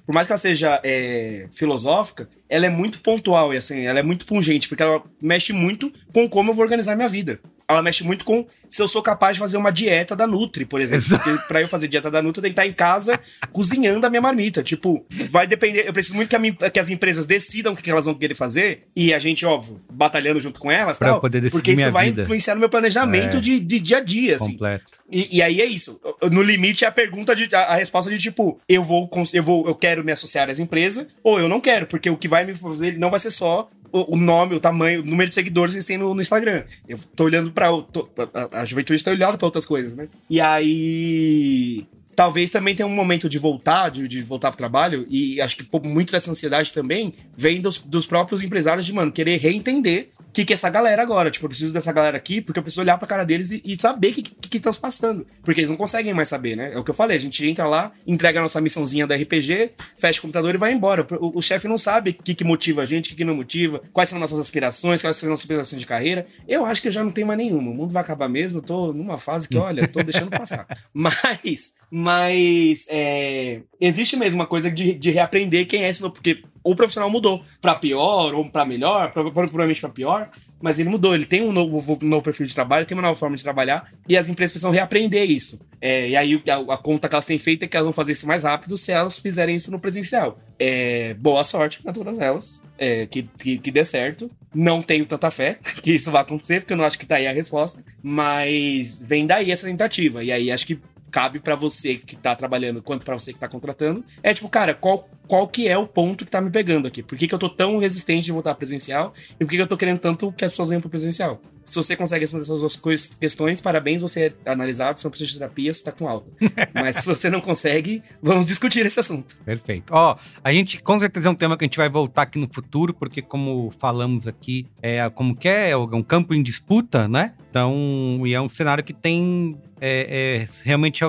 por 0.05 0.13
mais 0.13 0.27
que 0.27 0.33
ela 0.33 0.41
seja 0.41 0.81
é, 0.83 1.47
filosófica, 1.53 2.29
ela 2.49 2.67
é 2.67 2.71
muito 2.71 2.99
pontual 2.99 3.55
e 3.55 3.57
assim, 3.57 3.87
ela 3.87 4.01
é 4.01 4.03
muito 4.03 4.27
pungente, 4.27 4.67
porque 4.67 4.83
ela 4.83 5.05
mexe 5.23 5.53
muito 5.53 5.93
com 6.13 6.29
como 6.29 6.51
eu 6.51 6.55
vou 6.55 6.65
organizar 6.65 6.97
minha 6.97 7.09
vida 7.09 7.39
ela 7.69 7.83
mexe 7.83 8.05
muito 8.05 8.25
com 8.25 8.47
se 8.69 8.83
eu 8.83 8.89
sou 8.89 9.03
capaz 9.03 9.37
de 9.37 9.41
fazer 9.41 9.57
uma 9.57 9.71
dieta 9.71 10.15
da 10.15 10.27
Nutri, 10.27 10.65
por 10.65 10.81
exemplo. 10.81 11.07
Pra 11.47 11.61
eu 11.61 11.69
fazer 11.69 11.89
dieta 11.89 12.11
da 12.11 12.21
Nutri, 12.21 12.39
eu 12.39 12.43
tenho 12.43 12.55
que 12.55 12.61
estar 12.61 12.67
em 12.67 12.73
casa 12.73 13.19
cozinhando 13.53 14.07
a 14.07 14.11
minha 14.11 14.21
marmita. 14.21 14.63
Tipo, 14.63 15.05
vai 15.31 15.47
depender. 15.47 15.87
Eu 15.87 15.93
preciso 15.93 16.15
muito 16.15 16.29
que, 16.29 16.39
minha, 16.39 16.55
que 16.55 16.79
as 16.79 16.89
empresas 16.89 17.27
decidam 17.27 17.73
o 17.73 17.77
que 17.77 17.91
elas 17.91 18.05
vão 18.05 18.15
querer 18.15 18.35
fazer. 18.35 18.87
E 18.95 19.15
a 19.15 19.19
gente, 19.19 19.47
óbvio, 19.47 19.81
batalhando 19.91 20.41
junto 20.41 20.61
com 20.61 20.71
elas. 20.71 20.99
Pra 20.99 21.11
tal, 21.11 21.21
poder 21.21 21.41
decidir 21.41 21.63
porque 21.63 21.73
isso 21.73 21.91
vai 21.91 22.07
vida. 22.07 22.23
influenciar 22.23 22.55
no 22.55 22.61
meu 22.61 22.69
planejamento 22.69 23.37
é. 23.39 23.41
de, 23.41 23.61
de 23.61 23.81
dia 23.81 23.99
a 23.99 24.01
dia. 24.01 24.37
Assim. 24.37 24.53
Completo. 24.53 24.85
E, 25.11 25.37
e, 25.37 25.43
aí 25.43 25.61
é 25.61 25.65
isso. 25.65 26.01
No 26.31 26.43
limite 26.43 26.85
é 26.85 26.89
a 26.89 26.93
pergunta 26.93 27.35
de 27.35 27.55
a, 27.55 27.61
a, 27.61 27.75
resposta 27.77 28.11
de 28.11 28.19
tipo, 28.19 28.61
eu 28.69 28.83
vou, 28.83 29.09
eu 29.33 29.43
vou, 29.43 29.67
eu 29.67 29.75
quero 29.75 30.05
me 30.05 30.11
associar 30.11 30.51
às 30.51 30.59
empresas, 30.59 31.07
ou 31.23 31.39
eu 31.39 31.49
não 31.49 31.61
quero, 31.61 31.87
porque 31.87 32.11
o 32.11 32.17
que 32.17 32.27
vai 32.27 32.45
me 32.45 32.55
fazer 32.55 32.99
não 32.99 33.11
vai 33.11 33.21
ser 33.21 33.31
só 33.31 33.71
o, 34.09 34.17
nome, 34.17 34.55
o 34.55 34.61
tamanho, 34.61 35.03
o 35.03 35.05
número 35.05 35.29
de 35.29 35.35
seguidores 35.35 35.73
que 35.73 35.79
eles 35.79 35.87
têm 35.87 35.99
no, 35.99 36.15
no 36.15 36.21
Instagram. 36.21 36.65
Eu 36.89 36.99
tô 37.15 37.25
olhando 37.25 37.51
pra. 37.51 37.69
Tô, 37.93 38.09
a, 38.35 38.61
a, 38.61 38.65
juventude 38.65 39.03
tá 39.03 39.11
olhando 39.11 39.39
pra 39.39 39.47
outras 39.47 39.67
coisas, 39.67 39.97
né? 39.97 40.09
E 40.29 40.41
aí. 40.41 41.87
Talvez 42.15 42.49
também 42.49 42.75
tenha 42.75 42.87
um 42.87 42.95
momento 42.95 43.29
de 43.29 43.37
voltar, 43.37 43.91
de, 43.91 44.09
de 44.09 44.23
voltar 44.23 44.51
pro 44.51 44.57
trabalho, 44.57 45.07
e 45.07 45.39
acho 45.39 45.55
que 45.55 45.69
muito 45.87 46.13
dessa 46.13 46.31
ansiedade 46.31 46.73
também 46.73 47.13
vem 47.37 47.61
dos, 47.61 47.77
dos 47.77 48.07
próprios 48.07 48.43
empresários 48.43 48.87
de, 48.87 48.93
mano, 48.95 49.13
querer 49.13 49.37
reentender 49.37 50.09
que, 50.37 50.45
que 50.45 50.53
é 50.53 50.55
essa 50.55 50.69
galera 50.69 51.01
agora. 51.01 51.31
Tipo, 51.31 51.47
eu 51.47 51.49
preciso 51.49 51.73
dessa 51.73 51.91
galera 51.91 52.17
aqui, 52.17 52.43
porque 52.43 52.59
eu 52.59 52.63
preciso 52.63 52.83
olhar 52.83 52.99
pra 52.99 53.09
cara 53.09 53.25
deles 53.25 53.51
e, 53.51 53.63
e 53.65 53.75
saber 53.81 54.09
o 54.09 54.13
que, 54.13 54.23
que, 54.23 54.61
que, 54.61 54.73
se 54.73 54.79
passando. 54.79 55.27
Porque 55.43 55.61
eles 55.61 55.71
não 55.71 55.79
conseguem 55.79 56.13
mais 56.13 56.29
saber, 56.29 56.55
né? 56.55 56.75
É 56.75 56.79
o 56.79 56.85
que 56.85 56.91
eu 56.91 56.95
falei, 56.95 57.17
a 57.17 57.21
gente 57.21 57.47
entra 57.47 57.67
lá, 57.67 57.93
entrega 58.07 58.39
a 58.39 58.43
nossa 58.43 58.61
missãozinha 58.61 59.07
da 59.07 59.17
RPG, 59.17 59.71
fecha 59.97 60.19
o 60.19 60.23
computador 60.23 60.55
e 60.55 60.59
vai 60.59 60.73
embora. 60.75 61.07
O, 61.19 61.39
o 61.39 61.43
chefe 61.43 61.67
não 61.67 61.79
sabe 61.79 62.11
o 62.11 62.15
que, 62.15 62.35
que 62.35 62.45
motiva 62.45 62.83
a 62.83 62.85
gente, 62.85 63.07
o 63.07 63.09
que, 63.11 63.17
que 63.17 63.25
não 63.25 63.35
motiva, 63.35 63.81
quais 63.95 64.11
são 64.11 64.19
nossas 64.19 64.39
aspirações, 64.39 65.01
quais 65.01 65.17
são 65.17 65.31
nossas 65.31 65.45
aspirações 65.45 65.81
de 65.81 65.87
carreira. 65.87 66.27
Eu 66.47 66.67
acho 66.67 66.83
que 66.83 66.89
eu 66.89 66.93
já 66.93 67.03
não 67.03 67.11
tenho 67.11 67.27
mais 67.27 67.39
nenhuma. 67.39 67.71
O 67.71 67.75
mundo 67.75 67.93
vai 67.93 68.03
acabar 68.03 68.29
mesmo, 68.29 68.59
eu 68.59 68.63
tô 68.63 68.93
numa 68.93 69.17
fase 69.17 69.49
que, 69.49 69.57
olha, 69.59 69.89
tô 69.89 70.03
deixando 70.03 70.29
passar. 70.29 70.67
Mas, 70.93 71.73
mas, 71.91 72.87
é, 72.89 73.61
existe 73.81 74.17
mesmo 74.17 74.41
uma 74.41 74.47
coisa 74.47 74.71
de, 74.71 74.95
de 74.95 75.11
reaprender 75.11 75.67
quem 75.67 75.85
é 75.85 75.89
esse, 75.89 76.01
porque 76.03 76.43
o 76.63 76.75
profissional 76.75 77.09
mudou 77.09 77.45
para 77.61 77.77
pior 77.77 78.35
ou 78.35 78.51
para 78.51 78.65
melhor, 78.65 79.13
provavelmente 79.13 79.81
para 79.81 79.91
pior, 79.91 80.31
mas 80.61 80.81
ele 80.81 80.89
mudou, 80.89 81.15
ele 81.15 81.25
tem 81.25 81.43
um 81.43 81.53
novo, 81.53 81.97
novo 82.03 82.25
perfil 82.25 82.45
de 82.45 82.55
trabalho, 82.55 82.85
tem 82.85 82.97
uma 82.97 83.03
nova 83.03 83.17
forma 83.17 83.37
de 83.37 83.43
trabalhar, 83.43 83.89
e 84.09 84.17
as 84.17 84.29
empresas 84.29 84.53
precisam 84.53 84.73
reaprender 84.73 85.31
isso. 85.31 85.65
É, 85.81 86.09
e 86.09 86.17
aí 86.17 86.43
a, 86.49 86.75
a, 86.75 86.77
conta 86.77 87.09
que 87.09 87.15
elas 87.15 87.27
têm 87.27 87.39
feito 87.39 87.63
é 87.63 87.69
que 87.69 87.77
elas 87.77 87.85
vão 87.85 87.93
fazer 87.93 88.13
isso 88.13 88.27
mais 88.27 88.43
rápido 88.43 88.77
se 88.77 88.91
elas 88.91 89.19
fizerem 89.19 89.55
isso 89.55 89.71
no 89.71 89.79
presencial. 89.79 90.41
É, 90.59 91.15
boa 91.15 91.45
sorte 91.45 91.81
para 91.81 91.93
todas 91.93 92.19
elas, 92.19 92.65
é, 92.77 93.07
que, 93.07 93.23
que, 93.39 93.59
que 93.59 93.71
dê 93.71 93.85
certo. 93.85 94.29
Não 94.53 94.83
tenho 94.83 95.07
tanta 95.07 95.31
fé 95.31 95.59
que 95.83 95.93
isso 95.93 96.11
vai 96.11 96.23
acontecer, 96.23 96.61
porque 96.61 96.73
eu 96.73 96.77
não 96.77 96.85
acho 96.85 96.99
que 96.99 97.07
tá 97.07 97.17
aí 97.17 97.29
a 97.29 97.33
resposta, 97.33 97.85
mas 98.03 99.01
vem 99.03 99.25
daí 99.25 99.53
essa 99.53 99.69
tentativa. 99.69 100.25
E 100.25 100.33
aí 100.33 100.51
acho 100.51 100.67
que 100.67 100.81
cabe 101.17 101.41
para 101.41 101.57
você 101.57 101.97
que 101.97 102.15
tá 102.15 102.37
trabalhando 102.37 102.83
quanto 102.83 103.03
para 103.03 103.19
você 103.19 103.33
que 103.33 103.39
tá 103.39 103.49
contratando. 103.49 104.05
É 104.23 104.35
tipo, 104.35 104.51
cara, 104.51 104.75
qual, 104.75 105.09
qual 105.27 105.49
que 105.49 105.69
é 105.69 105.77
o 105.77 105.87
ponto 105.87 106.25
que 106.25 106.31
tá 106.31 106.41
me 106.41 106.51
pegando 106.51 106.87
aqui? 106.87 107.03
Por 107.03 107.17
que, 107.17 107.27
que 107.27 107.35
eu 107.35 107.39
tô 107.39 107.49
tão 107.49 107.79
resistente 107.79 108.27
de 108.27 108.33
voltar 108.33 108.55
presencial? 108.55 109.13
E 109.39 109.45
por 109.45 109.51
que, 109.51 109.57
que 109.57 109.63
eu 109.63 109.67
tô 109.67 109.77
querendo 109.77 109.99
tanto 109.99 110.33
que 110.33 110.45
as 110.45 110.53
pessoas 110.53 110.69
venham 110.69 110.81
pro 110.81 110.91
presencial? 110.91 111.41
Se 111.65 111.75
você 111.75 111.97
consegue 111.97 112.21
responder 112.21 112.45
essas 112.45 112.61
duas 112.61 112.77
questões, 113.19 113.61
parabéns, 113.61 114.01
você 114.01 114.33
é 114.45 114.51
analisado, 114.51 115.01
se 115.01 115.05
não 115.05 115.11
precisa 115.11 115.33
de 115.33 115.39
terapia, 115.39 115.75
você 115.75 115.83
tá 115.83 115.91
com 115.91 116.09
alta. 116.09 116.31
Mas 116.73 116.97
se 116.97 117.07
você 117.07 117.29
não 117.29 117.41
consegue, 117.41 118.05
vamos 118.23 118.47
discutir 118.47 118.87
esse 118.87 119.01
assunto. 119.01 119.37
Perfeito. 119.45 119.93
Ó, 119.93 120.17
a 120.45 120.53
gente 120.53 120.81
com 120.81 120.99
certeza 121.01 121.29
é 121.29 121.31
um 121.31 121.35
tema 121.35 121.57
que 121.57 121.65
a 121.65 121.67
gente 121.67 121.77
vai 121.77 121.89
voltar 121.89 122.23
aqui 122.23 122.39
no 122.39 122.49
futuro, 122.53 122.95
porque 122.95 123.21
como 123.21 123.73
falamos 123.81 124.29
aqui, 124.29 124.67
é 124.81 125.11
como 125.11 125.35
que 125.35 125.49
é, 125.49 125.71
é 125.71 125.77
um 125.77 126.05
campo 126.05 126.35
em 126.35 126.43
disputa, 126.43 127.09
né? 127.09 127.35
Então, 127.51 128.23
e 128.25 128.33
é 128.33 128.41
um 128.41 128.49
cenário 128.49 128.85
que 128.85 128.93
tem 128.93 129.59
é, 129.81 130.45
é, 130.45 130.47
realmente 130.63 131.03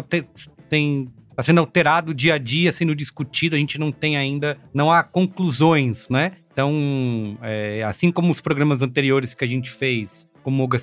tem 0.69 1.07
está 1.37 1.43
sendo 1.43 1.59
alterado 1.59 2.15
dia 2.15 2.33
a 2.33 2.37
dia, 2.39 2.73
sendo 2.73 2.95
discutido, 2.95 3.55
a 3.55 3.59
gente 3.59 3.77
não 3.77 3.91
tem 3.91 4.17
ainda, 4.17 4.57
não 4.73 4.91
há 4.91 5.03
conclusões, 5.03 6.09
né? 6.09 6.31
Então, 6.51 7.37
é, 7.43 7.83
assim 7.83 8.11
como 8.11 8.31
os 8.31 8.41
programas 8.41 8.81
anteriores 8.81 9.35
que 9.35 9.45
a 9.45 9.47
gente 9.47 9.69
fez, 9.69 10.27
como 10.41 10.57
o 10.57 10.61
Olga 10.63 10.81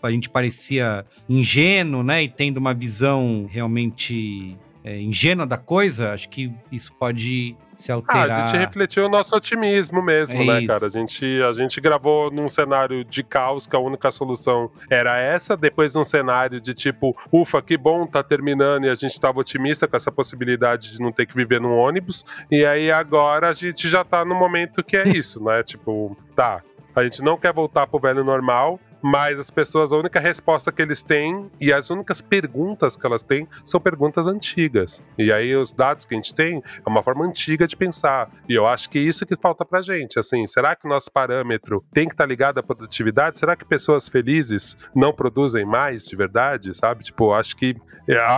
a 0.00 0.10
gente 0.12 0.28
parecia 0.28 1.04
ingênuo, 1.28 2.04
né? 2.04 2.22
E 2.22 2.28
tendo 2.28 2.58
uma 2.58 2.72
visão 2.72 3.48
realmente 3.50 4.56
é, 4.86 5.00
ingênua 5.00 5.44
da 5.44 5.56
coisa, 5.56 6.12
acho 6.12 6.28
que 6.28 6.54
isso 6.70 6.94
pode 6.94 7.56
se 7.74 7.90
alterar. 7.90 8.30
Ah, 8.30 8.44
a 8.44 8.46
gente 8.46 8.56
refletiu 8.56 9.06
o 9.06 9.08
nosso 9.08 9.34
otimismo 9.34 10.00
mesmo, 10.00 10.40
é 10.40 10.46
né, 10.46 10.58
isso. 10.60 10.68
cara? 10.68 10.86
A 10.86 10.88
gente, 10.88 11.42
a 11.42 11.52
gente 11.52 11.80
gravou 11.80 12.30
num 12.30 12.48
cenário 12.48 13.04
de 13.04 13.24
caos, 13.24 13.66
que 13.66 13.74
a 13.74 13.80
única 13.80 14.12
solução 14.12 14.70
era 14.88 15.18
essa, 15.18 15.56
depois 15.56 15.96
num 15.96 16.04
cenário 16.04 16.60
de 16.60 16.72
tipo, 16.72 17.16
ufa, 17.32 17.60
que 17.60 17.76
bom, 17.76 18.06
tá 18.06 18.22
terminando, 18.22 18.84
e 18.84 18.88
a 18.88 18.94
gente 18.94 19.20
tava 19.20 19.40
otimista 19.40 19.88
com 19.88 19.96
essa 19.96 20.12
possibilidade 20.12 20.92
de 20.92 21.00
não 21.00 21.10
ter 21.10 21.26
que 21.26 21.34
viver 21.34 21.60
num 21.60 21.76
ônibus, 21.76 22.24
e 22.48 22.64
aí 22.64 22.88
agora 22.88 23.48
a 23.48 23.52
gente 23.52 23.88
já 23.88 24.04
tá 24.04 24.24
no 24.24 24.36
momento 24.36 24.84
que 24.84 24.96
é 24.96 25.08
isso, 25.08 25.42
né? 25.42 25.64
Tipo, 25.64 26.16
tá, 26.36 26.62
a 26.94 27.02
gente 27.02 27.22
não 27.22 27.36
quer 27.36 27.52
voltar 27.52 27.88
pro 27.88 27.98
velho 27.98 28.22
normal, 28.22 28.78
mas 29.06 29.38
as 29.38 29.52
pessoas, 29.52 29.92
a 29.92 29.96
única 29.96 30.18
resposta 30.18 30.72
que 30.72 30.82
eles 30.82 31.00
têm 31.00 31.48
e 31.60 31.72
as 31.72 31.90
únicas 31.90 32.20
perguntas 32.20 32.96
que 32.96 33.06
elas 33.06 33.22
têm 33.22 33.46
são 33.64 33.80
perguntas 33.80 34.26
antigas. 34.26 35.00
E 35.16 35.30
aí 35.30 35.54
os 35.54 35.70
dados 35.70 36.04
que 36.04 36.12
a 36.12 36.16
gente 36.16 36.34
tem 36.34 36.60
é 36.84 36.88
uma 36.90 37.04
forma 37.04 37.24
antiga 37.24 37.68
de 37.68 37.76
pensar. 37.76 38.28
E 38.48 38.54
eu 38.54 38.66
acho 38.66 38.90
que 38.90 38.98
isso 38.98 39.24
que 39.24 39.36
falta 39.36 39.64
pra 39.64 39.80
gente. 39.80 40.18
Assim, 40.18 40.44
será 40.48 40.74
que 40.74 40.88
nosso 40.88 41.12
parâmetro 41.12 41.84
tem 41.92 42.08
que 42.08 42.14
estar 42.14 42.24
tá 42.24 42.28
ligado 42.28 42.58
à 42.58 42.64
produtividade? 42.64 43.38
Será 43.38 43.54
que 43.54 43.64
pessoas 43.64 44.08
felizes 44.08 44.76
não 44.92 45.12
produzem 45.12 45.64
mais 45.64 46.04
de 46.04 46.16
verdade, 46.16 46.74
sabe? 46.74 47.04
Tipo, 47.04 47.32
acho 47.32 47.56
que 47.56 47.76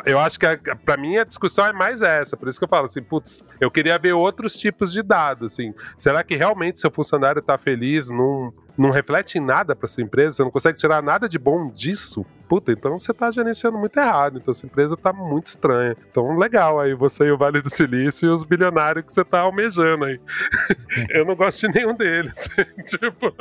eu 0.05 0.19
acho 0.19 0.39
que 0.39 0.47
para 0.85 0.97
mim 0.99 1.17
a 1.17 1.25
discussão 1.25 1.67
é 1.67 1.73
mais 1.73 2.03
essa. 2.03 2.37
Por 2.37 2.49
isso 2.49 2.59
que 2.59 2.65
eu 2.65 2.69
falo 2.69 2.87
assim, 2.87 3.03
putz, 3.03 3.43
eu 3.59 3.71
queria 3.71 3.99
ver 3.99 4.13
outros 4.13 4.55
tipos 4.55 4.93
de 4.93 5.03
dados, 5.03 5.53
assim. 5.53 5.73
Será 5.97 6.23
que 6.23 6.37
realmente 6.37 6.79
seu 6.79 6.91
funcionário 6.91 7.41
tá 7.41 7.57
feliz 7.57 8.11
num 8.11 8.53
não 8.79 8.91
reflete 8.91 9.39
em 9.39 9.41
nada 9.41 9.75
para 9.75 9.89
sua 9.89 10.05
empresa, 10.05 10.37
você 10.37 10.43
não 10.45 10.51
consegue 10.51 10.79
tirar 10.79 11.03
nada 11.03 11.29
de 11.29 11.39
bom 11.39 11.69
disso, 11.69 12.25
puta, 12.49 12.71
então 12.71 12.97
você 12.97 13.13
tá 13.13 13.29
gerenciando 13.31 13.77
muito 13.77 13.99
errado, 13.99 14.39
então 14.39 14.55
sua 14.55 14.67
empresa 14.67 14.97
tá 14.97 15.13
muito 15.13 15.47
estranha. 15.47 15.97
Então, 16.11 16.39
legal 16.39 16.79
aí 16.79 16.95
você 16.95 17.25
e 17.25 17.33
o 17.33 17.37
Vale 17.37 17.61
do 17.61 17.69
Silício 17.69 18.27
e 18.27 18.31
os 18.31 18.45
bilionários 18.45 19.05
que 19.05 19.13
você 19.13 19.25
tá 19.25 19.41
almejando 19.41 20.05
aí. 20.05 20.21
Eu 21.11 21.25
não 21.27 21.35
gosto 21.35 21.67
de 21.67 21.75
nenhum 21.75 21.95
deles. 21.95 22.49
tipo, 22.87 23.35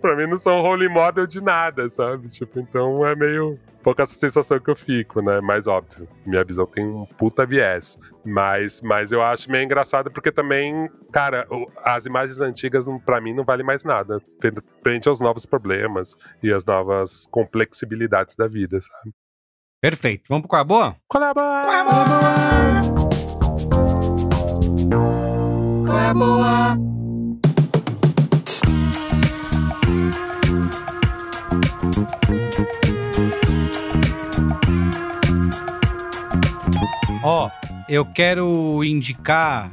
pra 0.00 0.16
mim 0.16 0.26
não 0.26 0.36
são 0.36 0.60
role 0.60 0.88
model 0.88 1.26
de 1.26 1.40
nada, 1.40 1.88
sabe? 1.88 2.28
Tipo, 2.28 2.58
então 2.58 3.06
é 3.06 3.14
meio 3.14 3.58
pouco 3.84 4.00
essa 4.00 4.14
sensação 4.14 4.58
que 4.58 4.70
eu 4.70 4.74
fico, 4.74 5.20
né? 5.20 5.40
Mas 5.42 5.66
óbvio, 5.66 6.08
minha 6.24 6.42
visão 6.42 6.64
tem 6.66 6.84
um 6.84 7.04
puta 7.04 7.44
viés. 7.44 8.00
Mas, 8.24 8.80
mas 8.80 9.12
eu 9.12 9.22
acho 9.22 9.50
meio 9.50 9.64
engraçado 9.64 10.10
porque 10.10 10.32
também, 10.32 10.90
cara, 11.12 11.46
as 11.84 12.06
imagens 12.06 12.40
antigas 12.40 12.86
para 13.04 13.20
mim 13.20 13.34
não 13.34 13.44
valem 13.44 13.64
mais 13.64 13.84
nada 13.84 14.20
frente 14.82 15.08
aos 15.08 15.20
novos 15.20 15.44
problemas 15.44 16.16
e 16.42 16.50
as 16.50 16.64
novas 16.64 17.28
complexibilidades 17.30 18.34
da 18.34 18.48
vida, 18.48 18.80
sabe? 18.80 19.12
Perfeito. 19.80 20.24
Vamos 20.30 20.48
pro 20.48 20.64
boa? 20.64 20.96
Qual 21.06 21.22
é 21.22 21.28
a 21.28 21.34
boa? 21.34 21.62
Qual 21.62 21.74
é 21.74 21.80
a 21.80 21.84
boa? 21.84 22.04
Qual 25.84 25.98
é 25.98 26.06
a 26.06 26.14
boa? 26.14 26.94
Ó, 37.26 37.50
eu 37.88 38.04
quero 38.04 38.84
indicar 38.84 39.70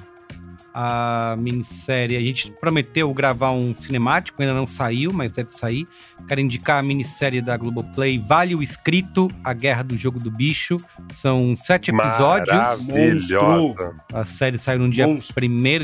a 0.74 1.36
minissérie. 1.38 2.16
A 2.16 2.22
gente 2.22 2.50
prometeu 2.50 3.14
gravar 3.14 3.52
um 3.52 3.76
cinemático, 3.76 4.42
ainda 4.42 4.54
não 4.54 4.66
saiu, 4.66 5.12
mas 5.12 5.34
deve 5.34 5.54
sair. 5.54 5.86
Quero 6.28 6.42
indicar 6.42 6.80
a 6.80 6.84
minissérie 6.84 7.42
da 7.42 7.58
Globoplay, 7.58 8.18
Vale 8.18 8.56
o 8.56 8.64
Escrito, 8.64 9.30
A 9.44 9.54
Guerra 9.54 9.84
do 9.84 9.98
Jogo 9.98 10.20
do 10.20 10.32
Bicho. 10.32 10.78
São 11.12 11.56
sete 11.56 11.92
episódios. 11.92 12.88
Monstro. 12.88 13.96
A 14.14 14.26
série 14.26 14.58
saiu 14.58 14.80
no 14.80 14.90
dia 14.90 15.08
1 15.08 15.20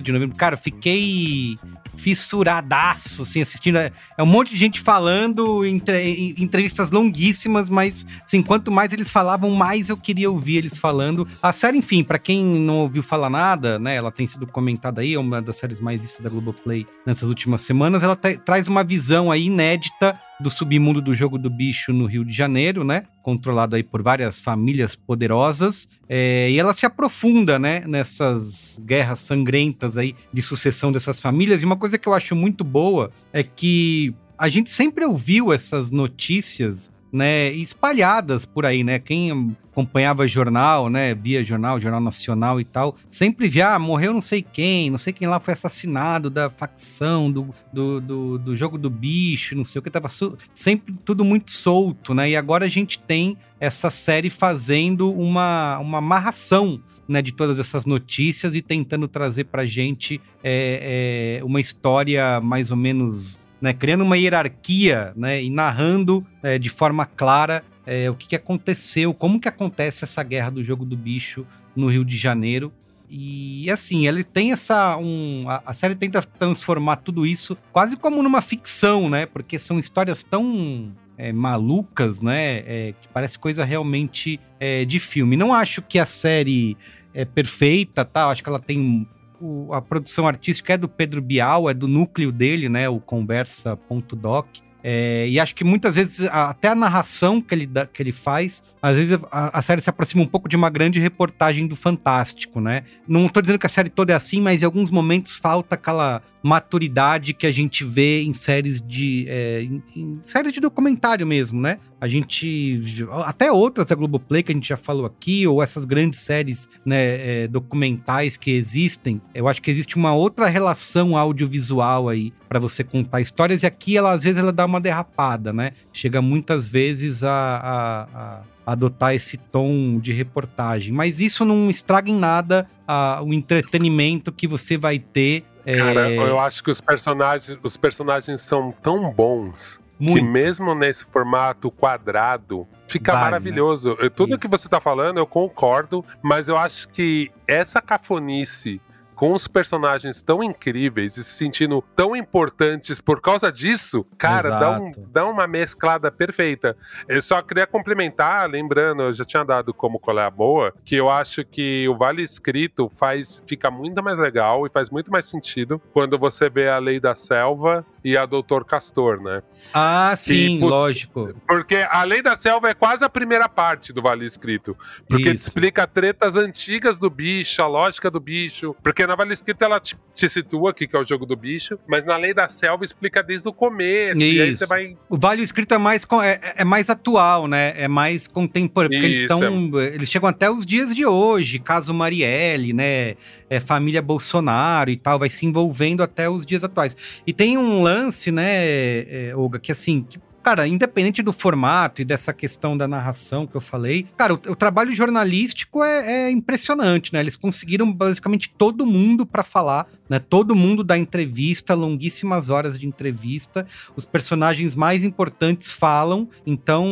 de 0.01 0.11
novembro. 0.11 0.37
Cara, 0.37 0.57
fiquei 0.57 1.57
fissuradaço, 1.97 3.23
assim, 3.23 3.41
assistindo. 3.41 3.77
É 3.77 3.91
um 4.19 4.25
monte 4.25 4.51
de 4.51 4.57
gente 4.57 4.79
falando, 4.79 5.65
entre, 5.65 6.35
entrevistas 6.37 6.91
longuíssimas, 6.91 7.69
mas, 7.69 8.05
assim, 8.23 8.41
quanto 8.41 8.71
mais 8.71 8.93
eles 8.93 9.11
falavam, 9.11 9.49
mais 9.51 9.89
eu 9.89 9.97
queria 9.97 10.29
ouvir 10.29 10.57
eles 10.57 10.77
falando. 10.77 11.27
A 11.41 11.51
série, 11.51 11.77
enfim, 11.77 12.03
para 12.03 12.19
quem 12.19 12.43
não 12.43 12.79
ouviu 12.79 13.03
falar 13.03 13.29
nada, 13.29 13.79
né, 13.79 13.95
ela 13.95 14.11
tem 14.11 14.27
sido 14.27 14.47
comentada 14.47 15.01
aí, 15.01 15.15
é 15.15 15.19
uma 15.19 15.41
das 15.41 15.57
séries 15.57 15.81
mais 15.81 16.01
vistas 16.01 16.23
da 16.23 16.29
Globoplay 16.29 16.85
nessas 17.05 17.27
últimas 17.27 17.61
semanas, 17.61 18.03
ela 18.03 18.15
traz 18.15 18.67
uma 18.67 18.83
visão 18.83 19.31
aí 19.31 19.45
inédita 19.45 20.19
do 20.39 20.49
submundo 20.49 21.01
do 21.01 21.15
jogo 21.15 21.37
do 21.37 21.49
bicho 21.49 21.91
no 21.91 22.05
Rio 22.05 22.23
de 22.23 22.31
Janeiro, 22.31 22.83
né? 22.83 23.03
Controlado 23.23 23.75
aí 23.75 23.83
por 23.83 24.03
várias 24.03 24.39
famílias 24.39 24.95
poderosas. 24.95 25.87
É, 26.07 26.49
e 26.51 26.59
ela 26.59 26.73
se 26.73 26.85
aprofunda, 26.85 27.57
né? 27.57 27.83
Nessas 27.87 28.81
guerras 28.85 29.19
sangrentas 29.19 29.97
aí 29.97 30.15
de 30.31 30.41
sucessão 30.41 30.91
dessas 30.91 31.19
famílias. 31.19 31.61
E 31.61 31.65
uma 31.65 31.77
coisa 31.77 31.97
que 31.97 32.07
eu 32.07 32.13
acho 32.13 32.35
muito 32.35 32.63
boa 32.63 33.11
é 33.33 33.41
que 33.41 34.13
a 34.37 34.47
gente 34.47 34.71
sempre 34.71 35.03
ouviu 35.03 35.51
essas 35.51 35.89
notícias 35.89 36.91
né, 37.11 37.51
espalhadas 37.51 38.45
por 38.45 38.65
aí, 38.65 38.83
né? 38.83 38.99
Quem 38.99 39.55
acompanhava 39.71 40.27
jornal, 40.27 40.89
né, 40.89 41.13
via 41.13 41.43
jornal, 41.43 41.79
jornal 41.79 42.01
nacional 42.01 42.59
e 42.59 42.65
tal, 42.65 42.95
sempre 43.11 43.47
via, 43.47 43.75
ah, 43.75 43.79
morreu 43.79 44.11
não 44.11 44.21
sei 44.21 44.41
quem, 44.41 44.89
não 44.89 44.97
sei 44.97 45.13
quem 45.13 45.27
lá 45.27 45.39
foi 45.39 45.53
assassinado 45.53 46.29
da 46.29 46.49
facção, 46.49 47.31
do, 47.31 47.53
do, 47.71 48.01
do, 48.01 48.37
do 48.39 48.55
jogo 48.55 48.77
do 48.77 48.89
bicho, 48.89 49.55
não 49.55 49.63
sei 49.63 49.79
o 49.79 49.81
que, 49.81 49.91
tava 49.91 50.09
sempre 50.53 50.95
tudo 51.05 51.23
muito 51.23 51.51
solto, 51.51 52.13
né? 52.13 52.31
E 52.31 52.35
agora 52.35 52.65
a 52.65 52.69
gente 52.69 52.99
tem 52.99 53.37
essa 53.59 53.89
série 53.91 54.29
fazendo 54.29 55.11
uma, 55.11 55.77
uma 55.77 55.99
amarração 55.99 56.81
né, 57.07 57.21
de 57.21 57.31
todas 57.31 57.57
essas 57.57 57.85
notícias 57.85 58.53
e 58.53 58.61
tentando 58.61 59.07
trazer 59.07 59.45
pra 59.45 59.65
gente 59.65 60.19
é, 60.43 61.39
é, 61.39 61.43
uma 61.43 61.61
história 61.61 62.41
mais 62.41 62.69
ou 62.69 62.77
menos 62.77 63.39
né, 63.61 63.73
criando 63.73 64.03
uma 64.03 64.17
hierarquia 64.17 65.13
né, 65.15 65.43
e 65.43 65.49
narrando 65.49 66.25
é, 66.43 66.57
de 66.57 66.69
forma 66.69 67.05
clara 67.05 67.63
é, 67.85 68.09
o 68.09 68.15
que, 68.15 68.27
que 68.27 68.35
aconteceu, 68.35 69.13
como 69.13 69.39
que 69.39 69.47
acontece 69.47 70.03
essa 70.03 70.21
guerra 70.21 70.49
do 70.49 70.63
jogo 70.63 70.83
do 70.83 70.97
bicho 70.97 71.45
no 71.75 71.87
Rio 71.87 72.03
de 72.03 72.17
Janeiro. 72.17 72.71
E 73.09 73.69
assim, 73.71 74.05
ele 74.05 74.21
tem 74.23 74.51
essa. 74.51 74.97
Um, 74.97 75.45
a, 75.47 75.63
a, 75.65 75.73
série 75.73 75.95
tenta 75.95 76.21
transformar 76.21 76.97
tudo 76.97 77.25
isso 77.25 77.57
quase 77.71 77.95
como 77.95 78.21
numa 78.21 78.41
ficção, 78.41 79.09
né? 79.09 79.25
Porque 79.25 79.57
são 79.57 79.79
histórias 79.79 80.23
tão. 80.23 80.91
É, 81.19 81.31
malucas, 81.31 82.21
né? 82.21 82.57
É, 82.67 82.93
que 83.01 83.07
parece 83.07 83.39
coisa 83.39 83.63
realmente 83.63 84.39
é, 84.59 84.85
de 84.85 84.99
filme. 84.99 85.35
Não 85.35 85.51
acho 85.51 85.81
que 85.81 85.97
a 85.97 86.05
série 86.05 86.77
é 87.11 87.25
perfeita, 87.25 88.05
tá? 88.05 88.27
Acho 88.27 88.43
que 88.43 88.49
ela 88.49 88.59
tem 88.59 89.07
o, 89.41 89.73
a 89.73 89.81
produção 89.81 90.27
artística 90.27 90.73
é 90.73 90.77
do 90.77 90.87
Pedro 90.87 91.21
Bial, 91.21 91.69
é 91.69 91.73
do 91.73 91.87
núcleo 91.87 92.31
dele, 92.31 92.69
né? 92.69 92.87
O 92.89 92.99
conversa.doc. 92.99 94.47
É, 94.83 95.27
e 95.27 95.39
acho 95.39 95.55
que 95.55 95.63
muitas 95.63 95.95
vezes, 95.95 96.27
até 96.31 96.69
a 96.69 96.75
narração 96.75 97.41
que 97.41 97.53
ele, 97.53 97.69
que 97.91 98.01
ele 98.01 98.11
faz, 98.11 98.63
às 98.81 98.95
vezes 98.95 99.19
a, 99.31 99.57
a, 99.57 99.61
série 99.61 99.81
se 99.81 99.89
aproxima 99.89 100.23
um 100.23 100.27
pouco 100.27 100.47
de 100.47 100.55
uma 100.55 100.69
grande 100.69 100.99
reportagem 100.99 101.67
do 101.67 101.75
Fantástico, 101.75 102.61
né? 102.61 102.83
Não 103.07 103.25
estou 103.25 103.41
dizendo 103.41 103.59
que 103.59 103.65
a 103.65 103.69
série 103.69 103.89
toda 103.89 104.13
é 104.13 104.15
assim, 104.15 104.39
mas 104.39 104.61
em 104.61 104.65
alguns 104.65 104.89
momentos 104.89 105.35
falta 105.35 105.75
aquela 105.75 106.21
maturidade 106.47 107.33
que 107.33 107.45
a 107.45 107.51
gente 107.51 107.83
vê 107.83 108.23
em 108.23 108.33
séries 108.33 108.81
de. 108.81 109.25
É, 109.27 109.61
em, 109.61 109.83
em, 109.95 110.19
séries 110.23 110.53
de 110.53 110.59
documentário 110.61 111.27
mesmo, 111.27 111.59
né? 111.59 111.77
A 111.99 112.07
gente. 112.07 112.79
Até 113.25 113.51
outras 113.51 113.87
da 113.87 113.95
Globoplay 113.95 114.41
que 114.41 114.51
a 114.51 114.55
gente 114.55 114.69
já 114.69 114.77
falou 114.77 115.05
aqui, 115.05 115.45
ou 115.45 115.61
essas 115.61 115.83
grandes 115.83 116.21
séries 116.21 116.69
né, 116.85 117.43
é, 117.43 117.47
documentais 117.47 118.37
que 118.37 118.51
existem, 118.51 119.21
eu 119.33 119.47
acho 119.47 119.61
que 119.61 119.69
existe 119.69 119.97
uma 119.97 120.13
outra 120.13 120.47
relação 120.47 121.17
audiovisual 121.17 122.07
aí 122.07 122.31
para 122.47 122.59
você 122.59 122.83
contar 122.83 123.19
histórias, 123.19 123.63
e 123.63 123.65
aqui 123.65 123.97
ela 123.97 124.11
às 124.11 124.23
vezes 124.23 124.39
ela 124.39 124.53
dá 124.53 124.65
uma 124.65 124.79
derrapada, 124.79 125.51
né? 125.51 125.71
Chega 125.91 126.21
muitas 126.21 126.67
vezes 126.67 127.23
a, 127.23 127.31
a, 127.31 128.03
a 128.13 128.43
adotar 128.67 129.13
esse 129.13 129.37
tom 129.37 129.97
de 129.97 130.11
reportagem. 130.11 130.93
Mas 130.93 131.19
isso 131.19 131.45
não 131.45 131.69
estraga 131.69 132.09
em 132.09 132.17
nada 132.17 132.69
a, 132.85 133.21
o 133.23 133.33
entretenimento 133.33 134.31
que 134.31 134.47
você 134.47 134.77
vai 134.77 134.99
ter. 134.99 135.45
Cara, 135.75 136.09
é... 136.09 136.17
eu 136.17 136.39
acho 136.39 136.63
que 136.63 136.71
os 136.71 136.79
personagens, 136.79 137.59
os 137.61 137.75
personagens 137.75 138.41
são 138.41 138.71
tão 138.71 139.11
bons 139.11 139.79
Muito. 139.99 140.19
que 140.19 140.23
mesmo 140.23 140.73
nesse 140.73 141.05
formato 141.05 141.69
quadrado 141.69 142.67
fica 142.87 143.11
vale, 143.11 143.23
né? 143.23 143.31
maravilhoso. 143.31 143.97
Né? 144.01 144.09
Tudo 144.09 144.31
Isso. 144.31 144.39
que 144.39 144.47
você 144.47 144.69
tá 144.69 144.79
falando 144.79 145.17
eu 145.17 145.27
concordo, 145.27 146.05
mas 146.21 146.47
eu 146.47 146.57
acho 146.57 146.87
que 146.89 147.31
essa 147.47 147.81
cafonice 147.81 148.81
com 149.17 149.33
os 149.33 149.47
personagens 149.47 150.21
tão 150.21 150.43
incríveis 150.43 151.17
e 151.17 151.23
se 151.23 151.31
sentindo 151.31 151.83
tão 151.95 152.15
importantes 152.15 153.01
por 153.01 153.19
causa 153.19 153.51
disso, 153.51 154.05
cara, 154.15 154.59
dá, 154.59 154.79
um, 154.79 154.91
dá, 155.11 155.25
uma 155.25 155.47
mesclada 155.47 156.11
perfeita. 156.11 156.77
Eu 157.09 157.19
só 157.19 157.41
queria 157.41 157.65
complementar, 157.65 158.47
lembrando, 158.47 159.01
eu 159.01 159.13
já 159.13 159.25
tinha 159.25 159.43
dado 159.43 159.73
como 159.73 159.99
qual 159.99 160.19
é 160.19 160.23
a 160.23 160.29
boa, 160.29 160.71
que 160.85 160.95
eu 160.95 161.09
acho 161.09 161.43
que 161.43 161.89
o 161.89 161.97
Vale 161.97 162.21
Escrito 162.21 162.87
faz, 162.89 163.41
fica 163.47 163.71
muito 163.71 164.03
mais 164.03 164.19
legal 164.19 164.67
e 164.67 164.69
faz 164.69 164.91
muito 164.91 165.11
mais 165.11 165.25
sentido 165.25 165.81
quando 165.91 166.19
você 166.19 166.47
vê 166.47 166.69
a 166.69 166.77
Lei 166.77 166.99
da 166.99 167.15
Selva 167.15 167.83
e 168.07 168.15
a 168.15 168.25
Doutor 168.25 168.63
Castor, 168.63 169.21
né? 169.21 169.43
Ah, 169.73 170.15
sim, 170.17 170.55
e, 170.55 170.59
putz, 170.61 170.71
lógico. 170.71 171.35
Porque 171.45 171.85
a 171.89 172.05
Lei 172.05 172.21
da 172.21 172.37
Selva 172.37 172.69
é 172.69 172.73
quase 172.73 173.03
a 173.03 173.09
primeira 173.09 173.49
parte 173.49 173.91
do 173.91 174.01
Vale 174.01 174.25
Escrito. 174.25 174.77
Porque 175.09 175.29
Isso. 175.29 175.43
explica 175.43 175.85
tretas 175.85 176.37
antigas 176.37 176.97
do 176.97 177.09
bicho, 177.09 177.61
a 177.61 177.67
lógica 177.67 178.09
do 178.09 178.21
bicho. 178.21 178.73
Porque 178.81 179.05
na 179.05 179.13
Vale 179.13 179.33
Escrito 179.33 179.61
ela 179.61 179.77
te, 179.77 179.97
te 180.13 180.29
situa 180.29 180.71
aqui, 180.71 180.87
que 180.87 180.95
é 180.95 180.99
o 180.99 181.03
jogo 181.03 181.25
do 181.25 181.35
bicho, 181.35 181.77
mas 181.85 182.05
na 182.05 182.15
Lei 182.15 182.33
da 182.33 182.47
Selva 182.47 182.85
explica 182.85 183.21
desde 183.21 183.49
o 183.49 183.51
começo. 183.51 184.21
Isso. 184.21 184.37
E 184.37 184.41
aí 184.41 184.55
você 184.55 184.65
vai. 184.65 184.97
O 185.09 185.17
Vale 185.17 185.43
Escrito 185.43 185.73
é 185.73 185.77
mais, 185.77 186.07
é, 186.23 186.61
é 186.61 186.63
mais 186.63 186.89
atual, 186.89 187.45
né? 187.45 187.73
É 187.75 187.89
mais 187.89 188.25
contemporâneo. 188.25 189.01
Porque 189.01 189.05
eles 189.05 189.21
estão. 189.23 189.41
É. 189.81 189.87
Eles 189.87 190.09
chegam 190.09 190.29
até 190.29 190.49
os 190.49 190.65
dias 190.65 190.95
de 190.95 191.05
hoje, 191.05 191.59
caso 191.59 191.93
Marielle, 191.93 192.71
né? 192.71 193.17
É, 193.49 193.59
família 193.59 194.01
Bolsonaro 194.01 194.89
e 194.89 194.97
tal, 194.97 195.19
vai 195.19 195.29
se 195.29 195.45
envolvendo 195.45 196.03
até 196.03 196.29
os 196.29 196.45
dias 196.45 196.63
atuais. 196.63 196.97
E 197.25 197.31
tem 197.31 197.57
um 197.57 197.81
lance, 197.81 198.31
né, 198.31 198.49
é, 198.49 199.33
Olga, 199.35 199.57
que 199.59 199.71
assim, 199.71 200.03
que 200.03 200.19
cara, 200.47 200.65
independente 200.65 201.21
do 201.21 201.33
formato 201.33 202.01
e 202.01 202.05
dessa 202.05 202.31
questão 202.31 202.77
da 202.77 202.87
narração 202.87 203.45
que 203.45 203.55
eu 203.55 203.59
falei, 203.59 204.07
cara, 204.15 204.33
o, 204.33 204.37
o 204.37 204.55
trabalho 204.55 204.95
jornalístico 204.95 205.83
é, 205.83 206.27
é, 206.27 206.31
impressionante, 206.31 207.11
né? 207.11 207.19
Eles 207.19 207.35
conseguiram 207.35 207.91
basicamente 207.91 208.49
todo 208.57 208.85
mundo 208.85 209.25
para 209.25 209.43
falar, 209.43 209.89
né? 210.09 210.19
Todo 210.19 210.55
mundo 210.55 210.85
dá 210.85 210.97
entrevista, 210.97 211.73
longuíssimas 211.73 212.49
horas 212.49 212.79
de 212.79 212.87
entrevista, 212.87 213.67
os 213.93 214.05
personagens 214.05 214.73
mais 214.73 215.03
importantes 215.03 215.73
falam, 215.73 216.29
então, 216.45 216.87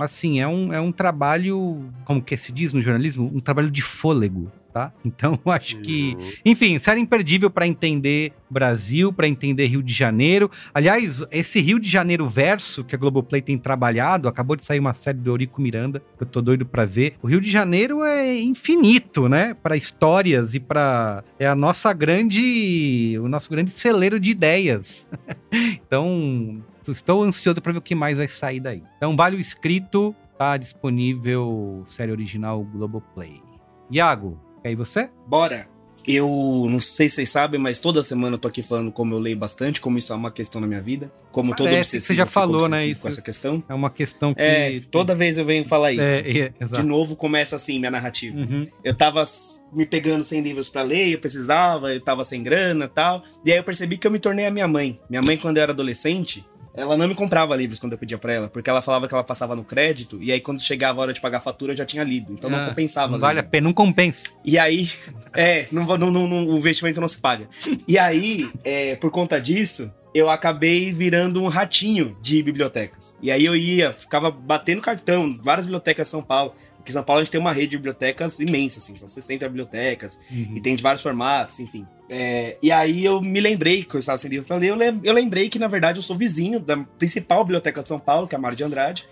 assim, 0.00 0.40
é 0.40 0.48
um, 0.48 0.72
é 0.72 0.80
um 0.80 0.90
trabalho, 0.90 1.90
como 2.06 2.22
que 2.22 2.38
se 2.38 2.50
diz 2.50 2.72
no 2.72 2.80
jornalismo? 2.80 3.30
Um 3.34 3.40
trabalho 3.40 3.70
de 3.70 3.82
fôlego, 3.82 4.50
tá? 4.78 4.92
Então, 5.04 5.38
acho 5.46 5.76
que, 5.80 6.16
enfim, 6.44 6.78
série 6.78 7.00
imperdível 7.00 7.50
para 7.50 7.66
entender 7.66 8.32
Brasil, 8.48 9.12
para 9.12 9.26
entender 9.26 9.66
Rio 9.66 9.82
de 9.82 9.92
Janeiro. 9.92 10.48
Aliás, 10.72 11.24
esse 11.32 11.60
Rio 11.60 11.80
de 11.80 11.90
Janeiro 11.90 12.28
verso 12.28 12.84
que 12.84 12.94
a 12.94 12.98
Globoplay 12.98 13.42
tem 13.42 13.58
trabalhado, 13.58 14.28
acabou 14.28 14.54
de 14.54 14.64
sair 14.64 14.78
uma 14.78 14.94
série 14.94 15.18
do 15.18 15.30
Eurico 15.30 15.60
Miranda, 15.60 16.00
que 16.16 16.22
eu 16.22 16.26
tô 16.26 16.40
doido 16.40 16.64
para 16.64 16.84
ver. 16.84 17.14
O 17.20 17.26
Rio 17.26 17.40
de 17.40 17.50
Janeiro 17.50 18.04
é 18.04 18.40
infinito, 18.40 19.28
né? 19.28 19.52
Para 19.54 19.76
histórias 19.76 20.54
e 20.54 20.60
para 20.60 21.24
é 21.38 21.46
a 21.46 21.56
nossa 21.56 21.92
grande, 21.92 23.18
o 23.20 23.28
nosso 23.28 23.50
grande 23.50 23.72
celeiro 23.72 24.20
de 24.20 24.30
ideias. 24.30 25.08
então, 25.52 26.62
estou 26.86 27.24
ansioso 27.24 27.60
para 27.60 27.72
ver 27.72 27.78
o 27.78 27.82
que 27.82 27.96
mais 27.96 28.18
vai 28.18 28.28
sair 28.28 28.60
daí. 28.60 28.82
Então, 28.96 29.16
vale 29.16 29.36
o 29.36 29.40
escrito, 29.40 30.14
tá 30.38 30.56
disponível 30.56 31.84
série 31.88 32.12
original 32.12 32.62
Globoplay. 32.62 33.42
Iago, 33.90 34.38
e 34.64 34.68
aí 34.68 34.74
você? 34.74 35.10
Bora! 35.26 35.68
Eu 36.08 36.66
não 36.70 36.80
sei 36.80 37.06
se 37.06 37.16
vocês 37.16 37.28
sabem, 37.28 37.60
mas 37.60 37.78
toda 37.78 38.02
semana 38.02 38.36
eu 38.36 38.38
tô 38.38 38.48
aqui 38.48 38.62
falando 38.62 38.90
como 38.90 39.14
eu 39.14 39.18
leio 39.18 39.36
bastante, 39.36 39.78
como 39.78 39.98
isso 39.98 40.10
é 40.10 40.16
uma 40.16 40.30
questão 40.30 40.58
na 40.58 40.66
minha 40.66 40.80
vida. 40.80 41.12
Como 41.30 41.54
todo 41.54 41.68
é, 41.68 41.80
obsessivo. 41.80 42.06
Você 42.06 42.14
já 42.14 42.24
falou, 42.24 42.66
né? 42.66 42.86
Isso, 42.86 43.02
com 43.02 43.08
essa 43.08 43.20
questão. 43.20 43.62
É 43.68 43.74
uma 43.74 43.90
questão 43.90 44.32
que. 44.32 44.40
É, 44.40 44.80
toda 44.90 45.14
vez 45.14 45.36
eu 45.36 45.44
venho 45.44 45.66
falar 45.66 45.92
isso. 45.92 46.02
É, 46.02 46.38
é, 46.38 46.64
De 46.64 46.82
novo 46.82 47.14
começa 47.14 47.56
assim 47.56 47.78
minha 47.78 47.90
narrativa. 47.90 48.38
Uhum. 48.38 48.66
Eu 48.82 48.94
tava 48.94 49.22
me 49.70 49.84
pegando 49.84 50.24
sem 50.24 50.40
livros 50.40 50.70
para 50.70 50.80
ler, 50.80 51.12
eu 51.12 51.18
precisava, 51.18 51.92
eu 51.92 52.00
tava 52.00 52.24
sem 52.24 52.42
grana 52.42 52.86
e 52.86 52.88
tal. 52.88 53.22
E 53.44 53.52
aí 53.52 53.58
eu 53.58 53.64
percebi 53.64 53.98
que 53.98 54.06
eu 54.06 54.10
me 54.10 54.18
tornei 54.18 54.46
a 54.46 54.50
minha 54.50 54.66
mãe. 54.66 54.98
Minha 55.10 55.20
mãe, 55.20 55.36
quando 55.36 55.58
eu 55.58 55.62
era 55.62 55.72
adolescente, 55.72 56.42
ela 56.78 56.96
não 56.96 57.08
me 57.08 57.14
comprava 57.14 57.56
livros 57.56 57.78
quando 57.78 57.92
eu 57.92 57.98
pedia 57.98 58.16
para 58.16 58.32
ela, 58.32 58.48
porque 58.48 58.70
ela 58.70 58.80
falava 58.80 59.08
que 59.08 59.14
ela 59.14 59.24
passava 59.24 59.56
no 59.56 59.64
crédito, 59.64 60.22
e 60.22 60.30
aí 60.30 60.40
quando 60.40 60.60
chegava 60.60 61.00
a 61.00 61.02
hora 61.02 61.12
de 61.12 61.20
pagar 61.20 61.38
a 61.38 61.40
fatura 61.40 61.72
eu 61.72 61.76
já 61.76 61.84
tinha 61.84 62.04
lido. 62.04 62.32
Então 62.32 62.48
ah, 62.48 62.56
não 62.56 62.68
compensava. 62.68 63.12
Não 63.12 63.18
vale 63.18 63.40
a 63.40 63.42
pena, 63.42 63.66
não 63.66 63.74
compensa. 63.74 64.30
E 64.44 64.58
aí, 64.58 64.90
é, 65.34 65.66
não, 65.72 65.84
não, 65.98 66.10
não, 66.10 66.46
o 66.46 66.56
investimento 66.56 67.00
não 67.00 67.08
se 67.08 67.18
paga. 67.18 67.48
E 67.86 67.98
aí, 67.98 68.50
é, 68.64 68.96
por 68.96 69.10
conta 69.10 69.40
disso, 69.40 69.92
eu 70.14 70.30
acabei 70.30 70.92
virando 70.92 71.42
um 71.42 71.48
ratinho 71.48 72.16
de 72.22 72.42
bibliotecas. 72.42 73.16
E 73.20 73.30
aí 73.30 73.44
eu 73.44 73.56
ia, 73.56 73.92
ficava 73.92 74.30
batendo 74.30 74.80
cartão, 74.80 75.38
várias 75.42 75.66
bibliotecas 75.66 76.08
em 76.08 76.10
São 76.10 76.22
Paulo. 76.22 76.54
Porque 76.76 76.90
em 76.90 76.92
São 76.92 77.02
Paulo 77.02 77.20
a 77.20 77.24
gente 77.24 77.32
tem 77.32 77.40
uma 77.40 77.52
rede 77.52 77.68
de 77.68 77.76
bibliotecas 77.76 78.40
imensa, 78.40 78.78
assim, 78.78 78.96
são 78.96 79.08
60 79.08 79.46
bibliotecas, 79.48 80.18
uhum. 80.30 80.54
e 80.56 80.60
tem 80.60 80.74
de 80.74 80.82
vários 80.82 81.02
formatos, 81.02 81.60
enfim. 81.60 81.86
É, 82.10 82.56
e 82.62 82.72
aí 82.72 83.04
eu 83.04 83.20
me 83.20 83.40
lembrei 83.40 83.84
que 83.84 83.94
eu 83.94 84.00
estava 84.00 84.16
sem 84.18 84.30
livro 84.30 84.46
para 84.46 84.56
ler, 84.56 84.70
eu, 85.02 85.12
lembrei 85.12 85.48
que, 85.48 85.58
na 85.58 85.68
verdade, 85.68 85.98
eu 85.98 86.02
sou 86.02 86.16
vizinho 86.16 86.58
da 86.58 86.76
principal 86.76 87.44
biblioteca 87.44 87.82
de 87.82 87.88
São 87.88 87.98
Paulo, 87.98 88.26
que 88.26 88.34
é 88.34 88.38
a 88.38 88.40
Mar 88.40 88.54
de 88.54 88.64
Andrade 88.64 89.06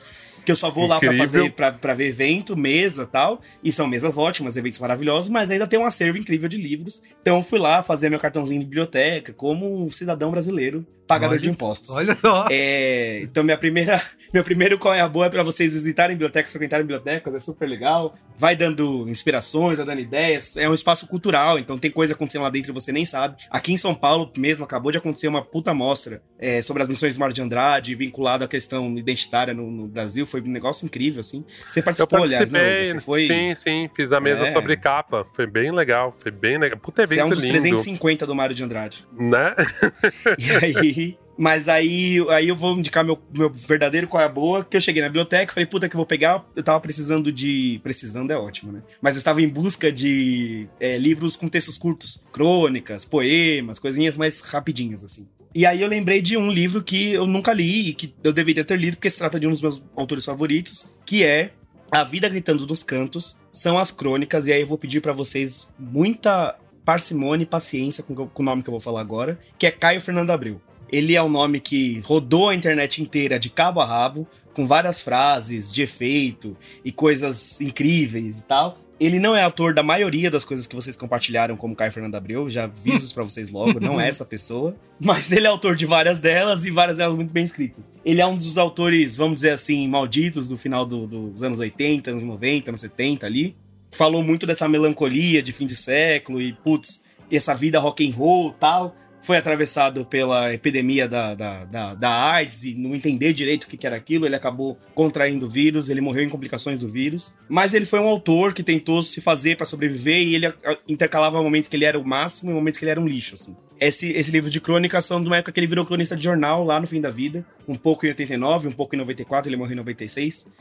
que 0.46 0.52
eu 0.52 0.56
só 0.56 0.70
vou 0.70 0.84
Incrível. 0.84 1.10
lá 1.10 1.18
para 1.18 1.26
fazer 1.26 1.52
pra, 1.52 1.72
pra 1.72 1.94
ver 1.94 2.06
evento, 2.06 2.56
mesa 2.56 3.04
tal. 3.04 3.42
E 3.62 3.72
são 3.72 3.88
mesas 3.88 4.16
ótimas, 4.16 4.56
eventos 4.56 4.78
maravilhosos, 4.78 5.28
mas 5.28 5.50
ainda 5.50 5.66
tem 5.66 5.78
um 5.78 5.84
acervo 5.84 6.16
incrível 6.16 6.48
de 6.48 6.56
livros. 6.56 7.02
Então 7.20 7.38
eu 7.38 7.42
fui 7.42 7.58
lá 7.58 7.82
fazer 7.82 8.08
meu 8.08 8.20
cartãozinho 8.20 8.60
de 8.60 8.66
biblioteca 8.66 9.32
como 9.32 9.84
um 9.84 9.90
cidadão 9.90 10.30
brasileiro, 10.30 10.86
pagador 11.06 11.34
olha, 11.34 11.42
de 11.42 11.48
impostos. 11.48 11.90
Olha 11.90 12.16
só. 12.16 12.46
É, 12.50 13.20
então 13.22 13.44
minha 13.44 13.56
primeira, 13.56 14.02
meu 14.32 14.42
primeiro 14.42 14.78
qual 14.78 14.92
é 14.92 15.00
a 15.00 15.08
boa 15.08 15.26
é 15.26 15.30
para 15.30 15.42
vocês 15.42 15.72
visitarem 15.72 16.16
bibliotecas, 16.16 16.50
frequentarem 16.50 16.84
bibliotecas, 16.84 17.34
é 17.34 17.40
super 17.40 17.68
legal. 17.68 18.14
Vai 18.38 18.54
dando 18.54 19.08
inspirações, 19.08 19.78
vai 19.78 19.86
dando 19.86 20.00
ideias. 20.00 20.56
É 20.56 20.68
um 20.68 20.74
espaço 20.74 21.06
cultural, 21.06 21.58
então 21.58 21.78
tem 21.78 21.90
coisa 21.90 22.12
acontecendo 22.12 22.42
lá 22.42 22.50
dentro 22.50 22.70
e 22.70 22.74
você 22.74 22.92
nem 22.92 23.04
sabe. 23.04 23.36
Aqui 23.50 23.72
em 23.72 23.78
São 23.78 23.94
Paulo 23.94 24.30
mesmo 24.36 24.64
acabou 24.64 24.92
de 24.92 24.98
acontecer 24.98 25.28
uma 25.28 25.42
puta 25.42 25.72
mostra 25.72 26.20
é, 26.38 26.60
sobre 26.60 26.82
as 26.82 26.88
missões 26.88 27.14
do 27.14 27.20
Mar 27.20 27.32
de 27.32 27.40
Andrade, 27.40 27.94
vinculado 27.94 28.44
à 28.44 28.48
questão 28.48 28.96
identitária 28.98 29.54
no, 29.54 29.70
no 29.70 29.86
Brasil. 29.86 30.26
Foi 30.26 30.42
um 30.42 30.48
negócio 30.48 30.84
incrível, 30.84 31.20
assim. 31.20 31.44
Você 31.70 31.80
participou, 31.80 32.24
aliás, 32.24 32.50
né? 32.50 32.84
Você 32.84 33.00
foi... 33.00 33.26
Sim, 33.26 33.54
sim, 33.54 33.88
fiz 33.94 34.12
a 34.12 34.20
mesa 34.20 34.44
é. 34.44 34.46
sobre 34.48 34.76
capa. 34.76 35.26
Foi 35.34 35.46
bem 35.46 35.72
legal, 35.72 36.14
foi 36.20 36.30
bem 36.30 36.58
legal. 36.58 36.78
Puta 36.78 37.02
evento 37.02 37.16
Você 37.16 37.20
é 37.20 37.24
um 37.24 37.30
dos 37.30 37.42
lindo. 37.42 37.58
350 37.58 38.26
do 38.26 38.34
Mário 38.34 38.54
de 38.54 38.62
Andrade. 38.62 39.06
Né? 39.18 39.54
e 40.38 40.64
aí... 40.64 40.95
Mas 41.36 41.68
aí, 41.68 42.24
aí 42.30 42.48
eu 42.48 42.56
vou 42.56 42.76
indicar 42.76 43.04
meu, 43.04 43.20
meu 43.32 43.50
verdadeiro 43.50 44.08
qual 44.08 44.22
é 44.22 44.26
a 44.26 44.28
boa, 44.28 44.64
que 44.64 44.76
eu 44.76 44.80
cheguei 44.80 45.02
na 45.02 45.08
biblioteca, 45.08 45.52
falei, 45.52 45.66
puta 45.66 45.88
que 45.88 45.94
eu 45.94 45.98
vou 45.98 46.06
pegar, 46.06 46.44
eu 46.54 46.62
tava 46.62 46.80
precisando 46.80 47.30
de... 47.30 47.78
Precisando 47.82 48.30
é 48.30 48.36
ótimo, 48.36 48.72
né? 48.72 48.82
Mas 49.00 49.16
eu 49.16 49.18
estava 49.18 49.42
em 49.42 49.48
busca 49.48 49.92
de 49.92 50.66
é, 50.80 50.96
livros 50.96 51.36
com 51.36 51.48
textos 51.48 51.76
curtos, 51.76 52.24
crônicas, 52.32 53.04
poemas, 53.04 53.78
coisinhas 53.78 54.16
mais 54.16 54.40
rapidinhas, 54.40 55.04
assim. 55.04 55.28
E 55.54 55.64
aí 55.64 55.80
eu 55.80 55.88
lembrei 55.88 56.20
de 56.20 56.36
um 56.36 56.50
livro 56.50 56.82
que 56.82 57.12
eu 57.12 57.26
nunca 57.26 57.52
li 57.52 57.88
e 57.88 57.94
que 57.94 58.14
eu 58.22 58.32
deveria 58.32 58.64
ter 58.64 58.78
lido, 58.78 58.96
porque 58.96 59.08
se 59.08 59.18
trata 59.18 59.40
de 59.40 59.46
um 59.46 59.50
dos 59.50 59.62
meus 59.62 59.82
autores 59.96 60.24
favoritos, 60.24 60.94
que 61.04 61.24
é 61.24 61.52
A 61.90 62.04
Vida 62.04 62.28
Gritando 62.28 62.66
dos 62.66 62.82
Cantos 62.82 63.38
são 63.50 63.78
as 63.78 63.90
crônicas, 63.90 64.46
e 64.46 64.52
aí 64.52 64.60
eu 64.60 64.66
vou 64.66 64.76
pedir 64.76 65.00
para 65.00 65.14
vocês 65.14 65.72
muita 65.78 66.58
parcimônia 66.84 67.44
e 67.44 67.46
paciência 67.46 68.04
com 68.04 68.28
o 68.34 68.42
nome 68.42 68.62
que 68.62 68.68
eu 68.68 68.72
vou 68.72 68.80
falar 68.80 69.00
agora, 69.00 69.38
que 69.58 69.66
é 69.66 69.70
Caio 69.70 70.00
Fernando 70.00 70.30
Abreu. 70.30 70.60
Ele 70.90 71.14
é 71.14 71.22
um 71.22 71.28
nome 71.28 71.60
que 71.60 72.00
rodou 72.04 72.48
a 72.48 72.54
internet 72.54 73.02
inteira 73.02 73.38
de 73.38 73.50
cabo 73.50 73.80
a 73.80 73.84
rabo, 73.84 74.26
com 74.52 74.66
várias 74.66 75.00
frases 75.00 75.70
de 75.70 75.82
efeito 75.82 76.56
e 76.84 76.90
coisas 76.90 77.60
incríveis 77.60 78.40
e 78.40 78.46
tal. 78.46 78.78
Ele 78.98 79.18
não 79.18 79.36
é 79.36 79.42
autor 79.42 79.74
da 79.74 79.82
maioria 79.82 80.30
das 80.30 80.42
coisas 80.42 80.66
que 80.66 80.74
vocês 80.74 80.96
compartilharam 80.96 81.54
como 81.54 81.76
Caio 81.76 81.92
Fernando 81.92 82.14
Abreu, 82.14 82.48
já 82.48 82.64
aviso 82.64 83.04
isso 83.04 83.14
pra 83.14 83.24
vocês 83.24 83.50
logo, 83.50 83.78
não 83.78 84.00
é 84.00 84.08
essa 84.08 84.24
pessoa. 84.24 84.74
Mas 84.98 85.30
ele 85.30 85.46
é 85.46 85.50
autor 85.50 85.76
de 85.76 85.84
várias 85.84 86.18
delas 86.18 86.64
e 86.64 86.70
várias 86.70 86.96
delas 86.96 87.14
muito 87.14 87.30
bem 87.30 87.44
escritas. 87.44 87.92
Ele 88.02 88.22
é 88.22 88.26
um 88.26 88.38
dos 88.38 88.56
autores, 88.56 89.18
vamos 89.18 89.36
dizer 89.36 89.50
assim, 89.50 89.86
malditos 89.86 90.48
do 90.48 90.56
final 90.56 90.86
do, 90.86 91.06
dos 91.06 91.42
anos 91.42 91.58
80, 91.58 92.10
anos 92.10 92.22
90, 92.22 92.70
anos 92.70 92.80
70 92.80 93.26
ali. 93.26 93.54
Falou 93.90 94.22
muito 94.22 94.46
dessa 94.46 94.66
melancolia 94.66 95.42
de 95.42 95.52
fim 95.52 95.66
de 95.66 95.76
século 95.76 96.40
e, 96.40 96.54
putz, 96.54 97.04
essa 97.30 97.54
vida 97.54 97.78
rock 97.78 98.08
and 98.08 98.14
roll 98.14 98.52
tal 98.52 98.96
foi 99.26 99.36
atravessado 99.36 100.04
pela 100.04 100.54
epidemia 100.54 101.08
da, 101.08 101.34
da, 101.34 101.64
da, 101.64 101.94
da 101.94 102.32
AIDS 102.32 102.62
e 102.62 102.74
não 102.74 102.94
entender 102.94 103.32
direito 103.32 103.64
o 103.64 103.66
que 103.66 103.84
era 103.84 103.96
aquilo, 103.96 104.24
ele 104.24 104.36
acabou 104.36 104.78
contraindo 104.94 105.46
o 105.46 105.50
vírus, 105.50 105.88
ele 105.88 106.00
morreu 106.00 106.22
em 106.22 106.28
complicações 106.28 106.78
do 106.78 106.88
vírus. 106.88 107.36
Mas 107.48 107.74
ele 107.74 107.84
foi 107.84 107.98
um 107.98 108.06
autor 108.06 108.54
que 108.54 108.62
tentou 108.62 109.02
se 109.02 109.20
fazer 109.20 109.56
para 109.56 109.66
sobreviver 109.66 110.22
e 110.22 110.36
ele 110.36 110.54
intercalava 110.86 111.42
momentos 111.42 111.68
que 111.68 111.76
ele 111.76 111.84
era 111.84 111.98
o 111.98 112.06
máximo 112.06 112.52
e 112.52 112.54
momentos 112.54 112.78
que 112.78 112.84
ele 112.84 112.92
era 112.92 113.00
um 113.00 113.06
lixo, 113.08 113.34
assim. 113.34 113.56
Esse, 113.80 114.10
esse 114.12 114.30
livro 114.30 114.48
de 114.48 114.60
crônicas 114.60 115.04
são 115.04 115.20
de 115.20 115.26
uma 115.26 115.38
época 115.38 115.50
que 115.50 115.58
ele 115.58 115.66
virou 115.66 115.84
cronista 115.84 116.16
de 116.16 116.22
jornal 116.22 116.64
lá 116.64 116.80
no 116.80 116.86
fim 116.86 117.00
da 117.00 117.10
vida, 117.10 117.44
um 117.66 117.74
pouco 117.74 118.06
em 118.06 118.10
89, 118.10 118.68
um 118.68 118.72
pouco 118.72 118.94
em 118.94 118.98
94, 118.98 119.50
ele 119.50 119.56
morreu 119.56 119.72
em 119.72 119.78
96. 119.78 120.52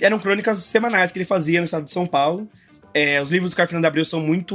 Eram 0.00 0.18
crônicas 0.18 0.58
semanais 0.58 1.12
que 1.12 1.18
ele 1.18 1.24
fazia 1.24 1.60
no 1.60 1.66
estado 1.66 1.84
de 1.84 1.92
São 1.92 2.06
Paulo. 2.06 2.48
É, 2.94 3.20
os 3.20 3.30
livros 3.30 3.50
do 3.50 3.56
Caio 3.56 3.68
Fernando 3.68 3.84
Abreu 3.84 4.04
são 4.04 4.20
muito. 4.20 4.54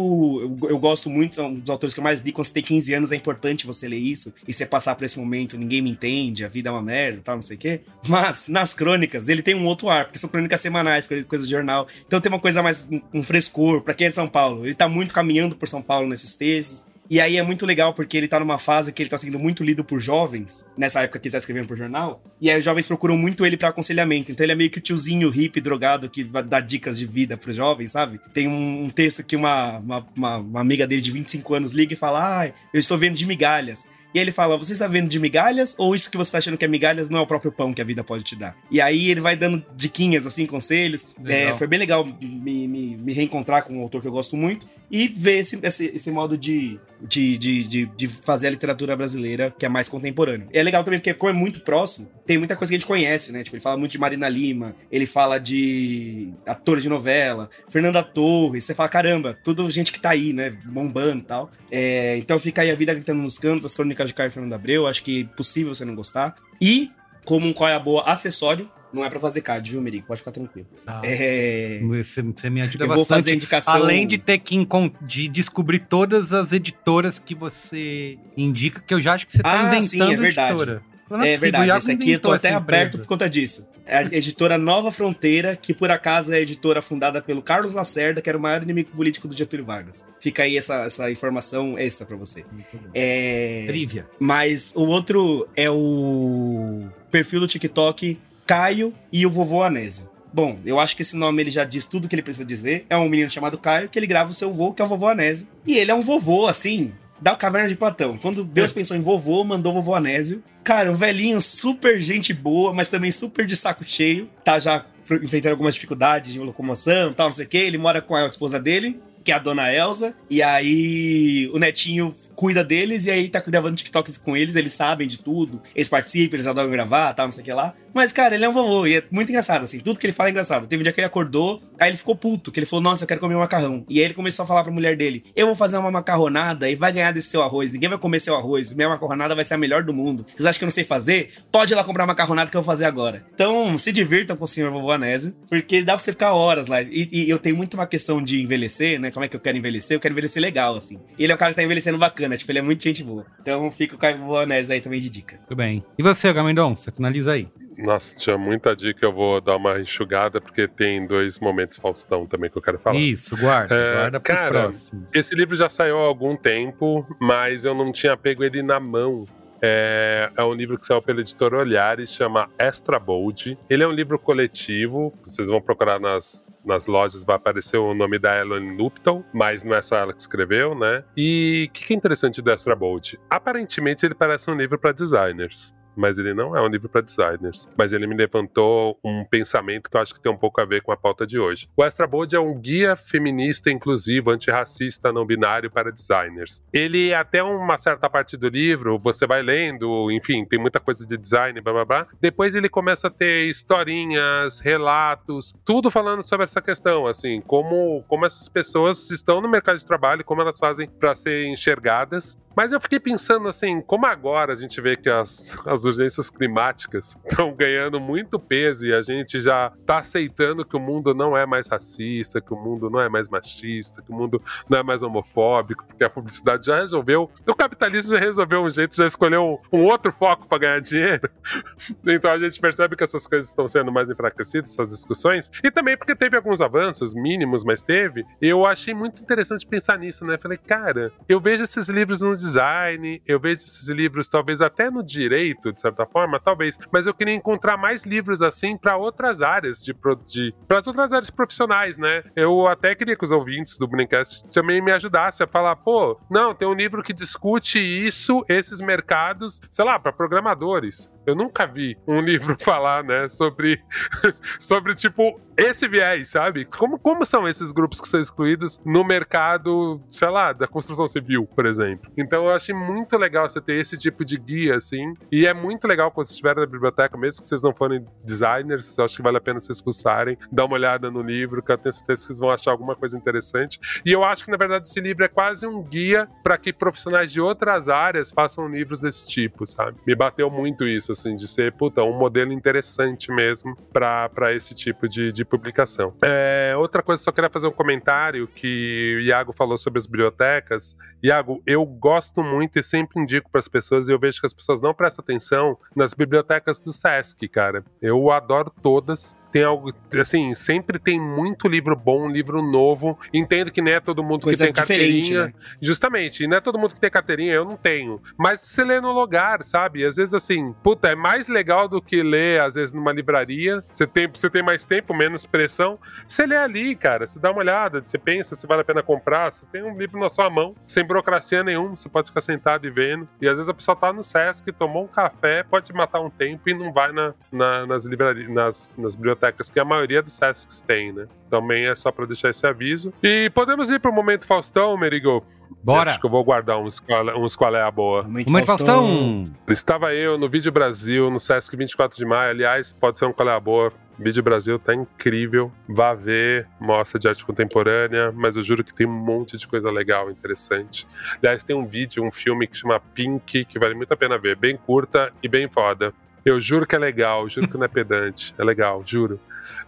Eu, 0.62 0.70
eu, 0.70 0.80
gosto 0.80 1.10
muito, 1.10 1.36
são 1.36 1.54
dos 1.54 1.70
autores 1.70 1.94
que 1.94 2.00
eu 2.00 2.04
mais 2.04 2.22
li. 2.22 2.32
Quando 2.32 2.48
você 2.48 2.54
tem 2.54 2.64
15 2.64 2.94
anos, 2.94 3.12
é 3.12 3.16
importante 3.16 3.66
você 3.66 3.88
ler 3.88 3.98
isso 3.98 4.34
e 4.48 4.54
você 4.54 4.66
passar 4.66 4.96
por 4.96 5.06
esse 5.06 5.20
momento, 5.20 5.58
ninguém 5.58 5.82
me 5.82 5.92
entende, 5.92 6.44
a 6.44 6.48
vida 6.48 6.70
é 6.70 6.72
uma 6.72 6.82
merda 6.82 7.22
tal, 7.24 7.36
não 7.36 7.42
sei 7.42 7.58
o 7.58 7.60
quê. 7.60 7.82
Mas, 8.08 8.48
nas 8.48 8.74
crônicas, 8.74 9.30
ele 9.30 9.42
tem 9.42 9.56
um 9.56 9.66
outro 9.66 9.90
ar, 9.90 10.06
porque 10.06 10.20
são 10.20 10.30
crônicas 10.30 10.62
semanais, 10.62 11.08
coisas 11.28 11.48
de 11.48 11.54
jornal. 11.54 11.88
Então 12.06 12.20
tem 12.20 12.32
uma 12.32 12.40
coisa 12.40 12.62
mais. 12.62 12.88
um 13.14 13.24
frescor, 13.24 13.82
para 13.82 13.94
quem 13.94 14.08
é 14.08 14.10
de 14.10 14.16
São 14.16 14.28
Paulo. 14.28 14.66
Ele 14.66 14.76
tá 14.76 14.88
muito 14.88 15.14
caminhando 15.14 15.56
por 15.56 15.68
São 15.70 15.82
Paulo 15.82 16.08
nesses 16.08 16.36
textos. 16.36 16.86
E 17.14 17.22
aí 17.22 17.38
é 17.38 17.44
muito 17.44 17.64
legal 17.64 17.94
porque 17.94 18.18
ele 18.18 18.28
tá 18.28 18.40
numa 18.40 18.58
fase 18.58 18.92
que 18.92 19.04
ele 19.04 19.08
tá 19.08 19.20
sendo 19.20 19.38
muito 19.38 19.64
lido 19.64 19.84
por 19.84 20.00
jovens, 20.00 20.68
nessa 20.76 21.04
época 21.04 21.20
que 21.20 21.28
ele 21.28 21.34
tá 21.34 21.38
escrevendo 21.38 21.68
pro 21.68 21.78
jornal. 21.78 22.24
E 22.42 22.50
aí 22.50 22.58
os 22.58 22.66
jovens 22.66 22.88
procuram 22.88 23.16
muito 23.16 23.46
ele 23.46 23.56
para 23.56 23.70
aconselhamento. 23.70 24.32
Então 24.32 24.44
ele 24.44 24.52
é 24.52 24.56
meio 24.56 24.72
que 24.72 24.80
o 24.80 24.82
tiozinho 24.82 25.30
hippie 25.30 25.62
drogado 25.62 26.10
que 26.10 26.24
dá 26.24 26.60
dicas 26.60 26.98
de 26.98 27.06
vida 27.06 27.38
pros 27.38 27.56
jovens, 27.56 27.92
sabe? 27.92 28.20
Tem 28.34 28.48
um, 28.48 28.90
texto 28.90 29.24
que 29.24 29.36
uma, 29.36 29.78
uma, 29.78 30.08
uma, 30.18 30.38
uma, 30.38 30.62
amiga 30.62 30.88
dele 30.88 31.04
de 31.04 31.12
25 31.12 31.54
anos 31.54 31.72
liga 31.72 31.94
e 31.94 31.96
fala: 31.96 32.46
Ah, 32.46 32.52
eu 32.74 32.80
estou 32.80 32.98
vendo 32.98 33.14
de 33.14 33.28
migalhas. 33.28 33.86
E 34.14 34.20
aí 34.20 34.24
ele 34.24 34.32
fala: 34.32 34.58
Você 34.58 34.74
está 34.74 34.88
vendo 34.88 35.10
de 35.10 35.20
migalhas? 35.20 35.76
Ou 35.78 35.96
isso 35.96 36.10
que 36.10 36.18
você 36.18 36.30
está 36.30 36.38
achando 36.38 36.58
que 36.58 36.66
é 36.66 36.68
migalhas 36.68 37.10
não 37.10 37.20
é 37.20 37.22
o 37.22 37.28
próprio 37.28 37.52
pão 37.52 37.74
que 37.74 37.82
a 37.82 37.86
vida 37.86 38.04
pode 38.04 38.24
te 38.24 38.36
dar? 38.36 38.56
E 38.70 38.80
aí 38.80 39.10
ele 39.10 39.22
vai 39.22 39.36
dando 39.36 39.64
diquinhas, 39.76 40.28
assim, 40.28 40.46
conselhos. 40.46 41.08
É, 41.26 41.54
foi 41.54 41.68
bem 41.68 41.80
legal 41.80 42.06
me, 42.06 42.68
me, 42.68 42.98
me, 42.98 43.14
reencontrar 43.14 43.64
com 43.64 43.78
um 43.78 43.82
autor 43.82 44.02
que 44.02 44.08
eu 44.08 44.12
gosto 44.12 44.38
muito 44.38 44.68
e 44.92 45.08
ver 45.08 45.40
esse, 45.40 45.60
esse, 45.64 45.86
esse 45.96 46.12
modo 46.12 46.38
de, 46.38 46.80
de, 47.04 47.38
de, 47.38 47.64
de, 47.64 47.86
de, 47.86 48.08
fazer 48.08 48.48
a 48.48 48.50
literatura 48.52 48.96
brasileira 48.96 49.54
que 49.58 49.66
é 49.66 49.70
mais 49.70 49.90
contemporânea. 49.90 50.48
E 50.52 50.58
é 50.58 50.64
legal 50.64 50.84
também 50.84 51.00
porque, 51.00 51.14
como 51.14 51.30
é 51.30 51.34
muito 51.34 51.60
próximo, 51.62 52.10
tem 52.26 52.38
muita 52.38 52.56
coisa 52.56 52.72
que 52.72 52.76
a 52.76 52.80
gente 52.80 52.88
conhece, 52.88 53.32
né? 53.32 53.44
Tipo, 53.44 53.58
ele 53.58 53.62
fala 53.62 53.78
muito 53.78 53.92
de 53.92 53.98
Marina 53.98 54.30
Lima, 54.30 54.76
ele 54.92 55.06
fala 55.06 55.38
de 55.38 56.34
atores 56.46 56.84
de 56.84 56.90
novela, 56.90 57.50
Fernanda 57.68 58.02
Torres. 58.02 58.64
Você 58.64 58.74
fala, 58.74 58.90
caramba, 58.90 59.38
tudo 59.44 59.70
gente 59.70 59.92
que 59.92 60.00
tá 60.00 60.12
aí, 60.12 60.32
né? 60.32 60.52
Bombando 60.66 61.20
e 61.20 61.26
tal. 61.26 61.52
É, 61.70 62.18
então 62.18 62.40
fica 62.40 62.62
aí 62.62 62.72
a 62.72 62.76
vida 62.76 62.94
gritando 62.94 63.22
nos 63.22 63.38
cantos, 63.38 63.66
as 63.66 63.76
crônicas 63.76 64.08
de 64.08 64.14
Caio 64.14 64.32
Fernando 64.32 64.54
Abreu. 64.54 64.88
Acho 64.88 65.04
que 65.04 65.22
é 65.22 65.36
possível 65.36 65.76
você 65.76 65.84
não 65.84 65.96
gostar. 65.96 66.36
E, 66.62 66.92
como 67.26 67.46
um 67.48 67.54
qual 67.54 67.70
é 67.70 67.76
a 67.76 67.80
boa 67.80 68.04
acessório, 68.04 68.70
não 68.94 69.04
é 69.04 69.10
pra 69.10 69.20
fazer 69.20 69.42
card, 69.42 69.72
viu, 69.72 69.82
Merico? 69.82 70.08
Pode 70.08 70.20
ficar 70.20 70.32
tranquilo. 70.32 70.68
Ah, 70.86 71.02
é... 71.04 71.82
Você, 71.84 72.22
você 72.22 72.50
me 72.50 72.62
ajuda 72.62 72.84
eu 72.84 72.88
bastante. 72.88 73.08
Vou 73.08 73.18
fazer 73.18 73.34
indicação... 73.34 73.74
Além 73.74 74.06
de 74.06 74.18
ter 74.18 74.38
que 74.38 74.56
de 75.02 75.28
descobrir 75.28 75.80
todas 75.80 76.32
as 76.32 76.52
editoras 76.52 77.18
que 77.18 77.34
você 77.34 78.18
indica, 78.38 78.82
que 78.82 78.94
eu 78.94 79.02
já 79.02 79.14
acho 79.14 79.26
que 79.26 79.34
você 79.34 79.42
tá 79.42 79.52
ah, 79.52 79.68
inventando 79.68 79.90
sim, 79.90 80.14
é 80.14 80.18
verdade. 80.18 80.54
editora. 80.54 80.84
Não 81.10 81.22
é, 81.22 81.34
é 81.34 81.38
verdade, 81.38 81.78
esse 81.78 81.92
aqui 81.92 82.12
eu 82.12 82.20
tô 82.20 82.32
até 82.32 82.54
aberto 82.54 83.00
por 83.00 83.06
conta 83.08 83.30
disso. 83.30 83.70
É 83.86 83.98
a 83.98 84.04
editora 84.04 84.58
Nova 84.58 84.92
Fronteira, 84.92 85.58
que 85.58 85.74
por 85.74 85.92
acaso 85.92 86.32
é 86.34 86.38
a 86.38 86.40
editora 86.40 86.82
fundada 86.82 87.22
pelo 87.22 87.42
Carlos 87.42 87.74
Lacerda, 87.74 88.22
que 88.22 88.30
era 88.30 88.38
o 88.38 88.42
maior 88.42 88.64
inimigo 88.64 88.92
político 88.92 89.28
do 89.28 89.36
Getúlio 89.36 89.66
Vargas. 89.66 90.08
Fica 90.22 90.44
aí 90.44 90.58
essa, 90.58 90.86
essa 90.86 91.12
informação 91.12 91.78
extra 91.78 92.06
para 92.06 92.16
você. 92.16 92.46
É... 92.94 93.66
Trivia. 93.68 94.08
Mas 94.20 94.72
o 94.76 94.86
outro 94.86 95.48
é 95.56 95.70
o 95.70 96.88
perfil 97.12 97.42
do 97.42 97.48
TikTok 97.48 98.18
Caio 98.46 98.94
e 99.12 99.26
o 99.26 99.30
vovô 99.30 99.64
Anésio. 99.64 100.10
Bom, 100.34 100.58
eu 100.66 100.80
acho 100.80 100.96
que 100.96 101.04
esse 101.04 101.16
nome 101.16 101.44
ele 101.44 101.52
já 101.52 101.64
diz 101.64 101.86
tudo 101.86 102.06
o 102.06 102.10
que 102.10 102.16
ele 102.16 102.24
precisa 102.24 102.44
dizer. 102.44 102.86
É 102.90 102.98
um 102.98 103.08
menino 103.08 103.30
chamado 103.30 103.58
Caio 103.58 103.88
que 103.88 104.00
ele 104.00 104.08
grava 104.08 104.32
o 104.32 104.34
seu 104.34 104.52
vô, 104.52 104.74
que 104.74 104.82
é 104.82 104.86
o 104.86 104.88
vovô 104.88 105.08
Anésio. 105.08 105.48
E 105.66 105.78
ele 105.78 105.92
é 105.92 105.94
um 105.94 106.02
vovô, 106.02 106.48
assim, 106.48 106.92
da 107.22 107.36
caverna 107.36 107.70
de 107.70 107.76
Platão. 107.76 108.18
Quando 108.18 108.44
Deus 108.44 108.72
é. 108.72 108.74
pensou 108.74 108.98
em 108.98 109.02
vovô, 109.02 109.44
mandou 109.44 109.72
vovô 109.72 109.94
Anésio. 109.94 110.44
Cara, 110.64 110.92
um 110.92 110.96
velhinho 110.96 111.40
super 111.40 112.02
gente 112.02 112.34
boa, 112.34 112.74
mas 112.74 112.90
também 112.90 113.12
super 113.12 113.46
de 113.46 113.56
saco 113.56 113.84
cheio. 113.86 114.28
Tá 114.44 114.58
já 114.58 114.86
enfrentando 115.22 115.54
algumas 115.54 115.76
dificuldades 115.76 116.34
de 116.34 116.40
locomoção, 116.40 117.14
tal, 117.14 117.28
não 117.28 117.34
sei 117.34 117.46
o 117.46 117.50
quê. 117.50 117.58
Ele 117.58 117.78
mora 117.78 118.02
com 118.02 118.16
a 118.16 118.26
esposa 118.26 118.60
dele, 118.60 119.00
que 119.24 119.32
é 119.32 119.36
a 119.36 119.40
dona 119.40 119.72
Elsa. 119.72 120.16
E 120.30 120.42
aí 120.42 121.50
o 121.54 121.60
netinho 121.60 122.16
cuida 122.36 122.64
deles 122.64 123.06
e 123.06 123.12
aí 123.12 123.30
tá 123.30 123.40
gravando 123.40 123.76
TikToks 123.76 124.18
com 124.18 124.36
eles, 124.36 124.56
eles 124.56 124.74
sabem 124.74 125.08
de 125.08 125.20
tudo, 125.20 125.62
eles 125.76 125.88
participam, 125.88 126.36
eles 126.36 126.48
adoram 126.48 126.70
gravar, 126.72 127.14
tal, 127.14 127.28
não 127.28 127.32
sei 127.32 127.42
o 127.42 127.46
que 127.46 127.54
lá. 127.54 127.76
Mas, 127.94 128.12
cara, 128.12 128.36
ele 128.36 128.44
é 128.44 128.50
um 128.50 128.54
vovô 128.54 128.88
e 128.88 128.98
é 128.98 129.04
muito 129.12 129.30
engraçado, 129.30 129.64
assim, 129.64 129.80
tudo 129.80 130.00
que 130.00 130.06
ele 130.06 130.14
fala 130.14 130.30
é 130.30 130.32
engraçado. 130.32 130.68
Teve 130.68 130.82
um 130.82 130.84
dia 130.84 130.92
que 130.92 131.00
ele 131.00 131.08
acordou, 131.08 131.62
aí 131.80 131.90
ele 131.90 131.98
ficou 131.98 132.16
puto, 132.16 132.52
que 132.52 132.60
ele 132.60 132.66
falou, 132.66 132.82
nossa, 132.82 133.04
eu 133.04 133.08
quero 133.08 133.20
comer 133.20 133.36
um 133.36 133.40
macarrão. 133.40 133.86
E 133.88 134.00
aí 134.00 134.06
ele 134.06 134.14
começou 134.14 134.44
a 134.44 134.48
falar 134.48 134.64
pra 134.64 134.72
mulher 134.72 134.98
dele, 134.98 135.24
eu 135.36 135.46
vou 135.46 135.56
fazer 135.56 135.78
uma 135.78 135.92
macarronada 135.92 136.70
e 136.70 136.76
vai 136.76 136.92
ganhar 136.92 137.12
desse 137.12 137.30
seu 137.30 137.44
arroz, 137.44 137.72
ninguém 137.72 137.90
vai 137.90 137.98
comer 137.98 138.20
seu 138.20 138.36
arroz, 138.36 138.74
minha 138.74 138.90
macarronada 138.90 139.36
vai 139.36 139.46
ser 139.46 139.54
a 139.54 139.58
melhor 139.58 139.84
do 139.84 139.94
mundo. 139.94 140.26
Vocês 140.28 140.46
acham 140.46 140.60
que 140.60 140.64
eu 140.64 140.68
não 140.68 140.74
sei 140.74 140.84
fazer? 140.84 141.32
Pode 141.52 141.74
ir 141.74 141.76
lá 141.76 141.84
comprar 141.84 142.06
macarronada 142.06 142.50
que 142.50 142.58
eu 142.58 142.62
vou 142.62 142.72
fazer 142.72 142.86
agora. 142.86 143.26
Então, 143.34 143.78
se 143.78 143.92
divirtam 143.92 144.36
com 144.36 144.46
o 144.46 144.48
senhor 144.48 144.72
vovô 144.72 144.92
Anésio, 144.92 145.36
porque 145.48 145.84
dá 145.84 145.94
pra 145.94 146.04
você 146.04 146.12
ficar 146.12 146.34
horas 146.34 146.68
lá. 146.68 146.82
E, 146.82 147.10
e, 147.12 147.30
eu 147.30 147.38
tenho 147.38 147.56
muito 147.56 147.76
uma 147.76 147.86
questão 147.86 148.22
de 148.22 148.42
envelhecer, 148.42 149.00
né, 149.00 149.12
como 149.12 149.26
é 149.26 149.28
que 149.28 149.36
eu 149.36 149.40
quero 149.40 149.58
envelhecer? 149.58 149.96
Eu 149.96 150.00
quero 150.00 150.14
envelhecer 150.14 150.42
legal, 150.42 150.76
assim. 150.76 151.00
E 151.18 151.24
ele 151.24 151.32
é 151.32 151.36
um 151.36 151.38
cara 151.38 151.52
que 151.52 151.58
tá 151.58 151.64
envelhecendo 151.64 151.98
bacana, 151.98 152.38
tipo, 152.38 152.52
ele 152.52 152.60
é 152.60 152.62
muito 152.62 152.82
gente 152.84 153.04
boa. 153.04 153.26
Então 153.42 153.70
fica 153.72 153.96
o 153.96 153.98
Caio 153.98 154.18
Boanese 154.20 154.74
aí 154.74 154.82
também 154.82 155.00
de 155.00 155.10
dica. 155.10 155.38
Tudo 155.48 155.58
bem. 155.58 155.84
E 155.98 156.04
você, 156.04 156.32
Gamendon, 156.34 156.76
você 156.76 156.92
finaliza 156.92 157.34
aí. 157.34 157.48
Nossa, 157.78 158.16
tinha 158.16 158.38
muita 158.38 158.76
dica, 158.76 159.06
eu 159.06 159.14
vou 159.14 159.42
dar 159.42 159.56
uma 159.58 159.80
enxugada, 159.80 160.40
porque 160.40 160.68
tem 160.68 161.06
dois 161.06 161.40
momentos 161.40 161.78
Faustão 161.78 162.26
também 162.26 162.50
que 162.50 162.58
eu 162.58 162.62
quero 162.62 162.80
falar. 162.80 162.98
Isso, 162.98 163.38
guarda, 163.38 163.76
é, 163.76 163.96
guarda 163.96 164.20
pros 164.20 164.40
cara, 164.40 164.62
próximos. 164.62 165.14
Esse 165.14 165.36
livro 165.36 165.56
já 165.56 165.70
saiu 165.70 166.00
há 166.00 166.06
algum 166.06 166.36
tempo, 166.36 167.06
mas 167.20 167.66
eu 167.66 167.74
não 167.74 167.92
tinha 167.92 168.16
pego 168.16 168.44
ele 168.44 168.62
na 168.62 168.80
mão 168.80 169.26
é, 169.66 170.30
é, 170.36 170.44
um 170.44 170.54
livro 170.54 170.78
que 170.78 170.86
saiu 170.86 171.02
pela 171.02 171.22
editora 171.22 171.58
Olhares, 171.58 172.14
chama 172.14 172.50
Extra 172.60 173.00
Bold. 173.00 173.58
Ele 173.70 173.82
é 173.82 173.88
um 173.88 173.94
livro 173.94 174.20
coletivo, 174.20 175.14
vocês 175.24 175.48
vão 175.48 175.62
procurar 175.62 176.02
nas, 176.02 176.54
nas 176.66 176.86
lojas, 176.86 177.24
vai 177.24 177.38
aparecer 177.38 177.78
o 177.78 177.94
nome 177.94 178.20
da 178.20 178.38
Ellen 178.38 178.76
Lupton, 178.76 179.24
mas 179.34 179.64
não 179.64 179.74
é 179.74 179.82
só 179.82 179.96
ela 179.96 180.14
que 180.14 180.20
escreveu, 180.20 180.76
né? 180.76 181.06
E 181.16 181.68
o 181.70 181.72
que, 181.72 181.86
que 181.86 181.94
é 181.94 181.96
interessante 181.96 182.42
do 182.42 182.52
Extra 182.52 182.76
Bold? 182.76 183.18
Aparentemente 183.30 184.06
ele 184.06 184.14
parece 184.14 184.52
um 184.52 184.56
livro 184.56 184.78
para 184.78 184.92
designers 184.92 185.74
mas 185.96 186.18
ele 186.18 186.34
não 186.34 186.56
é 186.56 186.62
um 186.62 186.68
livro 186.68 186.90
para 186.90 187.02
designers. 187.02 187.68
Mas 187.78 187.94
ele 187.94 188.08
me 188.08 188.16
levantou 188.16 188.98
um 189.04 189.24
pensamento 189.26 189.90
que 189.90 189.98
eu 189.98 190.02
acho 190.02 190.14
que 190.14 190.22
tem 190.22 190.32
um 190.32 190.38
pouco 190.38 190.60
a 190.62 190.66
ver 190.66 190.82
com 190.82 190.92
a 190.92 190.98
pauta 190.98 191.26
de 191.26 191.40
hoje. 191.40 191.68
O 191.76 191.84
Extra 191.84 192.08
Bold 192.08 192.36
é 192.36 192.40
um 192.40 192.58
guia 192.60 192.96
feminista 192.96 193.72
inclusivo, 193.72 194.32
antirracista, 194.32 195.12
não 195.12 195.26
binário 195.26 195.70
para 195.70 195.92
designers. 195.92 196.64
Ele, 196.72 197.14
até 197.14 197.44
uma 197.44 197.78
certa 197.78 198.10
parte 198.10 198.38
do 198.38 198.48
livro, 198.50 199.00
você 199.00 199.26
vai 199.26 199.42
lendo, 199.42 200.12
enfim, 200.12 200.46
tem 200.46 200.60
muita 200.60 200.80
coisa 200.80 201.06
de 201.06 201.18
design, 201.18 201.60
blá 201.62 201.74
blá 201.74 201.86
blá. 201.86 202.08
Depois 202.20 202.56
ele 202.56 202.70
começa 202.70 203.08
a 203.08 203.12
ter 203.12 203.48
historinhas, 203.50 204.60
relatos, 204.60 205.54
tudo 205.66 205.90
falando 205.92 206.24
sobre 206.24 206.46
essa 206.46 206.62
questão, 206.62 207.08
assim, 207.08 207.42
como, 207.42 208.04
como 208.08 208.26
essas 208.26 208.48
pessoas 208.50 209.10
estão 209.12 209.42
no 209.42 209.50
mercado 209.50 209.78
de 209.78 209.86
trabalho, 209.86 210.24
como 210.24 210.42
elas 210.42 210.58
fazem 210.58 210.88
para 210.88 211.16
ser 211.16 211.46
enxergadas. 211.48 212.40
Mas 212.56 212.72
eu 212.72 212.80
fiquei 212.80 213.00
pensando 213.00 213.48
assim, 213.48 213.82
como 213.82 214.06
agora 214.06 214.54
a 214.54 214.56
gente 214.56 214.80
vê 214.80 214.96
que 214.96 215.10
as, 215.10 215.58
as 215.66 215.83
as 215.84 215.86
urgências 215.86 216.30
climáticas 216.30 217.20
estão 217.26 217.54
ganhando 217.54 218.00
muito 218.00 218.40
peso 218.40 218.88
e 218.88 218.94
a 218.94 219.02
gente 219.02 219.42
já 219.42 219.72
está 219.80 220.00
aceitando 220.00 220.66
que 220.66 220.76
o 220.76 220.80
mundo 220.80 221.14
não 221.14 221.38
é 221.38 221.46
mais 221.46 221.68
racista, 221.68 222.42
que 222.42 222.54
o 222.54 222.58
mundo 222.58 222.90
não 222.90 223.00
é 223.00 223.10
mais 223.10 223.28
machista, 223.28 224.02
que 224.02 224.12
o 224.12 224.16
mundo 224.16 224.42
não 224.70 224.80
é 224.80 224.84
mais 224.84 225.04
homofóbico, 225.04 225.86
porque 225.86 226.04
a 226.04 226.10
publicidade 226.10 226.66
já 226.66 226.78
resolveu, 226.78 227.30
o 227.46 227.56
capitalismo 227.56 228.14
já 228.14 228.20
resolveu 228.20 228.62
um 228.62 228.70
jeito, 228.70 228.96
já 228.96 229.06
escolheu 229.06 229.60
um, 229.72 229.80
um 229.80 229.84
outro 229.84 230.12
foco 230.12 230.48
para 230.48 230.58
ganhar 230.58 230.80
dinheiro. 230.80 231.30
então 232.06 232.32
a 232.32 232.38
gente 232.38 232.60
percebe 232.60 232.96
que 232.96 233.04
essas 233.04 233.28
coisas 233.28 233.50
estão 233.50 233.68
sendo 233.68 233.92
mais 233.92 234.10
enfraquecidas, 234.10 234.72
essas 234.72 234.90
discussões, 234.90 235.52
e 235.64 235.70
também 235.70 235.98
porque 235.98 236.16
teve 236.16 236.38
alguns 236.38 236.62
avanços 236.62 237.14
mínimos, 237.14 237.64
mas 237.64 237.84
teve. 237.84 238.26
Eu 238.42 238.66
achei 238.66 238.94
muito 238.94 239.22
interessante 239.22 239.66
pensar 239.66 239.98
nisso, 239.98 240.26
né? 240.26 240.38
Falei, 240.38 240.58
cara, 240.58 241.12
eu 241.28 241.40
vejo 241.40 241.64
esses 241.64 241.90
livros 241.90 242.22
no 242.22 242.36
design, 242.36 243.22
eu 243.26 243.40
vejo 243.40 243.62
esses 243.62 243.90
livros 243.90 244.28
talvez 244.28 244.62
até 244.62 244.90
no 244.90 245.04
direito, 245.04 245.73
de 245.74 245.82
certa 245.82 246.06
forma, 246.06 246.40
talvez, 246.40 246.78
mas 246.92 247.08
eu 247.08 247.14
queria 247.14 247.34
encontrar 247.34 247.78
mais 247.78 248.06
livros 248.06 248.42
assim 248.42 248.78
para 248.78 248.98
outras 248.98 249.42
áreas 249.42 249.84
de, 249.84 249.94
de 250.28 250.54
para 250.68 250.78
outras 250.78 251.14
áreas 251.14 251.30
profissionais, 251.30 251.98
né? 251.98 252.24
Eu 252.36 252.68
até 252.68 252.96
queria 252.96 253.16
que 253.16 253.26
os 253.26 253.32
ouvintes 253.32 253.78
do 253.78 253.88
Brincast 253.88 254.46
também 254.52 254.82
me 254.82 254.92
ajudassem 254.92 255.44
a 255.44 255.48
falar, 255.48 255.76
pô, 255.76 256.20
não, 256.30 256.54
tem 256.54 256.68
um 256.68 256.74
livro 256.74 257.04
que 257.04 257.14
discute 257.14 257.80
isso, 257.80 258.44
esses 258.48 258.80
mercados, 258.82 259.60
sei 259.70 259.86
lá, 259.86 260.00
para 260.00 260.14
programadores. 260.14 261.12
Eu 261.26 261.36
nunca 261.36 261.66
vi 261.66 261.98
um 262.08 262.20
livro 262.20 262.56
falar, 262.62 263.04
né, 263.04 263.28
sobre, 263.28 263.82
sobre 264.60 264.96
tipo, 264.96 265.40
esse 265.58 265.88
viés, 265.88 266.30
sabe? 266.30 266.66
Como, 266.66 266.98
como 266.98 267.26
são 267.26 267.48
esses 267.48 267.72
grupos 267.72 268.02
que 268.02 268.08
são 268.08 268.20
excluídos 268.20 268.82
no 268.86 269.04
mercado, 269.04 270.02
sei 270.10 270.30
lá, 270.30 270.52
da 270.52 270.68
construção 270.68 271.06
civil, 271.08 271.46
por 271.46 271.66
exemplo? 271.66 272.12
Então 272.18 272.46
eu 272.46 272.52
achei 272.52 272.74
muito 272.74 273.18
legal 273.18 273.50
você 273.50 273.62
ter 273.62 273.76
esse 273.76 273.98
tipo 273.98 274.26
de 274.26 274.38
guia, 274.38 274.78
assim. 274.78 275.14
E 275.32 275.46
é 275.46 275.54
muito 275.54 275.88
legal 275.88 276.12
quando 276.12 276.26
vocês 276.26 276.36
estiverem 276.36 276.62
na 276.62 276.70
biblioteca, 276.70 277.18
mesmo 277.18 277.42
que 277.42 277.48
vocês 277.48 277.62
não 277.62 277.74
forem 277.74 278.06
designers, 278.24 278.98
eu 278.98 279.06
acho 279.06 279.16
que 279.16 279.22
vale 279.22 279.38
a 279.38 279.42
pena 279.42 279.60
vocês 279.60 279.80
fuçarem, 279.80 280.38
dar 280.52 280.66
uma 280.66 280.76
olhada 280.76 281.12
no 281.12 281.22
livro, 281.22 281.62
que 281.62 281.72
eu 281.72 281.78
tenho 281.78 281.94
certeza 281.94 282.22
que 282.22 282.28
vocês 282.28 282.40
vão 282.40 282.50
achar 282.50 282.72
alguma 282.72 282.96
coisa 282.96 283.18
interessante. 283.18 283.80
E 284.06 284.12
eu 284.12 284.24
acho 284.24 284.44
que, 284.44 284.52
na 284.52 284.58
verdade, 284.58 284.88
esse 284.88 285.00
livro 285.00 285.24
é 285.24 285.28
quase 285.28 285.68
um 285.68 285.82
guia 285.84 286.28
para 286.44 286.58
que 286.58 286.74
profissionais 286.74 287.32
de 287.32 287.40
outras 287.40 287.90
áreas 287.90 288.32
façam 288.32 288.68
livros 288.68 289.02
desse 289.02 289.28
tipo, 289.28 289.66
sabe? 289.66 289.98
Me 290.06 290.16
bateu 290.16 290.50
muito 290.50 290.88
isso, 290.88 291.13
assim, 291.14 291.36
de 291.36 291.48
ser, 291.48 291.72
puta, 291.74 292.04
um 292.04 292.18
modelo 292.18 292.52
interessante 292.52 293.32
mesmo 293.32 293.76
para 293.92 294.54
esse 294.54 294.76
tipo 294.76 295.08
de, 295.08 295.32
de 295.32 295.46
publicação. 295.46 296.14
É, 296.22 296.74
outra 296.78 297.02
coisa, 297.02 297.22
só 297.22 297.32
queria 297.32 297.50
fazer 297.50 297.68
um 297.68 297.72
comentário 297.72 298.48
que 298.48 299.16
o 299.18 299.22
Iago 299.22 299.54
falou 299.54 299.78
sobre 299.78 300.00
as 300.00 300.06
bibliotecas. 300.06 300.98
Iago, 301.24 301.62
eu 301.66 301.86
gosto 301.86 302.44
muito 302.44 302.78
e 302.78 302.84
sempre 302.84 303.22
indico 303.22 303.50
para 303.50 303.60
as 303.60 303.68
pessoas, 303.68 304.10
e 304.10 304.12
eu 304.12 304.20
vejo 304.20 304.40
que 304.40 304.46
as 304.46 304.54
pessoas 304.54 304.82
não 304.82 304.94
prestam 304.94 305.24
atenção 305.24 305.78
nas 305.96 306.14
bibliotecas 306.14 306.80
do 306.80 306.92
SESC, 306.92 307.48
cara. 307.48 307.84
Eu 308.02 308.32
adoro 308.32 308.72
todas 308.82 309.38
tem 309.54 309.64
algo, 309.64 309.94
assim, 310.20 310.56
sempre 310.56 310.98
tem 310.98 311.22
muito 311.22 311.68
livro 311.68 311.96
bom, 311.96 312.28
livro 312.28 312.60
novo. 312.60 313.20
Entendo 313.32 313.70
que 313.70 313.84
não 313.84 313.92
é 313.92 314.00
todo 314.00 314.24
mundo 314.24 314.42
Coisa 314.42 314.66
que 314.66 314.74
tem 314.74 314.74
carteirinha. 314.74 315.46
Né? 315.46 315.54
Justamente, 315.80 316.48
não 316.48 316.58
é 316.58 316.60
todo 316.60 316.80
mundo 316.80 316.96
que 316.96 317.00
tem 317.00 317.12
carteirinha, 317.12 317.54
eu 317.54 317.64
não 317.64 317.78
tenho. 317.78 318.20
Mas 318.36 318.62
você 318.62 318.84
lê 318.84 319.00
no 319.00 319.12
lugar, 319.12 319.62
sabe? 319.62 320.04
Às 320.04 320.16
vezes, 320.16 320.34
assim, 320.34 320.74
puta, 320.82 321.10
é 321.10 321.16
mais 321.16 321.48
legal 321.48 321.88
do 321.88 322.02
que 322.02 322.24
ler, 322.24 322.62
às 322.62 322.74
vezes, 322.74 322.96
numa 322.96 323.12
livraria. 323.12 323.84
Você 323.92 324.08
tem, 324.08 324.28
você 324.28 324.50
tem 324.50 324.64
mais 324.64 324.86
tempo, 324.86 325.14
menos 325.14 325.46
pressão. 325.46 326.00
Você 326.28 326.48
lê 326.48 326.58
ali, 326.58 326.96
cara, 326.96 327.28
você 327.28 327.40
dá 327.40 327.52
uma 327.52 327.60
olhada, 327.60 328.02
você 328.04 328.18
pensa 328.18 328.56
se 328.56 328.66
vale 328.66 328.82
a 328.82 328.86
pena 328.86 329.04
comprar. 329.04 329.52
Você 329.52 329.68
tem 329.68 329.84
um 329.84 329.96
livro 329.96 330.20
na 330.20 330.30
sua 330.30 330.50
mão, 330.50 330.74
sem 330.88 331.06
burocracia 331.06 331.64
nenhuma, 331.64 331.96
você 331.96 332.10
pode 332.10 332.30
ficar 332.30 332.42
sentado 332.42 332.88
e 332.88 332.90
vendo. 332.90 333.30
E 333.40 333.48
às 333.48 333.60
vezes 333.60 333.70
a 333.70 333.74
pessoa 333.74 333.96
tá 333.96 334.12
no 334.12 334.24
Sesc, 334.24 334.72
tomou 334.72 335.04
um 335.04 335.08
café, 335.08 335.62
pode 335.62 335.94
matar 335.94 336.22
um 336.22 336.30
tempo 336.32 336.68
e 336.68 336.74
não 336.74 336.92
vai 336.92 337.12
na, 337.12 337.36
na 337.52 337.86
nas 337.86 338.04
livrarias, 338.06 338.50
nas, 338.50 338.92
nas 338.98 339.14
bibliotecas 339.14 339.43
bibliotecas 339.44 339.70
que 339.70 339.80
a 339.80 339.86
maioria 339.86 340.22
dos 340.22 340.34
SESCs 340.34 340.82
tem, 340.82 341.12
né? 341.12 341.28
Também 341.50 341.86
é 341.86 341.96
só 341.96 342.12
para 342.12 342.26
deixar 342.26 342.50
esse 342.50 342.66
aviso. 342.66 343.14
E 343.22 343.50
podemos 343.50 343.90
ir 343.92 344.00
para 344.00 344.10
o 344.10 344.14
Momento 344.14 344.48
Faustão, 344.48 344.98
Merigo? 344.98 345.44
Bora! 345.84 346.12
Acho 346.12 346.20
que 346.20 346.26
eu 346.26 346.30
vou 346.30 346.44
guardar 346.44 346.80
uns 346.80 347.00
qual, 347.00 347.30
é, 347.30 347.36
uns 347.36 347.56
qual 347.56 347.76
é 347.76 347.82
a 347.82 347.92
boa. 347.92 348.24
Momento, 348.24 348.50
Momento 348.50 348.68
Faustão. 348.68 349.06
Faustão! 349.06 349.56
Estava 349.68 350.14
eu 350.14 350.38
no 350.38 350.48
Vídeo 350.48 350.72
Brasil, 350.72 351.30
no 351.30 351.38
Sesc 351.38 351.76
24 351.76 352.18
de 352.18 352.26
maio. 352.26 352.52
Aliás, 352.52 352.94
pode 352.94 353.20
ser 353.20 353.26
um 353.26 353.34
qual 353.34 353.50
é 353.50 353.54
a 353.54 353.60
boa. 353.60 353.92
Vídeo 354.18 354.44
Brasil 354.44 354.78
tá 354.78 354.94
incrível. 354.94 355.72
Vá 355.88 356.14
ver, 356.14 356.68
mostra 356.80 357.20
de 357.20 357.28
arte 357.28 357.44
contemporânea, 357.44 358.32
mas 358.32 358.56
eu 358.56 358.62
juro 358.62 358.84
que 358.84 358.94
tem 358.94 359.08
um 359.08 359.12
monte 359.12 359.58
de 359.58 359.68
coisa 359.68 359.90
legal, 359.90 360.30
interessante. 360.30 361.08
Aliás, 361.40 361.64
tem 361.64 361.76
um 361.76 361.86
vídeo, 361.86 362.24
um 362.24 362.32
filme 362.32 362.68
que 362.68 362.78
chama 362.78 363.00
Pink, 363.00 363.66
que 363.66 363.80
vale 363.80 363.96
muito 363.96 364.12
a 364.12 364.18
pena 364.18 364.38
ver. 364.38 364.56
Bem 364.56 364.78
curta 364.78 365.34
e 365.42 365.48
bem 365.48 365.68
foda. 365.68 366.14
Eu 366.46 366.60
juro 366.60 366.86
que 366.86 366.96
é 366.96 367.00
legal, 367.00 367.48
juro 367.48 367.68
que 367.68 367.78
não 367.78 367.86
é 367.86 367.88
pedante. 367.88 368.54
É 368.58 368.64
legal, 368.64 369.02
juro. 369.06 369.40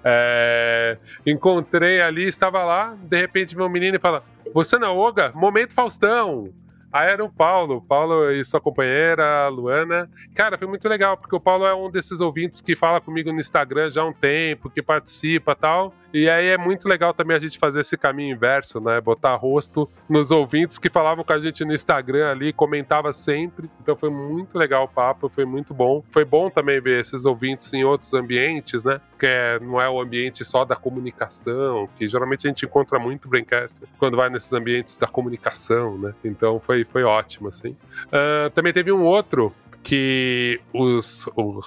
É, 0.04 0.98
encontrei 1.26 2.00
ali, 2.00 2.24
estava 2.28 2.64
lá, 2.64 2.96
de 3.02 3.18
repente 3.18 3.58
meu 3.58 3.68
menino 3.70 4.00
fala: 4.00 4.24
Você 4.54 4.78
não 4.78 4.88
é 4.88 4.92
Oga? 4.92 5.32
Momento 5.34 5.74
Faustão. 5.74 6.54
Aí 6.96 7.10
era 7.10 7.26
o 7.26 7.30
Paulo, 7.30 7.82
Paulo 7.82 8.32
e 8.32 8.46
sua 8.46 8.62
companheira, 8.62 9.50
Luana. 9.50 10.10
Cara, 10.34 10.58
foi 10.58 10.66
muito 10.66 10.88
legal, 10.88 11.18
porque 11.18 11.36
o 11.36 11.42
Paulo 11.42 11.66
é 11.66 11.76
um 11.76 11.92
desses 11.92 12.22
ouvintes 12.22 12.62
que 12.62 12.74
fala 12.74 13.02
comigo 13.02 13.34
no 13.34 13.42
Instagram 13.42 13.90
já 13.90 14.02
há 14.02 14.06
um 14.06 14.14
tempo, 14.14 14.70
que 14.70 14.82
participa 14.82 15.54
tal. 15.54 15.94
E 16.16 16.30
aí 16.30 16.48
é 16.48 16.58
muito 16.58 16.88
legal 16.88 17.14
também 17.14 17.36
a 17.36 17.40
gente 17.42 17.60
fazer 17.60 17.82
esse 17.82 17.98
caminho 17.98 18.34
inverso, 18.34 18.80
né? 18.80 19.02
Botar 19.02 19.36
rosto 19.36 19.90
nos 20.08 20.32
ouvintes 20.32 20.80
que 20.80 20.90
falavam 20.90 21.26
com 21.26 21.34
a 21.34 21.40
gente 21.40 21.66
no 21.66 21.74
Instagram 21.74 22.32
ali, 22.32 22.54
comentava 22.54 23.12
sempre. 23.12 23.70
Então 23.82 23.98
foi 23.98 24.10
muito 24.10 24.58
legal 24.58 24.86
o 24.86 24.88
papo, 24.88 25.28
foi 25.28 25.44
muito 25.44 25.74
bom. 25.74 26.02
Foi 26.10 26.24
bom 26.24 26.50
também 26.50 26.80
ver 26.80 27.02
esses 27.02 27.26
ouvintes 27.26 27.74
em 27.74 27.84
outros 27.84 28.14
ambientes, 28.14 28.82
né? 28.82 29.02
Que 29.20 29.26
é, 29.26 29.60
não 29.60 29.82
é 29.82 29.90
o 29.90 30.00
ambiente 30.00 30.46
só 30.46 30.64
da 30.64 30.78
comunicação, 30.78 31.90
que 31.98 32.08
geralmente 32.08 32.48
a 32.48 32.50
gente 32.50 32.66
encontra 32.66 32.98
muito 32.98 33.28
Braincaster 33.28 33.86
quando 33.98 34.16
vai 34.16 34.30
nesses 34.30 34.54
ambientes 34.54 34.96
da 34.96 35.08
comunicação, 35.08 35.98
né? 35.98 36.14
Então 36.24 36.62
foi, 36.62 36.86
foi 36.86 37.04
ótimo, 37.04 37.50
assim. 37.50 37.76
Uh, 38.06 38.50
também 38.54 38.72
teve 38.72 38.90
um 38.90 39.04
outro 39.04 39.54
que 39.86 40.60
os, 40.74 41.28
o, 41.36 41.62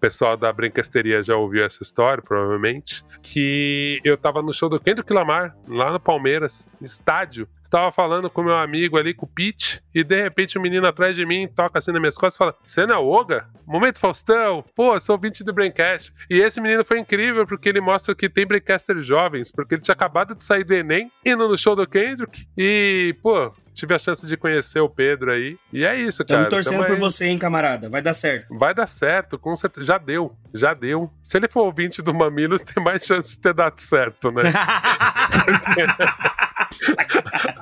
pessoal 0.00 0.36
da 0.36 0.52
Brincasteria 0.52 1.22
já 1.22 1.36
ouviu 1.36 1.64
essa 1.64 1.82
história, 1.82 2.22
provavelmente, 2.22 3.04
que 3.22 4.00
eu 4.02 4.16
tava 4.16 4.42
no 4.42 4.52
show 4.52 4.68
do 4.68 4.80
Kendrick 4.80 5.12
Lamar, 5.12 5.54
lá 5.68 5.92
no 5.92 6.00
Palmeiras, 6.00 6.66
estádio. 6.80 7.46
Estava 7.62 7.92
falando 7.92 8.28
com 8.28 8.42
meu 8.42 8.56
amigo 8.56 8.98
ali, 8.98 9.14
com 9.14 9.26
o 9.26 9.28
Pete, 9.28 9.80
e 9.94 10.02
de 10.02 10.20
repente 10.20 10.58
um 10.58 10.62
menino 10.62 10.84
atrás 10.88 11.14
de 11.14 11.24
mim 11.24 11.46
toca 11.46 11.78
assim 11.78 11.92
nas 11.92 12.00
minhas 12.00 12.16
costas 12.16 12.34
e 12.34 12.38
fala: 12.38 12.56
Você 12.64 12.84
não 12.84 12.96
é 12.96 12.98
Oga? 12.98 13.48
Momento 13.64 14.00
Faustão? 14.00 14.64
Pô, 14.74 14.98
sou 14.98 15.14
ouvinte 15.14 15.44
do 15.44 15.52
Braincast. 15.52 16.12
E 16.28 16.40
esse 16.40 16.60
menino 16.60 16.84
foi 16.84 16.98
incrível 16.98 17.46
porque 17.46 17.68
ele 17.68 17.80
mostra 17.80 18.12
que 18.12 18.28
tem 18.28 18.44
Braincaster 18.44 18.98
jovens, 18.98 19.52
porque 19.52 19.74
ele 19.74 19.82
tinha 19.82 19.92
acabado 19.92 20.34
de 20.34 20.42
sair 20.42 20.64
do 20.64 20.74
Enem, 20.74 21.12
indo 21.24 21.46
no 21.46 21.56
show 21.56 21.76
do 21.76 21.86
Kendrick, 21.86 22.44
e, 22.58 23.14
pô, 23.22 23.52
tive 23.74 23.94
a 23.94 23.98
chance 23.98 24.26
de 24.26 24.36
conhecer 24.36 24.80
o 24.80 24.88
Pedro 24.88 25.32
aí. 25.32 25.56
E 25.72 25.84
é 25.84 25.98
isso, 25.98 26.24
cara. 26.24 26.42
Estamos 26.42 26.66
torcendo 26.66 26.86
por 26.86 26.98
você, 26.98 27.26
hein, 27.26 27.38
camarada. 27.38 27.88
Vai 27.88 28.02
dar 28.02 28.14
certo. 28.14 28.56
Vai 28.56 28.74
dar 28.74 28.86
certo, 28.86 29.38
com 29.38 29.54
certeza. 29.56 29.86
Já 29.86 29.98
deu, 29.98 30.36
já 30.54 30.74
deu. 30.74 31.10
Se 31.22 31.36
ele 31.36 31.48
for 31.48 31.62
ouvinte 31.62 32.02
do 32.02 32.12
Mamilos, 32.12 32.62
tem 32.64 32.82
mais 32.82 33.04
chance 33.04 33.36
de 33.36 33.40
ter 33.40 33.54
dado 33.54 33.80
certo, 33.80 34.30
né? 34.30 34.42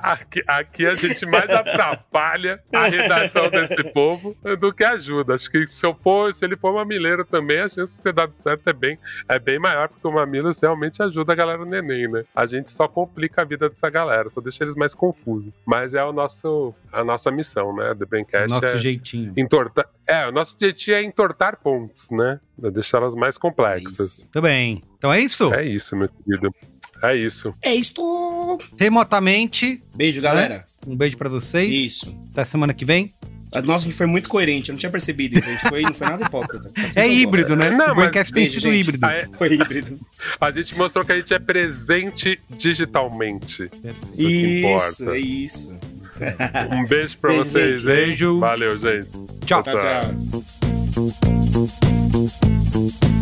aqui, 0.01 0.43
aqui 0.47 0.85
a 0.85 0.95
gente 0.95 1.25
mais 1.25 1.49
atrapalha 1.49 2.61
a 2.73 2.87
redação 2.87 3.49
desse 3.49 3.83
povo 3.91 4.35
do 4.59 4.73
que 4.73 4.83
ajuda. 4.83 5.35
Acho 5.35 5.49
que 5.49 5.67
se, 5.67 5.85
eu 5.85 5.93
for, 5.93 6.33
se 6.33 6.45
ele 6.45 6.55
for 6.55 6.73
mamileiro 6.73 7.25
também, 7.25 7.59
a 7.59 7.69
chance 7.69 7.97
de 7.97 8.01
ter 8.01 8.13
dado 8.13 8.33
certo 8.35 8.67
é 8.67 8.73
bem, 8.73 8.97
é 9.27 9.39
bem 9.39 9.59
maior, 9.59 9.89
porque 9.89 10.07
o 10.07 10.11
Mamilos 10.11 10.59
realmente 10.61 11.01
ajuda 11.01 11.33
a 11.33 11.35
galera 11.35 11.65
no 11.65 11.75
Enem, 11.75 12.07
né? 12.07 12.23
A 12.35 12.45
gente 12.45 12.71
só 12.71 12.87
complica 12.87 13.41
a 13.41 13.45
vida 13.45 13.69
dessa 13.69 13.89
galera, 13.89 14.29
só 14.29 14.41
deixa 14.41 14.63
eles 14.63 14.75
mais 14.75 14.95
confusos. 14.95 15.51
Mas 15.65 15.93
é 15.93 16.03
o 16.03 16.11
nosso, 16.11 16.73
a 16.91 17.03
nossa 17.03 17.31
missão, 17.31 17.75
né? 17.75 17.93
Do 17.93 18.05
Braincast. 18.07 18.49
Nosso 18.49 18.65
é 18.65 18.77
jeitinho. 18.77 19.33
Entortar, 19.37 19.87
é, 20.07 20.27
o 20.27 20.31
nosso 20.31 20.57
jeitinho 20.59 20.97
é 20.97 21.03
entortar 21.03 21.57
pontes, 21.57 22.09
né? 22.09 22.39
Deixá-las 22.57 23.15
mais 23.15 23.37
complexas. 23.37 24.19
Muito 24.19 24.41
bem. 24.41 24.83
Então 24.97 25.13
é 25.13 25.19
isso? 25.19 25.53
É 25.53 25.63
isso, 25.63 25.95
meu 25.95 26.09
querido. 26.09 26.53
É 27.01 27.15
isso. 27.15 27.53
É 27.61 27.73
isto. 27.73 28.57
Remotamente. 28.77 29.81
Beijo, 29.95 30.21
galera. 30.21 30.57
Né? 30.57 30.63
Um 30.87 30.95
beijo 30.95 31.17
para 31.17 31.29
vocês. 31.29 31.69
Isso. 31.69 32.15
Até 32.31 32.45
semana 32.45 32.73
que 32.73 32.85
vem. 32.85 33.13
Nossa, 33.65 33.85
a 33.85 33.89
gente 33.89 33.95
foi 33.95 34.05
muito 34.05 34.29
coerente, 34.29 34.69
eu 34.69 34.73
não 34.73 34.79
tinha 34.79 34.91
percebido 34.91 35.39
isso. 35.39 35.49
A 35.49 35.51
gente 35.51 35.67
foi, 35.67 35.81
não 35.81 35.93
foi 35.93 36.07
nada 36.07 36.23
hipócrita. 36.23 36.71
Assim 36.77 36.99
é 36.99 37.07
híbrido, 37.07 37.55
né? 37.55 37.71
Não, 37.71 37.93
o 37.93 37.95
Braincast 37.95 38.31
tem 38.31 38.47
sido 38.47 38.71
híbrido. 38.71 39.03
É, 39.07 39.27
foi 39.37 39.55
híbrido. 39.55 39.99
A 40.39 40.51
gente 40.51 40.77
mostrou 40.77 41.03
que 41.03 41.11
a 41.11 41.15
gente 41.15 41.33
é 41.33 41.39
presente 41.39 42.39
digitalmente. 42.49 43.69
Isso, 44.07 44.21
isso 44.21 45.09
é 45.09 45.19
isso. 45.19 45.79
Um 46.71 46.85
beijo 46.85 47.17
pra 47.17 47.29
beijo, 47.33 47.45
vocês, 47.45 47.81
gente. 47.81 47.91
hein? 47.91 48.05
Beijo. 48.07 48.39
Valeu, 48.39 48.77
gente. 48.77 49.11
tchau. 49.45 49.63
tchau. 49.63 49.73
tchau. 49.73 50.15
tchau. 53.01 53.18